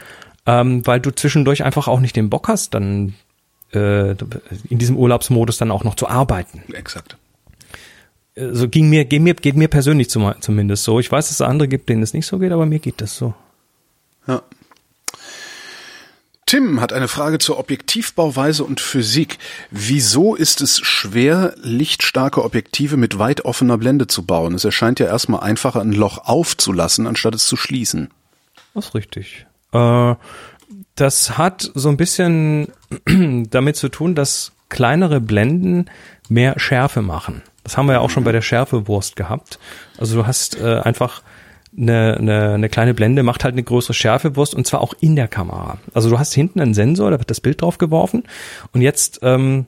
ähm, 0.47 0.87
weil 0.87 1.01
du 1.01 1.11
zwischendurch 1.11 1.65
einfach 1.65 1.89
auch 1.89 2.01
nicht 2.01 2.15
den 2.15 2.31
Bock 2.31 2.47
hast, 2.47 2.75
dann 2.75 3.15
äh, 3.73 4.11
in 4.11 4.79
diesem 4.79 4.97
Urlaubsmodus 4.97 5.59
dann 5.59 5.73
auch 5.73 5.83
noch 5.83 5.97
zu 5.97 6.09
arbeiten. 6.09 6.63
Exakt 6.73 7.17
so 8.37 8.69
ging 8.69 8.89
mir, 8.89 9.05
geht 9.05 9.23
mir, 9.23 9.35
geht 9.35 9.57
mir 9.57 9.69
persönlich 9.69 10.11
zumindest 10.11 10.85
so. 10.85 10.99
Ich 10.99 11.11
weiß, 11.11 11.29
dass 11.29 11.37
es 11.37 11.41
andere 11.41 11.69
gibt, 11.69 11.89
denen 11.89 12.03
es 12.03 12.15
nicht 12.15 12.27
so 12.27 12.39
geht, 12.39 12.53
aber 12.53 12.67
mir 12.67 12.81
geht 12.81 13.01
das 13.01 13.17
so. 13.17 13.35
Ja. 14.27 14.43
Tim 16.47 16.81
hat 16.81 16.93
eine 16.93 17.09
Frage 17.09 17.39
zur 17.39 17.59
Objektivbauweise 17.59 18.65
und 18.65 18.81
Physik. 18.81 19.39
Wieso 19.71 20.35
ist 20.35 20.61
es 20.61 20.79
schwer, 20.81 21.55
lichtstarke 21.63 22.45
Objektive 22.45 22.97
mit 22.97 23.19
weit 23.19 23.45
offener 23.45 23.79
Blende 23.79 24.09
zu 24.09 24.25
bauen? 24.25 24.55
Es 24.55 24.65
erscheint 24.65 25.01
ja 25.01 25.07
erstmal 25.07 25.41
einfacher, 25.41 25.81
ein 25.81 25.93
Loch 25.93 26.19
aufzulassen, 26.19 27.07
anstatt 27.07 27.35
es 27.35 27.47
zu 27.47 27.57
schließen. 27.57 28.11
Das 28.75 28.87
ist 28.87 28.95
richtig. 28.95 29.47
Äh, 29.73 30.15
das 30.97 31.39
hat 31.39 31.71
so 31.75 31.89
ein 31.89 31.97
bisschen 31.97 32.69
damit 33.51 33.77
zu 33.77 33.89
tun, 33.89 34.15
dass 34.15 34.53
kleinere 34.69 35.21
Blenden 35.21 35.87
mehr 36.29 36.59
Schärfe 36.59 37.01
machen. 37.01 37.43
Das 37.65 37.77
haben 37.77 37.87
wir 37.87 37.95
ja 37.95 38.01
auch 38.01 38.11
schon 38.11 38.25
bei 38.25 38.33
der 38.33 38.43
Schärfewurst 38.43 39.17
gehabt. 39.17 39.59
Also 39.99 40.17
du 40.17 40.27
hast 40.27 40.61
äh, 40.61 40.81
einfach 40.81 41.23
eine, 41.77 42.17
eine, 42.19 42.55
eine 42.55 42.69
kleine 42.69 42.95
Blende, 42.95 43.23
macht 43.23 43.43
halt 43.45 43.55
eine 43.55 43.63
größere 43.63 43.95
Schärfewurst 43.95 44.55
und 44.55 44.67
zwar 44.67 44.81
auch 44.81 44.95
in 45.01 45.17
der 45.17 45.29
Kamera. 45.29 45.79
Also 45.93 46.11
du 46.11 46.19
hast 46.19 46.33
hinten 46.35 46.61
einen 46.61 46.75
Sensor, 46.75 47.11
da 47.11 47.19
wird 47.19 47.31
das 47.31 47.41
Bild 47.41 47.63
drauf 47.63 47.79
geworfen 47.79 48.25
und 48.73 48.81
jetzt 48.81 49.21
ähm, 49.23 49.67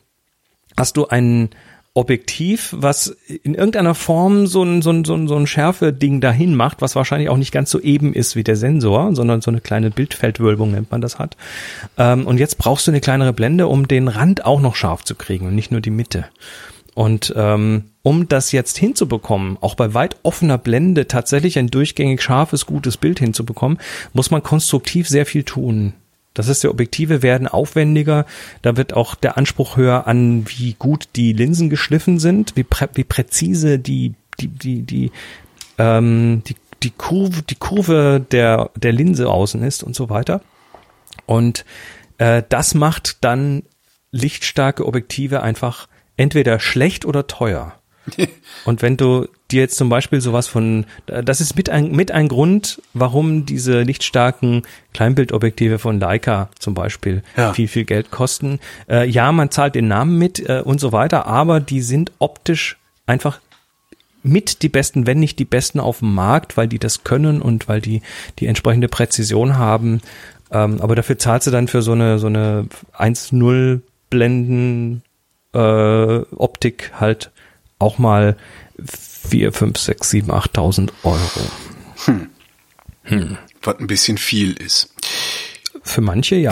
hast 0.77 0.97
du 0.97 1.09
ein 1.09 1.51
Objektiv, 1.95 2.75
was 2.77 3.17
in 3.43 3.55
irgendeiner 3.55 3.95
Form 3.95 4.47
so 4.47 4.63
ein, 4.63 4.83
so 4.83 4.91
ein, 4.91 5.07
so 5.07 5.15
ein, 5.15 5.29
so 5.29 5.35
ein 5.35 5.47
Schärfe-Ding 5.47 6.21
dahin 6.21 6.55
macht, 6.55 6.83
was 6.83 6.95
wahrscheinlich 6.95 7.31
auch 7.31 7.39
nicht 7.39 7.53
ganz 7.53 7.71
so 7.71 7.81
eben 7.81 8.13
ist 8.13 8.37
wie 8.37 8.45
der 8.45 8.57
Sensor, 8.57 9.15
sondern 9.15 9.41
so 9.41 9.51
eine 9.51 9.63
kleine 9.63 9.91
Bildfeldwölbung 9.91 10.73
nennt 10.73 10.91
man 10.91 11.01
das 11.01 11.19
hat. 11.19 11.39
Ähm, 11.97 12.27
und 12.27 12.37
jetzt 12.37 12.59
brauchst 12.59 12.87
du 12.87 12.91
eine 12.91 13.01
kleinere 13.01 13.33
Blende, 13.33 13.67
um 13.67 13.89
den 13.89 14.09
Rand 14.09 14.45
auch 14.45 14.61
noch 14.61 14.77
scharf 14.77 15.05
zu 15.05 15.15
kriegen 15.15 15.47
und 15.47 15.55
nicht 15.55 15.73
nur 15.73 15.81
die 15.81 15.91
Mitte. 15.91 16.27
Und 16.97 17.35
ähm, 17.37 17.91
um 18.01 18.27
das 18.27 18.53
jetzt 18.53 18.79
hinzubekommen, 18.79 19.59
auch 19.61 19.75
bei 19.75 19.93
weit 19.93 20.17
offener 20.23 20.57
Blende 20.57 21.07
tatsächlich 21.07 21.59
ein 21.59 21.67
durchgängig 21.67 22.23
scharfes, 22.23 22.65
gutes 22.65 22.97
Bild 22.97 23.19
hinzubekommen, 23.19 23.77
muss 24.15 24.31
man 24.31 24.43
konstruktiv 24.43 25.07
sehr 25.07 25.27
viel 25.27 25.45
tun. 25.45 25.93
Das 26.33 26.49
ist, 26.49 26.63
die 26.63 26.69
Objektive 26.69 27.21
werden 27.21 27.49
aufwendiger, 27.49 28.25
da 28.63 28.79
wird 28.79 28.95
auch 28.95 29.15
der 29.15 29.37
Anspruch 29.37 29.77
höher 29.77 30.07
an, 30.07 30.47
wie 30.49 30.73
gut 30.73 31.11
die 31.17 31.35
Linsen 31.35 31.69
geschliffen 31.69 32.19
sind, 32.19 32.57
wie, 32.57 32.65
prä 32.65 32.89
wie 32.95 33.05
präzise 33.05 33.79
die, 33.79 34.15
die, 34.41 34.49
die, 34.49 34.81
die, 34.81 35.13
ähm, 35.77 36.45
die, 36.47 36.57
die 36.83 36.93
Kurve, 36.93 37.43
die 37.43 37.57
Kurve 37.57 38.25
der, 38.31 38.71
der 38.75 38.93
Linse 38.93 39.29
außen 39.29 39.63
ist 39.63 39.83
und 39.83 39.95
so 39.95 40.09
weiter. 40.09 40.41
Und 41.27 41.67
äh, 42.17 42.43
das 42.49 42.75
macht 42.75 43.23
dann 43.23 43.65
lichtstarke 44.13 44.87
Objektive 44.87 45.43
einfach 45.43 45.89
entweder 46.17 46.59
schlecht 46.61 47.05
oder 47.05 47.27
teuer. 47.27 47.75
Und 48.65 48.83
wenn 48.83 48.97
du 48.97 49.27
dir 49.51 49.61
jetzt 49.61 49.77
zum 49.77 49.89
Beispiel 49.89 50.21
sowas 50.21 50.47
von, 50.47 50.87
das 51.07 51.41
ist 51.41 51.57
mit 51.57 51.71
ein, 51.71 51.93
mit 51.93 52.11
ein 52.11 52.29
Grund, 52.29 52.81
warum 52.95 53.47
diese 53.47 53.83
lichtstarken 53.83 54.63
Kleinbildobjektive 54.93 55.79
von 55.79 56.01
Leica 56.01 56.51
zum 56.59 56.75
Beispiel 56.75 57.23
ja. 57.37 57.53
viel, 57.53 57.69
viel 57.69 57.85
Geld 57.85 58.11
kosten. 58.11 58.61
Äh, 58.89 59.09
ja, 59.09 59.31
man 59.33 59.51
zahlt 59.51 59.75
den 59.75 59.89
Namen 59.89 60.19
mit 60.19 60.49
äh, 60.49 60.63
und 60.65 60.81
so 60.81 60.93
weiter, 60.93 61.27
aber 61.27 61.61
die 61.61 61.81
sind 61.81 62.13
optisch 62.19 62.77
einfach 63.07 63.41
mit 64.23 64.63
die 64.63 64.69
besten, 64.69 65.07
wenn 65.07 65.21
nicht 65.21 65.39
die 65.39 65.45
besten 65.45 65.79
auf 65.79 66.01
dem 66.01 66.13
Markt, 66.13 66.57
weil 66.57 66.67
die 66.67 66.81
das 66.81 67.05
können 67.05 67.41
und 67.41 67.69
weil 67.69 67.81
die 67.81 68.03
die 68.41 68.47
entsprechende 68.47 68.89
Präzision 68.89 69.57
haben. 69.57 70.01
Ähm, 70.51 70.81
aber 70.81 70.97
dafür 70.97 71.19
zahlst 71.19 71.47
du 71.47 71.53
dann 71.53 71.69
für 71.69 71.83
so 71.83 71.93
eine 71.93 72.19
so 72.19 72.27
eine 72.27 72.67
1-0 72.99 73.81
Blenden 74.11 75.03
äh, 75.57 76.35
Optik 76.37 76.93
halt 76.99 77.31
auch 77.79 77.99
mal 77.99 78.37
4, 78.85 79.53
5, 79.53 79.79
6, 79.79 80.11
7, 80.11 80.31
8.000 80.31 80.91
Euro. 81.03 81.19
Hm. 82.05 82.31
Hm. 83.05 83.39
Was 83.63 83.79
ein 83.79 83.87
bisschen 83.87 84.19
viel 84.19 84.53
ist. 84.53 84.95
Für 85.83 86.01
manche 86.01 86.35
ja. 86.35 86.51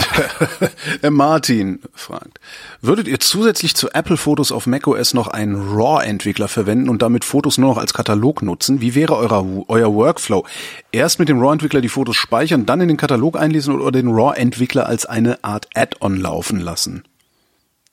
Martin 1.09 1.79
fragt, 1.93 2.39
würdet 2.81 3.07
ihr 3.07 3.19
zusätzlich 3.19 3.75
zu 3.75 3.89
Apple-Fotos 3.91 4.53
auf 4.53 4.65
macOS 4.65 5.13
noch 5.13 5.27
einen 5.27 5.55
RAW-Entwickler 5.55 6.47
verwenden 6.47 6.87
und 6.87 7.01
damit 7.01 7.25
Fotos 7.25 7.57
nur 7.57 7.71
noch 7.71 7.77
als 7.77 7.93
Katalog 7.93 8.41
nutzen? 8.41 8.79
Wie 8.79 8.95
wäre 8.95 9.17
euer, 9.17 9.65
euer 9.67 9.93
Workflow? 9.93 10.45
Erst 10.93 11.19
mit 11.19 11.27
dem 11.27 11.39
RAW-Entwickler 11.39 11.81
die 11.81 11.89
Fotos 11.89 12.15
speichern, 12.15 12.65
dann 12.65 12.79
in 12.79 12.87
den 12.87 12.97
Katalog 12.97 13.37
einlesen 13.37 13.75
oder 13.75 13.91
den 13.91 14.07
RAW-Entwickler 14.07 14.85
als 14.85 15.05
eine 15.05 15.43
Art 15.43 15.67
Add-on 15.73 16.15
laufen 16.15 16.61
lassen? 16.61 17.03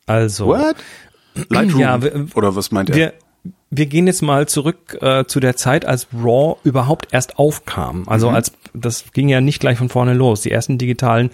Also. 0.06 0.46
What? 0.46 0.76
Lightroom? 1.48 1.80
Ja, 1.80 2.02
wir, 2.02 2.26
oder 2.34 2.54
was 2.54 2.70
meint 2.70 2.90
er? 2.90 2.96
Wir, 2.96 3.12
wir 3.70 3.86
gehen 3.86 4.06
jetzt 4.06 4.22
mal 4.22 4.46
zurück 4.46 4.98
äh, 5.00 5.24
zu 5.24 5.40
der 5.40 5.56
Zeit, 5.56 5.84
als 5.86 6.08
RAW 6.12 6.58
überhaupt 6.62 7.08
erst 7.12 7.38
aufkam. 7.38 8.06
Also 8.06 8.28
mhm. 8.28 8.36
als 8.36 8.52
das 8.74 9.12
ging 9.12 9.28
ja 9.28 9.40
nicht 9.40 9.60
gleich 9.60 9.78
von 9.78 9.88
vorne 9.88 10.14
los. 10.14 10.42
Die 10.42 10.50
ersten 10.50 10.78
digitalen 10.78 11.30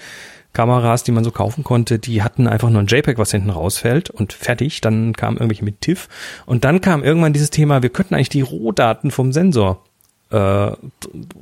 Kameras, 0.53 1.05
die 1.05 1.13
man 1.13 1.25
so 1.25 1.31
kaufen 1.31 1.63
konnte, 1.63 1.99
die 1.99 2.23
hatten 2.23 2.47
einfach 2.47 2.71
nur 2.71 2.81
ein 2.81 2.87
JPEG, 2.87 3.19
was 3.19 3.31
hinten 3.31 3.51
rausfällt 3.51 4.11
und 4.11 4.33
fertig. 4.33 4.81
Dann 4.81 5.13
kam 5.15 5.35
irgendwelche 5.35 5.65
mit 5.65 5.81
TIFF 5.81 6.09
und 6.47 6.65
dann 6.65 6.81
kam 6.81 7.05
irgendwann 7.05 7.33
dieses 7.33 7.51
Thema, 7.51 7.83
wir 7.83 7.91
könnten 7.91 8.15
eigentlich 8.15 8.29
die 8.29 8.41
Rohdaten 8.41 9.11
vom 9.11 9.33
Sensor 9.33 9.85
äh, 10.31 10.73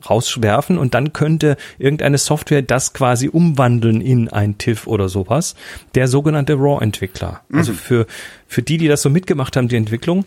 rauswerfen 0.08 0.78
und 0.78 0.94
dann 0.94 1.12
könnte 1.12 1.56
irgendeine 1.78 2.18
Software 2.18 2.62
das 2.62 2.92
quasi 2.92 3.28
umwandeln 3.28 4.00
in 4.00 4.28
ein 4.28 4.58
TIFF 4.58 4.86
oder 4.86 5.08
sowas. 5.08 5.54
Der 5.94 6.08
sogenannte 6.08 6.54
RAW-Entwickler. 6.54 7.28
Also 7.28 7.42
mhm. 7.48 7.58
Also 7.58 7.72
für, 7.72 8.06
für 8.46 8.62
die, 8.62 8.78
die 8.78 8.88
das 8.88 9.02
so 9.02 9.10
mitgemacht 9.10 9.56
haben, 9.56 9.68
die 9.68 9.76
Entwicklung. 9.76 10.24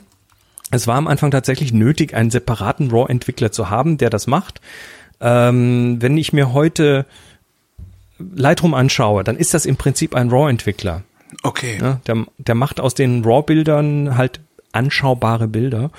Es 0.72 0.88
war 0.88 0.98
am 0.98 1.08
Anfang 1.08 1.32
tatsächlich 1.32 1.74
nötig, 1.74 2.14
einen 2.14 2.32
separaten 2.32 2.92
RAW-Entwickler 2.92 3.52
zu 3.52 3.70
haben, 3.70 3.98
der 3.98 4.10
das 4.10 4.28
macht. 4.28 4.62
Ähm, 5.22 5.98
wenn 6.02 6.18
ich 6.18 6.34
mir 6.34 6.54
heute 6.54 7.06
Lightroom 8.20 8.74
anschaue, 8.74 9.24
dann 9.24 9.38
ist 9.38 9.54
das 9.54 9.66
im 9.66 9.78
Prinzip 9.78 10.16
ein 10.16 10.30
RAW-Entwickler. 10.30 11.04
Okay. 11.44 11.78
Ja, 11.82 12.02
der, 12.08 12.26
der 12.38 12.56
macht 12.56 12.80
aus 12.80 12.94
den 12.94 13.24
RAW-Bildern 13.24 14.18
halt 14.18 14.42
anschaubare 14.72 15.48
Bilder. 15.48 15.92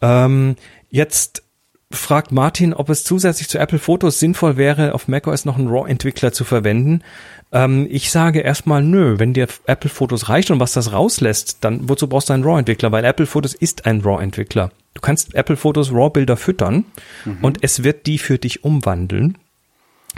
Ähm, 0.00 0.56
jetzt 0.90 1.42
fragt 1.90 2.32
Martin, 2.32 2.74
ob 2.74 2.90
es 2.90 3.04
zusätzlich 3.04 3.48
zu 3.48 3.58
Apple 3.58 3.78
Fotos 3.78 4.20
sinnvoll 4.20 4.56
wäre, 4.56 4.94
auf 4.94 5.08
macOS 5.08 5.44
noch 5.44 5.56
einen 5.56 5.68
RAW-Entwickler 5.68 6.32
zu 6.32 6.44
verwenden. 6.44 7.02
Ähm, 7.50 7.86
ich 7.90 8.10
sage 8.10 8.40
erstmal 8.40 8.82
nö, 8.82 9.18
wenn 9.18 9.32
dir 9.32 9.48
Apple 9.66 9.88
Fotos 9.88 10.28
reicht 10.28 10.50
und 10.50 10.60
was 10.60 10.74
das 10.74 10.92
rauslässt, 10.92 11.58
dann 11.62 11.88
wozu 11.88 12.06
brauchst 12.06 12.28
du 12.28 12.34
einen 12.34 12.44
RAW-Entwickler? 12.44 12.92
Weil 12.92 13.04
Apple 13.04 13.26
Fotos 13.26 13.54
ist 13.54 13.86
ein 13.86 14.02
RAW-Entwickler. 14.02 14.70
Du 14.94 15.00
kannst 15.00 15.34
Apple 15.34 15.56
Fotos 15.56 15.90
RAW-Bilder 15.90 16.36
füttern 16.36 16.84
mhm. 17.24 17.38
und 17.40 17.58
es 17.62 17.84
wird 17.84 18.06
die 18.06 18.18
für 18.18 18.38
dich 18.38 18.64
umwandeln. 18.64 19.38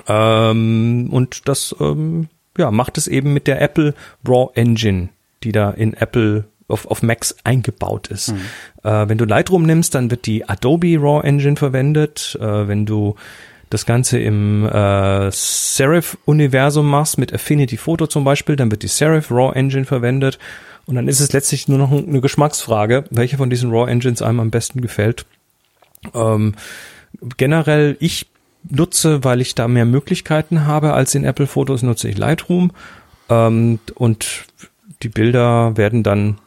Ähm, 0.09 1.09
und 1.13 1.49
das 1.49 1.75
ähm, 1.79 2.29
ja, 2.59 2.71
macht 2.73 2.99
es 2.99 3.07
eben 3.07 3.33
mit 3.33 3.47
der 3.47 3.61
Apple 3.61 3.95
RAW 4.27 4.51
Engine, 4.55 5.11
die 5.45 5.53
da 5.53 5.71
in 5.71 5.95
Apple 5.95 6.45
auf, 6.71 6.87
auf 6.87 7.03
Macs 7.03 7.37
eingebaut 7.45 8.09
ist. 8.09 8.33
Mhm. 8.33 8.41
Äh, 8.83 9.09
wenn 9.09 9.19
du 9.19 9.25
Lightroom 9.25 9.65
nimmst, 9.65 9.95
dann 9.95 10.11
wird 10.11 10.27
die 10.27 10.49
Adobe 10.49 10.99
RAW 10.99 11.27
Engine 11.27 11.57
verwendet. 11.57 12.39
Äh, 12.41 12.69
wenn 12.69 12.87
du 12.87 13.17
das 13.71 13.87
Ganze 13.87 14.19
im 14.19 14.67
äh, 14.67 15.31
Serif-Universum 15.31 16.89
machst, 16.89 17.19
mit 17.19 17.33
Affinity 17.33 17.77
Photo 17.77 18.07
zum 18.07 18.25
Beispiel, 18.25 18.57
dann 18.57 18.71
wird 18.71 18.83
die 18.83 18.89
Serif 18.89 19.31
RAW 19.31 19.55
Engine 19.55 19.85
verwendet. 19.85 20.39
Und 20.87 20.97
dann 20.97 21.07
ist 21.07 21.21
es 21.21 21.33
letztlich 21.33 21.69
nur 21.69 21.79
noch 21.79 21.93
eine 21.93 22.21
Geschmacksfrage, 22.21 23.05
welche 23.11 23.37
von 23.37 23.49
diesen 23.49 23.71
RAW 23.71 23.89
Engines 23.91 24.23
einem 24.23 24.41
am 24.41 24.51
besten 24.51 24.81
gefällt. 24.81 25.25
Ähm, 26.15 26.55
generell, 27.37 27.97
ich 28.01 28.27
nutze, 28.69 29.23
weil 29.25 29.41
ich 29.41 29.55
da 29.55 29.69
mehr 29.69 29.85
Möglichkeiten 29.85 30.67
habe 30.67 30.93
als 30.93 31.15
in 31.15 31.25
Apple 31.25 31.47
Fotos, 31.47 31.83
nutze 31.83 32.09
ich 32.09 32.19
Lightroom. 32.19 32.73
Ähm, 33.29 33.79
und 33.95 34.45
die 35.03 35.09
Bilder 35.09 35.77
werden 35.77 36.03
dann 36.03 36.39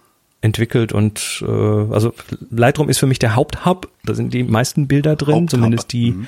entwickelt 0.44 0.91
und 0.91 1.44
äh, 1.48 1.52
also 1.52 2.14
Lightroom 2.52 2.90
ist 2.90 2.99
für 2.99 3.07
mich 3.07 3.18
der 3.18 3.36
Haupthub. 3.36 3.90
Da 4.03 4.14
sind 4.14 4.34
die 4.34 4.44
meisten 4.44 4.88
Bilder 4.88 5.15
drin, 5.15 5.36
Haupthub. 5.36 5.49
zumindest 5.49 5.94
die, 5.94 6.11
mhm. 6.11 6.28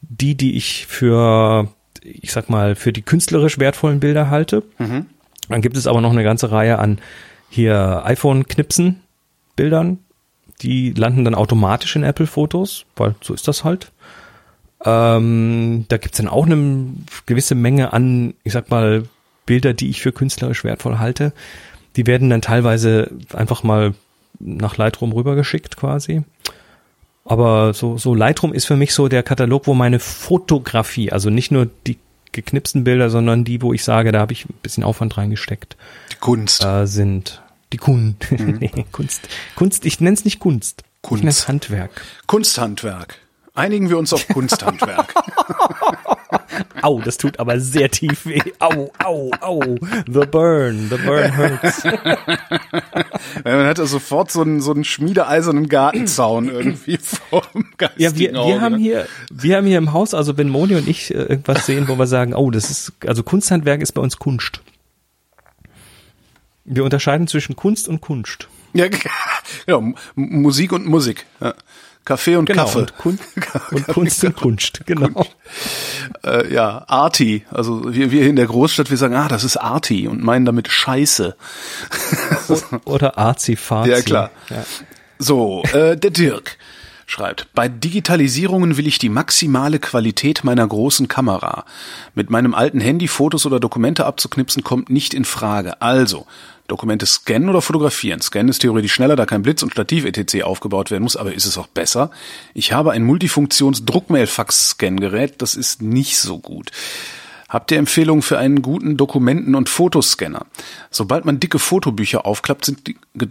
die, 0.00 0.36
die 0.36 0.56
ich 0.56 0.86
für, 0.86 1.68
ich 2.02 2.32
sag 2.32 2.48
mal, 2.48 2.76
für 2.76 2.92
die 2.92 3.02
künstlerisch 3.02 3.58
wertvollen 3.58 3.98
Bilder 3.98 4.30
halte. 4.30 4.62
Mhm. 4.78 5.06
Dann 5.48 5.62
gibt 5.62 5.76
es 5.76 5.88
aber 5.88 6.00
noch 6.00 6.12
eine 6.12 6.22
ganze 6.22 6.52
Reihe 6.52 6.78
an 6.78 6.98
hier 7.48 8.02
iPhone-Knipsen, 8.04 9.00
Bildern. 9.56 9.98
Die 10.62 10.92
landen 10.92 11.24
dann 11.24 11.34
automatisch 11.34 11.96
in 11.96 12.04
Apple-Fotos, 12.04 12.86
weil 12.94 13.16
so 13.20 13.34
ist 13.34 13.48
das 13.48 13.64
halt. 13.64 13.90
Ähm, 14.84 15.86
da 15.88 15.96
gibt's 15.96 16.18
dann 16.18 16.28
auch 16.28 16.46
eine 16.46 16.94
gewisse 17.26 17.56
Menge 17.56 17.92
an, 17.92 18.34
ich 18.44 18.52
sag 18.52 18.70
mal, 18.70 19.04
Bilder, 19.44 19.74
die 19.74 19.90
ich 19.90 20.02
für 20.02 20.12
künstlerisch 20.12 20.62
wertvoll 20.62 20.98
halte. 20.98 21.32
Die 21.96 22.06
werden 22.06 22.30
dann 22.30 22.42
teilweise 22.42 23.10
einfach 23.32 23.62
mal 23.62 23.94
nach 24.38 24.76
Lightroom 24.76 25.12
rübergeschickt 25.12 25.76
quasi. 25.76 26.22
Aber 27.24 27.74
so, 27.74 27.98
so 27.98 28.14
Lightroom 28.14 28.52
ist 28.52 28.66
für 28.66 28.76
mich 28.76 28.94
so 28.94 29.08
der 29.08 29.22
Katalog, 29.22 29.66
wo 29.66 29.74
meine 29.74 29.98
Fotografie, 29.98 31.10
also 31.10 31.30
nicht 31.30 31.50
nur 31.50 31.68
die 31.86 31.98
geknipsten 32.32 32.84
Bilder, 32.84 33.10
sondern 33.10 33.44
die, 33.44 33.62
wo 33.62 33.72
ich 33.72 33.82
sage, 33.82 34.12
da 34.12 34.20
habe 34.20 34.32
ich 34.32 34.44
ein 34.44 34.54
bisschen 34.62 34.84
Aufwand 34.84 35.16
reingesteckt. 35.16 35.76
Die 36.12 36.16
Kunst. 36.16 36.64
Äh, 36.64 36.86
sind 36.86 37.42
die 37.72 37.78
Kun 37.78 38.16
mhm. 38.30 38.58
nee, 38.60 38.86
Kunst. 38.92 39.28
Kunst, 39.56 39.84
ich 39.86 40.00
nenne 40.00 40.14
es 40.14 40.24
nicht 40.24 40.38
Kunst. 40.38 40.84
Kunst. 41.02 41.20
Ich 41.20 41.22
nenne 41.22 41.30
es 41.30 41.48
Handwerk. 41.48 42.02
Kunsthandwerk. 42.26 43.18
Einigen 43.54 43.88
wir 43.88 43.98
uns 43.98 44.12
auf 44.12 44.28
Kunsthandwerk. 44.28 45.14
au, 46.82 47.00
das 47.00 47.16
tut 47.16 47.38
aber 47.38 47.60
sehr 47.60 47.90
tief 47.90 48.26
weh. 48.26 48.40
Au, 48.58 48.90
au, 49.04 49.30
au. 49.40 49.60
The 50.06 50.26
burn, 50.26 50.88
the 50.90 50.96
burn 50.96 51.36
hurts. 51.36 51.84
Man 53.44 53.66
hat 53.66 53.78
ja 53.78 53.86
sofort 53.86 54.30
so 54.30 54.42
einen, 54.42 54.60
so 54.60 54.72
einen 54.72 54.84
schmiedeeisernen 54.84 55.68
Gartenzaun 55.68 56.48
irgendwie 56.50 56.98
vorm 56.98 57.66
Ja, 57.96 58.16
wir, 58.16 58.32
wir 58.32 58.60
haben 58.60 58.78
hier, 58.78 59.06
wir 59.30 59.56
haben 59.56 59.66
hier 59.66 59.78
im 59.78 59.92
Haus, 59.92 60.14
also 60.14 60.36
wenn 60.36 60.48
Moni 60.48 60.74
und 60.74 60.88
ich 60.88 61.12
äh, 61.14 61.18
irgendwas 61.18 61.66
sehen, 61.66 61.88
wo 61.88 61.96
wir 61.98 62.06
sagen, 62.06 62.34
oh, 62.34 62.50
das 62.50 62.70
ist, 62.70 62.92
also 63.06 63.22
Kunsthandwerk 63.22 63.80
ist 63.80 63.92
bei 63.92 64.02
uns 64.02 64.18
Kunst. 64.18 64.60
Wir 66.64 66.84
unterscheiden 66.84 67.28
zwischen 67.28 67.54
Kunst 67.54 67.88
und 67.88 68.00
Kunst. 68.00 68.48
Ja, 68.74 68.86
genau, 69.66 69.94
Musik 70.14 70.72
und 70.72 70.86
Musik. 70.86 71.26
Ja. 71.40 71.54
Kaffee 72.06 72.36
und 72.36 72.46
genau, 72.46 72.64
Kaffee. 72.64 72.78
Und, 72.78 72.96
Kun 72.96 73.18
und 73.72 73.86
Kunst 73.88 74.24
und 74.24 74.36
Kunst, 74.36 74.86
genau. 74.86 75.08
Kunst. 75.08 75.36
Äh, 76.24 76.54
ja, 76.54 76.84
Arti. 76.86 77.44
Also 77.50 77.92
wir, 77.92 78.10
wir 78.10 78.26
in 78.26 78.36
der 78.36 78.46
Großstadt, 78.46 78.90
wir 78.90 78.96
sagen, 78.96 79.14
ah, 79.14 79.28
das 79.28 79.44
ist 79.44 79.56
Arti 79.58 80.08
und 80.08 80.22
meinen 80.22 80.46
damit 80.46 80.68
Scheiße. 80.68 81.36
Oder 82.84 83.18
Arzi, 83.18 83.56
Fazi. 83.56 83.90
Ja, 83.90 84.00
klar. 84.00 84.30
Ja. 84.48 84.64
So, 85.18 85.62
äh, 85.72 85.96
der 85.96 86.10
Dirk 86.10 86.56
schreibt, 87.06 87.48
bei 87.54 87.68
Digitalisierungen 87.68 88.76
will 88.76 88.86
ich 88.86 88.98
die 88.98 89.08
maximale 89.08 89.78
Qualität 89.78 90.44
meiner 90.44 90.66
großen 90.66 91.08
Kamera. 91.08 91.64
Mit 92.14 92.28
meinem 92.30 92.54
alten 92.54 92.80
Handy 92.80 93.08
Fotos 93.08 93.46
oder 93.46 93.58
Dokumente 93.60 94.04
abzuknipsen 94.06 94.64
kommt 94.64 94.90
nicht 94.90 95.14
in 95.14 95.24
Frage. 95.24 95.80
Also, 95.80 96.26
Dokumente 96.68 97.06
scannen 97.06 97.48
oder 97.48 97.62
fotografieren. 97.62 98.20
Scannen 98.20 98.48
ist 98.48 98.58
theoretisch 98.58 98.92
schneller, 98.92 99.14
da 99.16 99.24
kein 99.24 99.42
Blitz 99.42 99.62
und 99.62 99.70
Stativ 99.72 100.04
etc. 100.04 100.42
aufgebaut 100.42 100.90
werden 100.90 101.04
muss, 101.04 101.16
aber 101.16 101.32
ist 101.32 101.46
es 101.46 101.56
auch 101.58 101.68
besser. 101.68 102.10
Ich 102.54 102.72
habe 102.72 102.90
ein 102.92 103.04
Multifunktions-Druckmail-Fax-Scan-Gerät, 103.04 105.42
das 105.42 105.54
ist 105.54 105.82
nicht 105.82 106.18
so 106.18 106.38
gut. 106.38 106.72
Habt 107.48 107.70
ihr 107.70 107.78
Empfehlungen 107.78 108.22
für 108.22 108.38
einen 108.38 108.60
guten 108.60 108.96
Dokumenten- 108.96 109.54
und 109.54 109.68
Fotoscanner? 109.68 110.46
Sobald 110.90 111.24
man 111.24 111.38
dicke 111.38 111.60
Fotobücher 111.60 112.26
aufklappt, 112.26 112.64
sind 112.64 112.88
die, 112.88 112.96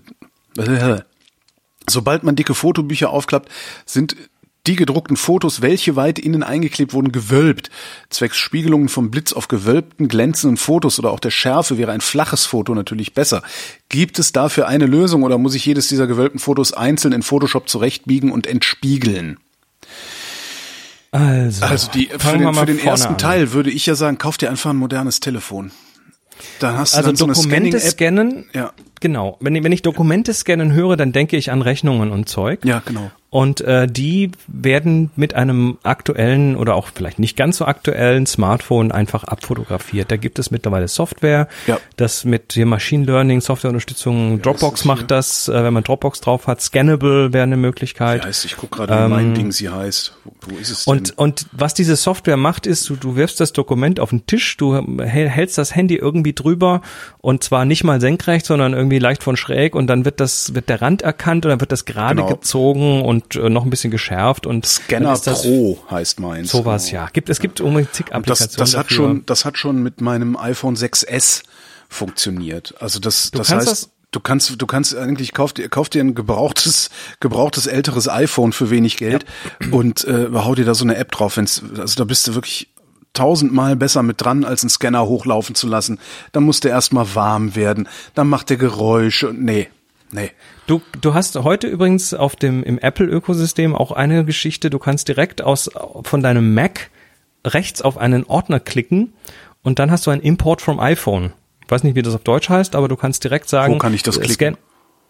sobald 1.89 2.23
man 2.23 2.35
dicke 2.35 2.53
Fotobücher 2.53 3.09
aufklappt, 3.09 3.49
sind 3.85 4.15
die 4.67 4.75
gedruckten 4.75 5.17
Fotos, 5.17 5.61
welche 5.61 5.95
weit 5.95 6.17
innen 6.19 6.43
eingeklebt 6.43 6.93
wurden, 6.93 7.11
gewölbt. 7.11 7.69
Zwecks 8.09 8.37
Spiegelungen 8.37 8.89
vom 8.89 9.11
Blitz 9.11 9.33
auf 9.33 9.47
gewölbten, 9.47 10.07
glänzenden 10.07 10.57
Fotos 10.57 10.97
oder 10.99 11.11
auch 11.11 11.19
der 11.19 11.29
Schärfe 11.31 11.77
wäre 11.77 11.91
ein 11.91 12.01
flaches 12.01 12.45
Foto 12.45 12.73
natürlich 12.73 13.13
besser. 13.13 13.43
Gibt 13.89 14.17
es 14.19 14.31
dafür 14.31 14.67
eine 14.67 14.85
Lösung 14.85 15.23
oder 15.23 15.37
muss 15.37 15.55
ich 15.55 15.65
jedes 15.65 15.87
dieser 15.87 16.07
gewölbten 16.07 16.39
Fotos 16.39 16.73
einzeln 16.73 17.13
in 17.13 17.21
Photoshop 17.21 17.69
zurechtbiegen 17.69 18.31
und 18.31 18.47
entspiegeln? 18.47 19.37
Also, 21.11 21.63
also 21.65 21.91
die, 21.91 22.07
für 22.07 22.37
den, 22.37 22.53
für 22.53 22.65
den 22.65 22.79
ersten 22.79 23.13
an. 23.13 23.17
Teil 23.17 23.53
würde 23.53 23.71
ich 23.71 23.85
ja 23.85 23.95
sagen, 23.95 24.17
kauf 24.17 24.37
dir 24.37 24.49
einfach 24.49 24.71
ein 24.71 24.75
modernes 24.75 25.21
Telefon. 25.21 25.71
Dann 26.59 26.77
hast 26.77 26.93
du 26.93 26.97
also 26.97 27.11
dann 27.11 27.33
Dokumente 27.33 27.79
so 27.79 27.89
scannen. 27.89 28.45
Ja. 28.53 28.71
Genau. 29.01 29.37
Wenn, 29.39 29.61
wenn 29.63 29.71
ich 29.71 29.81
Dokumente 29.81 30.33
scannen 30.33 30.71
höre, 30.73 30.97
dann 30.97 31.11
denke 31.11 31.37
ich 31.37 31.51
an 31.51 31.61
Rechnungen 31.61 32.11
und 32.11 32.29
Zeug. 32.29 32.65
Ja, 32.65 32.81
genau. 32.85 33.11
Und 33.35 33.59
äh, 33.59 33.85
die 33.85 34.31
werden 34.47 35.11
mit 35.17 35.33
einem 35.33 35.77
aktuellen 35.83 36.55
oder 36.55 36.73
auch 36.75 36.87
vielleicht 36.95 37.19
nicht 37.19 37.35
ganz 37.35 37.57
so 37.57 37.65
aktuellen 37.65 38.25
Smartphone 38.27 38.93
einfach 38.93 39.25
abfotografiert. 39.25 40.09
Da 40.09 40.15
gibt 40.15 40.39
es 40.39 40.51
mittlerweile 40.51 40.87
Software, 40.87 41.49
ja. 41.67 41.77
das 41.97 42.23
mit 42.23 42.53
hier 42.53 42.65
Machine 42.65 43.03
Learning, 43.03 43.41
Softwareunterstützung, 43.41 44.41
Dropbox 44.41 44.79
das 44.79 44.85
macht 44.85 45.11
das, 45.11 45.49
äh, 45.49 45.63
wenn 45.65 45.73
man 45.73 45.83
Dropbox 45.83 46.21
drauf 46.21 46.47
hat. 46.47 46.61
Scannable 46.61 47.33
wäre 47.33 47.43
eine 47.43 47.57
Möglichkeit. 47.57 48.23
Wie 48.23 48.27
heißt, 48.29 48.45
ich 48.45 48.55
gucke 48.55 48.77
gerade, 48.77 48.93
ähm, 49.03 49.09
mein 49.09 49.33
Ding 49.33 49.51
sie 49.51 49.67
heißt. 49.67 50.15
Wo, 50.23 50.31
wo 50.47 50.55
ist 50.55 50.69
es 50.69 50.85
denn? 50.85 50.93
Und, 50.93 51.17
und 51.17 51.47
was 51.51 51.73
diese 51.73 51.97
Software 51.97 52.37
macht, 52.37 52.65
ist, 52.65 52.89
du, 52.89 52.95
du 52.95 53.17
wirfst 53.17 53.41
das 53.41 53.51
Dokument 53.51 53.99
auf 53.99 54.11
den 54.11 54.25
Tisch, 54.27 54.55
du 54.55 54.77
hältst 55.01 55.57
das 55.57 55.75
Handy 55.75 55.97
irgendwie 55.97 56.31
drüber 56.31 56.79
und 57.17 57.43
zwar 57.43 57.65
nicht 57.65 57.83
mal 57.83 57.99
senkrecht, 57.99 58.45
sondern 58.45 58.71
irgendwie 58.71 58.99
leicht 58.99 59.23
von 59.23 59.35
schräg 59.35 59.75
und 59.75 59.87
dann 59.87 60.05
wird 60.05 60.21
das, 60.21 60.55
wird 60.55 60.69
der 60.69 60.81
Rand 60.81 61.01
erkannt 61.01 61.45
und 61.45 61.49
dann 61.49 61.59
wird 61.59 61.73
das 61.73 61.83
gerade 61.83 62.15
genau. 62.15 62.29
gezogen 62.29 63.01
und 63.01 63.24
und 63.25 63.35
äh, 63.35 63.49
noch 63.49 63.63
ein 63.63 63.69
bisschen 63.69 63.91
geschärft 63.91 64.45
und 64.45 64.65
Scanner 64.65 65.17
Pro 65.17 65.79
heißt 65.89 66.19
meins. 66.19 66.51
Sowas, 66.51 66.91
ja. 66.91 67.07
Gibt 67.11 67.29
es 67.29 67.39
gibt 67.39 67.61
unbedingt 67.61 67.93
zig 67.93 68.13
Applikationen. 68.13 68.57
Das, 68.57 68.71
das 68.71 68.77
hat 68.77 68.91
schon 68.91 69.25
das 69.25 69.45
hat 69.45 69.57
schon 69.57 69.81
mit 69.81 70.01
meinem 70.01 70.37
iPhone 70.37 70.75
6s 70.75 71.43
funktioniert. 71.89 72.75
Also 72.79 72.99
das 72.99 73.31
du 73.31 73.39
das 73.39 73.51
heißt 73.51 73.67
das 73.67 73.89
Du 74.11 74.21
kannst, 74.21 74.61
du 74.61 74.65
kannst 74.65 74.95
eigentlich 74.95 75.33
kauf 75.33 75.51
dir, 75.51 75.67
kauf 75.67 75.89
dir 75.89 76.01
ein 76.01 76.15
gebrauchtes, 76.15 76.89
gebrauchtes 77.19 77.67
älteres 77.67 78.07
iPhone 78.07 78.53
für 78.53 78.69
wenig 78.69 78.95
Geld 78.95 79.25
ja. 79.61 79.71
und 79.71 80.05
äh, 80.05 80.29
hau 80.33 80.55
dir 80.55 80.63
da 80.63 80.73
so 80.73 80.85
eine 80.85 80.95
App 80.95 81.11
drauf. 81.11 81.35
Wenn's, 81.35 81.61
also 81.77 81.95
da 81.97 82.05
bist 82.05 82.25
du 82.25 82.33
wirklich 82.33 82.69
tausendmal 83.11 83.75
besser 83.75 84.03
mit 84.03 84.21
dran, 84.21 84.45
als 84.45 84.63
einen 84.63 84.69
Scanner 84.69 85.05
hochlaufen 85.05 85.53
zu 85.53 85.67
lassen. 85.67 85.99
Dann 86.31 86.43
muss 86.43 86.61
der 86.61 86.71
erstmal 86.71 87.13
warm 87.13 87.55
werden, 87.55 87.89
dann 88.13 88.29
macht 88.29 88.49
der 88.49 88.57
Geräusche 88.57 89.29
und 89.29 89.43
nee, 89.43 89.67
nee. 90.11 90.31
Du, 90.67 90.81
du 91.01 91.13
hast 91.13 91.35
heute 91.35 91.67
übrigens 91.67 92.13
auf 92.13 92.35
dem 92.35 92.63
im 92.63 92.77
Apple-Ökosystem 92.77 93.75
auch 93.75 93.91
eine 93.91 94.25
Geschichte. 94.25 94.69
Du 94.69 94.79
kannst 94.79 95.07
direkt 95.07 95.41
aus 95.41 95.69
von 96.03 96.21
deinem 96.21 96.53
Mac 96.53 96.89
rechts 97.45 97.81
auf 97.81 97.97
einen 97.97 98.23
Ordner 98.25 98.59
klicken 98.59 99.13
und 99.63 99.79
dann 99.79 99.91
hast 99.91 100.07
du 100.07 100.11
ein 100.11 100.21
Import 100.21 100.61
from 100.61 100.79
iPhone. 100.79 101.33
Ich 101.63 101.71
weiß 101.71 101.83
nicht, 101.83 101.95
wie 101.95 102.01
das 102.01 102.13
auf 102.13 102.23
Deutsch 102.23 102.49
heißt, 102.49 102.75
aber 102.75 102.87
du 102.87 102.95
kannst 102.95 103.23
direkt 103.23 103.49
sagen. 103.49 103.73
Wo 103.73 103.77
kann 103.77 103.93
ich 103.93 104.03
das 104.03 104.19
klicken? 104.19 104.55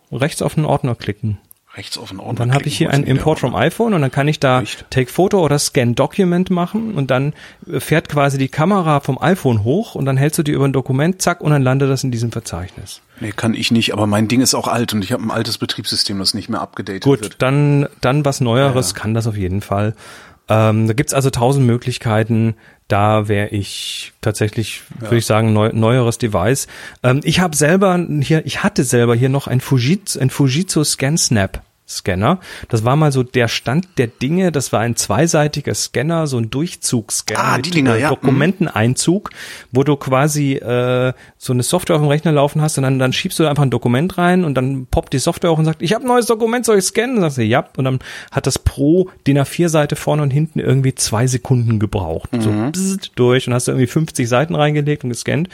Scan, 0.10 0.18
rechts 0.18 0.42
auf 0.42 0.58
einen 0.58 0.66
Ordner 0.66 0.96
klicken. 0.96 1.40
Rechts 1.76 1.98
auf 1.98 2.10
den 2.10 2.20
Und 2.20 2.40
dann 2.40 2.54
habe 2.54 2.66
ich 2.68 2.78
hier 2.78 2.90
einen 2.90 3.04
Import 3.04 3.40
from 3.40 3.54
iPhone 3.54 3.94
und 3.94 4.02
dann 4.02 4.12
kann 4.12 4.30
ich 4.30 4.40
da 4.40 4.62
Echt? 4.62 4.86
Take 4.90 5.12
Photo 5.12 5.44
oder 5.44 5.60
Scan 5.60 5.94
Document 5.94 6.50
machen 6.50 6.94
und 6.94 7.12
dann 7.12 7.34
äh, 7.70 7.82
fährt 7.82 8.08
quasi 8.08 8.38
die 8.38 8.48
Kamera 8.48 9.02
vom 9.02 9.22
iPhone 9.22 9.64
hoch 9.66 9.96
und 9.96 10.06
dann 10.06 10.16
hältst 10.16 10.40
du 10.40 10.44
die 10.44 10.54
über 10.54 10.66
ein 10.66 10.72
Dokument, 10.74 11.22
zack, 11.22 11.42
und 11.42 11.52
dann 11.52 11.62
landet 11.62 11.90
das 11.90 12.04
in 12.06 12.12
diesem 12.12 12.32
Verzeichnis. 12.32 13.02
Nee, 13.20 13.32
kann 13.32 13.54
ich 13.54 13.72
nicht, 13.72 13.94
aber 13.94 14.08
mein 14.08 14.28
Ding 14.28 14.42
ist 14.42 14.54
auch 14.54 14.68
alt 14.68 14.94
und 14.94 15.04
ich 15.04 15.12
habe 15.12 15.24
ein 15.24 15.32
altes 15.32 15.58
Betriebssystem, 15.58 16.20
das 16.20 16.34
nicht 16.34 16.50
mehr 16.50 16.62
abgedatet 16.62 17.04
Gut, 17.04 17.22
wird. 17.22 17.42
dann, 17.42 17.88
dann 18.02 18.26
was 18.26 18.42
Neueres 18.42 18.94
kann 18.94 19.14
das 19.14 19.28
auf 19.28 19.38
jeden 19.38 19.62
Fall. 19.62 19.96
Ähm, 20.48 20.88
da 20.88 20.94
gibt's 20.94 21.14
also 21.14 21.30
tausend 21.30 21.66
Möglichkeiten. 21.66 22.56
Da 22.88 23.28
wäre 23.28 23.50
ich 23.50 24.14
tatsächlich, 24.22 24.84
würde 25.00 25.18
ich 25.18 25.26
sagen, 25.26 25.54
neu, 25.54 25.72
neueres 25.74 26.20
Device. 26.20 26.68
Ähm, 27.02 27.22
ich 27.24 27.40
habe 27.40 27.56
selber 27.56 27.98
hier, 28.22 28.46
ich 28.46 28.64
hatte 28.64 28.84
selber 28.84 29.16
hier 29.16 29.30
noch 29.30 29.48
ein 29.48 29.60
Fujitsu, 29.60 30.20
ein 30.20 30.30
Fujitsu 30.30 30.84
ScanSnap. 30.84 31.64
Scanner. 31.88 32.40
Das 32.70 32.84
war 32.84 32.96
mal 32.96 33.12
so 33.12 33.22
der 33.22 33.48
Stand 33.48 33.88
der 33.98 34.08
Dinge. 34.08 34.52
Das 34.52 34.72
war 34.74 34.80
ein 34.80 34.96
zweiseitiger 34.96 35.76
Scanner, 35.76 36.26
so 36.26 36.38
ein 36.38 36.50
Durchzugsscanner 36.50 37.44
Ah, 37.44 37.58
mit 37.58 37.68
die 37.68 37.72
Dinger, 37.72 37.96
äh, 37.96 38.02
ja. 38.02 38.10
Dokumenteneinzug, 38.10 39.30
wo 39.72 39.84
du 39.84 39.96
quasi 39.96 40.54
äh, 40.54 41.14
so 41.38 41.54
eine 41.54 41.64
Software 41.64 41.96
auf 41.98 42.02
dem 42.02 42.10
Rechner 42.10 42.32
laufen 42.32 42.62
hast 42.62 42.78
und 42.78 42.84
dann, 42.84 42.98
dann 42.98 43.14
schiebst 43.14 43.38
du 43.40 43.46
einfach 43.48 43.64
ein 43.64 43.70
Dokument 43.70 44.18
rein 44.18 44.46
und 44.46 44.56
dann 44.56 44.88
poppt 44.88 45.14
die 45.14 45.20
Software 45.20 45.52
auch 45.52 45.60
und 45.60 45.66
sagt, 45.66 45.82
ich 45.82 45.94
habe 45.94 46.06
ein 46.06 46.08
neues 46.08 46.26
Dokument, 46.26 46.66
soll 46.66 46.78
ich 46.80 46.86
scannen? 46.86 47.18
Und 47.18 47.22
sagst 47.22 47.38
du, 47.38 47.44
ja. 47.44 47.68
Und 47.78 47.86
dann 47.86 48.00
hat 48.32 48.48
das 48.48 48.58
pro 48.58 49.10
DIN 49.28 49.38
A4-Seite 49.40 49.96
vorne 49.96 50.24
und 50.24 50.32
hinten 50.32 50.60
irgendwie 50.60 50.96
zwei 50.96 51.28
Sekunden 51.28 51.80
gebraucht. 51.80 52.30
So 52.40 52.50
bzzzt 52.50 53.12
durch 53.16 53.48
und 53.48 53.54
hast 53.54 53.68
du 53.68 53.72
irgendwie 53.72 53.88
50 53.88 54.28
Seiten 54.28 54.56
reingelegt 54.56 55.04
und 55.04 55.12
gescannt. 55.12 55.50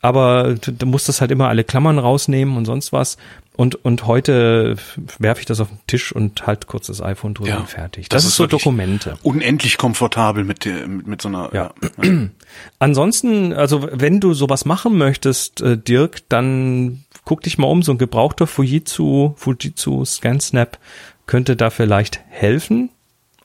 Aber 0.00 0.54
du, 0.54 0.72
du 0.72 0.86
musstest 0.86 1.20
halt 1.20 1.30
immer 1.30 1.48
alle 1.48 1.64
Klammern 1.64 1.98
rausnehmen 1.98 2.56
und 2.56 2.64
sonst 2.66 2.92
was. 2.92 3.16
Und, 3.58 3.84
und 3.84 4.06
heute 4.06 4.76
werfe 5.18 5.40
ich 5.40 5.46
das 5.46 5.58
auf 5.58 5.66
den 5.66 5.80
Tisch 5.88 6.12
und 6.12 6.46
halt 6.46 6.68
kurz 6.68 6.86
das 6.86 7.02
iPhone 7.02 7.34
drüber 7.34 7.48
Ja, 7.48 7.56
und 7.56 7.68
fertig. 7.68 8.08
Das, 8.08 8.24
ist 8.24 8.36
so 8.36 8.46
Dokumente. 8.46 9.18
Unendlich 9.24 9.78
komfortabel 9.78 10.44
mit, 10.44 10.64
der, 10.64 10.86
mit, 10.86 11.08
mit 11.08 11.20
so 11.20 11.28
einer. 11.28 11.52
Ja. 11.52 11.74
Ansonsten, 12.78 13.52
also 13.52 13.88
wenn 13.90 14.20
du 14.20 14.32
sowas 14.32 14.64
machen 14.64 14.96
möchtest, 14.96 15.60
äh, 15.60 15.76
Dirk, 15.76 16.20
dann 16.28 17.02
guck 17.24 17.42
dich 17.42 17.58
mal 17.58 17.66
um, 17.66 17.82
so 17.82 17.90
ein 17.90 17.98
gebrauchter 17.98 18.46
Fujitsu, 18.46 19.32
Fujitsu 19.34 20.04
ScanSnap 20.04 20.78
könnte 21.26 21.56
da 21.56 21.70
vielleicht 21.70 22.20
helfen. 22.28 22.90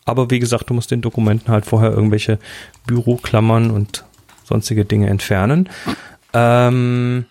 Aber 0.06 0.30
wie 0.30 0.38
gesagt, 0.38 0.70
du 0.70 0.76
musst 0.76 0.92
den 0.92 1.02
Dokumenten 1.02 1.52
halt 1.52 1.66
vorher 1.66 1.90
irgendwelche 1.90 2.38
Büroklammern 2.86 3.72
und 3.72 4.06
sonstige 4.44 4.86
Dinge 4.86 5.10
entfernen. 5.10 5.70
Ähm, 6.34 7.26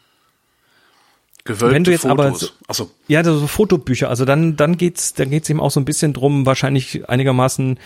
Gewölbte 1.44 1.74
Wenn 1.74 1.85
du 1.85 1.90
jetzt 1.90 2.06
aber 2.06 2.24
Fotos. 2.32 2.40
so- 2.40 2.48
Achso, 2.69 2.90
ja, 3.09 3.24
so 3.24 3.47
Fotobücher. 3.47 4.09
Also 4.09 4.24
dann, 4.24 4.56
dann 4.56 4.77
geht's, 4.77 5.14
dann 5.14 5.31
geht's 5.31 5.51
eben 5.51 5.60
auch 5.60 5.70
so 5.73 5.81
ein 5.81 5.85
bisschen 5.85 6.12
drum, 6.12 6.47
wahrscheinlich 6.47 7.09
einigermaßen, 7.09 7.78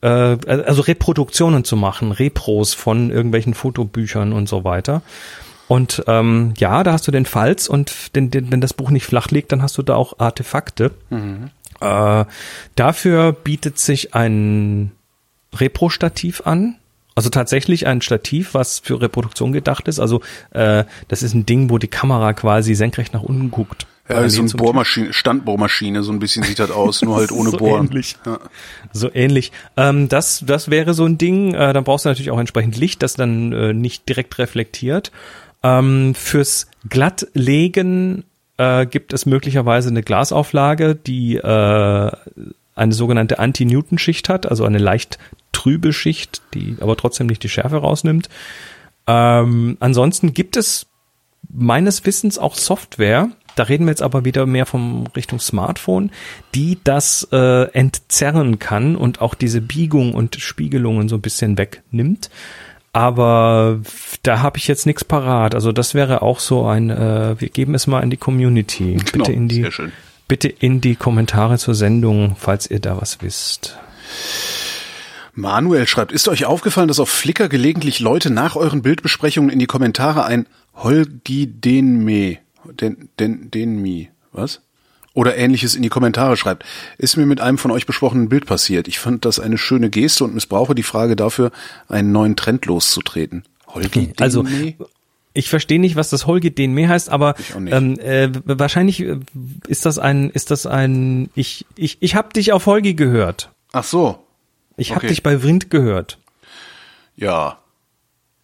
äh, 0.00 0.06
also 0.08 0.82
Reproduktionen 0.82 1.62
zu 1.64 1.76
machen, 1.76 2.10
Repros 2.12 2.74
von 2.74 3.10
irgendwelchen 3.10 3.54
Fotobüchern 3.54 4.32
und 4.32 4.48
so 4.48 4.64
weiter. 4.64 5.02
Und 5.68 6.02
ähm, 6.08 6.54
ja, 6.58 6.82
da 6.82 6.92
hast 6.92 7.06
du 7.06 7.12
den 7.12 7.24
Falz 7.24 7.68
und 7.68 8.14
den, 8.16 8.30
den, 8.30 8.50
wenn 8.52 8.60
das 8.60 8.74
Buch 8.74 8.90
nicht 8.90 9.06
flach 9.06 9.28
liegt, 9.30 9.52
dann 9.52 9.62
hast 9.62 9.78
du 9.78 9.82
da 9.82 9.94
auch 9.94 10.18
Artefakte. 10.18 10.90
Äh, 11.80 12.24
dafür 12.74 13.32
bietet 13.32 13.78
sich 13.78 14.14
ein 14.14 14.90
Repro-Stativ 15.54 16.42
an. 16.46 16.76
Also 17.14 17.30
tatsächlich 17.30 17.86
ein 17.86 18.00
Stativ, 18.00 18.54
was 18.54 18.80
für 18.80 19.00
Reproduktion 19.00 19.52
gedacht 19.52 19.86
ist. 19.86 20.00
Also 20.00 20.20
äh, 20.50 20.84
das 21.08 21.22
ist 21.22 21.34
ein 21.34 21.46
Ding, 21.46 21.70
wo 21.70 21.78
die 21.78 21.88
Kamera 21.88 22.32
quasi 22.32 22.74
senkrecht 22.74 23.14
nach 23.14 23.22
unten 23.22 23.50
guckt. 23.52 23.86
ja, 24.08 24.28
so 24.28 24.42
eine 24.42 24.50
Bohrmaschine, 24.50 25.12
Standbohrmaschine, 25.12 26.02
so 26.02 26.12
ein 26.12 26.18
bisschen 26.18 26.42
sieht 26.42 26.58
das 26.58 26.72
aus, 26.72 27.02
nur 27.02 27.16
halt 27.16 27.30
ohne 27.32 27.50
so 27.50 27.56
Bohren. 27.56 27.86
Ähnlich. 27.86 28.16
Ja. 28.26 28.40
So 28.92 29.10
ähnlich. 29.14 29.52
Ähm, 29.76 30.08
das, 30.08 30.42
das 30.44 30.70
wäre 30.70 30.92
so 30.92 31.04
ein 31.04 31.16
Ding. 31.16 31.54
Äh, 31.54 31.72
dann 31.72 31.84
brauchst 31.84 32.04
du 32.04 32.08
natürlich 32.08 32.32
auch 32.32 32.40
entsprechend 32.40 32.76
Licht, 32.76 33.02
das 33.02 33.14
dann 33.14 33.52
äh, 33.52 33.72
nicht 33.72 34.08
direkt 34.08 34.38
reflektiert. 34.38 35.12
Ähm, 35.62 36.14
fürs 36.16 36.66
Glattlegen 36.88 38.24
äh, 38.56 38.86
gibt 38.86 39.12
es 39.12 39.24
möglicherweise 39.24 39.88
eine 39.88 40.02
Glasauflage, 40.02 40.96
die 40.96 41.36
äh, 41.36 42.10
eine 42.74 42.92
sogenannte 42.92 43.38
Anti-Newton-Schicht 43.38 44.28
hat, 44.28 44.46
also 44.46 44.64
eine 44.64 44.78
leicht 44.78 45.18
trübe 45.52 45.92
Schicht, 45.92 46.42
die 46.54 46.76
aber 46.80 46.96
trotzdem 46.96 47.26
nicht 47.26 47.42
die 47.42 47.48
Schärfe 47.48 47.76
rausnimmt. 47.76 48.28
Ähm, 49.06 49.76
ansonsten 49.80 50.32
gibt 50.32 50.56
es 50.56 50.86
meines 51.52 52.04
Wissens 52.06 52.38
auch 52.38 52.56
Software, 52.56 53.28
da 53.56 53.64
reden 53.64 53.86
wir 53.86 53.90
jetzt 53.90 54.02
aber 54.02 54.24
wieder 54.24 54.46
mehr 54.46 54.66
vom 54.66 55.06
Richtung 55.14 55.38
Smartphone, 55.38 56.10
die 56.54 56.78
das 56.82 57.28
äh, 57.30 57.70
entzerren 57.72 58.58
kann 58.58 58.96
und 58.96 59.20
auch 59.20 59.34
diese 59.34 59.60
Biegung 59.60 60.14
und 60.14 60.36
Spiegelungen 60.36 61.08
so 61.08 61.16
ein 61.16 61.20
bisschen 61.20 61.56
wegnimmt. 61.56 62.30
Aber 62.92 63.80
da 64.22 64.40
habe 64.40 64.58
ich 64.58 64.68
jetzt 64.68 64.86
nichts 64.86 65.04
parat. 65.04 65.54
Also 65.54 65.72
das 65.72 65.94
wäre 65.94 66.22
auch 66.22 66.38
so 66.38 66.66
ein, 66.66 66.90
äh, 66.90 67.40
wir 67.40 67.48
geben 67.48 67.74
es 67.74 67.86
mal 67.86 68.02
in 68.02 68.10
die 68.10 68.16
Community. 68.16 68.94
Genau, 68.94 69.24
Bitte 69.24 69.32
in 69.32 69.48
die, 69.48 69.62
sehr 69.62 69.72
schön. 69.72 69.92
Bitte 70.28 70.48
in 70.48 70.80
die 70.80 70.96
Kommentare 70.96 71.58
zur 71.58 71.74
Sendung, 71.74 72.36
falls 72.38 72.70
ihr 72.70 72.80
da 72.80 73.00
was 73.00 73.22
wisst. 73.22 73.78
Manuel 75.34 75.86
schreibt, 75.86 76.12
ist 76.12 76.28
euch 76.28 76.44
aufgefallen, 76.44 76.88
dass 76.88 77.00
auf 77.00 77.10
Flickr 77.10 77.48
gelegentlich 77.48 78.00
Leute 78.00 78.30
nach 78.30 78.54
euren 78.56 78.82
Bildbesprechungen 78.82 79.50
in 79.50 79.58
die 79.58 79.66
Kommentare 79.66 80.24
ein 80.24 80.46
Holgi 80.74 81.46
den 81.46 82.04
me, 82.04 82.38
den, 82.64 83.08
den, 83.18 83.50
den 83.50 83.82
mi, 83.82 84.10
was? 84.32 84.60
Oder 85.12 85.36
ähnliches 85.36 85.76
in 85.76 85.82
die 85.82 85.88
Kommentare 85.88 86.36
schreibt. 86.36 86.64
Ist 86.98 87.16
mir 87.16 87.26
mit 87.26 87.40
einem 87.40 87.58
von 87.58 87.70
euch 87.70 87.86
besprochenen 87.86 88.28
Bild 88.28 88.46
passiert. 88.46 88.88
Ich 88.88 88.98
fand 88.98 89.24
das 89.24 89.38
eine 89.38 89.58
schöne 89.58 89.88
Geste 89.88 90.24
und 90.24 90.34
missbrauche 90.34 90.74
die 90.74 90.82
Frage 90.82 91.14
dafür, 91.14 91.52
einen 91.88 92.10
neuen 92.10 92.34
Trend 92.34 92.66
loszutreten. 92.66 93.44
Holgi 93.68 94.08
den 94.08 94.14
Also, 94.18 94.42
me? 94.42 94.74
Ich 95.36 95.48
verstehe 95.50 95.80
nicht, 95.80 95.96
was 95.96 96.10
das 96.10 96.26
Holgi 96.26 96.54
den 96.54 96.72
mehr 96.72 96.88
heißt, 96.88 97.10
aber 97.10 97.34
ähm, 97.56 97.98
äh, 97.98 98.30
wahrscheinlich 98.44 99.00
äh, 99.00 99.18
ist 99.66 99.84
das 99.84 99.98
ein, 99.98 100.30
ist 100.30 100.50
das 100.52 100.64
ein, 100.64 101.28
ich, 101.34 101.66
ich, 101.76 101.98
ich 102.00 102.14
habe 102.14 102.32
dich 102.32 102.52
auf 102.52 102.66
Holgi 102.66 102.94
gehört. 102.94 103.50
Ach 103.72 103.82
so. 103.84 104.20
Ich 104.76 104.90
habe 104.90 104.98
Okay. 105.00 105.08
dich 105.08 105.22
bei 105.24 105.40
Vrind 105.42 105.70
gehört. 105.70 106.18
Ja. 107.16 107.58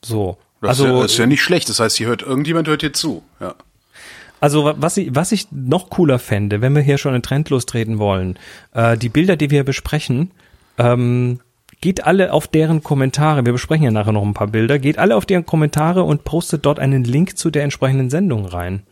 So. 0.04 0.36
Das, 0.60 0.70
also, 0.70 0.84
ist 0.84 0.90
ja, 0.90 1.02
das 1.02 1.12
ist 1.12 1.18
ja 1.18 1.26
nicht 1.26 1.42
schlecht. 1.42 1.68
Das 1.68 1.80
heißt, 1.80 1.96
hier 1.96 2.08
hört, 2.08 2.22
irgendjemand 2.22 2.68
hört 2.68 2.80
hier 2.82 2.92
zu. 2.92 3.22
Ja. 3.40 3.54
Also 4.40 4.64
wa- 4.64 4.74
was 4.78 4.96
ich, 4.96 5.14
was 5.14 5.32
ich 5.32 5.46
noch 5.52 5.90
cooler 5.90 6.18
fände, 6.18 6.60
wenn 6.60 6.74
wir 6.74 6.82
hier 6.82 6.98
schon 6.98 7.14
einen 7.14 7.22
Trend 7.22 7.50
lostreten 7.50 7.98
wollen, 7.98 8.38
äh, 8.74 8.96
die 8.98 9.08
Bilder, 9.10 9.36
die 9.36 9.50
wir 9.50 9.64
besprechen, 9.64 10.30
ähm, 10.78 11.40
geht 11.80 12.04
alle 12.04 12.32
auf 12.32 12.46
deren 12.48 12.82
Kommentare, 12.82 13.44
wir 13.44 13.52
besprechen 13.52 13.84
ja 13.84 13.90
nachher 13.90 14.12
noch 14.12 14.22
ein 14.22 14.34
paar 14.34 14.48
Bilder, 14.48 14.78
geht 14.78 14.98
alle 14.98 15.16
auf 15.16 15.26
deren 15.26 15.46
Kommentare 15.46 16.02
und 16.02 16.24
postet 16.24 16.66
dort 16.66 16.78
einen 16.78 17.04
Link 17.04 17.38
zu 17.38 17.50
der 17.50 17.64
entsprechenden 17.64 18.10
Sendung 18.10 18.44
rein. 18.46 18.82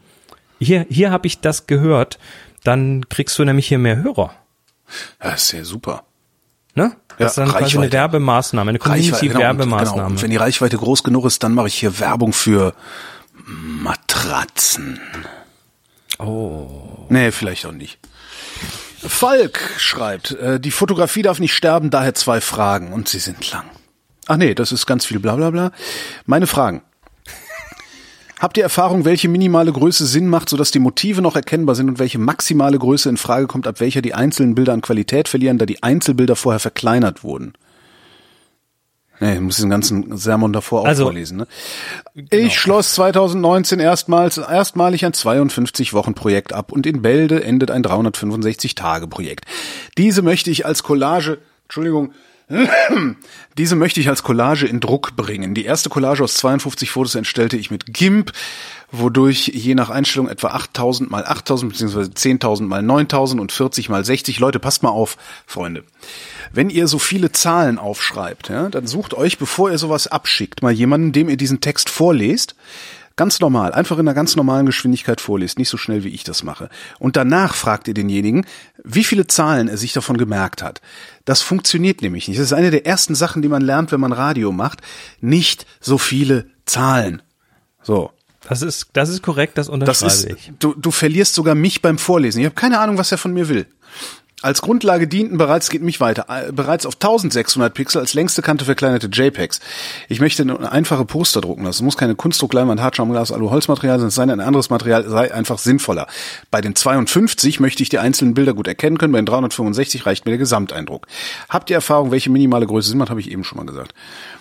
Hier, 0.58 0.86
hier 0.88 1.10
habe 1.10 1.26
ich 1.26 1.40
das 1.40 1.66
gehört, 1.66 2.18
dann 2.64 3.08
kriegst 3.08 3.38
du 3.38 3.44
nämlich 3.44 3.68
hier 3.68 3.78
mehr 3.78 3.96
Hörer. 4.02 4.32
ja, 5.22 5.30
ist 5.30 5.52
ja 5.52 5.64
super. 5.64 6.04
Ne? 6.74 6.92
Das 7.10 7.18
Ja, 7.18 7.26
ist 7.26 7.38
dann 7.38 7.48
quasi 7.48 7.64
eine 7.64 7.84
Reichweite. 7.86 7.92
Werbemaßnahme, 7.92 8.68
eine 8.70 8.78
Reichweite, 8.80 8.94
genau. 8.94 9.10
Und, 9.10 9.18
Community-Werbemaßnahme. 9.18 9.96
genau. 9.96 10.06
Und 10.10 10.22
wenn 10.22 10.30
die 10.30 10.36
Reichweite 10.36 10.76
groß 10.78 11.02
genug 11.02 11.24
ist, 11.26 11.42
dann 11.42 11.52
mache 11.54 11.66
ich 11.68 11.74
hier 11.74 11.98
Werbung 12.00 12.32
für 12.32 12.74
Matratzen. 13.44 15.00
Oh. 16.18 17.06
Nee, 17.08 17.30
vielleicht 17.32 17.66
auch 17.66 17.72
nicht. 17.72 17.98
Falk 19.06 19.58
schreibt, 19.78 20.32
äh, 20.32 20.58
die 20.58 20.70
Fotografie 20.70 21.22
darf 21.22 21.38
nicht 21.38 21.54
sterben, 21.54 21.90
daher 21.90 22.14
zwei 22.14 22.40
Fragen 22.40 22.92
und 22.92 23.08
sie 23.08 23.20
sind 23.20 23.50
lang. 23.50 23.64
Ach 24.26 24.36
nee, 24.36 24.54
das 24.54 24.72
ist 24.72 24.86
ganz 24.86 25.06
viel 25.06 25.20
bla 25.20 25.36
bla 25.36 25.50
bla. 25.50 25.72
Meine 26.26 26.46
Fragen. 26.46 26.82
Habt 28.38 28.56
ihr 28.56 28.62
Erfahrung, 28.62 29.04
welche 29.04 29.28
minimale 29.28 29.72
Größe 29.72 30.06
Sinn 30.06 30.28
macht, 30.28 30.48
sodass 30.48 30.70
die 30.70 30.78
Motive 30.78 31.22
noch 31.22 31.34
erkennbar 31.34 31.74
sind 31.74 31.88
und 31.88 31.98
welche 31.98 32.20
maximale 32.20 32.78
Größe 32.78 33.08
in 33.08 33.16
Frage 33.16 33.48
kommt, 33.48 33.66
ab 33.66 33.80
welcher 33.80 34.00
die 34.00 34.14
einzelnen 34.14 34.54
Bilder 34.54 34.74
an 34.74 34.80
Qualität 34.80 35.26
verlieren, 35.26 35.58
da 35.58 35.66
die 35.66 35.82
Einzelbilder 35.82 36.36
vorher 36.36 36.60
verkleinert 36.60 37.24
wurden? 37.24 37.54
Nee, 39.20 39.34
ich 39.34 39.40
muss 39.40 39.56
den 39.56 39.70
ganzen 39.70 40.16
Sermon 40.16 40.52
davor 40.52 40.82
auch 40.82 40.86
Also- 40.86 41.04
vorlesen. 41.04 41.38
Ne? 41.38 41.46
Ich 42.30 42.58
schloss 42.58 42.94
2019 42.94 43.80
erstmals 43.80 44.38
erstmalig 44.38 45.04
ein 45.04 45.12
52 45.12 45.92
Wochen 45.92 46.14
Projekt 46.14 46.52
ab 46.52 46.70
und 46.72 46.86
in 46.86 47.02
Bälde 47.02 47.42
endet 47.42 47.70
ein 47.70 47.82
365 47.82 48.74
Tage 48.74 49.08
Projekt. 49.08 49.44
Diese 49.96 50.22
möchte 50.22 50.50
ich 50.50 50.66
als 50.66 50.82
Collage, 50.82 51.38
Entschuldigung, 51.64 52.12
diese 53.58 53.76
möchte 53.76 54.00
ich 54.00 54.08
als 54.08 54.22
Collage 54.22 54.66
in 54.66 54.80
Druck 54.80 55.16
bringen. 55.16 55.54
Die 55.54 55.64
erste 55.64 55.90
Collage 55.90 56.22
aus 56.24 56.34
52 56.36 56.90
Fotos 56.90 57.14
entstellte 57.14 57.56
ich 57.56 57.70
mit 57.70 57.92
GIMP, 57.92 58.32
wodurch 58.90 59.48
je 59.54 59.74
nach 59.74 59.90
Einstellung 59.90 60.28
etwa 60.28 60.48
8000 60.48 61.10
mal 61.10 61.24
8000 61.24 61.72
beziehungsweise 61.72 62.10
10.000 62.10 62.62
mal 62.62 62.82
9000 62.82 63.40
und 63.40 63.52
40 63.52 63.88
mal 63.88 64.04
60. 64.04 64.38
Leute, 64.38 64.58
passt 64.58 64.82
mal 64.82 64.90
auf, 64.90 65.16
Freunde. 65.46 65.84
Wenn 66.52 66.70
ihr 66.70 66.88
so 66.88 66.98
viele 66.98 67.32
Zahlen 67.32 67.78
aufschreibt, 67.78 68.48
ja, 68.48 68.68
dann 68.68 68.86
sucht 68.86 69.14
euch, 69.14 69.38
bevor 69.38 69.70
ihr 69.70 69.78
sowas 69.78 70.06
abschickt, 70.06 70.62
mal 70.62 70.72
jemanden, 70.72 71.12
dem 71.12 71.28
ihr 71.28 71.36
diesen 71.36 71.60
Text 71.60 71.90
vorlest, 71.90 72.54
ganz 73.16 73.40
normal, 73.40 73.72
einfach 73.72 73.98
in 73.98 74.06
einer 74.06 74.14
ganz 74.14 74.36
normalen 74.36 74.64
Geschwindigkeit 74.64 75.20
vorliest, 75.20 75.58
nicht 75.58 75.68
so 75.68 75.76
schnell 75.76 76.04
wie 76.04 76.08
ich 76.08 76.24
das 76.24 76.42
mache. 76.42 76.70
Und 76.98 77.16
danach 77.16 77.54
fragt 77.54 77.88
ihr 77.88 77.94
denjenigen, 77.94 78.46
wie 78.84 79.04
viele 79.04 79.26
Zahlen 79.26 79.68
er 79.68 79.76
sich 79.76 79.92
davon 79.92 80.16
gemerkt 80.16 80.62
hat. 80.62 80.80
Das 81.26 81.42
funktioniert 81.42 82.00
nämlich 82.00 82.28
nicht. 82.28 82.38
Das 82.38 82.46
ist 82.46 82.52
eine 82.54 82.70
der 82.70 82.86
ersten 82.86 83.14
Sachen, 83.14 83.42
die 83.42 83.48
man 83.48 83.60
lernt, 83.60 83.92
wenn 83.92 84.00
man 84.00 84.12
Radio 84.12 84.52
macht. 84.52 84.80
Nicht 85.20 85.66
so 85.80 85.98
viele 85.98 86.46
Zahlen. 86.64 87.20
So. 87.82 88.12
Das 88.48 88.62
ist, 88.62 88.88
das 88.94 89.08
ist 89.10 89.22
korrekt, 89.22 89.58
das 89.58 89.66
Das 89.66 89.72
unterschreibe 89.74 90.12
ist, 90.12 90.24
ich. 90.30 90.52
du, 90.58 90.74
du 90.74 90.90
verlierst 90.90 91.34
sogar 91.34 91.54
mich 91.54 91.82
beim 91.82 91.98
Vorlesen. 91.98 92.40
Ich 92.40 92.46
habe 92.46 92.54
keine 92.54 92.80
Ahnung, 92.80 92.98
was 92.98 93.12
er 93.12 93.18
von 93.18 93.32
mir 93.32 93.48
will. 93.48 93.66
Als 94.40 94.62
Grundlage 94.62 95.08
dienten 95.08 95.36
bereits, 95.36 95.68
geht 95.68 95.82
mich 95.82 96.00
weiter, 96.00 96.26
äh, 96.28 96.52
bereits 96.52 96.86
auf 96.86 96.94
1600 96.94 97.74
Pixel 97.74 98.00
als 98.00 98.14
längste 98.14 98.40
Kante 98.40 98.64
verkleinerte 98.64 99.08
JPEGs. 99.08 99.58
Ich 100.08 100.20
möchte 100.20 100.42
eine 100.42 100.70
einfache 100.70 101.04
Poster 101.04 101.40
drucken 101.40 101.64
lassen. 101.64 101.78
Es 101.78 101.82
muss 101.82 101.96
keine 101.96 102.14
Kunstdruckleinwand, 102.14 102.80
Hartschaumglas, 102.80 103.32
Alu, 103.32 103.50
Holzmaterial 103.50 103.98
sein, 103.98 104.08
es 104.08 104.14
sei 104.14 104.26
denn, 104.26 104.38
ein 104.38 104.46
anderes 104.46 104.70
Material 104.70 105.08
sei 105.08 105.34
einfach 105.34 105.58
sinnvoller. 105.58 106.06
Bei 106.52 106.60
den 106.60 106.76
52 106.76 107.58
möchte 107.58 107.82
ich 107.82 107.88
die 107.88 107.98
einzelnen 107.98 108.34
Bilder 108.34 108.54
gut 108.54 108.68
erkennen 108.68 108.96
können, 108.96 109.12
bei 109.12 109.20
den 109.20 109.26
365 109.26 110.06
reicht 110.06 110.24
mir 110.24 110.30
der 110.30 110.38
Gesamteindruck. 110.38 111.08
Habt 111.48 111.68
ihr 111.70 111.74
Erfahrung, 111.74 112.12
welche 112.12 112.30
minimale 112.30 112.66
Größe 112.66 112.90
Sinn 112.90 112.98
macht, 112.98 113.10
habe 113.10 113.20
ich 113.20 113.32
eben 113.32 113.42
schon 113.42 113.58
mal 113.58 113.66
gesagt. 113.66 113.92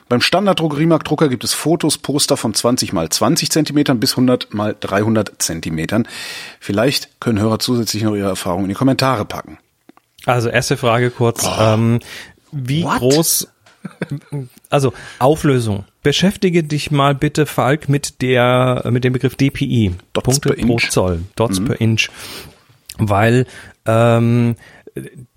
Beim 0.10 0.22
Standarddruck 0.22 0.78
Rimac 0.78 1.04
Drucker 1.04 1.28
gibt 1.28 1.44
es 1.44 1.54
Fotos, 1.54 1.98
Poster 1.98 2.38
von 2.38 2.54
20 2.54 2.94
mal 2.94 3.10
20 3.10 3.50
Zentimetern 3.52 4.00
bis 4.00 4.12
100 4.12 4.54
mal 4.54 4.76
300 4.80 5.42
Zentimetern. 5.42 6.08
Vielleicht 6.60 7.20
können 7.20 7.40
Hörer 7.40 7.60
zusätzlich 7.60 8.04
noch 8.04 8.16
ihre 8.16 8.30
Erfahrungen 8.30 8.66
in 8.66 8.70
die 8.70 8.76
Kommentare 8.76 9.26
packen. 9.26 9.58
Also 10.26 10.50
erste 10.50 10.78
Frage 10.78 11.12
kurz. 11.12 11.46
Ähm, 11.60 12.00
wie 12.52 12.84
What? 12.84 13.00
groß, 13.00 13.48
also 14.70 14.94
Auflösung. 15.20 15.86
Beschäftige 16.04 16.64
dich 16.64 16.92
mal 16.92 17.16
bitte, 17.16 17.46
Falk, 17.46 17.90
mit 17.90 18.22
der, 18.22 18.84
mit 18.90 19.04
dem 19.04 19.14
Begriff 19.14 19.36
DPI. 19.36 19.96
Dots 20.14 20.26
Punkte 20.26 20.50
per 20.50 20.66
pro 20.66 20.74
Inch. 20.74 20.86
Mhm. 20.86 20.90
Zoll. 20.90 21.24
Dots 21.36 21.64
per 21.64 21.82
Inch. 21.82 22.10
Weil, 22.98 23.46
ähm, 23.86 24.56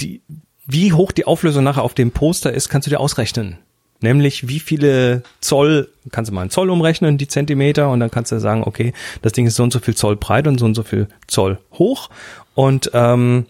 die, 0.00 0.22
wie 0.66 0.92
hoch 0.92 1.12
die 1.12 1.26
Auflösung 1.26 1.64
nachher 1.64 1.82
auf 1.82 1.94
dem 1.94 2.12
Poster 2.12 2.52
ist, 2.52 2.68
kannst 2.68 2.86
du 2.86 2.90
dir 2.90 3.00
ausrechnen. 3.00 3.58
Nämlich 4.00 4.48
wie 4.48 4.60
viele 4.60 5.22
Zoll, 5.40 5.88
kannst 6.10 6.30
du 6.30 6.34
mal 6.34 6.42
einen 6.42 6.50
Zoll 6.50 6.70
umrechnen, 6.70 7.18
die 7.18 7.28
Zentimeter, 7.28 7.90
und 7.90 8.00
dann 8.00 8.10
kannst 8.10 8.32
du 8.32 8.40
sagen, 8.40 8.62
okay, 8.64 8.92
das 9.22 9.32
Ding 9.32 9.46
ist 9.46 9.56
so 9.56 9.62
und 9.62 9.72
so 9.72 9.78
viel 9.78 9.94
Zoll 9.94 10.16
breit 10.16 10.46
und 10.46 10.58
so 10.58 10.64
und 10.64 10.74
so 10.74 10.82
viel 10.82 11.08
Zoll 11.26 11.58
hoch. 11.72 12.08
Und 12.54 12.90
ähm, 12.94 13.46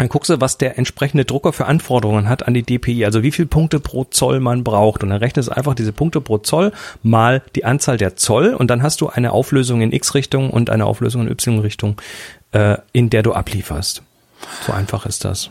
dann 0.00 0.08
guckst 0.08 0.30
du, 0.30 0.40
was 0.40 0.56
der 0.56 0.78
entsprechende 0.78 1.26
Drucker 1.26 1.52
für 1.52 1.66
Anforderungen 1.66 2.26
hat 2.26 2.48
an 2.48 2.54
die 2.54 2.62
DPI, 2.62 3.04
also 3.04 3.22
wie 3.22 3.32
viel 3.32 3.44
Punkte 3.44 3.80
pro 3.80 4.04
Zoll 4.04 4.40
man 4.40 4.64
braucht. 4.64 5.02
Und 5.02 5.10
dann 5.10 5.18
rechnest 5.18 5.50
du 5.50 5.52
einfach 5.56 5.74
diese 5.74 5.92
Punkte 5.92 6.22
pro 6.22 6.38
Zoll 6.38 6.72
mal 7.02 7.42
die 7.54 7.66
Anzahl 7.66 7.98
der 7.98 8.16
Zoll 8.16 8.54
und 8.54 8.70
dann 8.70 8.82
hast 8.82 9.02
du 9.02 9.08
eine 9.08 9.32
Auflösung 9.32 9.82
in 9.82 9.92
X-Richtung 9.92 10.48
und 10.48 10.70
eine 10.70 10.86
Auflösung 10.86 11.22
in 11.22 11.30
Y-Richtung, 11.30 12.00
äh, 12.52 12.78
in 12.92 13.10
der 13.10 13.22
du 13.22 13.34
ablieferst. 13.34 14.02
So 14.66 14.72
einfach 14.72 15.04
ist 15.04 15.26
das. 15.26 15.50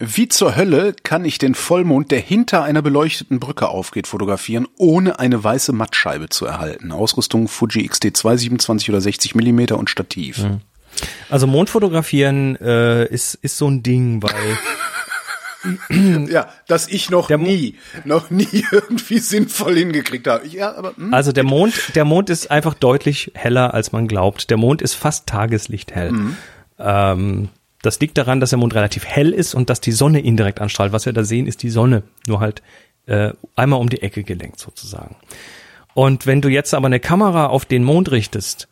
Wie 0.00 0.28
zur 0.28 0.56
Hölle 0.56 0.94
kann 1.04 1.24
ich 1.24 1.38
den 1.38 1.54
Vollmond, 1.54 2.10
der 2.10 2.20
hinter 2.20 2.64
einer 2.64 2.82
beleuchteten 2.82 3.38
Brücke 3.38 3.68
aufgeht, 3.68 4.06
fotografieren, 4.08 4.66
ohne 4.76 5.18
eine 5.20 5.42
weiße 5.42 5.72
Mattscheibe 5.72 6.28
zu 6.28 6.46
erhalten? 6.46 6.90
Ausrüstung 6.90 7.46
Fuji 7.46 7.88
XT2 7.88 8.36
27 8.36 8.90
oder 8.90 9.00
60 9.00 9.34
Millimeter 9.36 9.78
und 9.78 9.90
Stativ. 9.90 10.44
Also 11.30 11.46
Mondfotografieren 11.46 12.56
äh, 12.56 13.06
ist, 13.06 13.34
ist 13.34 13.56
so 13.56 13.68
ein 13.68 13.82
Ding, 13.82 14.22
weil 14.22 14.32
Ja, 16.28 16.48
dass 16.66 16.88
ich 16.88 17.10
noch 17.10 17.28
Der 17.28 17.38
nie, 17.38 17.76
noch 18.04 18.30
nie 18.30 18.64
irgendwie 18.70 19.18
sinnvoll 19.18 19.76
hingekriegt 19.76 20.26
habe. 20.26 20.46
Ja, 20.46 20.74
aber 20.74 20.96
hm? 20.96 21.12
Also 21.12 21.32
der 21.32 21.44
Mond, 21.44 21.94
der 21.94 22.04
Mond 22.04 22.30
ist 22.30 22.50
einfach 22.50 22.74
deutlich 22.74 23.32
heller, 23.34 23.74
als 23.74 23.92
man 23.92 24.08
glaubt. 24.08 24.50
Der 24.50 24.56
Mond 24.56 24.82
ist 24.82 24.94
fast 24.94 25.26
tageslichthell. 25.26 26.12
Ähm, 26.78 27.48
das 27.84 28.00
liegt 28.00 28.18
daran, 28.18 28.40
dass 28.40 28.50
der 28.50 28.58
Mond 28.58 28.74
relativ 28.74 29.04
hell 29.04 29.32
ist 29.32 29.54
und 29.54 29.70
dass 29.70 29.80
die 29.80 29.92
Sonne 29.92 30.20
ihn 30.20 30.36
direkt 30.36 30.60
anstrahlt. 30.60 30.92
Was 30.92 31.06
wir 31.06 31.12
da 31.12 31.24
sehen, 31.24 31.46
ist 31.46 31.62
die 31.62 31.70
Sonne, 31.70 32.02
nur 32.26 32.40
halt 32.40 32.62
äh, 33.06 33.32
einmal 33.56 33.80
um 33.80 33.88
die 33.88 34.02
Ecke 34.02 34.24
gelenkt 34.24 34.58
sozusagen. 34.58 35.16
Und 35.94 36.26
wenn 36.26 36.40
du 36.40 36.48
jetzt 36.48 36.74
aber 36.74 36.86
eine 36.86 37.00
Kamera 37.00 37.46
auf 37.46 37.64
den 37.64 37.84
Mond 37.84 38.10
richtest, 38.10 38.68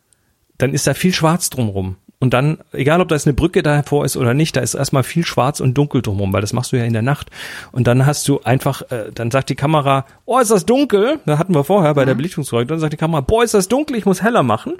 dann 0.59 0.75
ist 0.75 0.87
da 0.87 0.95
viel 0.95 1.13
Schwarz 1.13 1.51
drumrum. 1.51 1.97
Und 2.19 2.35
dann, 2.35 2.59
egal 2.73 3.01
ob 3.01 3.09
da 3.09 3.17
jetzt 3.17 3.27
eine 3.27 3.35
Brücke 3.35 3.65
davor 3.65 4.05
ist 4.05 4.17
oder 4.17 4.33
nicht, 4.33 4.57
da 4.57 4.61
ist 4.61 4.75
erstmal 4.75 5.03
viel 5.03 5.27
Schwarz 5.27 5.59
und 5.59 5.75
Dunkel 5.75 6.03
drumrum, 6.03 6.33
weil 6.33 6.41
das 6.41 6.53
machst 6.53 6.71
du 6.71 6.77
ja 6.77 6.85
in 6.85 6.93
der 6.93 7.03
Nacht. 7.03 7.31
Und 7.73 7.89
dann 7.89 8.07
hast 8.07 8.29
du 8.29 8.41
einfach, 8.43 8.83
äh, 8.93 9.11
dann 9.13 9.33
sagt 9.33 9.51
die 9.51 9.57
Kamera, 9.57 10.07
oh, 10.25 10.39
ist 10.39 10.53
das 10.53 10.65
dunkel? 10.65 11.19
Da 11.27 11.39
hatten 11.39 11.53
wir 11.53 11.65
vorher 11.65 11.95
bei 11.95 12.05
der 12.05 12.15
Belichtungskorrektur, 12.15 12.77
dann 12.77 12.81
sagt 12.81 12.93
die 12.93 12.97
Kamera, 12.97 13.23
boah, 13.23 13.43
ist 13.43 13.55
das 13.55 13.67
dunkel, 13.67 13.97
ich 13.97 14.07
muss 14.07 14.23
heller 14.23 14.45
machen. 14.45 14.75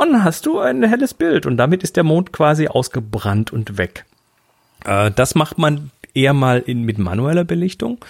Und 0.00 0.14
dann 0.14 0.24
hast 0.24 0.46
du 0.46 0.58
ein 0.60 0.82
helles 0.82 1.12
Bild. 1.12 1.44
Und 1.44 1.58
damit 1.58 1.82
ist 1.82 1.96
der 1.96 2.04
Mond 2.04 2.32
quasi 2.32 2.68
ausgebrannt 2.68 3.52
und 3.52 3.76
weg. 3.76 4.06
Äh, 4.86 5.10
das 5.10 5.34
macht 5.34 5.58
man 5.58 5.90
eher 6.14 6.32
mal 6.32 6.60
in, 6.60 6.84
mit 6.84 6.96
manueller 6.96 7.44
Belichtung. 7.44 8.02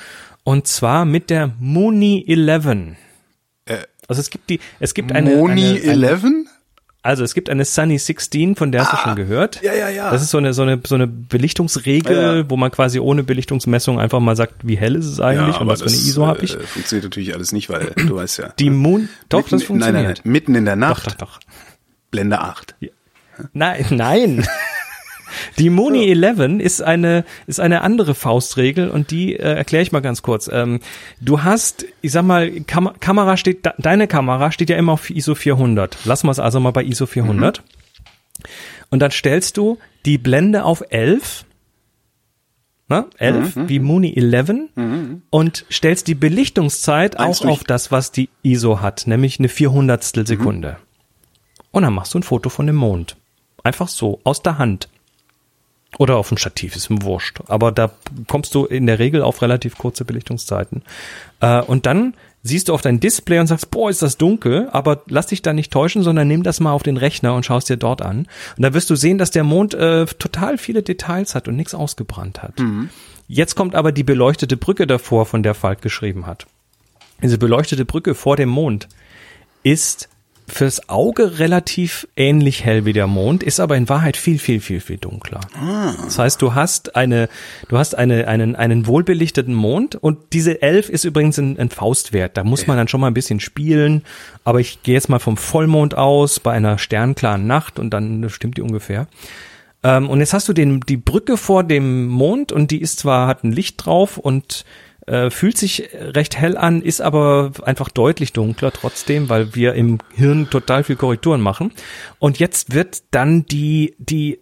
Und 0.45 0.69
zwar 0.69 1.05
mit 1.05 1.31
der 1.31 1.51
Mooney 1.59 2.25
11. 2.29 2.97
Also 4.07 4.21
es 4.21 4.31
gibt 4.31 4.51
die, 4.51 4.61
es 4.79 4.95
gibt 4.95 5.11
eine, 5.11 5.35
Moni 5.35 5.81
eine, 5.83 5.93
eine 5.93 6.07
11? 6.09 6.25
also 7.03 7.25
es 7.25 7.35
gibt 7.35 7.51
eine 7.51 7.65
Sunny 7.65 7.99
16, 7.99 8.55
von 8.55 8.71
der 8.71 8.83
hast 8.83 8.93
du 8.93 8.97
schon 8.97 9.17
gehört. 9.17 9.61
ja, 9.63 9.75
ja, 9.75 9.89
ja. 9.89 10.11
Das 10.11 10.23
ist 10.23 10.31
so 10.31 10.39
eine 10.39 10.53
so 10.53 10.63
eine 10.63 10.81
so 10.87 10.95
eine 10.95 11.07
Belichtungsregel, 11.07 12.17
Ja, 12.17 12.37
ja. 12.37 12.51
wo 12.51 12.57
man 12.57 12.71
quasi 12.71 13.01
ohne 13.01 13.25
Belichtungsmessung 13.25 13.99
einfach 13.99 14.21
mal 14.21 14.37
sagt, 14.37 14.67
wie 14.67 14.77
hell 14.77 14.95
ist 14.95 15.07
es 15.07 15.21
eigentlich 15.21 15.61
und 15.61 15.67
was 15.67 15.83
für 15.83 15.89
eine 15.89 15.97
ISO 15.97 16.27
habe 16.27 16.45
ich. 16.45 16.55
Äh, 16.55 16.61
funktioniert 16.61 17.05
natürlich 17.05 17.35
alles 17.35 17.51
nicht, 17.53 17.69
weil 17.69 17.93
du 17.97 18.15
weißt 18.17 18.39
ja. 18.39 18.53
Die 18.59 18.71
Moon, 18.71 19.09
doch, 19.29 19.39
mitten, 19.39 19.51
das 19.51 19.63
funktioniert. 19.65 19.95
Nein, 19.95 20.05
nein, 20.05 20.15
nein, 20.25 20.33
mitten 20.33 20.55
in 20.55 20.65
der 20.65 20.77
Doch, 20.77 20.81
Nacht, 20.81 21.07
doch, 21.07 21.15
doch. 21.15 21.41
Blende 22.11 22.41
8. 22.41 22.75
Nein, 23.53 23.87
nein. 23.91 24.47
Die 25.59 25.71
Mooney 25.71 26.11
11 26.11 26.61
ist 26.61 26.83
eine, 26.83 27.25
ist 27.47 27.61
eine 27.61 27.83
andere 27.83 28.17
Faustregel 28.17 28.91
und 28.91 29.13
die 29.13 29.37
äh, 29.37 29.55
erkläre 29.55 29.83
ich 29.83 29.93
mal 29.93 30.01
ganz 30.01 30.23
kurz. 30.23 30.51
Ähm, 30.53 30.81
du 31.21 31.45
hast, 31.45 31.85
ich 32.03 32.11
sag 32.11 32.25
mal, 32.25 32.51
Kam 32.63 32.91
Kamera 32.99 33.37
steht, 33.37 33.65
de 33.65 33.73
deine 33.79 34.09
Kamera 34.09 34.51
steht 34.51 34.71
ja 34.71 34.77
immer 34.77 34.93
auf 34.93 35.09
ISO 35.09 35.37
400. 35.37 36.05
Lassen 36.05 36.27
wir 36.27 36.33
es 36.33 36.41
also 36.41 36.59
mal 36.59 36.73
bei 36.73 36.83
ISO 36.83 37.07
400. 37.07 37.63
Und 38.91 38.99
dann 38.99 39.13
stellst 39.13 39.57
du 39.57 39.79
die 40.05 40.19
Blende 40.19 40.65
auf 40.65 40.83
11, 40.91 41.45
ne, 42.89 43.07
11, 43.19 43.53
wie 43.69 43.79
Mooney 43.79 44.13
11 44.17 44.51
und 45.31 45.65
stellst 45.71 46.09
die 46.09 46.17
Belichtungszeit 46.17 47.19
Eins 47.21 47.39
auch 47.39 47.43
durch- 47.43 47.53
auf 47.53 47.65
das, 47.65 47.93
was 47.93 48.11
die 48.11 48.31
ISO 48.43 48.81
hat, 48.81 49.07
nämlich 49.07 49.39
eine 49.39 49.49
400 49.49 50.03
Sekunde. 50.27 50.77
Und 51.73 51.83
dann 51.83 51.95
machst 51.95 52.15
du 52.15 52.19
ein 52.19 52.25
Foto 52.25 52.49
von 52.49 52.67
dem 52.67 52.77
Mond. 52.77 53.17
Einfach 53.63 53.89
so, 53.89 54.21
aus 54.25 54.43
der 54.43 54.59
Hand. 54.59 54.89
Oder 55.99 56.17
auf 56.17 56.29
dem 56.29 56.39
Stativ, 56.39 56.77
ist 56.77 56.89
mir 56.89 57.03
wurscht. 57.03 57.41
Aber 57.49 57.73
da 57.73 57.91
kommst 58.29 58.55
du 58.55 58.65
in 58.65 58.87
der 58.87 58.99
Regel 58.99 59.23
auf 59.23 59.43
relativ 59.43 59.77
kurze 59.77 60.05
Belichtungszeiten. 60.05 60.83
Äh, 61.41 61.63
und 61.63 61.87
dann 61.87 62.15
siehst 62.43 62.69
du 62.69 62.75
auf 62.75 62.81
dein 62.81 63.01
Display 63.01 63.39
und 63.39 63.49
sagst, 63.49 63.71
boah, 63.71 63.91
ist 63.91 64.03
das 64.03 64.17
dunkel, 64.17 64.69
aber 64.73 65.03
lass 65.09 65.27
dich 65.27 65.43
da 65.43 65.53
nicht 65.53 65.73
täuschen, 65.73 66.03
sondern 66.03 66.29
nimm 66.29 66.43
das 66.43 66.61
mal 66.61 66.73
auf 66.73 66.83
den 66.83 66.97
Rechner 66.97 67.35
und 67.35 67.45
schaust 67.45 67.69
dir 67.69 67.77
dort 67.77 68.03
an. 68.03 68.29
Und 68.57 68.63
da 68.63 68.73
wirst 68.73 68.89
du 68.89 68.97
sehen, 68.97 69.19
dass 69.19 69.31
der 69.31 69.45
Mond 69.45 69.75
äh, 69.75 70.07
total 70.07 70.59
viele 70.59 70.83
Details 70.83 71.35
hat 71.35 71.49
und 71.49 71.57
nichts 71.57 71.75
ausgebrannt 71.75 72.43
hat. 72.43 72.55
Jetzt 73.29 73.55
kommt 73.55 73.75
aber 73.75 73.93
die 73.93 74.03
beleuchtete 74.03 74.57
Brücke 74.57 74.87
davor, 74.87 75.27
von 75.27 75.43
der 75.43 75.55
Falk 75.55 75.83
geschrieben 75.83 76.27
hat. 76.27 76.47
Diese 77.23 77.39
beleuchtete 77.39 77.85
Brücke 77.85 78.15
vor 78.15 78.37
dem 78.37 78.49
Mond 78.49 78.89
ist 79.63 80.09
fürs 80.51 80.89
Auge 80.89 81.39
relativ 81.39 82.07
ähnlich 82.17 82.65
hell 82.65 82.85
wie 82.85 82.93
der 82.93 83.07
Mond, 83.07 83.43
ist 83.43 83.61
aber 83.61 83.77
in 83.77 83.89
Wahrheit 83.89 84.17
viel, 84.17 84.39
viel, 84.39 84.61
viel, 84.61 84.81
viel 84.81 84.99
dunkler. 84.99 85.41
Das 86.05 86.19
heißt, 86.19 86.43
du 86.43 86.55
hast 86.55 86.97
eine, 86.97 87.29
du 87.69 87.79
hast 87.79 87.95
eine, 87.97 88.29
einen, 88.29 88.57
einen 88.57 88.87
wohlbelichteten 88.87 89.55
Mond 89.55 89.95
und 89.95 90.19
diese 90.33 90.61
11 90.63 90.89
ist 90.89 91.05
übrigens 91.05 91.39
ein, 91.39 91.59
ein 91.59 91.71
Faustwert. 91.71 92.37
Da 92.37 92.45
muss 92.45 92.67
man 92.67 92.77
dann 92.77 92.89
schon 92.89 93.01
mal 93.01 93.07
ein 93.07 93.15
bisschen 93.15 93.41
spielen. 93.41 94.03
Aber 94.45 94.61
ich 94.61 94.83
gehe 94.83 94.95
jetzt 94.95 95.09
mal 95.09 95.19
vom 95.19 95.37
Vollmond 95.37 95.97
aus 95.97 96.41
bei 96.41 96.53
einer 96.53 96.79
sternklaren 96.79 97.47
Nacht 97.47 97.79
und 97.79 97.91
dann 97.91 98.29
stimmt 98.31 98.57
die 98.57 98.63
ungefähr. 98.63 99.07
Ähm, 99.83 100.09
und 100.09 100.21
jetzt 100.21 100.33
hast 100.33 100.49
du 100.49 100.53
den, 100.53 100.81
die 100.81 100.97
Brücke 100.97 101.37
vor 101.37 101.65
dem 101.65 102.07
Mond 102.07 102.53
und 102.53 102.71
die 102.71 102.81
ist 102.81 102.99
zwar, 102.99 103.27
hat 103.27 103.45
ein 103.45 103.53
Licht 103.53 103.85
drauf 103.85 104.19
und 104.19 104.65
äh, 105.07 105.31
fühlt 105.31 105.57
sich 105.57 105.89
recht 105.93 106.37
hell 106.37 106.57
an, 106.57 106.83
ist 106.83 107.01
aber 107.01 107.53
einfach 107.65 107.89
deutlich 107.89 108.33
dunkler 108.33 108.73
trotzdem, 108.73 109.29
weil 109.29 109.55
wir 109.55 109.75
im 109.75 109.99
Hirn 110.15 110.51
total 110.51 110.85
viel 110.85 110.97
Korrekturen 110.97 111.41
machen. 111.41 111.73
Und 112.19 112.39
jetzt 112.39 112.75
wird 112.75 113.03
dann 113.11 113.47
die, 113.47 113.95
die, 113.99 114.41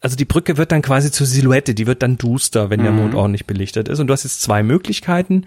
also 0.00 0.16
die 0.16 0.24
Brücke 0.24 0.56
wird 0.56 0.72
dann 0.72 0.82
quasi 0.82 1.10
zur 1.10 1.26
Silhouette, 1.26 1.74
die 1.74 1.86
wird 1.86 2.02
dann 2.02 2.18
duster, 2.18 2.70
wenn 2.70 2.82
der 2.82 2.92
Mond 2.92 3.14
ordentlich 3.14 3.46
belichtet 3.46 3.88
ist. 3.88 4.00
Und 4.00 4.08
du 4.08 4.12
hast 4.12 4.24
jetzt 4.24 4.42
zwei 4.42 4.62
Möglichkeiten. 4.62 5.46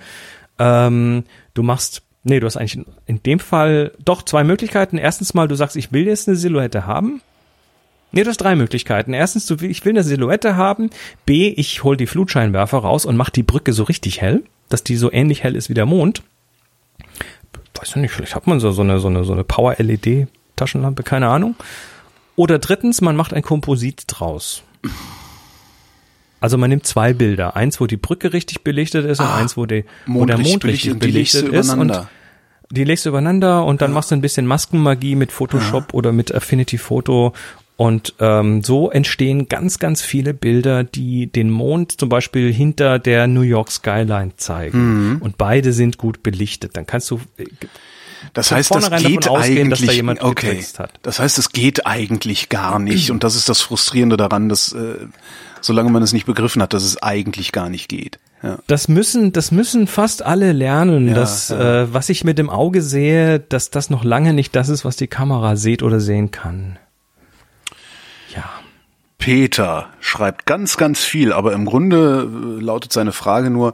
Ähm, 0.60 1.24
du 1.53 1.64
machst, 1.64 2.02
nee, 2.24 2.40
du 2.40 2.45
hast 2.45 2.57
eigentlich 2.57 2.76
in, 2.76 2.86
in 3.06 3.24
dem 3.24 3.40
Fall 3.40 3.91
doch 4.03 4.24
zwei 4.24 4.44
Möglichkeiten. 4.44 4.98
Erstens 4.98 5.34
mal, 5.34 5.48
du 5.48 5.56
sagst, 5.56 5.76
ich 5.76 5.91
will 5.91 6.06
jetzt 6.07 6.28
eine 6.28 6.38
Silhouette 6.38 6.86
haben. 6.86 7.22
Nee, 8.12 8.24
du 8.24 8.30
hast 8.30 8.38
drei 8.38 8.56
Möglichkeiten. 8.56 9.14
Erstens, 9.14 9.46
du, 9.46 9.56
ich 9.56 9.84
will 9.84 9.92
eine 9.92 10.04
Silhouette 10.04 10.56
haben. 10.56 10.90
B, 11.26 11.50
ich 11.50 11.84
hol 11.84 11.98
die 11.98 12.08
Flutscheinwerfer 12.08 12.80
raus 12.80 13.06
und 13.06 13.18
mach 13.18 13.30
die 13.30 13.44
Brücke 13.44 13.74
so 13.74 13.84
richtig 13.84 14.22
hell, 14.22 14.44
dass 14.70 14.84
die 14.84 14.96
so 14.96 15.12
ähnlich 15.12 15.44
hell 15.44 15.56
ist 15.56 15.70
wie 15.70 15.74
der 15.74 15.86
Mond. 15.86 16.24
weiß 17.78 17.90
ich 17.90 17.96
nicht, 17.98 18.12
vielleicht 18.12 18.36
hat 18.36 18.48
man 18.48 18.60
so, 18.60 18.72
so 18.72 18.82
eine, 18.82 19.00
so 19.00 19.08
eine, 19.08 19.24
so 19.24 19.34
eine 19.34 19.44
Power-LED-Taschenlampe, 19.44 21.04
keine 21.04 21.28
Ahnung. 21.28 21.56
Oder 22.36 22.60
drittens, 22.60 23.02
man 23.02 23.16
macht 23.16 23.34
ein 23.34 23.42
Komposit 23.42 24.04
draus. 24.08 24.64
Also 26.40 26.58
man 26.58 26.70
nimmt 26.70 26.86
zwei 26.86 27.14
Bilder. 27.14 27.56
Eins, 27.56 27.82
wo 27.82 27.88
die 27.88 27.98
Brücke 27.98 28.32
richtig 28.32 28.64
belichtet 28.64 29.06
ist 29.06 29.20
und 29.20 29.26
Ah, 29.26 29.38
eins, 29.38 29.58
wo, 29.58 29.66
die, 29.66 29.86
wo 30.06 30.26
der 30.26 30.38
Mond 30.38 30.64
richtig 30.66 31.00
belichtet 31.00 31.50
und 31.50 31.56
ist. 31.56 31.74
Und 31.74 32.08
die 32.70 32.84
legst 32.84 33.06
du 33.06 33.10
übereinander 33.10 33.66
und 33.66 33.82
dann 33.82 33.92
machst 33.92 34.12
du 34.12 34.16
ein 34.16 34.22
bisschen 34.22 34.46
Maskenmagie 34.46 35.16
mit 35.16 35.32
Photoshop 35.32 35.94
oder 35.94 36.12
mit 36.12 36.34
Affinity 36.34 36.78
Photo. 36.78 37.34
Und 37.78 38.16
ähm, 38.20 38.64
so 38.64 38.90
entstehen 38.90 39.49
ganz, 39.49 39.78
ganz 39.78 40.02
viele 40.02 40.34
Bilder, 40.34 40.84
die 40.84 41.28
den 41.28 41.52
Mond 41.52 41.99
zum 41.99 42.10
Beispiel 42.10 42.52
hinter 42.52 42.98
der 42.98 43.28
New 43.28 43.41
York 43.41 43.72
Skyline 43.72 44.32
zeigen. 44.36 45.12
Mhm. 45.12 45.22
Und 45.22 45.38
beide 45.38 45.72
sind 45.74 45.99
gut 45.99 46.24
belichtet. 46.24 46.76
Dann 46.76 46.88
kannst 46.88 47.12
du 47.12 47.20
äh, 47.38 47.45
Das 48.34 48.52
heißt, 48.52 48.74
das 48.74 48.90
geht 48.90 49.28
ausgehen, 49.28 49.70
da 49.70 49.76
eigentlich, 49.76 49.91
jemand 49.91 50.24
okay. 50.24 50.60
Das 51.04 51.20
heißt, 51.20 51.38
es 51.38 51.52
geht 51.52 51.86
eigentlich 51.86 52.49
gar 52.49 52.80
nicht. 52.80 53.12
Und 53.12 53.24
das 53.24 53.36
ist 53.36 53.48
das 53.48 53.62
Frustrierende 53.62 54.18
daran, 54.18 54.49
dass, 54.49 54.74
äh, 54.74 54.95
solange 55.62 55.91
man 55.91 56.02
es 56.02 56.14
nicht 56.14 56.26
begriffen 56.26 56.64
hat, 56.64 56.74
dass 56.74 56.84
es 56.84 57.04
eigentlich 57.04 57.52
gar 57.52 57.70
nicht 57.70 57.90
geht. 57.90 58.18
Ja. 58.41 58.58
Das 58.66 58.88
müssen, 58.88 59.34
das 59.34 59.52
müssen 59.52 59.86
fast 59.86 60.24
alle 60.24 60.52
lernen, 60.52 61.10
Ja, 61.10 61.14
dass 61.14 61.49
ja. 61.49 61.84
Äh, 61.84 61.94
was 61.94 62.10
ich 62.10 62.24
mit 62.24 62.40
dem 62.40 62.49
Auge 62.49 62.82
sehe, 62.82 63.40
dass 63.40 63.70
das 63.70 63.91
noch 63.91 64.04
lange 64.04 64.34
nicht 64.34 64.56
das 64.56 64.70
ist, 64.70 64.84
was 64.84 64.95
die 64.95 65.08
Kamera 65.08 65.56
sieht 65.56 65.84
oder 65.84 65.99
sehen 65.99 66.32
kann. 66.32 66.80
Ja. 69.19 69.26
Peter 69.26 69.88
schreibt 69.99 70.45
ganz, 70.45 70.77
ganz 70.77 71.03
viel, 71.03 71.34
aber 71.34 71.52
im 71.53 71.65
Grunde 71.65 72.30
äh, 72.60 72.64
lautet 72.64 72.94
seine 72.94 73.11
Frage 73.11 73.49
nur, 73.49 73.73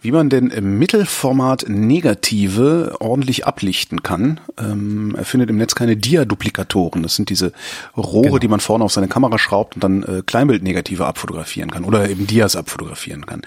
wie 0.00 0.10
man 0.12 0.28
denn 0.28 0.48
im 0.50 0.78
Mittelformat 0.78 1.66
Negative 1.68 2.96
ordentlich 2.98 3.46
ablichten 3.46 4.02
kann. 4.02 4.40
Ähm, 4.58 5.14
er 5.16 5.24
findet 5.24 5.50
im 5.50 5.56
Netz 5.56 5.74
keine 5.74 5.96
Dia-Duplikatoren. 5.96 7.02
Das 7.02 7.14
sind 7.16 7.30
diese 7.30 7.52
Rohre, 7.96 8.26
Genau. 8.26 8.38
die 8.38 8.48
man 8.48 8.60
vorne 8.60 8.84
auf 8.84 8.92
seine 8.92 9.08
Kamera 9.08 9.38
schraubt 9.38 9.74
und 9.76 9.84
dann 9.84 10.02
äh, 10.02 10.22
Kleinbildnegative 10.26 11.06
abfotografieren 11.06 11.70
kann 11.70 11.84
oder 11.84 12.08
eben 12.08 12.26
Dias 12.26 12.56
abfotografieren 12.56 13.24
kann. 13.26 13.42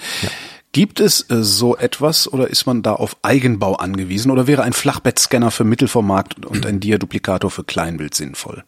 Gibt 0.74 1.02
es 1.02 1.30
äh, 1.30 1.44
so 1.44 1.76
etwas 1.76 2.32
oder 2.32 2.50
ist 2.50 2.66
man 2.66 2.82
da 2.82 2.94
auf 2.94 3.18
Eigenbau 3.24 3.76
angewiesen 3.76 4.32
oder 4.32 4.48
wäre 4.48 4.64
ein 4.64 4.74
Flachbettscanner 4.74 5.52
für 5.52 5.66
Mittelformat 5.66 6.46
und 6.46 6.66
ein 6.66 6.80
Dia-Duplikator 6.80 7.52
für 7.52 7.66
Kleinbild 7.66 8.16
sinnvoll? 8.16 8.64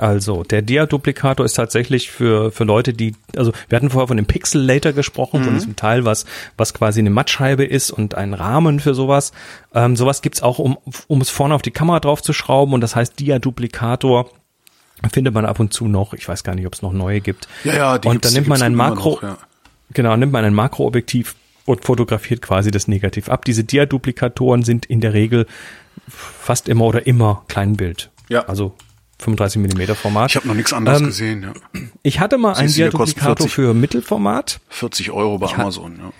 Also, 0.00 0.44
der 0.44 0.62
Dia-Duplikator 0.62 1.44
ist 1.44 1.52
tatsächlich 1.52 2.10
für, 2.10 2.50
für 2.52 2.64
Leute, 2.64 2.94
die, 2.94 3.14
also 3.36 3.52
wir 3.68 3.76
hatten 3.76 3.90
vorher 3.90 4.08
von 4.08 4.16
dem 4.16 4.24
Pixelator 4.24 4.92
gesprochen, 4.92 5.44
von 5.44 5.52
diesem 5.52 5.76
Teil, 5.76 6.06
was, 6.06 6.24
was 6.56 6.72
quasi 6.72 7.00
eine 7.00 7.10
Mattscheibe 7.10 7.66
ist 7.66 7.90
und 7.90 8.14
ein 8.14 8.32
Rahmen 8.32 8.80
für 8.80 8.94
sowas. 8.94 9.32
Ähm, 9.74 9.96
sowas 9.96 10.22
gibt's 10.22 10.42
auch, 10.42 10.58
um, 10.58 10.78
um 11.06 11.20
es 11.20 11.28
vorne 11.28 11.54
auf 11.54 11.60
die 11.60 11.70
Kamera 11.70 12.00
drauf 12.00 12.22
zu 12.22 12.32
schrauben 12.32 12.72
und 12.72 12.80
das 12.80 12.96
heißt 12.96 13.18
Dia-Duplikator 13.20 14.30
findet 15.12 15.34
man 15.34 15.44
ab 15.44 15.60
und 15.60 15.74
zu 15.74 15.86
noch. 15.86 16.14
Ich 16.14 16.26
weiß 16.26 16.44
gar 16.44 16.54
nicht, 16.54 16.66
ob 16.66 16.72
es 16.72 16.80
noch 16.80 16.94
neue 16.94 17.20
gibt. 17.20 17.46
Ja, 17.64 17.74
ja, 17.74 17.98
die 17.98 18.08
und 18.08 18.24
dann 18.24 18.32
nimmt 18.32 18.48
man 18.48 18.62
ein 18.62 18.74
Makro, 18.74 19.16
noch, 19.16 19.22
ja. 19.22 19.38
genau, 19.92 20.16
nimmt 20.16 20.32
man 20.32 20.46
ein 20.46 20.54
Makroobjektiv 20.54 21.34
und 21.66 21.84
fotografiert 21.84 22.40
quasi 22.40 22.70
das 22.70 22.88
Negativ 22.88 23.28
ab. 23.28 23.44
Diese 23.44 23.64
Dia-Duplikatoren 23.64 24.62
sind 24.62 24.86
in 24.86 25.02
der 25.02 25.12
Regel 25.12 25.46
fast 26.08 26.70
immer 26.70 26.86
oder 26.86 27.06
immer 27.06 27.44
Kleinbild. 27.48 28.10
Ja. 28.30 28.46
Also 28.46 28.74
35 29.20 29.60
Millimeter 29.60 29.94
Format. 29.94 30.30
Ich 30.30 30.36
habe 30.36 30.48
noch 30.48 30.54
nichts 30.54 30.72
anderes 30.72 31.00
Ähm, 31.00 31.06
gesehen. 31.06 31.42
Ja. 31.42 31.80
Ich 32.02 32.20
hatte 32.20 32.38
mal 32.38 32.54
einen 32.54 32.72
Dia-Duplikator 32.72 33.36
40. 33.48 33.52
für 33.52 33.74
Mittelformat. 33.74 34.60
40 34.68 35.10
Euro 35.10 35.38
bei 35.38 35.46
ha- 35.48 35.62
Amazon. 35.62 35.96
Ja. 35.98 36.10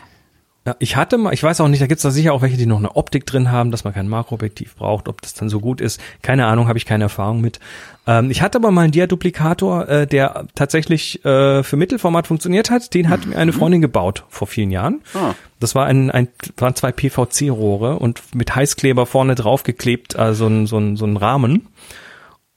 Ja, 0.67 0.77
ich 0.79 0.95
hatte 0.95 1.17
mal, 1.17 1.33
ich 1.33 1.43
weiß 1.43 1.63
auch 1.63 1.69
nicht, 1.69 1.81
da 1.81 1.87
gibt's 1.87 2.03
da 2.03 2.11
sicher 2.11 2.35
auch 2.35 2.43
welche, 2.43 2.59
die 2.59 2.67
noch 2.67 2.77
eine 2.77 2.95
Optik 2.95 3.25
drin 3.25 3.51
haben, 3.51 3.71
dass 3.71 3.85
man 3.85 3.95
kein 3.95 4.09
Makroobjektiv 4.09 4.77
braucht, 4.77 5.09
ob 5.09 5.23
das 5.23 5.33
dann 5.33 5.49
so 5.49 5.59
gut 5.59 5.81
ist. 5.81 5.99
Keine 6.21 6.45
Ahnung, 6.45 6.69
habe 6.69 6.77
ich 6.77 6.85
keine 6.85 7.05
Erfahrung 7.05 7.41
mit. 7.41 7.61
Ähm, 8.07 8.31
ich 8.31 8.43
hatte 8.43 8.59
aber 8.59 8.71
mal 8.71 8.83
einen 8.83 8.93
Dia-Duplikator, 8.93 9.89
äh, 9.89 10.07
der 10.07 10.45
tatsächlich 10.55 11.25
äh, 11.25 11.63
für 11.63 11.77
Mittelformat 11.77 12.27
funktioniert 12.27 12.69
hat. 12.71 12.93
Den 12.93 13.09
hat 13.09 13.25
mir 13.25 13.39
eine 13.39 13.55
Freundin 13.55 13.81
gebaut 13.81 14.25
vor 14.29 14.47
vielen 14.47 14.71
Jahren. 14.71 15.01
Ah. 15.15 15.33
Das 15.61 15.75
war 15.75 15.87
ein, 15.87 16.11
ein 16.11 16.29
waren 16.59 16.75
zwei 16.75 16.93
PVC-Rohre 16.93 17.99
und 17.99 18.21
mit 18.35 18.55
Heißkleber 18.55 19.07
vorne 19.07 19.37
draufgeklebt, 19.37 20.17
also 20.17 20.47
ein, 20.47 20.67
so, 20.67 20.77
ein, 20.77 20.99
so 20.99 21.07
ein 21.07 21.17
Rahmen. 21.17 21.69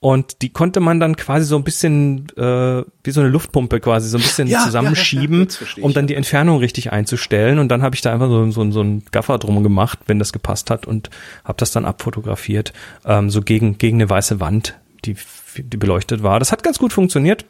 Und 0.04 0.42
die 0.42 0.50
konnte 0.50 0.82
man 0.82 1.00
dann 1.00 1.16
quasi 1.16 1.46
so 1.46 1.56
ein 1.56 1.64
bisschen, 1.64 2.28
äh, 2.36 2.84
wie 3.06 3.12
so 3.12 3.22
eine 3.22 3.30
Luftpumpe 3.30 3.80
quasi, 3.80 4.10
so 4.10 4.18
ein 4.18 4.22
bisschen 4.22 4.50
Ja, 4.50 4.52
ja, 4.52 4.58
ja, 4.58 4.60
ja, 4.60 4.66
zusammenschieben, 4.66 5.48
um 5.80 5.94
dann 5.94 6.08
die 6.08 6.16
Entfernung 6.16 6.58
richtig 6.58 6.92
einzustellen. 6.92 7.58
Und 7.58 7.70
dann 7.70 7.82
habe 7.82 7.96
ich 7.96 8.02
da 8.02 8.12
einfach 8.12 8.28
so, 8.28 8.52
so, 8.52 8.70
so 8.70 8.82
einen 8.82 9.06
Gaffer 9.12 9.38
drum 9.38 9.64
gemacht, 9.64 10.00
wenn 10.08 10.20
das 10.20 10.34
gepasst 10.34 10.70
hat 10.72 10.86
und 10.86 11.10
habe 11.46 11.56
das 11.58 11.72
dann 11.72 11.86
abfotografiert, 11.86 12.74
ähm, 13.06 13.30
so 13.30 13.42
gegen, 13.42 13.78
gegen 13.78 13.96
eine 13.96 14.10
weiße 14.10 14.42
Wand, 14.42 14.78
die, 15.06 15.16
die 15.56 15.78
beleuchtet 15.78 16.22
war. 16.22 16.38
Das 16.38 16.52
hat 16.52 16.64
ganz 16.64 16.80
gut 16.80 16.92
funktioniert. 16.92 17.46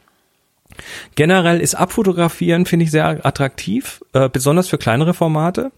Generell 1.15 1.59
ist 1.59 1.73
Abfotografieren, 1.73 2.67
finde 2.67 2.83
ich, 2.83 2.91
sehr 2.91 3.25
attraktiv, 3.25 4.03
äh, 4.13 4.29
besonders 4.29 4.67
für 4.67 4.77
kleinere 4.77 5.15
Formate, 5.15 5.71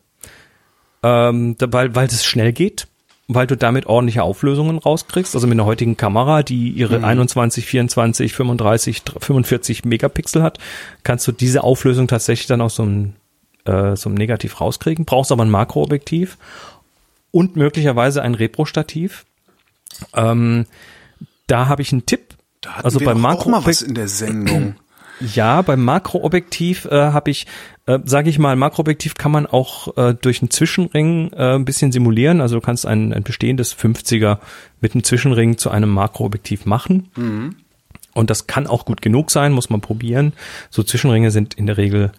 ähm, 1.04 1.56
weil, 1.58 1.96
weil 1.96 2.08
es 2.08 2.26
schnell 2.26 2.52
geht, 2.52 2.90
weil 3.28 3.48
du 3.48 3.58
damit 3.58 3.88
ordentliche 3.88 4.24
Auflösungen 4.24 4.78
rauskriegst. 4.78 5.34
Also 5.36 5.48
mit 5.48 5.56
einer 5.56 5.66
heutigen 5.66 5.98
Kamera, 5.98 6.44
die 6.44 6.70
ihre 6.70 7.04
21, 7.04 7.66
24, 7.66 8.34
35, 8.34 9.02
45 9.20 9.86
Megapixel 9.86 10.44
hat, 10.44 10.60
kannst 11.04 11.28
du 11.28 11.32
diese 11.32 11.64
Auflösung 11.64 12.08
tatsächlich 12.08 12.48
dann 12.48 12.62
aus 12.62 12.76
so 12.76 12.84
einem, 12.84 13.14
äh, 13.66 13.96
so 13.96 14.10
einem 14.10 14.18
Negativ 14.18 14.62
rauskriegen. 14.62 15.06
Brauchst 15.06 15.32
aber 15.32 15.44
ein 15.44 15.50
Makroobjektiv 15.50 16.38
und 17.32 17.56
möglicherweise 17.56 18.22
ein 18.22 18.36
Repro-Stativ. 18.36 19.26
Ähm, 20.14 20.68
da 21.48 21.68
habe 21.68 21.82
ich 21.82 21.92
einen 21.92 22.06
Tipp. 22.06 22.36
Da 22.62 22.74
hatten 22.74 22.86
also 22.86 23.00
wir 23.00 23.06
beim 23.06 23.22
doch 23.22 23.30
auch 23.30 23.46
mal 23.48 23.66
was 23.66 23.82
Makroobjektiv. 23.82 23.88
in 23.88 23.96
der 23.96 24.08
Sendung. 24.08 24.76
Ja, 25.22 25.62
beim 25.62 25.82
Makroobjektiv 25.86 26.86
äh, 26.92 26.92
habe 26.92 27.32
ich, 27.32 27.48
äh, 27.88 28.00
sage 28.04 28.30
ich 28.30 28.40
mal, 28.40 28.56
Makroobjektiv 28.56 29.16
kann 29.16 29.32
man 29.32 29.46
auch 29.46 29.96
äh, 29.98 30.16
durch 30.20 30.42
einen 30.42 30.50
Zwischenring 30.50 31.32
äh, 31.34 31.56
ein 31.56 31.66
bisschen 31.66 31.92
simulieren. 31.92 32.42
Also 32.42 32.56
du 32.56 32.62
kannst 32.62 32.86
ein, 32.86 33.14
ein 33.14 33.24
bestehendes 33.24 33.78
50er 33.78 34.40
mit 34.82 34.94
einem 34.94 35.04
Zwischenring 35.04 35.58
zu 35.58 35.70
einem 35.70 35.90
Makroobjektiv 35.90 36.66
machen. 36.66 37.10
Und 38.14 38.30
das 38.30 38.48
kann 38.48 38.66
auch 38.66 38.86
gut 38.86 39.02
genug 39.02 39.30
sein, 39.30 39.52
muss 39.52 39.70
man 39.70 39.82
probieren. 39.82 40.34
So 40.70 40.84
Zwischenringe 40.84 41.32
sind 41.32 41.54
in 41.54 41.68
der 41.68 41.78
Regel 41.78 42.12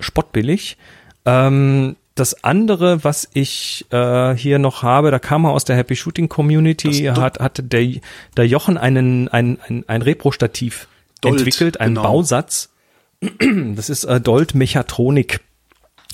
spottbillig. 0.00 0.76
Ähm, 1.24 1.96
das 2.14 2.42
andere, 2.42 3.04
was 3.04 3.30
ich 3.32 3.86
äh, 3.90 4.34
hier 4.34 4.58
noch 4.58 4.82
habe, 4.82 5.10
da 5.12 5.18
kam 5.20 5.44
er 5.44 5.52
aus 5.52 5.64
der 5.64 5.76
Happy 5.76 5.94
Shooting 5.94 6.28
Community, 6.28 7.04
hat, 7.04 7.38
hatte 7.38 7.62
der, 7.62 8.00
der 8.36 8.46
Jochen 8.46 8.76
einen, 8.76 9.28
ein, 9.28 9.58
ein, 9.66 9.84
ein 9.86 10.02
Repro-Stativ 10.02 10.88
entwickelt, 11.24 11.80
einen 11.80 11.94
genau. 11.94 12.02
Bausatz. 12.02 12.70
Das 13.74 13.90
ist 13.90 14.04
äh, 14.04 14.20
Dolt 14.20 14.54
Mechatronik. 14.54 15.40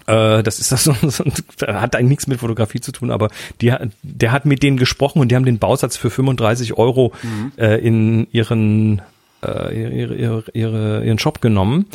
Äh, 0.07 0.43
das 0.43 0.59
ist 0.59 0.73
das 0.73 0.85
so, 0.85 0.95
so, 1.03 1.25
hat 1.67 1.97
eigentlich 1.97 2.09
nichts 2.09 2.27
mit 2.27 2.41
Fotografie 2.41 2.81
zu 2.81 2.93
tun, 2.93 3.11
aber 3.11 3.29
die, 3.61 3.73
der 4.03 4.33
hat 4.33 4.45
mit 4.45 4.63
denen 4.63 4.77
gesprochen 4.77 5.21
und 5.21 5.29
die 5.31 5.37
haben 5.37 5.45
den 5.45 5.59
Bausatz 5.59 5.97
für 5.97 6.11
35 6.11 6.75
Euro 6.77 7.13
Mhm. 7.23 7.53
äh, 7.57 7.77
in 7.79 8.27
ihren 8.33 9.03
äh, 9.45 9.99
ihre, 9.99 10.15
ihre, 10.15 10.45
ihre, 10.53 11.05
ihren 11.05 11.19
Shop 11.19 11.41
genommen. 11.41 11.87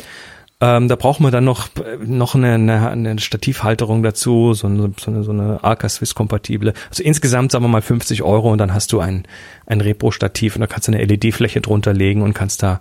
Ähm, 0.62 0.88
da 0.88 0.96
braucht 0.96 1.20
man 1.20 1.32
dann 1.32 1.44
noch 1.44 1.70
noch 2.04 2.34
eine, 2.34 2.54
eine, 2.54 2.90
eine 2.90 3.18
Stativhalterung 3.18 4.02
dazu, 4.02 4.52
so 4.52 4.66
eine, 4.66 4.92
so 5.00 5.10
eine, 5.10 5.22
so 5.22 5.32
eine 5.32 5.64
Arca 5.64 5.88
Swiss 5.88 6.14
kompatible. 6.14 6.74
Also 6.90 7.02
insgesamt 7.02 7.50
sagen 7.52 7.64
wir 7.64 7.68
mal 7.68 7.80
50 7.80 8.22
Euro 8.22 8.52
und 8.52 8.58
dann 8.58 8.74
hast 8.74 8.92
du 8.92 9.00
ein 9.00 9.26
ein 9.66 9.80
Repro-Stativ 9.80 10.56
und 10.56 10.60
da 10.60 10.66
kannst 10.66 10.86
du 10.88 10.92
eine 10.92 11.02
LED-Fläche 11.04 11.62
drunter 11.62 11.94
legen 11.94 12.20
und 12.22 12.34
kannst 12.34 12.62
da 12.62 12.80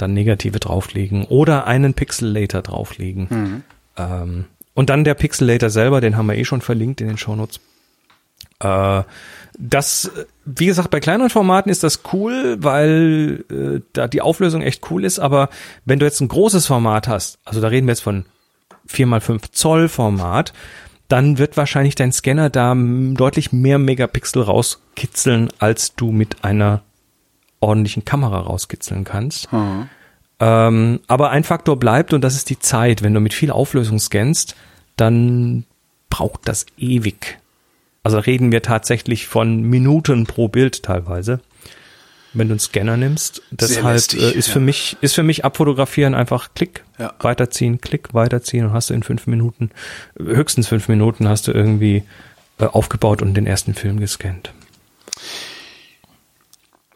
dann 0.00 0.14
Negative 0.14 0.60
drauflegen 0.60 1.24
oder 1.24 1.66
einen 1.66 1.94
Pixelator 1.94 2.62
drauflegen. 2.62 3.62
Ähm, 3.96 4.44
und 4.74 4.90
dann 4.90 5.04
der 5.04 5.14
Pixelator 5.14 5.70
selber, 5.70 6.00
den 6.00 6.16
haben 6.16 6.26
wir 6.26 6.36
eh 6.36 6.44
schon 6.44 6.60
verlinkt 6.60 7.00
in 7.00 7.08
den 7.08 7.18
Shownotes. 7.18 7.60
Äh, 8.60 9.02
das, 9.58 10.10
wie 10.44 10.66
gesagt, 10.66 10.90
bei 10.90 11.00
kleineren 11.00 11.30
Formaten 11.30 11.70
ist 11.70 11.82
das 11.82 12.00
cool, 12.12 12.56
weil 12.60 13.44
äh, 13.50 13.80
da 13.92 14.08
die 14.08 14.22
Auflösung 14.22 14.62
echt 14.62 14.90
cool 14.90 15.04
ist, 15.04 15.18
aber 15.18 15.48
wenn 15.84 15.98
du 15.98 16.06
jetzt 16.06 16.20
ein 16.20 16.28
großes 16.28 16.66
Format 16.66 17.08
hast, 17.08 17.38
also 17.44 17.60
da 17.60 17.68
reden 17.68 17.86
wir 17.86 17.92
jetzt 17.92 18.02
von 18.02 18.24
4x5 18.88 19.52
Zoll 19.52 19.88
Format, 19.88 20.52
dann 21.08 21.38
wird 21.38 21.56
wahrscheinlich 21.56 21.96
dein 21.96 22.12
Scanner 22.12 22.50
da 22.50 22.74
deutlich 22.74 23.52
mehr 23.52 23.78
Megapixel 23.78 24.42
rauskitzeln, 24.42 25.48
als 25.58 25.96
du 25.96 26.12
mit 26.12 26.44
einer 26.44 26.82
ordentlichen 27.60 28.04
Kamera 28.04 28.40
rauskitzeln 28.40 29.04
kannst. 29.04 29.48
Ähm, 30.40 31.00
aber 31.06 31.30
ein 31.30 31.44
Faktor 31.44 31.78
bleibt 31.78 32.12
und 32.14 32.22
das 32.22 32.34
ist 32.34 32.48
die 32.50 32.58
Zeit. 32.58 33.02
Wenn 33.02 33.14
du 33.14 33.20
mit 33.20 33.34
viel 33.34 33.50
Auflösung 33.50 33.98
scannst, 33.98 34.56
dann 34.96 35.64
braucht 36.08 36.48
das 36.48 36.66
ewig. 36.78 37.38
Also 38.02 38.18
reden 38.18 38.50
wir 38.50 38.62
tatsächlich 38.62 39.26
von 39.26 39.60
Minuten 39.62 40.26
pro 40.26 40.48
Bild 40.48 40.82
teilweise. 40.82 41.40
Wenn 42.32 42.48
du 42.48 42.52
einen 42.52 42.60
Scanner 42.60 42.96
nimmst, 42.96 43.42
deshalb 43.50 43.86
lästig, 43.86 44.22
äh, 44.22 44.30
ist 44.30 44.46
ja. 44.46 44.52
für 44.54 44.60
mich 44.60 44.96
ist 45.00 45.14
für 45.16 45.24
mich 45.24 45.44
abfotografieren 45.44 46.14
einfach 46.14 46.50
Klick 46.54 46.84
Ja. 46.98 47.12
weiterziehen, 47.18 47.80
Klick 47.80 48.14
weiterziehen 48.14 48.66
und 48.66 48.72
hast 48.72 48.88
du 48.90 48.94
in 48.94 49.02
fünf 49.02 49.26
Minuten 49.26 49.70
höchstens 50.16 50.68
fünf 50.68 50.88
Minuten 50.88 51.28
hast 51.28 51.48
du 51.48 51.52
irgendwie 51.52 52.04
äh, 52.58 52.66
aufgebaut 52.66 53.20
und 53.20 53.34
den 53.34 53.46
ersten 53.46 53.74
Film 53.74 53.98
gescannt. 53.98 54.52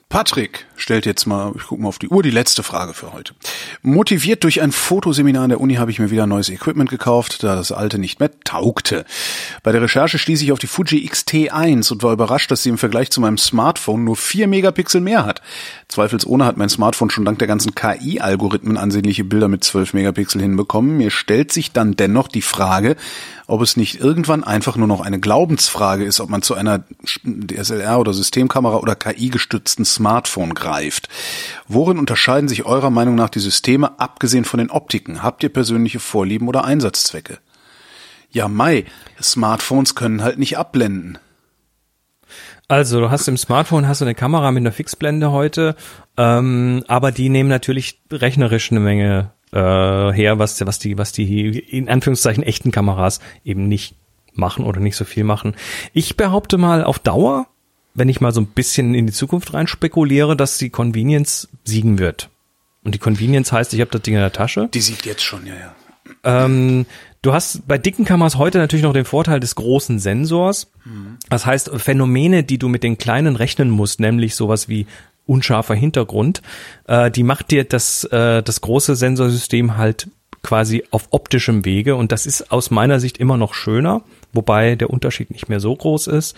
Patrick 0.08 0.66
stellt 0.76 1.06
jetzt 1.06 1.26
mal, 1.26 1.52
ich 1.56 1.64
gucke 1.64 1.82
mal 1.82 1.88
auf 1.88 1.98
die 1.98 2.08
Uhr, 2.08 2.22
die 2.22 2.30
letzte 2.30 2.62
Frage 2.62 2.94
für 2.94 3.12
heute. 3.12 3.34
Motiviert 3.82 4.44
durch 4.44 4.62
ein 4.62 4.70
Fotoseminar 4.70 5.44
an 5.44 5.48
der 5.50 5.60
Uni 5.60 5.74
habe 5.74 5.90
ich 5.90 5.98
mir 5.98 6.10
wieder 6.10 6.26
neues 6.26 6.48
Equipment 6.48 6.88
gekauft, 6.88 7.42
da 7.42 7.56
das 7.56 7.72
alte 7.72 7.98
nicht 7.98 8.20
mehr 8.20 8.30
taugte. 8.44 9.04
Bei 9.62 9.72
der 9.72 9.82
Recherche 9.82 10.18
stieß 10.18 10.42
ich 10.42 10.52
auf 10.52 10.58
die 10.58 10.66
Fuji 10.66 11.04
X-T1 11.04 11.92
und 11.92 12.02
war 12.02 12.12
überrascht, 12.12 12.50
dass 12.50 12.62
sie 12.62 12.68
im 12.68 12.78
Vergleich 12.78 13.10
zu 13.10 13.20
meinem 13.20 13.38
Smartphone 13.38 14.04
nur 14.04 14.16
vier 14.16 14.46
Megapixel 14.46 15.00
mehr 15.00 15.26
hat. 15.26 15.42
Zweifelsohne 15.88 16.44
hat 16.44 16.56
mein 16.56 16.68
Smartphone 16.68 17.10
schon 17.10 17.24
dank 17.24 17.38
der 17.38 17.48
ganzen 17.48 17.74
KI-Algorithmen 17.74 18.76
ansehnliche 18.76 19.24
Bilder 19.24 19.48
mit 19.48 19.64
12 19.64 19.94
Megapixel 19.94 20.40
hinbekommen. 20.40 20.96
Mir 20.96 21.10
stellt 21.10 21.52
sich 21.52 21.72
dann 21.72 21.96
dennoch 21.96 22.28
die 22.28 22.42
Frage, 22.42 22.96
ob 23.46 23.60
es 23.60 23.76
nicht 23.76 24.00
irgendwann 24.00 24.44
einfach 24.44 24.76
nur 24.76 24.86
noch 24.86 25.00
eine 25.00 25.20
Glaubensfrage 25.20 26.04
ist, 26.04 26.20
ob 26.20 26.30
man 26.30 26.42
zu 26.42 26.54
einer 26.54 26.84
DSLR 27.24 27.98
oder 27.98 28.14
Systemkamera 28.14 28.76
oder 28.76 28.94
KI 28.94 29.28
gestützten 29.28 29.84
Smartphone 29.84 30.54
greift. 30.54 31.08
Worin 31.68 31.98
unterscheiden 31.98 32.48
sich 32.48 32.64
eurer 32.64 32.90
Meinung 32.90 33.14
nach 33.14 33.30
die 33.30 33.40
Systeme, 33.40 33.98
abgesehen 33.98 34.44
von 34.44 34.58
den 34.58 34.70
Optiken? 34.70 35.22
Habt 35.22 35.42
ihr 35.42 35.50
persönliche 35.50 36.00
Vorlieben 36.00 36.48
oder 36.48 36.64
Einsatzzwecke? 36.64 37.38
Ja, 38.30 38.48
Mai, 38.48 38.84
Smartphones 39.22 39.94
können 39.94 40.22
halt 40.22 40.38
nicht 40.38 40.58
abblenden. 40.58 41.18
Also, 42.66 42.98
du 42.98 43.10
hast 43.10 43.28
im 43.28 43.36
Smartphone 43.36 43.86
hast 43.86 44.00
du 44.00 44.06
eine 44.06 44.14
Kamera 44.14 44.50
mit 44.50 44.62
einer 44.62 44.72
Fixblende 44.72 45.30
heute, 45.30 45.76
ähm, 46.16 46.82
aber 46.88 47.12
die 47.12 47.28
nehmen 47.28 47.50
natürlich 47.50 48.00
rechnerisch 48.10 48.70
eine 48.70 48.80
Menge 48.80 49.32
äh, 49.54 50.12
her, 50.12 50.38
was, 50.38 50.64
was 50.66 50.78
die, 50.78 50.98
was 50.98 51.12
die 51.12 51.58
in 51.58 51.88
Anführungszeichen 51.88 52.42
echten 52.42 52.72
Kameras 52.72 53.20
eben 53.44 53.68
nicht 53.68 53.94
machen 54.32 54.64
oder 54.64 54.80
nicht 54.80 54.96
so 54.96 55.04
viel 55.04 55.24
machen. 55.24 55.54
Ich 55.92 56.16
behaupte 56.16 56.58
mal 56.58 56.82
auf 56.82 56.98
Dauer, 56.98 57.46
wenn 57.94 58.08
ich 58.08 58.20
mal 58.20 58.32
so 58.32 58.40
ein 58.40 58.46
bisschen 58.46 58.94
in 58.94 59.06
die 59.06 59.12
Zukunft 59.12 59.54
rein 59.54 59.68
spekuliere, 59.68 60.36
dass 60.36 60.58
die 60.58 60.70
Convenience 60.70 61.48
siegen 61.62 61.98
wird. 61.98 62.30
Und 62.82 62.96
die 62.96 62.98
Convenience 62.98 63.52
heißt, 63.52 63.72
ich 63.74 63.80
habe 63.80 63.92
das 63.92 64.02
Ding 64.02 64.14
in 64.14 64.20
der 64.20 64.32
Tasche. 64.32 64.68
Die 64.74 64.80
siegt 64.80 65.06
jetzt 65.06 65.22
schon, 65.22 65.46
ja, 65.46 65.54
ja. 65.54 65.74
Ähm, 66.24 66.84
du 67.22 67.32
hast 67.32 67.66
bei 67.68 67.78
dicken 67.78 68.04
Kameras 68.04 68.36
heute 68.36 68.58
natürlich 68.58 68.82
noch 68.82 68.92
den 68.92 69.04
Vorteil 69.04 69.38
des 69.38 69.54
großen 69.54 70.00
Sensors. 70.00 70.70
Das 71.30 71.46
heißt, 71.46 71.70
Phänomene, 71.76 72.42
die 72.42 72.58
du 72.58 72.68
mit 72.68 72.82
den 72.82 72.98
kleinen 72.98 73.36
rechnen 73.36 73.70
musst, 73.70 74.00
nämlich 74.00 74.34
sowas 74.34 74.68
wie 74.68 74.86
unscharfer 75.26 75.74
Hintergrund, 75.74 76.42
äh, 76.86 77.10
die 77.10 77.22
macht 77.22 77.50
dir 77.50 77.64
das, 77.64 78.04
äh, 78.04 78.42
das 78.42 78.60
große 78.60 78.94
Sensorsystem 78.96 79.76
halt 79.76 80.08
quasi 80.42 80.84
auf 80.90 81.08
optischem 81.10 81.64
Wege 81.64 81.96
und 81.96 82.12
das 82.12 82.26
ist 82.26 82.52
aus 82.52 82.70
meiner 82.70 83.00
Sicht 83.00 83.18
immer 83.18 83.36
noch 83.36 83.54
schöner, 83.54 84.02
wobei 84.32 84.76
der 84.76 84.90
Unterschied 84.90 85.30
nicht 85.30 85.48
mehr 85.48 85.58
so 85.58 85.74
groß 85.74 86.06
ist. 86.06 86.36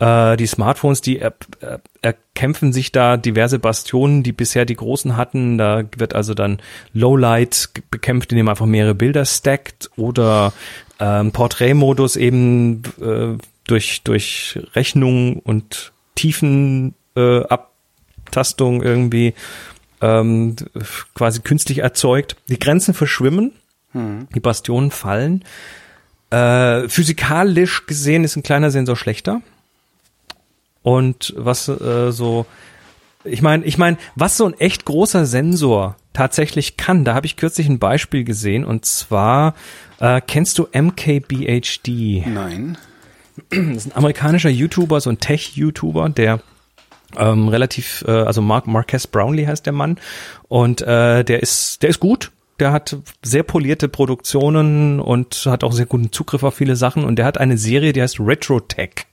Äh, 0.00 0.36
die 0.36 0.46
Smartphones, 0.46 1.00
die 1.02 1.18
er, 1.18 1.34
er, 1.60 1.80
erkämpfen 2.00 2.72
sich 2.72 2.90
da 2.90 3.16
diverse 3.16 3.60
Bastionen, 3.60 4.22
die 4.22 4.32
bisher 4.32 4.64
die 4.64 4.74
großen 4.74 5.16
hatten. 5.16 5.58
Da 5.58 5.84
wird 5.96 6.14
also 6.14 6.34
dann 6.34 6.58
Lowlight 6.92 7.70
bekämpft, 7.90 8.32
indem 8.32 8.46
man 8.46 8.54
einfach 8.54 8.66
mehrere 8.66 8.94
Bilder 8.94 9.24
stackt 9.24 9.90
oder 9.96 10.52
ähm, 10.98 11.30
Porträtmodus 11.30 12.16
eben 12.16 12.82
äh, 13.00 13.38
durch, 13.66 14.02
durch 14.02 14.58
Rechnung 14.74 15.38
und 15.38 15.92
Tiefen 16.14 16.94
äh, 17.14 17.42
Abtastung 18.32 18.82
irgendwie 18.82 19.34
ähm, 20.00 20.56
quasi 21.14 21.40
künstlich 21.40 21.78
erzeugt. 21.78 22.36
Die 22.48 22.58
Grenzen 22.58 22.94
verschwimmen, 22.94 23.52
Hm. 23.92 24.26
die 24.34 24.40
Bastionen 24.40 24.90
fallen. 24.90 25.44
Äh, 26.30 26.88
physikalisch 26.88 27.84
gesehen 27.84 28.24
ist 28.24 28.36
ein 28.36 28.42
kleiner 28.42 28.70
Sensor 28.70 28.96
schlechter. 28.96 29.42
Und 30.82 31.34
was 31.36 31.68
äh, 31.68 32.10
so, 32.10 32.46
ich 33.22 33.42
meine, 33.42 33.66
ich 33.66 33.76
meine, 33.76 33.98
was 34.16 34.38
so 34.38 34.46
ein 34.46 34.58
echt 34.58 34.86
großer 34.86 35.26
Sensor 35.26 35.96
tatsächlich 36.14 36.78
kann, 36.78 37.04
da 37.04 37.14
habe 37.14 37.26
ich 37.26 37.36
kürzlich 37.36 37.68
ein 37.68 37.78
Beispiel 37.78 38.24
gesehen 38.24 38.64
und 38.64 38.86
zwar 38.86 39.54
äh, 40.00 40.22
kennst 40.26 40.58
du 40.58 40.68
MKBHD? 40.72 42.26
Nein. 42.26 42.78
Das 43.50 43.84
ist 43.84 43.86
ein 43.88 43.96
amerikanischer 43.96 44.50
YouTuber, 44.50 45.02
so 45.02 45.10
ein 45.10 45.18
Tech-YouTuber, 45.18 46.08
der 46.08 46.40
ähm, 47.18 47.48
relativ, 47.48 48.04
äh, 48.06 48.10
also 48.10 48.42
Mark 48.42 48.66
Marquez 48.66 49.06
Brownlee 49.06 49.46
heißt 49.46 49.66
der 49.66 49.72
Mann 49.72 49.98
und 50.48 50.82
äh, 50.82 51.24
der 51.24 51.42
ist, 51.42 51.82
der 51.82 51.90
ist 51.90 52.00
gut. 52.00 52.30
Der 52.60 52.70
hat 52.70 52.96
sehr 53.22 53.42
polierte 53.42 53.88
Produktionen 53.88 55.00
und 55.00 55.46
hat 55.46 55.64
auch 55.64 55.72
sehr 55.72 55.86
guten 55.86 56.12
Zugriff 56.12 56.44
auf 56.44 56.54
viele 56.54 56.76
Sachen 56.76 57.04
und 57.04 57.16
der 57.16 57.24
hat 57.24 57.38
eine 57.38 57.56
Serie, 57.56 57.92
die 57.92 58.02
heißt 58.02 58.20
Retrotech. 58.20 59.06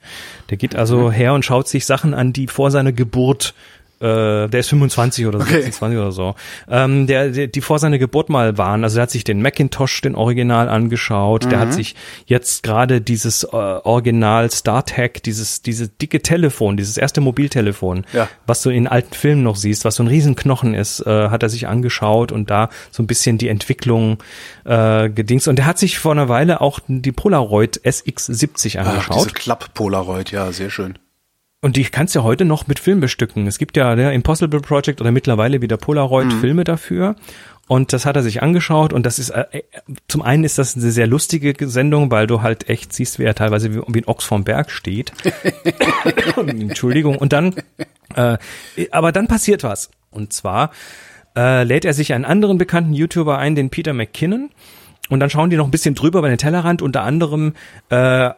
Der 0.50 0.58
geht 0.58 0.76
also 0.76 1.10
her 1.10 1.34
und 1.34 1.46
schaut 1.46 1.68
sich 1.68 1.86
Sachen 1.86 2.14
an, 2.14 2.34
die 2.34 2.48
vor 2.48 2.70
seiner 2.70 2.92
Geburt 2.92 3.56
äh, 4.00 4.48
der 4.48 4.60
ist 4.60 4.70
25 4.70 5.26
oder 5.28 5.40
so, 5.40 5.46
Okay. 5.46 5.62
26 5.62 5.98
oder 6.00 6.12
so, 6.12 6.36
ähm, 6.70 7.08
der, 7.08 7.30
der, 7.30 7.48
die 7.48 7.62
vor 7.62 7.80
seiner 7.80 7.98
Geburt 7.98 8.30
mal 8.30 8.58
waren. 8.58 8.84
Also 8.84 9.00
er 9.00 9.04
hat 9.04 9.12
sich 9.12 9.24
den 9.24 9.42
Macintosh, 9.42 10.02
den 10.02 10.16
Original 10.16 10.70
angeschaut. 10.70 11.50
Der 11.52 11.60
hat 11.60 11.74
sich 11.74 11.96
jetzt 12.26 12.64
gerade 12.64 13.02
dieses 13.02 13.44
äh, 13.44 13.48
Original 13.56 14.50
StarTech, 14.52 15.22
dieses 15.24 15.62
diese 15.62 15.88
dicke 15.88 16.22
Telefon, 16.22 16.78
dieses 16.78 16.98
erste 16.98 17.22
Mobiltelefon, 17.22 18.06
Ja. 18.14 18.28
was 18.48 18.62
du 18.62 18.70
in 18.70 18.88
alten 18.88 19.14
Filmen 19.14 19.44
noch 19.44 19.56
siehst, 19.56 19.86
was 19.86 19.96
so 19.96 20.04
ein 20.04 20.08
Riesenknochen 20.08 20.74
ist, 20.74 21.02
äh, 21.06 21.30
hat 21.30 21.44
er 21.44 21.50
sich 21.50 21.68
angeschaut 21.68 22.32
und 22.32 22.50
da 22.50 22.70
so 22.92 23.04
ein 23.04 23.08
bisschen 23.08 23.38
die 23.38 23.48
Entwicklung 23.50 24.18
äh, 24.66 25.10
gedingst. 25.10 25.48
Und 25.48 25.60
er 25.60 25.66
hat 25.66 25.78
sich 25.78 26.00
vor 26.00 26.12
einer 26.14 26.30
Weile 26.30 26.62
auch 26.62 26.80
die 26.88 27.12
Polaroid 27.12 27.82
SX70 27.84 28.78
Ach, 28.80 28.88
angeschaut. 28.88 29.18
diese 29.18 29.34
Klapp-Polaroid, 29.34 30.32
ja, 30.32 30.52
sehr 30.52 30.70
schön. 30.70 30.98
Und 31.62 31.76
die 31.76 31.84
kannst 31.84 32.16
du 32.16 32.20
ja 32.20 32.24
heute 32.24 32.46
noch 32.46 32.68
mit 32.68 32.80
Film 32.80 33.02
bestücken. 33.02 33.46
Es 33.46 33.58
gibt 33.58 33.76
ja 33.76 33.96
der 33.96 34.14
Impossible 34.14 34.62
Project 34.62 35.02
oder 35.02 35.12
mittlerweile 35.12 35.62
wieder 35.62 35.76
Polaroid-Filme 35.76 36.64
dafür. 36.64 37.16
Und 37.68 37.92
das 37.94 38.06
hat 38.06 38.16
er 38.16 38.24
sich 38.24 38.42
angeschaut 38.42 38.94
und 38.94 39.06
das 39.06 39.20
ist, 39.20 39.30
äh, 39.30 39.46
äh, 39.52 39.64
zum 40.08 40.24
einen 40.24 40.44
ist 40.44 40.58
das 40.58 40.76
eine 40.76 40.90
sehr 40.90 41.06
lustige 41.06 41.70
Sendung, 41.70 42.10
weil 42.10 42.26
du 42.26 42.42
halt 42.42 42.68
echt 42.68 42.94
siehst, 42.94 43.20
wie 43.20 43.26
er 43.26 43.36
teilweise 43.36 43.76
wie, 43.76 43.82
wie 43.88 44.00
ein 44.00 44.08
Ochs 44.08 44.26
vom 44.26 44.44
Berg 44.44 44.72
steht. 44.72 45.12
Entschuldigung. 46.38 47.18
Und 47.18 47.32
dann, 47.32 47.54
äh, 48.16 48.38
aber 48.90 49.12
dann 49.12 49.28
passiert 49.28 49.64
was. 49.64 49.92
Und 50.10 50.34
zwar 50.34 50.72
äh, 51.36 51.64
lädt 51.64 51.86
er 51.86 51.94
sich 51.94 52.14
einen 52.14 52.26
anderen 52.26 52.58
bekannten 52.58 52.94
YouTuber 52.94 53.38
ein, 53.38 53.54
den 53.54 53.70
Peter 53.70 53.94
McKinnon. 53.94 54.50
Und 55.10 55.20
dann 55.20 55.30
schauen 55.30 55.52
die 55.52 55.58
noch 55.58 55.66
ein 55.66 55.72
bisschen 55.72 55.94
drüber 55.94 56.20
über 56.20 56.30
den 56.30 56.40
Tellerrand, 56.40 56.82
unter 56.82 57.04
anderem 57.04 57.54
äh, 57.90 58.32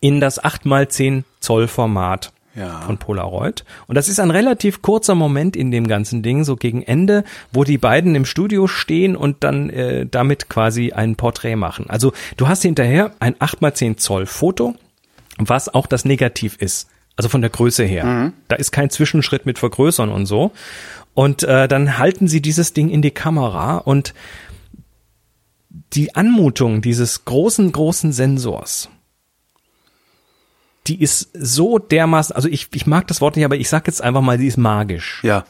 in 0.00 0.20
das 0.20 0.42
8x10 0.42 1.24
Zoll 1.42 1.68
Format 1.68 2.32
Ja. 2.54 2.80
von 2.82 2.98
Polaroid. 2.98 3.64
Und 3.86 3.94
das 3.96 4.08
ist 4.08 4.20
ein 4.20 4.30
relativ 4.30 4.82
kurzer 4.82 5.14
Moment 5.14 5.56
in 5.56 5.70
dem 5.70 5.86
ganzen 5.88 6.22
Ding, 6.22 6.44
so 6.44 6.56
gegen 6.56 6.82
Ende, 6.82 7.24
wo 7.52 7.64
die 7.64 7.78
beiden 7.78 8.14
im 8.14 8.24
Studio 8.24 8.66
stehen 8.66 9.16
und 9.16 9.42
dann 9.44 9.70
äh, 9.70 10.06
damit 10.06 10.48
quasi 10.48 10.92
ein 10.92 11.16
Porträt 11.16 11.56
machen. 11.56 11.86
Also 11.88 12.12
du 12.36 12.48
hast 12.48 12.62
hinterher 12.62 13.12
ein 13.20 13.34
8x10 13.36 13.96
Zoll 13.96 14.26
Foto, 14.26 14.74
was 15.38 15.72
auch 15.72 15.86
das 15.86 16.04
Negativ 16.04 16.56
ist. 16.56 16.88
Also 17.16 17.28
von 17.28 17.40
der 17.42 17.50
Größe 17.50 17.84
her. 17.84 18.32
Da 18.48 18.56
ist 18.56 18.70
kein 18.72 18.88
Zwischenschritt 18.88 19.44
mit 19.44 19.58
Vergrößern 19.58 20.08
und 20.10 20.24
so. 20.24 20.52
Und 21.14 21.42
äh, 21.42 21.68
dann 21.68 21.98
halten 21.98 22.26
sie 22.26 22.40
dieses 22.40 22.72
Ding 22.72 22.88
in 22.88 23.02
die 23.02 23.10
Kamera 23.10 23.76
und 23.78 24.14
die 25.92 26.14
Anmutung 26.14 26.80
dieses 26.82 27.24
großen, 27.24 27.70
großen 27.72 28.12
Sensors, 28.12 28.88
die 30.86 31.00
ist 31.00 31.30
so 31.34 31.78
dermaßen, 31.78 32.34
also 32.34 32.48
ich, 32.48 32.68
ich 32.74 32.86
mag 32.86 33.06
das 33.06 33.20
Wort 33.20 33.36
nicht, 33.36 33.44
aber 33.44 33.56
ich 33.56 33.68
sag 33.68 33.86
jetzt 33.86 34.02
einfach 34.02 34.20
mal, 34.20 34.38
die 34.38 34.46
ist 34.46 34.56
magisch. 34.56 35.20
Ja. 35.22 35.44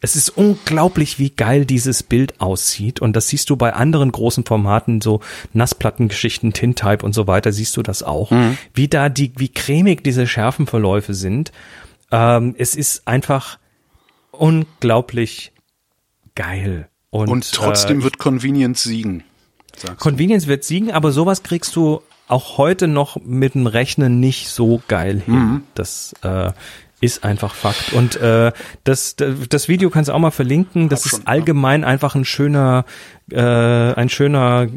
Es 0.00 0.16
ist 0.16 0.28
unglaublich, 0.28 1.18
wie 1.18 1.30
geil 1.30 1.64
dieses 1.64 2.02
Bild 2.02 2.38
aussieht. 2.38 3.00
Und 3.00 3.16
das 3.16 3.28
siehst 3.28 3.48
du 3.48 3.56
bei 3.56 3.72
anderen 3.72 4.12
großen 4.12 4.44
Formaten, 4.44 5.00
so 5.00 5.20
Nassplattengeschichten, 5.54 6.52
Tintype 6.52 7.04
und 7.04 7.14
so 7.14 7.26
weiter, 7.26 7.52
siehst 7.52 7.74
du 7.76 7.82
das 7.82 8.02
auch. 8.02 8.30
Wie 8.74 8.88
da 8.88 9.08
die, 9.08 9.32
wie 9.36 9.48
cremig 9.48 10.04
diese 10.04 10.26
Schärfenverläufe 10.26 11.14
sind. 11.14 11.52
Ähm, 12.12 12.54
es 12.58 12.74
ist 12.74 13.08
einfach 13.08 13.58
unglaublich 14.30 15.52
geil. 16.34 16.88
Und, 17.08 17.28
Und 17.28 17.50
trotzdem 17.52 18.00
äh, 18.00 18.04
wird 18.04 18.18
Convenience 18.18 18.82
siegen. 18.82 19.24
Convenience 19.98 20.46
wird 20.46 20.64
siegen, 20.64 20.92
aber 20.92 21.12
sowas 21.12 21.42
kriegst 21.42 21.74
du 21.76 22.02
auch 22.28 22.58
heute 22.58 22.88
noch 22.88 23.16
mit 23.24 23.54
dem 23.54 23.66
Rechnen 23.66 24.20
nicht 24.20 24.48
so 24.48 24.82
geil 24.88 25.22
hin. 25.24 25.34
Mhm. 25.34 25.62
Das 25.74 26.14
äh, 26.22 26.52
ist 27.00 27.24
einfach 27.24 27.54
Fakt. 27.54 27.92
Und 27.92 28.16
äh, 28.16 28.52
das, 28.84 29.16
das 29.16 29.68
Video 29.68 29.90
kannst 29.90 30.08
du 30.08 30.14
auch 30.14 30.18
mal 30.18 30.30
verlinken. 30.30 30.88
Das 30.88 31.06
schon, 31.06 31.20
ist 31.20 31.28
allgemein 31.28 31.84
einfach 31.84 32.14
ein 32.14 32.24
schöner, 32.24 32.86
äh, 33.30 33.40
ein 33.40 34.08
schöner 34.08 34.68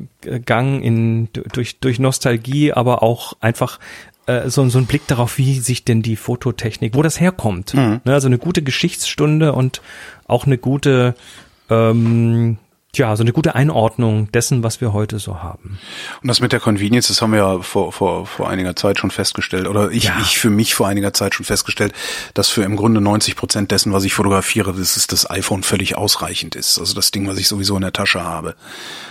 Gang 0.45 0.83
in 0.83 1.29
durch 1.53 1.79
durch 1.79 1.99
Nostalgie, 1.99 2.73
aber 2.73 3.01
auch 3.01 3.33
einfach 3.39 3.79
äh, 4.25 4.49
so, 4.49 4.67
so 4.69 4.77
ein 4.77 4.85
Blick 4.87 5.07
darauf, 5.07 5.37
wie 5.37 5.59
sich 5.59 5.85
denn 5.85 6.01
die 6.01 6.17
Fototechnik, 6.17 6.95
wo 6.95 7.01
das 7.01 7.19
herkommt. 7.19 7.73
Mhm. 7.73 8.01
Ne, 8.03 8.13
also 8.13 8.27
eine 8.27 8.37
gute 8.37 8.61
Geschichtsstunde 8.61 9.53
und 9.53 9.81
auch 10.27 10.45
eine 10.45 10.57
gute 10.57 11.15
ähm, 11.69 12.57
Tja, 12.97 13.15
so 13.15 13.21
eine 13.21 13.31
gute 13.31 13.53
Einordnung 13.53 14.31
dessen, 14.31 14.63
was 14.63 14.81
wir 14.81 14.91
heute 14.91 15.19
so 15.19 15.43
haben. 15.43 15.77
Und 16.23 16.27
das 16.27 16.41
mit 16.41 16.51
der 16.51 16.59
Convenience, 16.59 17.09
das 17.09 17.21
haben 17.21 17.31
wir 17.31 17.37
ja 17.37 17.59
vor, 17.59 17.93
vor, 17.93 18.25
vor 18.25 18.49
einiger 18.49 18.75
Zeit 18.75 18.97
schon 18.97 19.11
festgestellt, 19.11 19.67
oder 19.67 19.91
ich, 19.91 20.05
Ja. 20.05 20.17
ich 20.19 20.39
für 20.39 20.49
mich 20.49 20.73
vor 20.73 20.87
einiger 20.87 21.13
Zeit 21.13 21.35
schon 21.35 21.45
festgestellt, 21.45 21.93
dass 22.33 22.49
für 22.49 22.63
im 22.63 22.75
Grunde 22.75 22.99
90 22.99 23.35
Prozent 23.35 23.69
dessen, 23.69 23.93
was 23.93 24.03
ich 24.03 24.15
fotografiere, 24.15 24.73
das 24.73 24.97
ist 24.97 25.11
das 25.11 25.29
iPhone 25.29 25.61
völlig 25.61 25.95
ausreichend 25.95 26.55
ist. 26.55 26.79
Also 26.79 26.95
das 26.95 27.11
Ding, 27.11 27.27
was 27.27 27.37
ich 27.37 27.47
sowieso 27.47 27.75
in 27.75 27.83
der 27.83 27.93
Tasche 27.93 28.23
habe. 28.23 28.55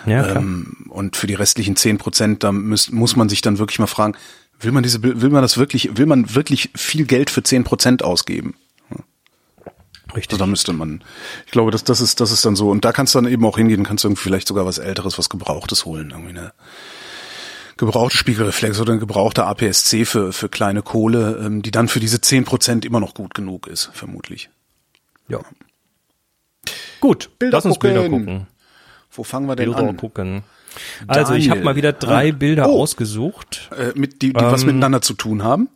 Ja. 0.04 0.34
Ähm, 0.34 0.86
und 0.88 1.14
für 1.14 1.28
die 1.28 1.34
restlichen 1.34 1.76
10 1.76 1.98
Prozent, 1.98 2.42
da 2.42 2.50
muss, 2.50 2.90
muss 2.90 3.14
man 3.14 3.28
sich 3.28 3.40
dann 3.40 3.58
wirklich 3.58 3.78
mal 3.78 3.86
fragen, 3.86 4.14
will 4.58 4.72
man 4.72 4.82
diese, 4.82 5.00
will 5.00 5.30
man 5.30 5.42
das 5.42 5.58
wirklich, 5.58 5.96
will 5.96 6.06
man 6.06 6.34
wirklich 6.34 6.70
viel 6.74 7.04
Geld 7.04 7.30
für 7.30 7.44
10 7.44 7.62
Prozent 7.62 8.02
ausgeben? 8.02 8.56
Richtig. 10.14 10.34
Also 10.34 10.44
da 10.44 10.46
müsste 10.46 10.72
man, 10.72 11.02
ich 11.46 11.52
glaube, 11.52 11.70
das, 11.70 11.82
das 11.84 12.00
ist, 12.00 12.20
das 12.20 12.30
ist 12.30 12.44
dann 12.44 12.54
so. 12.56 12.70
Und 12.70 12.84
da 12.84 12.92
kannst 12.92 13.14
du 13.14 13.20
dann 13.20 13.30
eben 13.30 13.44
auch 13.44 13.56
hingehen, 13.58 13.82
kannst 13.84 14.04
du 14.04 14.08
irgendwie 14.08 14.22
vielleicht 14.22 14.46
sogar 14.48 14.64
was 14.64 14.78
Älteres, 14.78 15.18
was 15.18 15.28
Gebrauchtes 15.28 15.84
holen. 15.84 16.10
Irgendwie 16.10 16.30
eine 16.38 16.52
gebrauchte 17.76 18.16
Spiegelreflex 18.16 18.80
oder 18.80 18.92
eine 18.92 19.00
gebrauchte 19.00 19.44
APS-C 19.44 20.04
für, 20.04 20.32
für 20.32 20.48
kleine 20.48 20.82
Kohle, 20.82 21.42
ähm, 21.44 21.62
die 21.62 21.70
dann 21.70 21.88
für 21.88 22.00
diese 22.00 22.18
10% 22.18 22.86
immer 22.86 23.00
noch 23.00 23.14
gut 23.14 23.34
genug 23.34 23.66
ist, 23.66 23.90
vermutlich. 23.92 24.48
Ja. 25.28 25.40
Gut, 27.00 27.30
Bilder 27.38 27.58
lass 27.58 27.64
uns 27.66 27.78
Bilder 27.78 28.04
gucken. 28.04 28.24
gucken. 28.26 28.46
Wo 29.10 29.22
fangen 29.24 29.46
wir 29.48 29.56
denn 29.56 29.70
Bilder 29.72 29.88
an? 29.88 29.96
gucken. 29.96 30.42
Also 31.06 31.34
ich 31.34 31.46
habe 31.48 31.60
Daniel. 31.60 31.64
mal 31.64 31.76
wieder 31.76 31.92
drei. 31.92 32.32
Bilder 32.32 32.68
Oh. 32.68 32.82
ausgesucht. 32.82 33.70
Äh, 33.76 33.92
mit, 33.98 34.22
die, 34.22 34.32
die 34.32 34.34
was 34.34 34.62
Ähm, 34.62 34.68
miteinander 34.68 35.00
zu 35.02 35.14
tun 35.14 35.42
haben? 35.42 35.68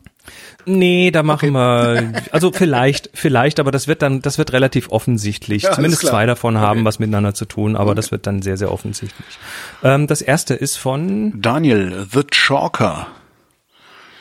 Nee, 0.67 1.11
da 1.11 1.23
machen 1.23 1.53
wir, 1.53 2.13
also 2.33 2.53
vielleicht, 2.53 3.11
vielleicht, 3.15 3.61
aber 3.61 3.71
das 3.71 3.89
wird 3.89 4.03
dann, 4.03 4.21
das 4.23 4.39
wird 4.39 4.53
relativ 4.53 4.91
offensichtlich. 4.91 5.63
Ja, 5.65 5.73
Zumindest 5.73 6.03
zwei 6.07 6.27
davon 6.27 6.59
haben 6.59 6.81
Okay. 6.81 6.85
was 6.87 6.99
miteinander 6.99 7.35
zu 7.35 7.45
tun, 7.47 7.77
aber 7.77 7.95
das 7.95 8.11
wird 8.13 8.27
dann 8.27 8.43
sehr, 8.43 8.57
sehr 8.57 8.71
offensichtlich. 8.73 9.39
Ähm, 9.83 10.07
das 10.07 10.23
erste 10.23 10.55
ist 10.55 10.77
von 10.77 11.41
Daniel, 11.41 12.07
The 12.13 12.25
Chalker. 12.31 13.07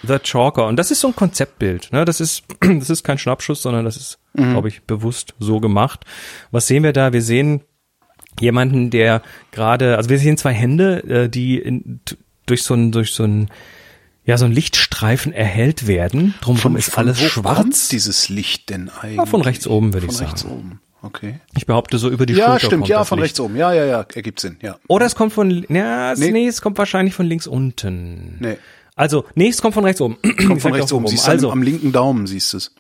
The 0.02 0.20
Chalker 0.20 0.68
und 0.68 0.78
das 0.78 0.92
ist 0.92 1.02
so 1.02 1.10
ein 1.10 1.16
Konzeptbild. 1.16 1.92
Ne? 1.92 2.06
Das 2.06 2.22
ist, 2.22 2.44
das 2.62 2.90
ist 2.90 3.04
kein 3.04 3.18
Schnappschuss, 3.18 3.62
sondern 3.62 3.84
das 3.86 3.98
ist, 3.98 4.20
glaube 4.34 4.70
ich, 4.70 4.84
bewusst 4.84 5.34
so 5.40 5.60
gemacht. 5.60 6.06
Was 6.52 6.68
sehen 6.68 6.84
wir 6.84 6.94
da? 6.94 7.12
Wir 7.12 7.22
sehen 7.22 7.62
jemanden, 8.40 8.90
der 8.90 9.22
gerade, 9.52 9.98
also 9.98 10.10
wir 10.10 10.18
sehen 10.20 10.38
zwei 10.38 10.54
Hände, 10.54 11.04
äh, 11.04 11.30
die 11.30 11.58
in, 11.58 12.00
durch 12.46 12.64
so 12.64 12.74
ein, 12.74 12.92
durch 12.94 13.12
so 13.14 13.24
ein, 13.24 13.50
ja, 14.26 14.38
so 14.38 14.46
ein 14.46 14.52
Lichtstreifen 14.52 15.34
erhellt 15.34 15.88
werden. 15.88 16.36
Drumherum 16.42 16.76
ist 16.76 16.98
alles 16.98 17.20
wo 17.24 17.28
schwarz. 17.28 17.58
kommt 17.58 17.92
dieses 17.92 18.30
Licht 18.30 18.70
denn 18.70 18.90
eigentlich? 18.90 19.18
Ja, 19.18 19.26
von 19.26 19.42
rechts 19.42 19.66
oben, 19.68 19.94
würde 19.94 20.08
ich 20.08 20.14
Von 20.16 20.26
rechts 20.26 20.42
sagen. 20.42 20.54
oben. 20.54 20.82
Okay. 21.02 21.40
Ich 21.56 21.66
behaupte 21.66 21.98
so 21.98 22.10
über 22.10 22.26
die 22.26 22.34
Ja, 22.34 22.46
Schulter 22.52 22.60
stimmt, 22.68 22.72
kommt 22.82 22.90
ja, 22.90 23.04
von 23.06 23.18
Licht. 23.20 23.26
rechts 23.26 23.40
oben. 23.40 23.56
Ja, 23.56 23.74
ja, 23.74 23.86
ja, 23.86 24.06
ergibt 24.14 24.40
Sinn, 24.42 24.58
ja. 24.62 24.76
Oder 24.88 25.06
es 25.06 25.16
kommt 25.16 25.32
von, 25.34 25.66
ja, 25.70 26.12
es- 26.12 26.20
Nee. 26.20 26.32
nee. 26.32 26.48
es 26.48 26.62
kommt 26.62 26.78
wahrscheinlich 26.78 27.14
von 27.16 27.26
links 27.26 27.48
unten. 27.48 28.36
Nee. 28.40 28.58
Also, 28.96 29.24
nee, 29.34 29.48
es 29.48 29.62
kommt 29.62 29.74
von 29.76 29.86
rechts 29.86 30.02
oben. 30.02 30.18
Kommt 30.48 30.62
von 30.62 30.74
rechts 30.74 30.92
oben. 30.92 31.08
Siehst 31.08 31.28
Also, 31.30 31.48
am, 31.52 31.60
am 31.60 31.62
linken 31.64 31.94
Daumen 31.94 32.28
siehst 32.28 32.52
du 32.52 32.58
es. 32.58 32.76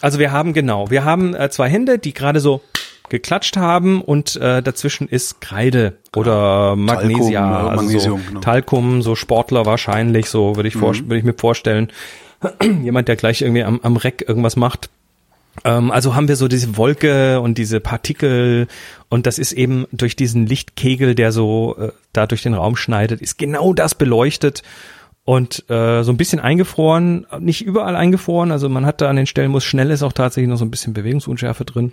also 0.00 0.18
wir 0.18 0.32
haben 0.32 0.54
genau, 0.54 0.90
wir 0.90 1.04
haben 1.04 1.34
äh, 1.34 1.50
zwei 1.50 1.68
Hände, 1.68 1.98
die 1.98 2.14
gerade 2.14 2.40
so 2.40 2.62
geklatscht 3.10 3.56
haben 3.56 4.00
und 4.00 4.36
äh, 4.36 4.62
dazwischen 4.62 5.08
ist 5.08 5.40
Kreide 5.40 5.98
oder 6.16 6.76
Magnesia, 6.76 7.40
Talkum, 7.40 7.66
äh, 7.66 7.70
also 7.70 7.82
Magnesium, 7.82 8.20
so 8.20 8.26
genau. 8.28 8.40
Talkum, 8.40 9.02
so 9.02 9.14
Sportler 9.14 9.66
wahrscheinlich, 9.66 10.26
so 10.26 10.56
würde 10.56 10.68
ich 10.68 10.76
Mhm. 10.76 10.80
würde 10.80 11.18
ich 11.18 11.24
mir 11.24 11.34
vorstellen. 11.34 11.88
Jemand, 12.82 13.08
der 13.08 13.16
gleich 13.16 13.42
irgendwie 13.42 13.64
am, 13.64 13.80
am 13.82 13.96
Reck 13.96 14.24
irgendwas 14.26 14.56
macht. 14.56 14.88
Ähm, 15.64 15.90
also 15.90 16.14
haben 16.14 16.28
wir 16.28 16.36
so 16.36 16.48
diese 16.48 16.76
Wolke 16.76 17.40
und 17.40 17.58
diese 17.58 17.80
Partikel 17.80 18.68
und 19.08 19.26
das 19.26 19.38
ist 19.38 19.52
eben 19.52 19.86
durch 19.92 20.16
diesen 20.16 20.46
Lichtkegel, 20.46 21.14
der 21.14 21.32
so 21.32 21.76
äh, 21.78 21.88
da 22.12 22.26
durch 22.26 22.42
den 22.42 22.54
Raum 22.54 22.76
schneidet, 22.76 23.20
ist 23.20 23.36
genau 23.36 23.74
das 23.74 23.94
beleuchtet 23.94 24.62
und 25.24 25.68
äh, 25.68 26.02
so 26.02 26.12
ein 26.12 26.16
bisschen 26.16 26.40
eingefroren, 26.40 27.26
nicht 27.40 27.62
überall 27.64 27.96
eingefroren, 27.96 28.52
also 28.52 28.68
man 28.68 28.86
hat 28.86 29.00
da 29.00 29.10
an 29.10 29.16
den 29.16 29.26
Stellen, 29.26 29.52
wo 29.52 29.58
es 29.58 29.64
schnell 29.64 29.90
ist, 29.90 30.02
auch 30.02 30.12
tatsächlich 30.12 30.48
noch 30.48 30.56
so 30.56 30.64
ein 30.64 30.70
bisschen 30.70 30.94
Bewegungsunschärfe 30.94 31.64
drin. 31.64 31.92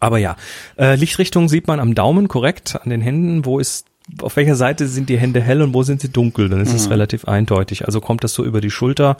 Aber 0.00 0.18
ja, 0.18 0.36
äh, 0.78 0.96
Lichtrichtung 0.96 1.48
sieht 1.48 1.66
man 1.66 1.80
am 1.80 1.94
Daumen 1.94 2.28
korrekt, 2.28 2.78
an 2.82 2.90
den 2.90 3.00
Händen, 3.00 3.44
wo 3.44 3.58
ist 3.58 3.86
auf 4.22 4.36
welcher 4.36 4.54
Seite 4.54 4.86
sind 4.86 5.08
die 5.08 5.18
Hände 5.18 5.40
hell 5.40 5.62
und 5.62 5.74
wo 5.74 5.82
sind 5.82 6.00
sie 6.00 6.08
dunkel, 6.08 6.48
dann 6.48 6.60
ist 6.60 6.72
es 6.72 6.90
relativ 6.90 7.26
eindeutig. 7.26 7.86
Also 7.86 8.00
kommt 8.00 8.22
das 8.22 8.34
so 8.34 8.44
über 8.44 8.60
die 8.60 8.70
Schulter. 8.70 9.16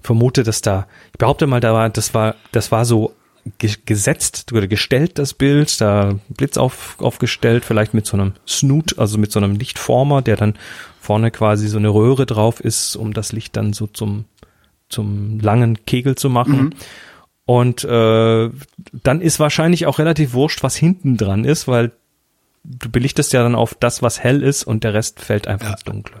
Ich 0.00 0.06
vermute, 0.06 0.44
dass 0.44 0.62
da, 0.62 0.86
ich 1.12 1.18
behaupte 1.18 1.46
mal, 1.46 1.60
da 1.60 1.74
war, 1.74 1.90
das 1.90 2.14
war, 2.14 2.36
das 2.52 2.70
war 2.70 2.84
so 2.84 3.14
ge 3.58 3.74
gesetzt 3.84 4.52
oder 4.52 4.68
gestellt, 4.68 5.18
das 5.18 5.34
Bild, 5.34 5.80
da 5.80 6.18
Blitz 6.28 6.56
auf, 6.56 6.96
aufgestellt, 7.00 7.64
vielleicht 7.64 7.94
mit 7.94 8.06
so 8.06 8.16
einem 8.16 8.34
Snoot, 8.46 8.98
also 8.98 9.18
mit 9.18 9.32
so 9.32 9.40
einem 9.40 9.56
Lichtformer, 9.56 10.22
der 10.22 10.36
dann 10.36 10.54
vorne 11.00 11.30
quasi 11.30 11.68
so 11.68 11.78
eine 11.78 11.88
Röhre 11.88 12.26
drauf 12.26 12.60
ist, 12.60 12.94
um 12.96 13.12
das 13.12 13.32
Licht 13.32 13.56
dann 13.56 13.72
so 13.72 13.86
zum, 13.86 14.26
zum 14.88 15.40
langen 15.40 15.84
Kegel 15.84 16.14
zu 16.14 16.30
machen. 16.30 16.74
Und 17.48 17.82
äh, 17.82 18.50
dann 18.92 19.20
ist 19.22 19.40
wahrscheinlich 19.40 19.86
auch 19.86 19.98
relativ 19.98 20.34
wurscht, 20.34 20.62
was 20.62 20.76
hinten 20.76 21.16
dran 21.16 21.46
ist, 21.46 21.66
weil 21.66 21.92
du 22.62 22.90
belichtest 22.90 23.32
ja 23.32 23.42
dann 23.42 23.54
auf 23.54 23.74
das, 23.74 24.02
was 24.02 24.20
hell 24.20 24.42
ist 24.42 24.64
und 24.64 24.84
der 24.84 24.92
Rest 24.92 25.20
fällt 25.20 25.48
einfach 25.48 25.70
ins 25.72 25.84
Dunkle. 25.84 26.20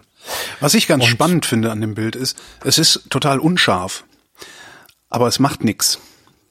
Was 0.60 0.72
ich 0.72 0.86
ganz 0.88 1.04
Und- 1.04 1.10
spannend 1.10 1.44
finde 1.44 1.70
an 1.70 1.82
dem 1.82 1.94
Bild 1.94 2.16
ist, 2.16 2.38
es 2.64 2.78
ist 2.78 3.10
total 3.10 3.40
unscharf. 3.40 4.04
Aber 5.10 5.26
es 5.28 5.38
macht 5.38 5.64
nix. 5.64 5.98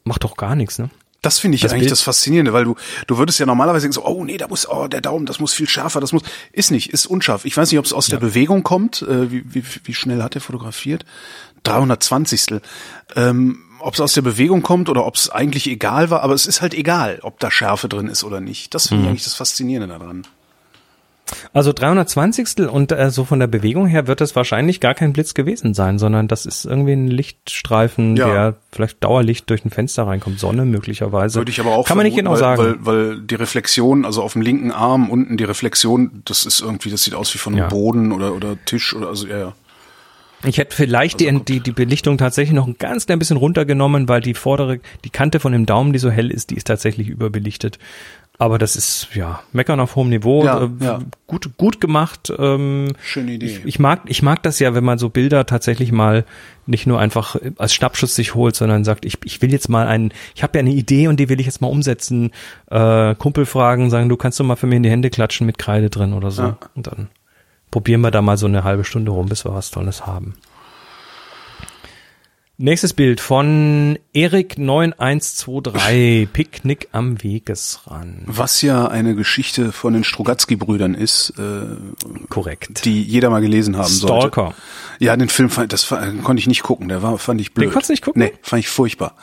Macht 0.04 0.24
doch 0.24 0.38
gar 0.38 0.56
nichts, 0.56 0.78
ne? 0.78 0.92
Das 1.24 1.40
finde 1.40 1.56
ich 1.56 1.62
Das 1.62 1.72
eigentlich 1.72 1.86
Bild- 1.86 1.92
das 1.94 2.02
Faszinierende, 2.04 2.54
weil 2.54 2.66
du, 2.66 2.76
du 3.08 3.18
würdest 3.18 3.40
ja 3.40 3.48
normalerweise 3.48 3.82
denken 3.86 3.94
so, 3.96 4.06
oh 4.06 4.24
nee, 4.24 4.38
da 4.38 4.48
muss, 4.48 4.70
oh, 4.70 4.88
der 4.88 5.02
Daumen, 5.02 5.26
das 5.26 5.40
muss 5.40 5.54
viel 5.54 5.68
schärfer, 5.68 6.00
das 6.02 6.12
muss, 6.14 6.22
ist 6.52 6.70
nicht, 6.70 6.92
ist 6.94 7.08
unscharf. 7.08 7.46
Ich 7.46 7.58
weiß 7.58 7.72
nicht, 7.72 7.80
ob 7.80 7.86
es 7.86 7.94
aus 7.94 8.06
der 8.06 8.18
Bewegung 8.18 8.62
kommt, 8.62 9.02
äh, 9.02 9.32
wie, 9.32 9.44
wie, 9.56 9.64
wie 9.86 9.94
schnell 9.96 10.22
hat 10.22 10.36
er 10.36 10.42
fotografiert? 10.42 11.04
320. 11.64 12.62
Ähm, 13.16 13.64
ob 13.80 13.94
es 13.94 14.00
aus 14.02 14.14
der 14.14 14.22
Bewegung 14.22 14.62
kommt 14.62 14.90
oder 14.90 15.06
ob 15.06 15.16
es 15.16 15.30
eigentlich 15.30 15.68
egal 15.68 16.10
war, 16.10 16.22
aber 16.24 16.34
es 16.34 16.46
ist 16.48 16.62
halt 16.62 16.74
egal, 16.74 17.20
ob 17.24 17.40
da 17.40 17.50
Schärfe 17.52 17.88
drin 17.90 18.08
ist 18.08 18.24
oder 18.24 18.40
nicht. 18.42 18.74
Das 18.74 18.86
Mhm. 18.86 18.90
finde 18.90 19.04
ich 19.04 19.10
eigentlich 19.10 19.24
das 19.26 19.34
Faszinierende 19.36 19.88
daran. 19.88 20.24
Also 21.52 21.74
320. 21.74 22.70
und 22.70 22.94
äh, 22.94 23.12
so 23.12 23.26
von 23.26 23.40
der 23.40 23.48
Bewegung 23.48 23.86
her 23.86 24.08
wird 24.08 24.22
das 24.22 24.34
wahrscheinlich 24.38 24.80
gar 24.80 24.94
kein 24.94 25.12
Blitz 25.12 25.34
gewesen 25.34 25.74
sein, 25.74 26.00
sondern 26.00 26.30
das 26.30 26.46
ist 26.46 26.64
irgendwie 26.64 26.94
ein 26.94 27.08
Lichtstreifen, 27.10 28.16
Ja. 28.16 28.28
der 28.32 28.56
vielleicht 28.72 29.04
Dauerlicht 29.04 29.50
durch 29.50 29.66
ein 29.66 29.70
Fenster 29.70 30.08
reinkommt, 30.08 30.40
Sonne 30.40 30.64
möglicherweise. 30.64 31.40
Würde 31.40 31.52
ich 31.52 31.60
aber 31.60 31.72
auch 31.76 31.86
Kann 31.86 31.98
man 31.98 32.06
nicht 32.06 32.16
genau 32.16 32.38
vermuten, 32.38 32.58
sagen. 32.64 32.86
weil, 32.86 32.96
weil, 32.96 33.10
weil 33.10 33.22
die 33.22 33.36
Reflexion, 33.36 34.06
also 34.06 34.24
auf 34.24 34.34
dem 34.34 34.42
linken 34.42 34.72
Arm 34.72 35.10
unten 35.10 35.36
die 35.36 35.44
Reflexion, 35.44 36.22
das 36.24 36.46
ist 36.46 36.62
irgendwie, 36.62 36.92
das 36.92 37.04
sieht 37.04 37.14
aus 37.14 37.34
wie 37.34 37.40
von 37.40 37.54
einem 37.54 37.64
Ja. 37.64 37.68
Boden 37.68 38.14
oder, 38.14 38.34
oder 38.34 38.56
Tisch 38.64 38.96
oder 38.96 39.10
also 39.10 39.28
ja, 39.28 39.38
ja. 39.38 39.54
Ich 40.46 40.58
hätte 40.58 40.76
vielleicht 40.76 41.22
Also 41.22 41.40
die, 41.40 41.54
die, 41.56 41.60
die 41.62 41.72
Belichtung 41.72 42.18
tatsächlich 42.18 42.54
noch 42.54 42.68
ein 42.68 42.76
ganz 42.78 43.06
klein 43.06 43.20
bisschen 43.20 43.38
runtergenommen, 43.38 44.08
weil 44.08 44.22
die 44.22 44.34
vordere, 44.34 44.80
die 45.04 45.10
Kante 45.10 45.40
von 45.40 45.52
dem 45.52 45.66
Daumen, 45.66 45.94
die 45.94 46.00
so 46.00 46.12
hell 46.12 46.30
ist, 46.32 46.52
die 46.52 46.56
ist 46.56 46.68
tatsächlich 46.68 47.10
überbelichtet. 47.10 47.80
Aber 48.40 48.60
das 48.60 48.76
ist, 48.76 49.08
ja, 49.16 49.40
meckern 49.52 49.80
auf 49.80 49.96
hohem 49.96 50.10
Niveau, 50.10 50.46
Ja, 50.46 50.66
äh, 50.66 50.70
ja. 50.80 51.00
gut, 51.26 51.58
gut 51.58 51.82
gemacht. 51.82 52.32
Ähm, 52.38 52.94
Schöne 53.02 53.32
Idee. 53.32 53.48
Ich, 53.48 53.66
ich 53.66 53.80
mag, 53.80 54.02
ich 54.06 54.22
mag 54.22 54.44
das 54.44 54.60
ja, 54.60 54.76
wenn 54.76 54.84
man 54.84 55.00
so 55.00 55.10
Bilder 55.10 55.48
tatsächlich 55.48 55.92
mal 55.92 56.24
nicht 56.68 56.86
nur 56.86 57.00
einfach 57.00 57.36
als 57.58 57.74
Schnappschuss 57.74 58.14
sich 58.14 58.36
holt, 58.36 58.56
sondern 58.56 58.84
sagt, 58.84 59.06
ich, 59.06 59.18
ich 59.24 59.42
will 59.42 59.52
jetzt 59.52 59.70
mal 59.70 59.88
einen, 59.88 60.14
ich 60.36 60.44
habe 60.44 60.56
ja 60.56 60.60
eine 60.60 60.72
Idee 60.72 61.08
und 61.08 61.20
die 61.20 61.30
will 61.30 61.40
ich 61.40 61.48
jetzt 61.48 61.62
mal 61.62 61.68
umsetzen. 61.68 62.30
Äh, 62.70 63.16
Kumpel 63.16 63.48
fragen, 63.48 63.90
sagen, 63.90 64.08
du 64.08 64.18
kannst 64.18 64.40
doch 64.40 64.46
mal 64.46 64.56
für 64.56 64.68
mich 64.68 64.78
in 64.78 64.84
die 64.84 64.92
Hände 64.92 65.10
klatschen 65.10 65.48
mit 65.48 65.58
Kreide 65.58 65.90
drin 65.90 66.14
oder 66.14 66.30
so. 66.30 66.44
Ja. 66.44 66.58
Und 66.76 66.86
dann 66.86 67.08
probieren 67.72 68.02
wir 68.02 68.12
da 68.12 68.22
mal 68.22 68.38
so 68.38 68.46
eine 68.46 68.64
halbe 68.64 68.84
Stunde 68.84 69.12
rum, 69.12 69.28
bis 69.28 69.46
wir 69.46 69.54
was 69.54 69.72
Tolles 69.72 70.06
haben. 70.06 70.36
Nächstes 72.60 72.94
Bild 72.94 73.22
von 73.22 74.00
Erik9123, 74.16 76.28
Picknick 76.34 76.88
am 76.92 77.22
Wegesrand. 77.24 78.24
Was 78.26 78.64
ja 78.64 78.88
eine 78.88 79.14
Geschichte 79.14 79.72
von 79.72 79.94
den 79.94 80.04
Strugatsky-Brüdern 80.04 80.96
ist, 80.96 81.36
äh, 81.38 81.76
Korrekt. 82.30 82.84
die 82.86 83.04
jeder 83.04 83.30
mal 83.30 83.42
gelesen 83.42 83.78
haben 83.78 83.86
sollte. 83.88 84.30
Stalker. 84.30 84.56
Ja, 84.98 85.16
den 85.16 85.30
Film 85.30 85.52
fand, 85.52 85.72
das 85.72 85.88
konnte 85.88 86.40
ich 86.40 86.48
nicht 86.48 86.64
gucken, 86.64 86.90
der 86.90 87.04
war, 87.04 87.20
fand 87.20 87.40
ich 87.42 87.54
blöd. 87.54 87.68
Den 87.68 87.74
konntest 87.74 87.90
du 87.90 87.94
nicht 87.94 88.04
gucken? 88.04 88.24
Nee, 88.24 88.34
fand 88.42 88.62
ich 88.62 88.70
furchtbar. 88.70 89.14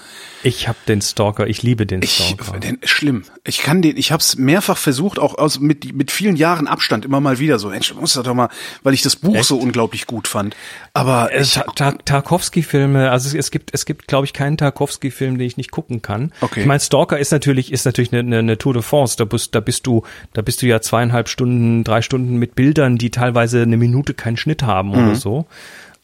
Ich 0.45 0.69
hab 0.69 0.77
den 0.87 1.03
Stalker, 1.03 1.49
ich 1.49 1.65
liebe 1.65 1.87
den 1.87 2.03
Ich, 2.03 2.15
Stalker. 2.37 2.61
den, 2.61 2.79
schlimm. 2.85 3.25
Ich 3.45 3.59
kann 3.63 3.83
den, 3.83 3.97
ich 3.97 4.13
habe 4.13 4.21
es 4.21 4.37
mehrfach 4.37 4.79
versucht, 4.79 5.19
auch 5.19 5.37
aus, 5.39 5.59
mit, 5.59 5.93
mit 5.93 6.13
vielen 6.13 6.37
Jahren 6.37 6.69
Abstand 6.69 7.05
immer 7.05 7.19
mal 7.21 7.41
wieder 7.41 7.59
so. 7.59 7.71
Mensch, 7.71 7.93
muss 7.95 8.13
das 8.13 8.23
doch 8.23 8.35
mal, 8.35 8.49
weil 8.85 8.95
ich 8.95 9.03
das 9.03 9.17
Buch 9.17 9.35
Echt? 9.35 9.47
so 9.47 9.57
unglaublich 9.57 10.07
gut 10.07 10.29
fand. 10.29 10.55
Aber 10.93 11.33
Äh, 11.33 11.43
ich, 11.43 11.55
Ta- 11.55 11.65
Ta- 11.75 11.99
Tarkovsky-Filme, 12.05 13.11
also 13.25 13.39
es, 13.39 13.51
gibt, 13.51 13.71
es 13.73 13.87
gibt, 13.87 14.07
glaube 14.07 14.27
ich, 14.27 14.33
keinen 14.33 14.57
Tarkovsky-Film, 14.57 15.39
den 15.39 15.47
ich 15.47 15.57
nicht 15.57 15.71
gucken 15.71 16.03
kann. 16.03 16.33
Okay. 16.41 16.61
Ich 16.61 16.67
meine, 16.67 16.81
Stalker 16.81 17.19
ist 17.19 17.33
natürlich, 17.33 17.73
ist 17.73 17.85
natürlich 17.85 18.13
eine, 18.13 18.21
eine, 18.21 18.39
eine 18.39 18.59
Tour 18.59 18.75
de 18.75 18.83
France. 18.83 19.17
Da 19.17 19.25
bist, 19.25 19.55
da 19.55 19.61
bist 19.61 19.87
du, 19.87 20.03
da 20.33 20.43
bist 20.43 20.63
du 20.63 20.67
ja 20.67 20.81
zweieinhalb 20.81 21.29
Stunden, 21.29 21.85
drei 21.85 22.03
Stunden 22.03 22.37
mit 22.37 22.55
Bildern, 22.55 22.99
die 22.99 23.11
teilweise 23.11 23.63
eine 23.63 23.77
Minute 23.77 24.15
keinen 24.15 24.37
Schnitt 24.37 24.63
haben 24.63 24.91
Mhm. 24.91 24.95
oder 24.95 25.15
so. 25.15 25.47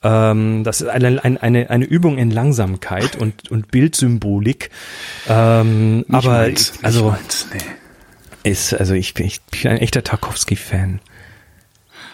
Ähm, 0.03 0.65
das 0.65 0.81
ist 0.81 0.89
eine, 0.89 1.23
eine, 1.23 1.71
eine, 1.71 1.85
Übung 1.85 2.17
in 2.17 2.31
Langsamkeit 2.31 3.17
und, 3.17 3.51
und 3.51 3.71
Bildsymbolik. 3.71 4.71
Ähm, 5.29 6.07
aber 6.11 6.31
meins, 6.31 6.73
also 6.83 7.11
meins, 7.11 7.49
nee. 7.53 7.61
Ist, 8.51 8.73
also 8.73 8.95
ich 8.95 9.13
bin, 9.13 9.27
ich 9.27 9.43
bin 9.43 9.71
ein 9.71 9.77
echter 9.77 10.03
Tarkovsky-Fan. 10.03 11.01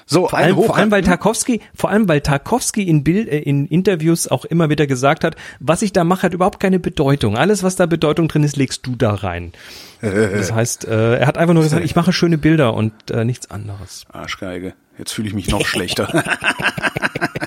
So, 0.09 0.29
Vor 0.29 0.39
allem, 0.39 0.55
vor 0.55 0.69
Hoch- 0.69 0.77
allem, 0.77 0.93
weil 0.93 1.03
Tarkovsky, 1.03 1.61
vor 1.75 1.91
allem, 1.91 2.09
weil 2.09 2.21
Tarkovsky 2.21 2.85
in 2.85 3.03
Bild, 3.03 3.29
äh, 3.29 3.39
in 3.41 3.67
Interviews 3.67 4.29
auch 4.29 4.45
immer 4.45 4.71
wieder 4.71 4.87
gesagt 4.87 5.25
hat, 5.25 5.35
was 5.59 5.83
ich 5.83 5.93
da 5.93 6.05
mache, 6.05 6.23
hat 6.23 6.33
überhaupt 6.33 6.61
keine 6.61 6.79
Bedeutung. 6.79 7.37
Alles, 7.37 7.65
was 7.65 7.75
da 7.75 7.87
Bedeutung 7.87 8.29
drin 8.29 8.45
ist, 8.45 8.57
legst 8.57 8.87
du 8.87 8.95
da 8.97 9.15
rein. 9.15 9.53
Das 10.03 10.53
heißt, 10.53 10.85
äh, 10.87 11.17
er 11.17 11.27
hat 11.27 11.39
einfach 11.39 11.55
nur 11.55 11.63
gesagt, 11.65 11.85
ich 11.85 11.97
mache 11.97 12.13
schöne 12.13 12.39
Bilder 12.39 12.75
und 12.75 12.93
äh, 13.11 13.25
nichts 13.25 13.51
anderes. 13.51 14.05
Arschgeige. 14.13 14.75
Jetzt 14.99 15.13
fühle 15.13 15.29
ich 15.29 15.35
mich 15.35 15.49
noch 15.49 15.67
schlechter. 15.67 16.07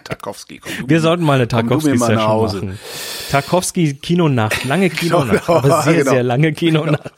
Tarkovsky, 0.03 0.57
komm, 0.59 0.71
du- 0.81 0.89
Wir 0.89 0.99
sollten 1.01 1.23
mal 1.23 1.35
eine 1.35 1.47
Tarkovsky-Session 1.47 2.17
machen. 2.17 2.79
Tarkovsky 3.31 3.93
Kinonacht, 3.95 4.65
lange 4.65 4.89
Kinonacht, 4.89 5.49
aber 5.49 5.81
sehr, 5.83 5.93
genau. 5.99 6.11
sehr 6.11 6.23
lange 6.23 6.51
Kinonacht. 6.53 7.11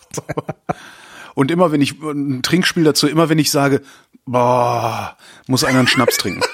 Und 1.35 1.51
immer 1.51 1.71
wenn 1.71 1.81
ich 1.81 2.01
ein 2.01 2.41
Trinkspiel 2.41 2.83
dazu, 2.83 3.07
immer 3.07 3.29
wenn 3.29 3.39
ich 3.39 3.51
sage, 3.51 3.81
boah, 4.25 5.17
muss 5.47 5.63
einer 5.63 5.79
einen 5.79 5.87
Schnaps 5.87 6.17
trinken. 6.17 6.41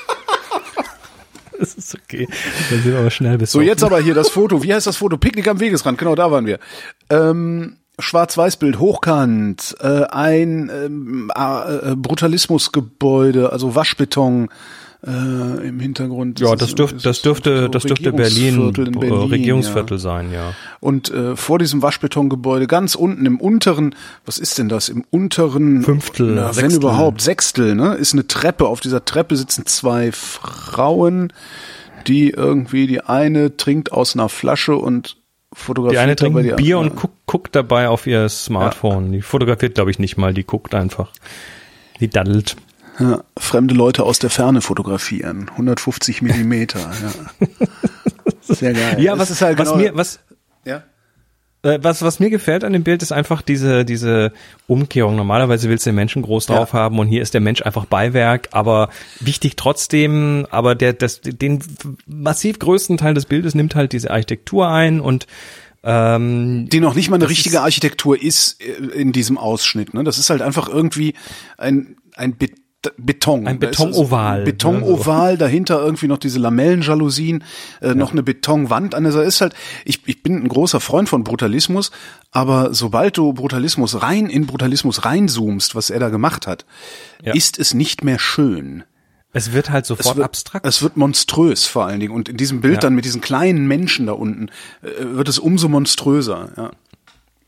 Das 1.59 1.73
ist 1.73 1.95
okay. 1.95 2.27
Dann 2.69 2.83
sind 2.83 2.91
wir 2.91 2.99
aber 2.99 3.09
schnell 3.09 3.39
bis 3.39 3.51
So, 3.51 3.61
jetzt 3.61 3.83
aber 3.83 3.99
hier 3.99 4.13
das 4.13 4.29
Foto. 4.29 4.61
Wie 4.61 4.71
heißt 4.71 4.85
das 4.85 4.97
Foto? 4.97 5.17
Picknick 5.17 5.47
am 5.47 5.59
Wegesrand. 5.59 5.97
Genau, 5.97 6.13
da 6.13 6.29
waren 6.29 6.45
wir. 6.45 6.59
Ähm, 7.09 7.77
Schwarz-Weiß-Bild, 7.99 8.77
hochkant, 8.77 9.75
äh, 9.79 10.03
ein 10.03 10.69
ähm, 10.71 11.31
äh, 11.35 11.95
Brutalismusgebäude, 11.95 13.51
also 13.51 13.73
Waschbeton 13.73 14.49
äh, 15.05 15.67
im 15.67 15.79
Hintergrund. 15.79 16.39
Ja, 16.39 16.55
das 16.55 16.75
dürfte, 16.75 16.97
ist 16.97 17.05
das 17.05 17.21
dürfte, 17.21 17.69
das 17.69 17.83
dürfte 17.83 18.11
Berlin, 18.11 18.55
Regierungsviertel 18.55 18.87
in 18.87 18.93
äh, 18.95 18.99
Berlin, 18.99 19.29
Regierungsviertel 19.29 19.97
Ja. 19.97 20.01
sein, 20.01 20.31
ja. 20.31 20.53
Und 20.79 21.11
äh, 21.11 21.35
vor 21.35 21.59
diesem 21.59 21.81
Waschbetongebäude, 21.81 22.67
ganz 22.67 22.95
unten 22.95 23.25
im 23.25 23.39
unteren, 23.39 23.95
was 24.25 24.37
ist 24.37 24.57
denn 24.57 24.69
das? 24.69 24.89
Im 24.89 25.03
unteren 25.09 25.83
Fünftel, 25.83 26.33
na, 26.35 26.55
wenn 26.55 26.71
überhaupt, 26.71 27.21
Sechstel, 27.21 27.75
ne? 27.75 27.93
Ist 27.95 28.13
eine 28.13 28.27
Treppe. 28.27 28.67
Auf 28.67 28.79
dieser 28.79 29.05
Treppe 29.05 29.35
sitzen 29.37 29.65
zwei 29.65 30.11
Frauen, 30.11 31.31
die 32.07 32.31
irgendwie, 32.31 32.87
die 32.87 33.01
eine 33.01 33.57
trinkt 33.57 33.91
aus 33.91 34.15
einer 34.15 34.29
Flasche 34.29 34.75
und 34.75 35.17
fotografiert 35.53 35.99
Die 35.99 36.03
eine 36.03 36.15
trinkt 36.15 36.37
dabei 36.37 36.43
die 36.49 36.63
Bier 36.63 36.77
andere. 36.77 36.93
und 36.93 36.99
guckt, 36.99 37.15
guckt 37.25 37.55
dabei 37.55 37.89
auf 37.89 38.07
ihr 38.07 38.27
Smartphone. 38.29 39.11
Die 39.11 39.21
fotografiert, 39.21 39.75
glaube 39.75 39.91
ich, 39.91 39.99
nicht 39.99 40.17
mal, 40.17 40.33
die 40.33 40.43
guckt 40.43 40.73
einfach. 40.73 41.11
Die 41.99 42.07
daddelt. 42.09 42.55
Ja, 42.99 43.23
fremde 43.37 43.73
Leute 43.73 44.03
aus 44.03 44.19
der 44.19 44.29
Ferne 44.29 44.61
fotografieren. 44.61 45.49
150 45.51 46.21
Millimeter, 46.21 46.79
ja. 46.79 47.67
Sehr 48.41 48.73
geil. 48.73 49.01
Ja, 49.01 49.17
was, 49.19 49.29
ist 49.29 49.41
halt 49.41 49.57
was 49.59 49.69
genau- 49.69 49.81
mir, 49.81 49.95
was, 49.95 50.19
ja. 50.65 50.83
äh, 51.63 51.79
was, 51.81 52.01
was 52.01 52.19
mir 52.19 52.29
gefällt 52.29 52.63
an 52.63 52.73
dem 52.73 52.83
Bild 52.83 53.03
ist 53.03 53.11
einfach 53.11 53.41
diese, 53.41 53.83
diese 53.85 54.31
Umkehrung. 54.67 55.15
Normalerweise 55.15 55.69
willst 55.69 55.85
du 55.85 55.89
den 55.89 55.95
Menschen 55.95 56.21
groß 56.21 56.47
Ja. 56.47 56.55
drauf 56.55 56.73
haben 56.73 56.97
und 56.99 57.07
hier 57.07 57.21
ist 57.21 57.33
der 57.33 57.41
Mensch 57.41 57.61
einfach 57.61 57.85
Beiwerk, 57.85 58.49
aber 58.51 58.89
wichtig 59.19 59.57
trotzdem, 59.57 60.47
aber 60.49 60.75
der, 60.75 60.93
das, 60.93 61.21
den 61.21 61.61
massiv 62.07 62.57
größten 62.59 62.97
Teil 62.97 63.13
des 63.13 63.25
Bildes 63.25 63.53
nimmt 63.53 63.75
halt 63.75 63.91
diese 63.91 64.11
Architektur 64.11 64.69
ein 64.69 65.01
und, 65.01 65.27
ähm, 65.83 66.67
die 66.69 66.79
noch 66.79 66.95
nicht 66.95 67.09
mal 67.09 67.17
eine 67.17 67.29
richtige 67.29 67.57
ist- 67.57 67.61
Architektur 67.61 68.19
ist 68.21 68.61
äh, 68.61 68.73
in 68.99 69.11
diesem 69.11 69.37
Ausschnitt. 69.37 69.93
Ne? 69.93 70.03
Das 70.03 70.17
ist 70.17 70.29
halt 70.29 70.41
einfach 70.41 70.67
irgendwie 70.69 71.13
ein, 71.57 71.97
ein 72.15 72.35
Beton. 72.97 73.47
Ein 73.47 73.59
also 73.59 73.59
Betonoval, 73.59 74.43
Betonoval, 74.43 75.37
dahinter 75.37 75.79
irgendwie 75.81 76.07
noch 76.07 76.19
diese 76.19 76.39
Lamellenjalousien, 76.39 77.43
äh, 77.81 77.95
noch 77.95 78.11
eine 78.11 78.23
Betonwand 78.23 78.95
an 78.95 79.03
der 79.03 79.11
Seite. 79.11 79.27
Ist 79.27 79.41
halt, 79.41 79.55
ich, 79.83 80.01
ich 80.05 80.23
bin 80.23 80.43
ein 80.43 80.47
großer 80.47 80.79
Freund 80.79 81.09
von 81.09 81.23
Brutalismus, 81.23 81.91
aber 82.31 82.73
sobald 82.73 83.17
du 83.17 83.33
Brutalismus 83.33 84.01
rein 84.01 84.27
in 84.27 84.45
Brutalismus 84.45 85.05
reinzoomst, 85.05 85.75
was 85.75 85.89
er 85.89 85.99
da 85.99 86.09
gemacht 86.09 86.47
hat, 86.47 86.65
Ja. 87.23 87.33
ist 87.33 87.57
es 87.59 87.73
nicht 87.73 88.03
mehr 88.03 88.19
schön. 88.19 88.83
es 89.33 89.51
wird 89.51 89.69
halt 89.69 89.83
Es 89.83 89.89
sofort 89.89 90.15
wird, 90.17 90.25
abstrakt. 90.25 90.65
Es 90.65 90.81
wird 90.81 90.97
monströs 90.97 91.65
vor 91.65 91.85
allen 91.85 91.99
Dingen. 91.99 92.13
Und 92.13 92.29
in 92.29 92.37
diesem 92.37 92.61
Bild 92.61 92.75
Ja. 92.75 92.79
dann 92.81 92.95
mit 92.95 93.05
diesen 93.05 93.21
kleinen 93.21 93.67
Menschen 93.67 94.05
da 94.05 94.13
unten 94.13 94.49
äh, 94.81 94.87
wird 95.15 95.27
es 95.27 95.39
umso 95.39 95.67
monströser. 95.67 96.49
Ja. 96.55 96.71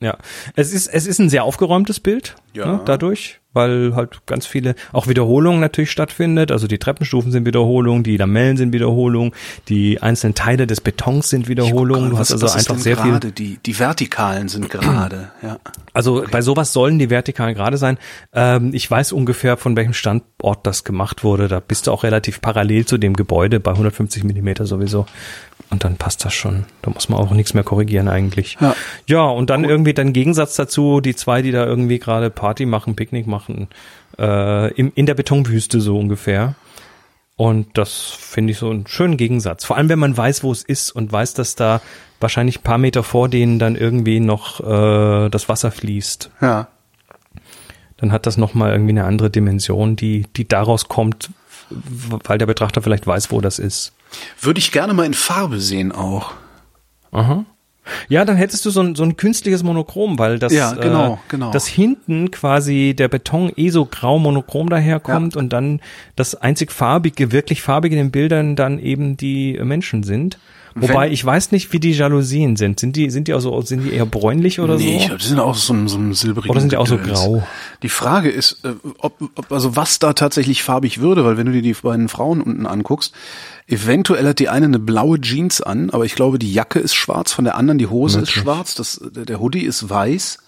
Ja, 0.01 0.17
es 0.55 0.71
ist 0.71 0.87
es 0.87 1.05
ist 1.05 1.19
ein 1.19 1.29
sehr 1.29 1.43
aufgeräumtes 1.43 1.99
Bild 1.99 2.35
Ja. 2.53 2.65
ne, 2.65 2.81
dadurch, 2.83 3.39
weil 3.53 3.95
halt 3.95 4.25
ganz 4.25 4.45
viele 4.45 4.75
auch 4.91 5.07
Wiederholungen 5.07 5.59
natürlich 5.59 5.91
stattfindet. 5.91 6.51
Also 6.51 6.67
die 6.67 6.77
Treppenstufen 6.77 7.31
sind 7.31 7.45
Wiederholungen, 7.45 8.03
die 8.03 8.17
Lamellen 8.17 8.57
sind 8.57 8.73
Wiederholungen, 8.73 9.33
die 9.67 10.01
einzelnen 10.01 10.35
Teile 10.35 10.67
des 10.67 10.81
Betons 10.81 11.29
sind 11.29 11.47
Wiederholungen. 11.47 12.11
Du 12.11 12.17
hast 12.17 12.31
also 12.31 12.47
einfach 12.47 12.77
sehr 12.77 12.97
viel. 12.97 13.11
gerade? 13.11 13.31
Die, 13.31 13.59
die 13.65 13.79
Vertikalen 13.79 14.47
sind 14.49 14.69
gerade, 14.69 15.31
ja. 15.41 15.57
Also 15.93 16.23
bei 16.29 16.41
sowas 16.41 16.73
sollen 16.73 16.99
die 16.99 17.09
vertikalen 17.09 17.55
gerade 17.55 17.77
sein. 17.77 17.97
Ähm, 18.33 18.71
ich 18.73 18.89
weiß 18.89 19.11
ungefähr, 19.13 19.57
von 19.57 19.75
welchem 19.75 19.93
Standort 19.93 20.65
das 20.65 20.83
gemacht 20.83 21.23
wurde. 21.23 21.47
Da 21.47 21.59
bist 21.59 21.87
du 21.87 21.91
auch 21.91 22.03
relativ 22.03 22.41
parallel 22.41 22.85
zu 22.85 22.97
dem 22.97 23.15
Gebäude 23.15 23.59
bei 23.59 23.71
150 23.71 24.23
Millimeter 24.23 24.65
sowieso. 24.65 25.05
Und 25.71 25.83
dann 25.83 25.97
passt 25.97 26.25
das 26.25 26.33
schon. 26.33 26.65
Da 26.81 26.89
muss 26.89 27.09
man 27.09 27.19
auch 27.19 27.31
nichts 27.31 27.53
mehr 27.53 27.63
korrigieren 27.63 28.07
eigentlich. 28.07 28.57
Ja. 28.59 28.75
ja 29.05 29.21
und 29.21 29.51
dann 29.51 29.63
irgendwie 29.63 29.93
dann 29.93 30.13
Gegensatz 30.13 30.55
dazu, 30.55 30.99
die 30.99 31.15
zwei, 31.15 31.43
die 31.43 31.51
da 31.51 31.65
irgendwie 31.65 31.99
gerade 31.99 32.31
Party 32.39 32.65
machen, 32.65 32.95
Picknick 32.95 33.27
machen, 33.27 33.67
äh, 34.17 34.73
im, 34.73 34.93
in 34.95 35.05
der 35.05 35.13
Betonwüste 35.13 35.81
so 35.81 35.99
ungefähr. 35.99 36.55
Und 37.35 37.77
das 37.77 37.93
finde 37.93 38.51
ich 38.51 38.57
so 38.57 38.69
einen 38.69 38.87
schönen 38.87 39.17
Gegensatz. 39.17 39.65
Vor 39.65 39.77
allem, 39.77 39.89
wenn 39.89 39.99
man 39.99 40.15
weiß, 40.15 40.43
wo 40.43 40.51
es 40.51 40.63
ist 40.63 40.91
und 40.91 41.11
weiß, 41.11 41.33
dass 41.33 41.55
da 41.55 41.81
wahrscheinlich 42.19 42.59
ein 42.59 42.63
paar 42.63 42.77
Meter 42.77 43.03
vor 43.03 43.29
denen 43.29 43.59
dann 43.59 43.75
irgendwie 43.75 44.19
noch 44.19 44.59
äh, 44.61 45.29
das 45.29 45.49
Wasser 45.49 45.71
fließt. 45.71 46.31
Ja. 46.41 46.67
Dann 47.97 48.11
hat 48.11 48.25
das 48.25 48.37
nochmal 48.37 48.71
irgendwie 48.71 48.91
eine 48.91 49.05
andere 49.05 49.29
Dimension, 49.29 49.95
die, 49.95 50.25
die 50.35 50.47
daraus 50.47 50.87
kommt, 50.87 51.31
weil 51.69 52.37
der 52.37 52.45
Betrachter 52.45 52.81
vielleicht 52.81 53.07
weiß, 53.07 53.31
wo 53.31 53.41
das 53.41 53.59
ist. 53.59 53.93
Würde 54.41 54.59
ich 54.59 54.71
gerne 54.71 54.93
mal 54.93 55.05
in 55.05 55.13
Farbe 55.13 55.59
sehen 55.59 55.91
auch. 55.91 56.33
Aha. 57.11 57.45
Ja, 58.07 58.25
dann 58.25 58.37
hättest 58.37 58.65
du 58.65 58.69
so 58.69 58.81
ein, 58.81 58.95
so 58.95 59.03
ein 59.03 59.17
künstliches 59.17 59.63
Monochrom, 59.63 60.19
weil 60.19 60.39
das, 60.39 60.53
Ja, 60.53 60.73
genau, 60.73 61.13
äh, 61.13 61.17
genau. 61.29 61.51
das 61.51 61.67
hinten 61.67 62.31
quasi 62.31 62.93
der 62.97 63.07
Beton 63.07 63.51
eh 63.55 63.69
so 63.69 63.85
grau 63.85 64.19
monochrom 64.19 64.69
daherkommt 64.69 65.35
und 65.35 65.53
dann 65.53 65.81
das 66.15 66.35
einzig 66.35 66.71
farbige, 66.71 67.31
wirklich 67.31 67.61
farbige 67.61 67.95
in 67.95 68.03
den 68.05 68.11
Bildern 68.11 68.55
dann 68.55 68.79
eben 68.79 69.17
die 69.17 69.59
Menschen 69.63 70.03
sind. 70.03 70.37
Wobei 70.75 71.05
Wenn- 71.05 71.11
ich 71.11 71.23
weiß 71.25 71.51
nicht, 71.51 71.73
wie 71.73 71.79
die 71.79 71.91
Jalousien 71.91 72.55
sind. 72.55 72.79
Sind 72.79 72.95
die, 72.95 73.09
sind 73.09 73.27
die 73.27 73.33
also, 73.33 73.61
sind 73.61 73.83
die 73.83 73.93
eher 73.93 74.05
bräunlich 74.05 74.59
oder 74.59 74.77
nee, 74.77 74.97
ich 74.97 75.01
so? 75.01 75.07
glaube, 75.07 75.21
die 75.21 75.27
sind 75.27 75.39
auch 75.39 75.55
so 75.55 75.73
ein, 75.73 75.87
so 75.87 75.97
ein 75.97 76.13
silbrigen 76.13 76.51
Oder 76.51 76.59
sind 76.59 76.71
die 76.71 76.77
auch 76.77 76.87
so 76.87 76.97
grau? 76.97 77.43
Die 77.81 77.89
Frage 77.89 78.29
ist, 78.29 78.63
äh, 78.63 78.73
ob, 78.99 79.15
ob, 79.35 79.51
also 79.51 79.75
was 79.75 79.99
da 79.99 80.13
tatsächlich 80.13 80.63
farbig 80.63 80.99
würde, 80.99 81.25
weil 81.25 81.37
wenn 81.37 81.47
du 81.47 81.51
dir 81.51 81.61
die 81.61 81.73
beiden 81.73 82.09
Frauen 82.09 82.41
unten 82.41 82.65
anguckst, 82.65 83.13
eventuell 83.67 84.27
hat 84.27 84.39
die 84.39 84.49
eine 84.49 84.65
eine 84.65 84.79
blaue 84.79 85.19
Jeans 85.19 85.61
an, 85.61 85.89
aber 85.89 86.05
ich 86.05 86.15
glaube, 86.15 86.39
die 86.39 86.53
Jacke 86.53 86.79
ist 86.79 86.93
schwarz, 86.93 87.31
von 87.31 87.45
der 87.45 87.55
anderen 87.55 87.77
die 87.77 87.87
Hose 87.87 88.19
ist 88.21 88.31
schwarz, 88.31 88.75
das, 88.75 89.01
der 89.03 89.39
Hoodie 89.39 89.63
ist 89.63 89.89
weiß. 89.89 90.39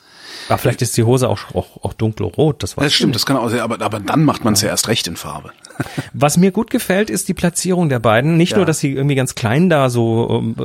Ah, 0.50 0.58
vielleicht 0.58 0.82
ist 0.82 0.98
die 0.98 1.04
Hose 1.04 1.30
auch, 1.30 1.54
auch, 1.56 1.84
auch 1.84 1.94
dunkelrot, 1.94 2.62
das 2.64 2.76
weiß 2.78 2.84
Das 2.86 2.94
stimmt, 2.94 3.16
das 3.16 3.26
kann 3.26 3.38
auch 3.38 3.50
sein, 3.50 3.60
aber, 3.62 3.82
aber 3.82 4.00
dann 4.00 4.24
macht 4.24 4.44
man 4.44 4.54
es 4.54 4.62
ja 4.62 4.70
erst 4.70 4.88
recht 4.88 5.08
in 5.08 5.16
Farbe. 5.16 5.52
Was 6.14 6.38
mir 6.38 6.52
gut 6.52 6.70
gefällt, 6.70 7.10
ist 7.10 7.28
die 7.28 7.34
Platzierung 7.34 7.90
der 7.90 8.00
beiden. 8.00 8.38
Nicht 8.38 8.52
Ja. 8.52 8.58
nur, 8.58 8.66
dass 8.66 8.80
sie 8.80 8.92
irgendwie 8.92 9.16
ganz 9.16 9.36
klein 9.36 9.70
da 9.70 9.90
so, 9.90 10.42
ähm, 10.42 10.56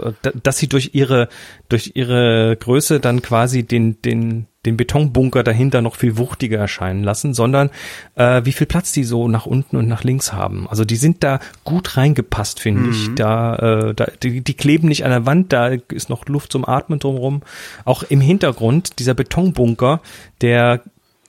dass 0.43 0.59
sie 0.59 0.69
durch 0.69 0.91
ihre, 0.95 1.29
durch 1.69 1.93
ihre 1.95 2.57
Größe 2.59 3.01
dann 3.01 3.23
quasi 3.23 3.63
den, 3.63 4.01
den, 4.03 4.47
den 4.67 4.77
Betonbunker 4.77 5.43
dahinter 5.43 5.81
noch 5.81 5.97
viel 5.97 6.19
wuchtiger 6.19 6.59
erscheinen 6.59 7.03
lassen, 7.03 7.33
sondern 7.33 7.71
äh, 8.17 8.43
wie 8.45 8.53
viel 8.53 8.67
Platz 8.67 8.93
die 8.93 9.05
so 9.05 9.29
nach 9.29 9.47
unten 9.47 9.77
und 9.77 9.89
nach 9.89 10.05
links 10.05 10.33
haben. 10.33 10.67
Also 10.69 10.85
die 10.85 10.97
sind 10.97 11.25
da 11.25 11.41
gut 11.65 11.97
reingepasst, 11.97 12.61
finde 12.61 12.91
ich. 12.91 13.15
Da, 13.15 13.57
äh, 13.57 13.95
da 13.95 14.07
die, 14.23 14.43
die 14.43 14.55
kleben 14.55 14.89
nicht 14.89 15.05
an 15.05 15.11
der 15.11 15.27
Wand, 15.27 15.53
da 15.53 15.69
ist 15.69 16.11
noch 16.11 16.27
Luft 16.27 16.53
zum 16.53 16.69
Atmen 16.69 16.99
drumherum. 16.99 17.43
Auch 17.85 18.03
im 18.03 18.21
Hintergrund 18.21 18.99
dieser 18.99 19.15
Betonbunker, 19.15 20.01
der 20.41 20.83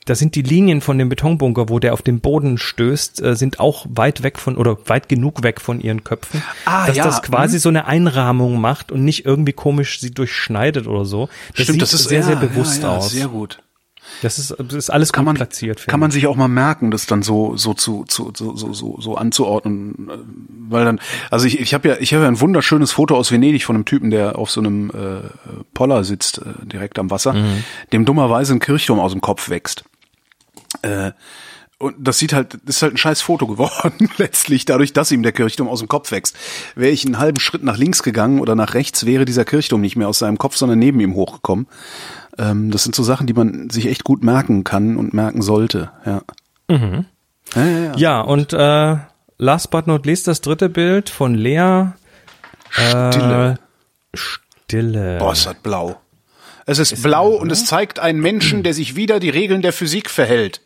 da 0.08 0.14
sind 0.14 0.34
die 0.34 0.42
Linien 0.42 0.80
von 0.80 0.96
dem 0.96 1.10
Betonbunker, 1.10 1.68
wo 1.68 1.78
der 1.78 1.92
auf 1.92 2.00
den 2.00 2.20
Boden 2.20 2.56
stößt, 2.56 3.20
äh, 3.22 3.36
sind 3.36 3.60
auch 3.60 3.84
weit 3.90 4.22
weg 4.22 4.38
von 4.38 4.56
oder 4.56 4.78
weit 4.86 5.08
genug 5.10 5.42
weg 5.42 5.60
von 5.60 5.80
ihren 5.80 6.02
Köpfen, 6.02 6.42
Ah, 6.64 6.86
dass 6.86 6.96
ja, 6.96 7.04
das 7.04 7.22
quasi 7.22 7.56
mhm. 7.56 7.60
so 7.60 7.68
eine 7.68 7.86
Einrahmung 7.86 8.58
macht 8.58 8.90
und 8.90 9.04
nicht 9.04 9.26
irgendwie 9.26 9.52
komisch 9.52 10.00
sie 10.00 10.10
durchschneidet 10.10 10.86
oder 10.86 11.04
so. 11.04 11.28
Das 11.56 11.66
sieht 11.66 11.86
sehr, 11.86 12.20
ja, 12.20 12.26
sehr 12.26 12.36
bewusst 12.36 12.82
ja, 12.84 12.96
aus. 12.96 13.10
Sehr 13.10 13.28
gut. 13.28 13.58
Das 14.22 14.38
ist, 14.38 14.54
das 14.58 14.72
ist 14.72 14.88
alles 14.90 15.12
kann 15.12 15.24
gut 15.24 15.26
man 15.26 15.36
platziert. 15.36 15.86
kann 15.86 16.00
man 16.00 16.08
ich. 16.08 16.14
sich 16.14 16.26
auch 16.26 16.36
mal 16.36 16.48
merken, 16.48 16.90
das 16.90 17.04
dann 17.04 17.22
so 17.22 17.58
so 17.58 17.74
zu, 17.74 18.04
zu 18.04 18.32
so, 18.34 18.56
so 18.56 18.72
so 18.72 18.96
so 18.98 19.16
anzuordnen, 19.16 20.08
äh, 20.10 20.16
weil 20.70 20.86
dann 20.86 21.00
also 21.30 21.44
ich 21.46 21.60
ich 21.60 21.74
habe 21.74 21.88
ja 21.90 21.96
ich 22.00 22.14
habe 22.14 22.22
ja 22.24 22.28
ein 22.30 22.40
wunderschönes 22.40 22.90
Foto 22.92 23.14
aus 23.16 23.30
Venedig 23.30 23.64
von 23.64 23.76
einem 23.76 23.84
Typen, 23.84 24.10
der 24.10 24.38
auf 24.38 24.50
so 24.50 24.60
einem 24.60 24.88
äh, 24.90 25.28
Poller 25.74 26.04
sitzt 26.04 26.38
äh, 26.38 26.66
direkt 26.66 26.98
am 26.98 27.10
Wasser, 27.10 27.34
Mhm. 27.34 27.64
dem 27.92 28.04
dummerweise 28.06 28.54
ein 28.54 28.60
Kirchturm 28.60 28.98
aus 28.98 29.12
dem 29.12 29.20
Kopf 29.20 29.50
wächst. 29.50 29.84
Äh, 30.82 31.12
und 31.80 31.94
das 31.98 32.18
sieht 32.18 32.32
halt, 32.32 32.54
ist 32.66 32.82
halt 32.82 32.94
ein 32.94 32.96
scheiß 32.96 33.20
Foto 33.20 33.46
geworden, 33.46 34.10
letztlich, 34.16 34.64
dadurch, 34.64 34.92
dass 34.92 35.12
ihm 35.12 35.22
der 35.22 35.32
Kirchturm 35.32 35.68
aus 35.68 35.78
dem 35.78 35.88
Kopf 35.88 36.10
wächst. 36.10 36.36
Wäre 36.74 36.90
ich 36.90 37.06
einen 37.06 37.18
halben 37.18 37.38
Schritt 37.38 37.62
nach 37.62 37.76
links 37.76 38.02
gegangen 38.02 38.40
oder 38.40 38.56
nach 38.56 38.74
rechts, 38.74 39.06
wäre 39.06 39.24
dieser 39.24 39.44
Kirchturm 39.44 39.80
nicht 39.80 39.94
mehr 39.94 40.08
aus 40.08 40.18
seinem 40.18 40.38
Kopf, 40.38 40.56
sondern 40.56 40.80
neben 40.80 40.98
ihm 40.98 41.14
hochgekommen. 41.14 41.68
Ähm, 42.36 42.72
das 42.72 42.82
sind 42.82 42.96
so 42.96 43.04
Sachen, 43.04 43.28
die 43.28 43.32
man 43.32 43.70
sich 43.70 43.86
echt 43.86 44.02
gut 44.02 44.24
merken 44.24 44.64
kann 44.64 44.96
und 44.96 45.14
merken 45.14 45.40
sollte, 45.40 45.90
ja. 46.04 46.22
Mhm. 46.66 47.04
Ja, 47.54 47.64
ja, 47.64 47.78
ja. 47.78 47.96
ja 47.96 48.20
und 48.22 48.52
äh, 48.52 48.96
last 49.38 49.70
but 49.70 49.86
not 49.86 50.04
least 50.04 50.26
das 50.26 50.40
dritte 50.40 50.68
Bild 50.68 51.08
von 51.08 51.34
Lea. 51.34 51.92
Stille. 52.70 53.58
Äh, 54.12 54.16
Stille. 54.16 55.18
Boah, 55.18 55.32
ist 55.32 55.46
das 55.46 55.54
blau. 55.54 56.00
Es 56.66 56.78
ist, 56.78 56.92
ist 56.92 57.02
blau 57.02 57.28
und 57.28 57.50
es 57.50 57.64
zeigt 57.64 58.00
einen 58.00 58.20
Menschen, 58.20 58.62
der 58.64 58.74
sich 58.74 58.96
wieder 58.96 59.20
die 59.20 59.30
Regeln 59.30 59.62
der 59.62 59.72
Physik 59.72 60.10
verhält. 60.10 60.60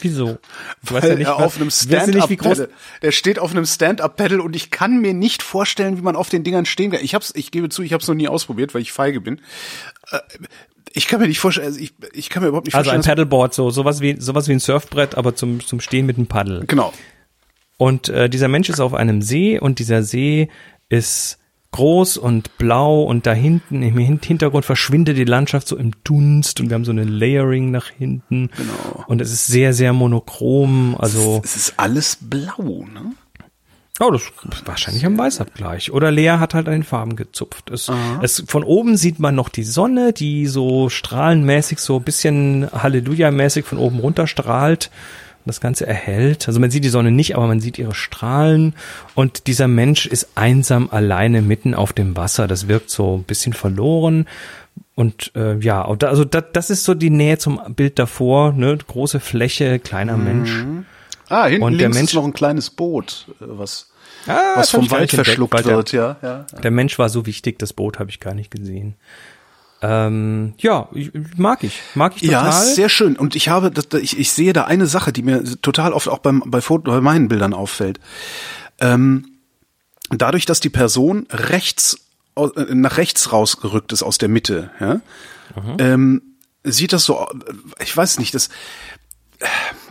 Wieso? 0.00 0.38
Du 0.84 0.94
weißt 0.94 1.08
ja 1.08 1.14
nicht, 1.14 1.26
er 1.26 1.36
auf 1.36 1.56
einem 1.56 1.70
Stand-up-Pedal. 1.70 2.68
Der 3.02 3.12
steht 3.12 3.38
auf 3.38 3.52
einem 3.52 3.66
Stand-up-Pedal 3.66 4.40
und 4.40 4.54
ich 4.56 4.70
kann 4.70 5.00
mir 5.00 5.14
nicht 5.14 5.42
vorstellen, 5.42 5.96
wie 5.96 6.02
man 6.02 6.16
auf 6.16 6.28
den 6.28 6.44
Dingern 6.44 6.66
stehen 6.66 6.90
kann. 6.90 7.00
Ich 7.02 7.14
hab's, 7.14 7.32
ich 7.34 7.50
gebe 7.50 7.68
zu, 7.68 7.82
ich 7.82 7.92
habe 7.92 8.02
es 8.02 8.08
noch 8.08 8.14
nie 8.14 8.28
ausprobiert, 8.28 8.74
weil 8.74 8.82
ich 8.82 8.92
feige 8.92 9.20
bin. 9.20 9.40
Äh, 10.10 10.18
ich 10.92 11.06
kann 11.06 11.20
mir 11.20 11.28
nicht 11.28 11.40
vorstellen, 11.40 11.66
also 11.66 11.80
ich, 11.80 11.94
ich 12.12 12.28
kann 12.28 12.42
mir 12.42 12.48
überhaupt 12.48 12.66
nicht 12.66 12.74
also 12.74 12.90
vorstellen. 12.90 13.00
Also 13.00 13.10
ein 13.10 13.12
Paddleboard, 13.12 13.54
so 13.54 13.70
sowas 13.70 14.00
wie 14.00 14.20
sowas 14.20 14.48
wie 14.48 14.52
ein 14.52 14.60
Surfbrett, 14.60 15.16
aber 15.16 15.34
zum 15.34 15.64
zum 15.64 15.80
Stehen 15.80 16.06
mit 16.06 16.16
einem 16.16 16.26
Paddel. 16.26 16.64
Genau. 16.66 16.92
Und 17.78 18.08
äh, 18.08 18.28
dieser 18.28 18.48
Mensch 18.48 18.68
ist 18.68 18.80
auf 18.80 18.94
einem 18.94 19.22
See 19.22 19.58
und 19.58 19.78
dieser 19.78 20.02
See 20.02 20.48
ist 20.88 21.38
groß 21.72 22.18
und 22.18 22.56
blau 22.58 23.02
und 23.02 23.26
da 23.26 23.32
hinten 23.32 23.82
im 23.82 23.98
Hintergrund 23.98 24.64
verschwindet 24.64 25.16
die 25.16 25.24
Landschaft 25.24 25.66
so 25.66 25.76
im 25.76 25.92
Dunst 26.04 26.60
und 26.60 26.68
wir 26.70 26.74
haben 26.74 26.84
so 26.84 26.92
eine 26.92 27.04
Layering 27.04 27.70
nach 27.70 27.88
hinten. 27.88 28.50
Genau. 28.56 29.04
Und 29.06 29.20
es 29.20 29.32
ist 29.32 29.46
sehr, 29.46 29.72
sehr 29.72 29.92
monochrom. 29.92 30.96
Also 30.98 31.40
es 31.42 31.56
ist 31.56 31.74
alles 31.78 32.18
blau, 32.20 32.84
ne? 32.92 33.14
Oh, 34.00 34.10
das 34.10 34.22
ist 34.22 34.66
wahrscheinlich 34.66 35.04
am 35.06 35.18
Weißabgleich. 35.18 35.92
Oder 35.92 36.10
Lea 36.10 36.38
hat 36.38 36.54
halt 36.54 36.66
an 36.66 36.72
den 36.72 36.82
Farben 36.82 37.14
gezupft. 37.14 37.70
Es, 37.70 37.90
es, 38.22 38.42
von 38.48 38.64
oben 38.64 38.96
sieht 38.96 39.18
man 39.18 39.34
noch 39.34 39.48
die 39.48 39.64
Sonne, 39.64 40.12
die 40.12 40.46
so 40.46 40.88
strahlenmäßig, 40.88 41.78
so 41.78 41.98
ein 41.98 42.02
bisschen 42.02 42.68
Halleluja-mäßig 42.72 43.64
von 43.64 43.78
oben 43.78 43.98
runter 44.00 44.26
strahlt 44.26 44.90
das 45.46 45.60
Ganze 45.60 45.86
erhält. 45.86 46.46
Also 46.48 46.60
man 46.60 46.70
sieht 46.70 46.84
die 46.84 46.88
Sonne 46.88 47.10
nicht, 47.10 47.36
aber 47.36 47.46
man 47.46 47.60
sieht 47.60 47.78
ihre 47.78 47.94
Strahlen 47.94 48.74
und 49.14 49.46
dieser 49.46 49.68
Mensch 49.68 50.06
ist 50.06 50.28
einsam 50.34 50.88
alleine 50.90 51.42
mitten 51.42 51.74
auf 51.74 51.92
dem 51.92 52.16
Wasser. 52.16 52.46
Das 52.46 52.68
wirkt 52.68 52.90
so 52.90 53.16
ein 53.16 53.24
bisschen 53.24 53.52
verloren. 53.52 54.26
Und 54.94 55.32
äh, 55.34 55.58
ja, 55.58 55.84
also 55.84 56.24
das, 56.24 56.44
das 56.52 56.70
ist 56.70 56.84
so 56.84 56.94
die 56.94 57.10
Nähe 57.10 57.38
zum 57.38 57.60
Bild 57.74 57.98
davor, 57.98 58.52
ne? 58.52 58.76
Große 58.76 59.20
Fläche, 59.20 59.78
kleiner 59.78 60.16
mhm. 60.16 60.24
Mensch. 60.24 60.64
Ah, 61.28 61.46
hinten 61.46 61.64
und 61.64 61.72
links 61.72 61.80
der 61.80 61.88
Mensch, 61.88 62.10
ist 62.10 62.14
noch 62.14 62.24
ein 62.24 62.34
kleines 62.34 62.68
Boot, 62.68 63.26
äh, 63.40 63.44
was, 63.48 63.90
ah, 64.26 64.52
was 64.56 64.70
vom 64.70 64.90
Wald 64.90 65.10
verschluckt 65.10 65.54
entdeckt, 65.54 65.74
wird, 65.74 65.92
ja, 65.92 66.16
ja. 66.22 66.46
Der 66.62 66.70
Mensch 66.70 66.98
war 66.98 67.08
so 67.08 67.24
wichtig, 67.24 67.58
das 67.58 67.72
Boot 67.72 67.98
habe 67.98 68.10
ich 68.10 68.20
gar 68.20 68.34
nicht 68.34 68.50
gesehen. 68.50 68.96
Ähm, 69.82 70.54
ja, 70.58 70.88
mag 71.36 71.64
ich, 71.64 71.82
mag 71.94 72.14
ich 72.14 72.22
total. 72.22 72.44
Ja, 72.44 72.52
sehr 72.52 72.88
schön. 72.88 73.16
Und 73.16 73.34
ich 73.34 73.48
habe, 73.48 73.72
ich, 74.00 74.16
ich 74.16 74.30
sehe 74.30 74.52
da 74.52 74.64
eine 74.64 74.86
Sache, 74.86 75.12
die 75.12 75.22
mir 75.22 75.42
total 75.60 75.92
oft 75.92 76.08
auch 76.08 76.18
beim, 76.18 76.42
bei, 76.46 76.60
Foto, 76.60 76.92
bei 76.92 77.00
meinen 77.00 77.26
Bildern 77.26 77.52
auffällt. 77.52 77.98
Ähm, 78.80 79.38
dadurch, 80.10 80.46
dass 80.46 80.60
die 80.60 80.70
Person 80.70 81.26
rechts 81.30 81.98
äh, 82.36 82.46
nach 82.74 82.96
rechts 82.96 83.32
rausgerückt 83.32 83.92
ist 83.92 84.04
aus 84.04 84.18
der 84.18 84.28
Mitte, 84.28 84.70
ja, 84.80 84.94
mhm. 85.60 85.76
ähm, 85.78 86.22
sieht 86.64 86.92
das 86.92 87.04
so, 87.04 87.26
ich 87.80 87.96
weiß 87.96 88.20
nicht, 88.20 88.34
das, 88.34 88.48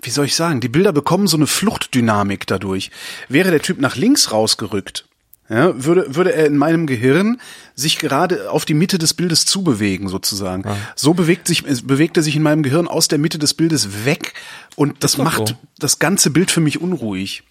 wie 0.02 0.10
soll 0.10 0.26
ich 0.26 0.36
sagen, 0.36 0.62
die 0.62 0.70
Bilder 0.70 0.94
bekommen 0.94 1.28
so 1.28 1.38
eine 1.38 1.48
Fluchtdynamik 1.48 2.48
dadurch. 2.48 2.92
Wäre 3.28 3.52
der 3.52 3.62
Typ 3.62 3.80
nach 3.80 3.96
links 3.96 4.32
rausgerückt, 4.32 5.06
ja, 5.52 5.84
würde, 5.84 6.15
würde 6.15 6.34
er 6.34 6.45
in 6.45 6.57
meinem 6.57 6.88
Gehirn 6.88 7.41
sich 7.76 7.99
gerade 7.99 8.49
auf 8.52 8.64
die 8.64 8.73
Mitte 8.73 8.98
des 8.98 9.14
Bildes 9.14 9.45
zubewegen, 9.45 10.07
sozusagen. 10.07 10.64
Ja. 10.64 10.78
So 10.95 11.14
bewegt 11.14 11.48
sich, 11.48 11.64
bewegt 11.64 12.15
er 12.15 12.23
sich 12.23 12.38
in 12.38 12.41
meinem 12.41 12.64
Gehirn 12.64 12.88
aus 12.88 13.10
der 13.10 13.19
Mitte 13.19 13.38
des 13.38 13.53
Bildes 13.53 14.06
weg 14.06 14.34
und 14.76 15.03
das 15.03 15.18
macht 15.18 15.49
so. 15.49 15.56
das 15.78 15.99
ganze 15.99 16.30
Bild 16.30 16.52
für 16.52 16.61
mich 16.61 16.80
unruhig. 16.80 17.44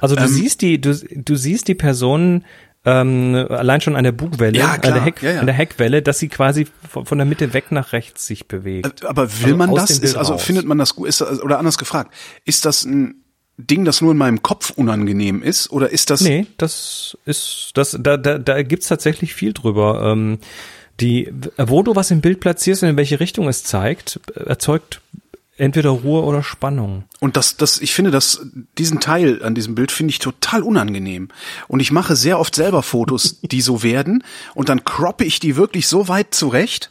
Also 0.00 0.16
du 0.16 0.22
ähm, 0.22 0.28
siehst 0.28 0.60
die, 0.60 0.80
du, 0.80 0.94
du 0.94 1.36
siehst 1.36 1.66
die 1.68 1.74
Person 1.74 2.44
ähm, 2.84 3.46
allein 3.48 3.80
schon 3.80 3.96
an 3.96 4.04
der 4.04 4.12
Bugwelle, 4.12 4.58
ja. 4.58 4.72
An, 4.72 4.80
der 4.82 5.02
Heck, 5.02 5.22
ja, 5.22 5.32
ja. 5.32 5.40
an 5.40 5.46
der 5.46 5.54
Heckwelle, 5.54 6.02
dass 6.02 6.18
sie 6.18 6.28
quasi 6.28 6.66
von, 6.90 7.06
von 7.06 7.16
der 7.16 7.24
Mitte 7.24 7.54
weg 7.54 7.72
nach 7.72 7.94
rechts 7.94 8.26
sich 8.26 8.46
bewegt. 8.46 9.02
Äh, 9.02 9.06
aber 9.06 9.32
will 9.32 9.44
also 9.44 9.56
man 9.56 9.74
das? 9.74 9.90
Ist, 9.98 10.16
also 10.16 10.36
findet 10.36 10.66
man 10.66 10.76
das 10.76 10.94
gut? 10.94 11.08
Ist 11.08 11.22
das, 11.22 11.42
oder 11.42 11.58
anders 11.58 11.78
gefragt, 11.78 12.12
ist 12.44 12.66
das 12.66 12.84
ein 12.84 13.23
Ding, 13.56 13.84
das 13.84 14.00
nur 14.00 14.12
in 14.12 14.18
meinem 14.18 14.42
Kopf 14.42 14.70
unangenehm 14.70 15.42
ist? 15.42 15.70
Oder 15.70 15.90
ist 15.90 16.10
das. 16.10 16.20
Nee, 16.20 16.46
das 16.58 17.16
ist, 17.24 17.70
das, 17.74 17.96
da, 18.00 18.16
da, 18.16 18.38
da 18.38 18.62
gibt's 18.62 18.88
tatsächlich 18.88 19.34
viel 19.34 19.52
drüber. 19.52 20.02
Ähm, 20.04 20.38
die, 21.00 21.32
wo 21.56 21.82
du 21.82 21.96
was 21.96 22.10
im 22.10 22.20
Bild 22.20 22.40
platzierst 22.40 22.82
und 22.82 22.90
in 22.90 22.96
welche 22.96 23.18
Richtung 23.18 23.48
es 23.48 23.64
zeigt, 23.64 24.20
erzeugt 24.34 25.00
entweder 25.56 25.90
Ruhe 25.90 26.22
oder 26.22 26.42
Spannung. 26.42 27.04
Und 27.20 27.36
das, 27.36 27.56
das, 27.56 27.80
ich 27.80 27.94
finde, 27.94 28.10
dass 28.10 28.46
diesen 28.78 29.00
Teil 29.00 29.42
an 29.42 29.54
diesem 29.54 29.74
Bild 29.74 29.92
finde 29.92 30.10
ich 30.10 30.18
total 30.18 30.62
unangenehm. 30.62 31.28
Und 31.68 31.80
ich 31.80 31.92
mache 31.92 32.16
sehr 32.16 32.38
oft 32.38 32.54
selber 32.54 32.82
Fotos, 32.82 33.40
die 33.42 33.60
so 33.60 33.82
werden, 33.82 34.24
und 34.54 34.68
dann 34.68 34.84
croppe 34.84 35.24
ich 35.24 35.40
die 35.40 35.56
wirklich 35.56 35.86
so 35.86 36.08
weit 36.08 36.34
zurecht, 36.34 36.90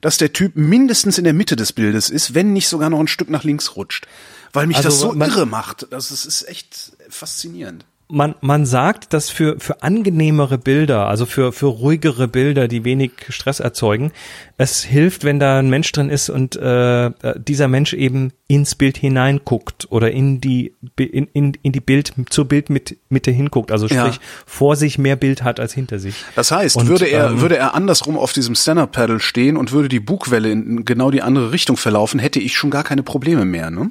dass 0.00 0.18
der 0.18 0.32
Typ 0.32 0.52
mindestens 0.54 1.18
in 1.18 1.24
der 1.24 1.32
Mitte 1.32 1.56
des 1.56 1.72
Bildes 1.72 2.10
ist, 2.10 2.34
wenn 2.34 2.52
nicht 2.52 2.68
sogar 2.68 2.90
noch 2.90 3.00
ein 3.00 3.08
Stück 3.08 3.30
nach 3.30 3.44
links 3.44 3.74
rutscht 3.76 4.06
weil 4.54 4.66
mich 4.68 4.78
also 4.78 4.88
das 4.88 5.00
so 5.00 5.12
man, 5.12 5.28
irre 5.28 5.46
macht. 5.46 5.88
Das 5.90 6.10
ist, 6.10 6.24
ist 6.24 6.48
echt 6.48 6.92
faszinierend. 7.10 7.84
Man, 8.06 8.34
man 8.42 8.66
sagt, 8.66 9.14
dass 9.14 9.30
für, 9.30 9.58
für 9.58 9.82
angenehmere 9.82 10.58
Bilder, 10.58 11.06
also 11.08 11.24
für, 11.24 11.52
für 11.52 11.66
ruhigere 11.66 12.28
Bilder, 12.28 12.68
die 12.68 12.84
wenig 12.84 13.12
Stress 13.30 13.60
erzeugen, 13.60 14.12
es 14.58 14.84
hilft, 14.84 15.24
wenn 15.24 15.40
da 15.40 15.58
ein 15.58 15.70
Mensch 15.70 15.90
drin 15.90 16.10
ist 16.10 16.28
und 16.28 16.54
äh, 16.54 17.10
dieser 17.38 17.66
Mensch 17.66 17.94
eben 17.94 18.32
ins 18.46 18.74
Bild 18.74 18.98
hineinguckt 18.98 19.90
oder 19.90 20.12
in 20.12 20.40
die 20.40 20.74
in, 20.98 21.28
in, 21.32 21.54
in 21.62 21.72
die 21.72 21.80
Bild 21.80 22.12
zur 22.28 22.44
Bildmitte 22.44 23.30
hinguckt, 23.30 23.72
also 23.72 23.88
sprich 23.88 23.98
ja. 23.98 24.20
vor 24.44 24.76
sich 24.76 24.98
mehr 24.98 25.16
Bild 25.16 25.42
hat 25.42 25.58
als 25.58 25.72
hinter 25.72 25.98
sich. 25.98 26.14
Das 26.36 26.52
heißt, 26.52 26.76
und, 26.76 26.88
würde 26.88 27.06
er 27.06 27.30
ähm, 27.30 27.40
würde 27.40 27.56
er 27.56 27.74
andersrum 27.74 28.18
auf 28.18 28.34
diesem 28.34 28.54
Stand-up 28.54 28.92
Paddle 28.92 29.18
stehen 29.18 29.56
und 29.56 29.72
würde 29.72 29.88
die 29.88 30.00
Bugwelle 30.00 30.52
in 30.52 30.84
genau 30.84 31.10
die 31.10 31.22
andere 31.22 31.52
Richtung 31.52 31.78
verlaufen, 31.78 32.20
hätte 32.20 32.38
ich 32.38 32.54
schon 32.54 32.70
gar 32.70 32.84
keine 32.84 33.02
Probleme 33.02 33.46
mehr, 33.46 33.70
ne? 33.70 33.90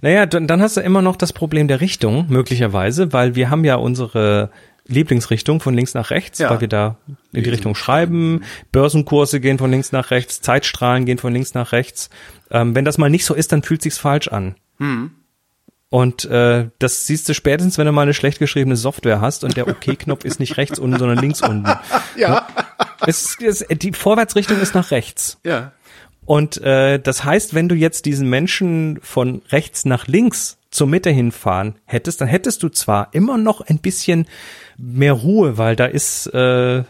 Naja, 0.00 0.26
dann, 0.26 0.46
dann 0.46 0.62
hast 0.62 0.76
du 0.76 0.80
immer 0.80 1.02
noch 1.02 1.16
das 1.16 1.32
Problem 1.32 1.68
der 1.68 1.80
Richtung, 1.80 2.26
möglicherweise, 2.28 3.12
weil 3.12 3.34
wir 3.34 3.50
haben 3.50 3.64
ja 3.64 3.76
unsere 3.76 4.50
Lieblingsrichtung 4.88 5.60
von 5.60 5.74
links 5.74 5.94
nach 5.94 6.10
rechts, 6.10 6.38
ja. 6.38 6.50
weil 6.50 6.60
wir 6.60 6.68
da 6.68 6.96
in 7.32 7.42
die 7.42 7.50
Richtung 7.50 7.74
schreiben. 7.74 8.42
Börsenkurse 8.72 9.40
gehen 9.40 9.58
von 9.58 9.70
links 9.70 9.92
nach 9.92 10.10
rechts, 10.10 10.40
Zeitstrahlen 10.40 11.06
gehen 11.06 11.18
von 11.18 11.32
links 11.32 11.54
nach 11.54 11.72
rechts. 11.72 12.08
Ähm, 12.50 12.74
wenn 12.74 12.84
das 12.84 12.98
mal 12.98 13.10
nicht 13.10 13.24
so 13.24 13.34
ist, 13.34 13.52
dann 13.52 13.62
fühlt 13.62 13.82
sich's 13.82 13.98
falsch 13.98 14.28
an. 14.28 14.54
Hm. 14.78 15.10
Und 15.88 16.24
äh, 16.26 16.68
das 16.78 17.06
siehst 17.06 17.28
du 17.28 17.34
spätestens, 17.34 17.78
wenn 17.78 17.86
du 17.86 17.92
mal 17.92 18.02
eine 18.02 18.14
schlecht 18.14 18.38
geschriebene 18.38 18.76
Software 18.76 19.20
hast 19.20 19.44
und 19.44 19.56
der 19.56 19.68
OK-Knopf 19.68 20.24
ist 20.24 20.40
nicht 20.40 20.56
rechts 20.56 20.78
unten, 20.78 20.98
sondern 20.98 21.18
links 21.18 21.42
unten. 21.42 21.68
Ja. 22.16 22.46
Es, 23.06 23.36
es, 23.40 23.64
die 23.70 23.92
Vorwärtsrichtung 23.92 24.58
ist 24.58 24.74
nach 24.74 24.90
rechts. 24.90 25.38
Ja. 25.44 25.72
Und 26.26 26.60
äh, 26.62 26.98
das 26.98 27.24
heißt, 27.24 27.54
wenn 27.54 27.68
du 27.68 27.74
jetzt 27.74 28.04
diesen 28.04 28.28
Menschen 28.28 28.98
von 29.00 29.42
rechts 29.50 29.84
nach 29.84 30.06
links 30.06 30.58
zur 30.70 30.88
Mitte 30.88 31.10
hinfahren 31.10 31.76
hättest, 31.84 32.20
dann 32.20 32.28
hättest 32.28 32.62
du 32.62 32.68
zwar 32.68 33.08
immer 33.12 33.38
noch 33.38 33.60
ein 33.60 33.78
bisschen 33.78 34.26
mehr 34.76 35.12
Ruhe, 35.12 35.56
weil 35.56 35.76
da 35.76 35.86
ist 35.86 36.26
äh, 36.26 36.82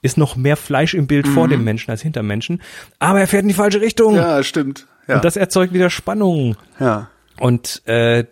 ist 0.00 0.18
noch 0.18 0.36
mehr 0.36 0.56
Fleisch 0.56 0.94
im 0.94 1.06
Bild 1.06 1.26
mhm. 1.26 1.32
vor 1.32 1.48
dem 1.48 1.64
Menschen 1.64 1.90
als 1.90 2.02
hinter 2.02 2.22
Menschen, 2.22 2.62
aber 2.98 3.20
er 3.20 3.26
fährt 3.26 3.42
in 3.42 3.48
die 3.48 3.54
falsche 3.54 3.80
Richtung. 3.80 4.14
Ja, 4.14 4.42
stimmt. 4.42 4.86
Ja. 5.08 5.16
Und 5.16 5.24
das 5.24 5.36
erzeugt 5.36 5.72
wieder 5.72 5.90
Spannung. 5.90 6.56
Ja. 6.78 7.08
Und 7.40 7.82
äh, 7.86 8.24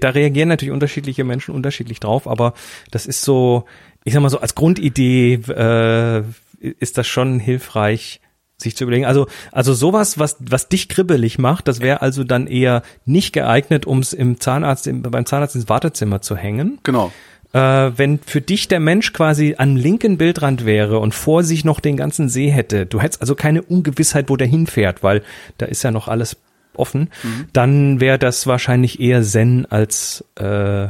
da 0.00 0.10
reagieren 0.10 0.48
natürlich 0.48 0.72
unterschiedliche 0.72 1.24
Menschen 1.24 1.54
unterschiedlich 1.54 2.00
drauf, 2.00 2.26
aber 2.26 2.54
das 2.90 3.06
ist 3.06 3.22
so, 3.22 3.66
ich 4.04 4.14
sag 4.14 4.22
mal 4.22 4.30
so 4.30 4.40
als 4.40 4.54
Grundidee 4.54 5.34
äh, 5.34 6.22
ist 6.60 6.98
das 6.98 7.06
schon 7.06 7.38
hilfreich, 7.38 8.20
sich 8.60 8.76
zu 8.76 8.84
überlegen. 8.84 9.04
Also, 9.04 9.26
also 9.52 9.72
sowas, 9.72 10.18
was, 10.18 10.36
was 10.40 10.68
dich 10.68 10.88
kribbelig 10.88 11.38
macht, 11.38 11.68
das 11.68 11.80
wäre 11.80 12.02
also 12.02 12.24
dann 12.24 12.46
eher 12.46 12.82
nicht 13.04 13.32
geeignet, 13.32 13.86
um 13.86 14.00
es 14.00 14.12
im 14.12 14.40
Zahnarzt, 14.40 14.86
im, 14.86 15.02
beim 15.02 15.26
Zahnarzt 15.26 15.54
ins 15.54 15.68
Wartezimmer 15.68 16.20
zu 16.20 16.36
hängen. 16.36 16.78
Genau. 16.82 17.12
Äh, 17.52 17.58
wenn 17.96 18.18
für 18.18 18.40
dich 18.40 18.66
der 18.68 18.80
Mensch 18.80 19.12
quasi 19.12 19.54
am 19.58 19.76
linken 19.76 20.18
Bildrand 20.18 20.66
wäre 20.66 20.98
und 20.98 21.14
vor 21.14 21.44
sich 21.44 21.64
noch 21.64 21.78
den 21.80 21.96
ganzen 21.96 22.28
See 22.28 22.50
hätte, 22.50 22.84
du 22.84 23.00
hättest 23.00 23.20
also 23.20 23.34
keine 23.34 23.62
Ungewissheit, 23.62 24.28
wo 24.28 24.36
der 24.36 24.48
hinfährt, 24.48 25.02
weil 25.02 25.22
da 25.56 25.66
ist 25.66 25.84
ja 25.84 25.92
noch 25.92 26.08
alles 26.08 26.36
offen, 26.74 27.10
mhm. 27.22 27.46
dann 27.52 28.00
wäre 28.00 28.18
das 28.18 28.46
wahrscheinlich 28.46 29.00
eher 29.00 29.22
Zen 29.22 29.66
als, 29.66 30.24
äh, 30.34 30.88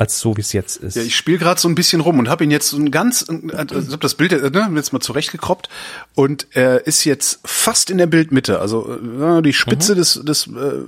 als 0.00 0.18
so 0.18 0.34
wie 0.38 0.40
es 0.40 0.54
jetzt 0.54 0.78
ist. 0.78 0.96
Ja, 0.96 1.02
ich 1.02 1.14
spiele 1.14 1.36
gerade 1.36 1.60
so 1.60 1.68
ein 1.68 1.74
bisschen 1.74 2.00
rum 2.00 2.18
und 2.18 2.30
habe 2.30 2.42
ihn 2.42 2.50
jetzt 2.50 2.70
so 2.70 2.78
ein 2.78 2.90
ganz, 2.90 3.26
also 3.28 3.80
ich 3.80 3.88
habe 3.88 3.98
das 3.98 4.14
Bild 4.14 4.32
äh, 4.32 4.48
ne, 4.48 4.70
jetzt 4.74 4.94
mal 4.94 5.00
zurechtgekroppt 5.00 5.68
und 6.14 6.46
er 6.52 6.86
ist 6.86 7.04
jetzt 7.04 7.40
fast 7.44 7.90
in 7.90 7.98
der 7.98 8.06
Bildmitte. 8.06 8.60
Also 8.60 8.98
äh, 8.98 9.42
die 9.42 9.52
Spitze 9.52 9.92
mhm. 9.92 9.98
des, 9.98 10.14
des 10.24 10.46
äh, 10.46 10.84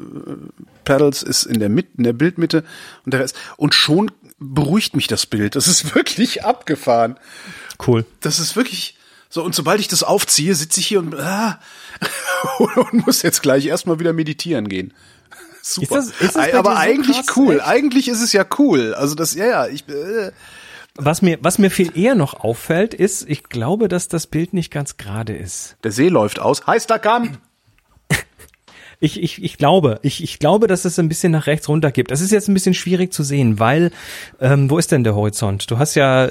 Pedals 0.84 1.22
ist 1.22 1.44
in 1.44 1.60
der 1.60 1.68
Mitte, 1.68 1.90
in 1.98 2.04
der 2.04 2.14
Bildmitte 2.14 2.64
und 3.04 3.12
der 3.12 3.20
Rest. 3.20 3.36
Und 3.58 3.74
schon 3.74 4.10
beruhigt 4.38 4.96
mich 4.96 5.08
das 5.08 5.26
Bild. 5.26 5.56
Das 5.56 5.68
ist 5.68 5.94
wirklich 5.94 6.42
abgefahren. 6.46 7.18
Cool. 7.86 8.06
Das 8.20 8.38
ist 8.38 8.56
wirklich 8.56 8.96
so. 9.28 9.44
Und 9.44 9.54
sobald 9.54 9.78
ich 9.78 9.88
das 9.88 10.02
aufziehe, 10.02 10.54
sitze 10.54 10.80
ich 10.80 10.86
hier 10.86 11.00
und, 11.00 11.16
ah, 11.16 11.60
und 12.58 13.06
muss 13.06 13.20
jetzt 13.20 13.42
gleich 13.42 13.66
erstmal 13.66 14.00
wieder 14.00 14.14
meditieren 14.14 14.70
gehen. 14.70 14.94
Super. 15.62 15.98
Ist 15.98 16.10
das, 16.10 16.20
ist 16.20 16.36
das 16.36 16.52
aber 16.54 16.76
eigentlich 16.76 17.16
so 17.24 17.40
cool. 17.40 17.56
Echt? 17.56 17.66
Eigentlich 17.66 18.08
ist 18.08 18.20
es 18.20 18.32
ja 18.32 18.44
cool. 18.58 18.94
Also 18.94 19.14
das, 19.14 19.34
ja, 19.34 19.46
ja, 19.46 19.66
ich. 19.68 19.88
Äh. 19.88 20.32
Was 20.96 21.22
mir, 21.22 21.38
was 21.40 21.58
mir 21.58 21.70
viel 21.70 21.96
eher 21.96 22.14
noch 22.14 22.40
auffällt, 22.40 22.92
ist, 22.92 23.26
ich 23.28 23.44
glaube, 23.44 23.88
dass 23.88 24.08
das 24.08 24.26
Bild 24.26 24.52
nicht 24.52 24.70
ganz 24.70 24.98
gerade 24.98 25.34
ist. 25.34 25.76
Der 25.84 25.92
See 25.92 26.08
läuft 26.08 26.38
aus. 26.38 26.66
Heißer 26.66 26.98
Kamm! 26.98 27.38
Ich, 29.04 29.20
ich, 29.20 29.42
ich 29.42 29.58
glaube, 29.58 29.98
ich, 30.02 30.22
ich 30.22 30.38
glaube, 30.38 30.68
dass 30.68 30.84
es 30.84 30.96
ein 30.96 31.08
bisschen 31.08 31.32
nach 31.32 31.48
rechts 31.48 31.68
runter 31.68 31.90
gibt. 31.90 32.12
Das 32.12 32.20
ist 32.20 32.30
jetzt 32.30 32.46
ein 32.46 32.54
bisschen 32.54 32.72
schwierig 32.72 33.12
zu 33.12 33.24
sehen, 33.24 33.58
weil 33.58 33.90
ähm, 34.40 34.70
wo 34.70 34.78
ist 34.78 34.92
denn 34.92 35.02
der 35.02 35.16
Horizont? 35.16 35.68
Du 35.68 35.78
hast 35.78 35.96
ja 35.96 36.28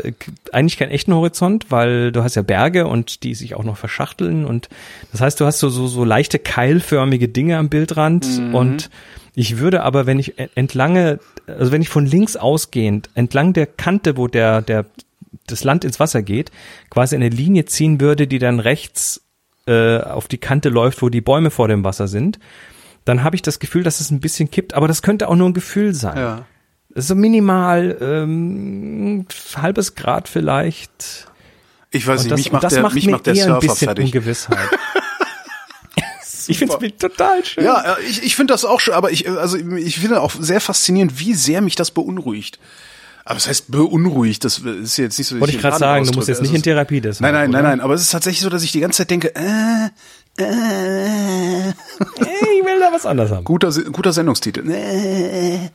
eigentlich 0.53 0.77
keinen 0.77 0.91
echten 0.91 1.13
Horizont, 1.13 1.65
weil 1.69 2.13
du 2.13 2.23
hast 2.23 2.35
ja 2.35 2.43
Berge 2.43 2.87
und 2.87 3.23
die 3.23 3.35
sich 3.35 3.55
auch 3.55 3.65
noch 3.65 3.75
verschachteln 3.75 4.45
und 4.45 4.69
das 5.11 5.19
heißt, 5.19 5.41
du 5.41 5.45
hast 5.45 5.59
so 5.59 5.67
so, 5.67 5.87
so 5.87 6.05
leichte 6.05 6.39
keilförmige 6.39 7.27
Dinge 7.27 7.57
am 7.57 7.67
Bildrand 7.67 8.25
mhm. 8.39 8.55
und 8.55 8.89
ich 9.33 9.57
würde 9.59 9.83
aber, 9.83 10.05
wenn 10.05 10.19
ich 10.19 10.37
entlange, 10.55 11.19
also 11.47 11.71
wenn 11.71 11.81
ich 11.81 11.89
von 11.89 12.05
links 12.05 12.35
ausgehend 12.35 13.09
entlang 13.15 13.53
der 13.53 13.65
Kante, 13.65 14.17
wo 14.17 14.27
der 14.27 14.61
der 14.61 14.85
das 15.47 15.63
Land 15.63 15.83
ins 15.83 15.99
Wasser 15.99 16.21
geht, 16.21 16.51
quasi 16.89 17.15
eine 17.15 17.29
Linie 17.29 17.65
ziehen 17.65 17.99
würde, 17.99 18.27
die 18.27 18.39
dann 18.39 18.59
rechts 18.59 19.21
äh, 19.67 19.99
auf 19.99 20.27
die 20.27 20.37
Kante 20.37 20.69
läuft, 20.69 21.01
wo 21.01 21.09
die 21.09 21.21
Bäume 21.21 21.51
vor 21.51 21.67
dem 21.67 21.83
Wasser 21.83 22.07
sind, 22.07 22.39
dann 23.05 23.23
habe 23.23 23.35
ich 23.35 23.41
das 23.41 23.59
Gefühl, 23.59 23.83
dass 23.83 23.99
es 23.99 24.11
ein 24.11 24.19
bisschen 24.19 24.51
kippt, 24.51 24.73
aber 24.73 24.87
das 24.87 25.01
könnte 25.01 25.29
auch 25.29 25.35
nur 25.35 25.49
ein 25.49 25.53
Gefühl 25.53 25.93
sein. 25.93 26.17
Ja. 26.17 26.45
So 26.93 27.15
minimal, 27.15 27.97
ähm, 28.01 29.25
halbes 29.55 29.95
Grad 29.95 30.27
vielleicht. 30.27 31.27
Ich 31.89 32.05
weiß 32.05 32.23
nicht, 32.23 32.31
das, 32.31 32.39
mich 32.39 32.51
macht 32.51 32.63
das 32.63 32.73
der, 32.73 32.83
macht 32.83 32.95
mich 32.95 33.05
mir 33.05 33.11
macht 33.13 33.27
der 33.27 33.35
Surfer 33.35 33.53
ein 33.53 33.59
bisschen 33.59 33.87
fertig. 33.87 34.05
Ungewissheit. 34.05 34.57
ich 36.51 36.57
finde 36.59 36.75
es 36.85 36.97
total 36.97 37.45
schön. 37.45 37.63
Ja, 37.63 37.97
ich, 38.07 38.23
ich 38.23 38.35
finde 38.35 38.53
das 38.53 38.65
auch 38.65 38.79
schön, 38.79 38.93
aber 38.93 39.11
ich, 39.11 39.29
also 39.29 39.57
ich 39.57 39.99
finde 39.99 40.21
auch 40.21 40.31
sehr 40.39 40.61
faszinierend, 40.61 41.19
wie 41.19 41.33
sehr 41.33 41.61
mich 41.61 41.75
das 41.75 41.91
beunruhigt. 41.91 42.59
Aber 43.23 43.37
es 43.37 43.43
das 43.43 43.49
heißt 43.49 43.71
beunruhigt, 43.71 44.43
das 44.43 44.59
ist 44.59 44.97
jetzt 44.97 45.17
nicht 45.17 45.27
so. 45.27 45.39
Wollte 45.39 45.53
ich 45.53 45.61
gerade 45.61 45.77
sagen, 45.77 46.05
du 46.05 46.13
musst 46.13 46.27
jetzt 46.27 46.41
nicht 46.41 46.53
in 46.53 46.63
Therapie 46.63 47.01
das. 47.01 47.19
Nein, 47.19 47.33
nein, 47.33 47.51
nein, 47.51 47.63
nein. 47.63 47.79
Aber 47.79 47.93
es 47.93 48.01
ist 48.01 48.11
tatsächlich 48.11 48.41
so, 48.41 48.49
dass 48.49 48.63
ich 48.63 48.71
die 48.71 48.79
ganze 48.79 48.97
Zeit 48.97 49.11
denke, 49.11 49.33
äh, 49.35 49.89
äh, 50.37 51.69
ich 51.69 52.65
will 52.65 52.79
da 52.79 52.91
was 52.91 53.05
anderes 53.05 53.31
haben. 53.31 53.43
Guter, 53.43 53.71
guter 53.91 54.11
Sendungstitel. 54.11 54.69
Äh, 54.69 55.69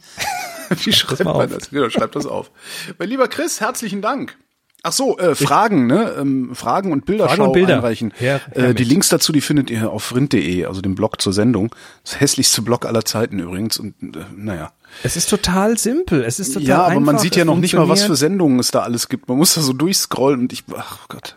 wie 0.85 0.93
schreibt 0.93 1.25
man 1.25 1.49
das? 1.49 1.71
Genau, 1.71 1.89
schreibt 1.89 2.17
das 2.17 2.27
auf. 2.27 2.51
Mein 2.99 3.09
lieber 3.09 3.29
Chris, 3.29 3.61
herzlichen 3.61 4.03
Dank. 4.03 4.37
Ach 4.83 4.93
so, 4.93 5.19
äh, 5.19 5.35
Fragen, 5.35 5.87
ne? 5.89 6.15
Ähm, 6.19 6.55
Fragen 6.55 6.93
und 6.93 7.07
Bilderschau 7.07 7.35
Fragen 7.35 7.43
und 7.49 7.53
Bilder. 7.55 7.75
einreichen. 7.77 8.13
Her, 8.17 8.41
her 8.53 8.69
äh, 8.69 8.75
die 8.75 8.85
Links 8.85 9.09
dazu, 9.09 9.33
die 9.33 9.41
findet 9.41 9.69
ihr 9.69 9.91
auf 9.91 10.15
rind.de, 10.15 10.65
also 10.65 10.81
dem 10.81 10.95
Blog 10.95 11.21
zur 11.21 11.33
Sendung. 11.33 11.75
Das 12.05 12.21
hässlichste 12.21 12.63
Blog 12.63 12.85
aller 12.87 13.05
Zeiten 13.05 13.41
übrigens. 13.41 13.79
Und 13.79 13.95
äh, 14.17 14.21
naja. 14.37 14.73
Es 15.03 15.17
ist 15.17 15.29
total 15.29 15.77
simpel. 15.77 16.23
Es 16.23 16.39
ist 16.39 16.55
total 16.55 16.69
Ja, 16.69 16.79
aber 16.79 16.89
einfach. 16.89 17.01
man 17.03 17.19
sieht 17.19 17.35
ja 17.35 17.45
noch 17.45 17.57
nicht 17.57 17.75
mal, 17.75 17.89
was 17.89 18.05
für 18.05 18.15
Sendungen 18.15 18.61
es 18.61 18.71
da 18.71 18.83
alles 18.83 19.09
gibt. 19.09 19.29
Man 19.29 19.39
muss 19.39 19.55
da 19.55 19.61
so 19.61 19.73
durchscrollen 19.73 20.41
und 20.41 20.53
ich, 20.53 20.63
ach 20.77 21.09
Gott. 21.09 21.37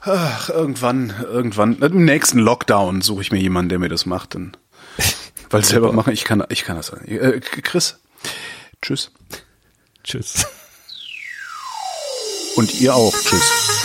Ach, 0.00 0.48
irgendwann, 0.48 1.12
irgendwann, 1.30 1.76
im 1.78 2.04
nächsten 2.04 2.38
Lockdown 2.38 3.02
suche 3.02 3.22
ich 3.22 3.32
mir 3.32 3.40
jemanden, 3.40 3.68
der 3.70 3.78
mir 3.80 3.88
das 3.88 4.06
macht. 4.06 4.34
Dann, 4.36 4.56
weil 5.50 5.64
selber 5.64 5.92
machen, 5.92 6.12
ich 6.12 6.24
kann, 6.24 6.42
ich 6.48 6.64
kann 6.64 6.76
das. 6.76 6.90
Äh, 6.90 7.40
Chris, 7.40 7.98
tschüss. 8.80 9.10
Tschüss. 10.04 10.46
Und 12.56 12.74
ihr 12.80 12.94
auch. 12.96 13.12
Tschüss. 13.12 13.84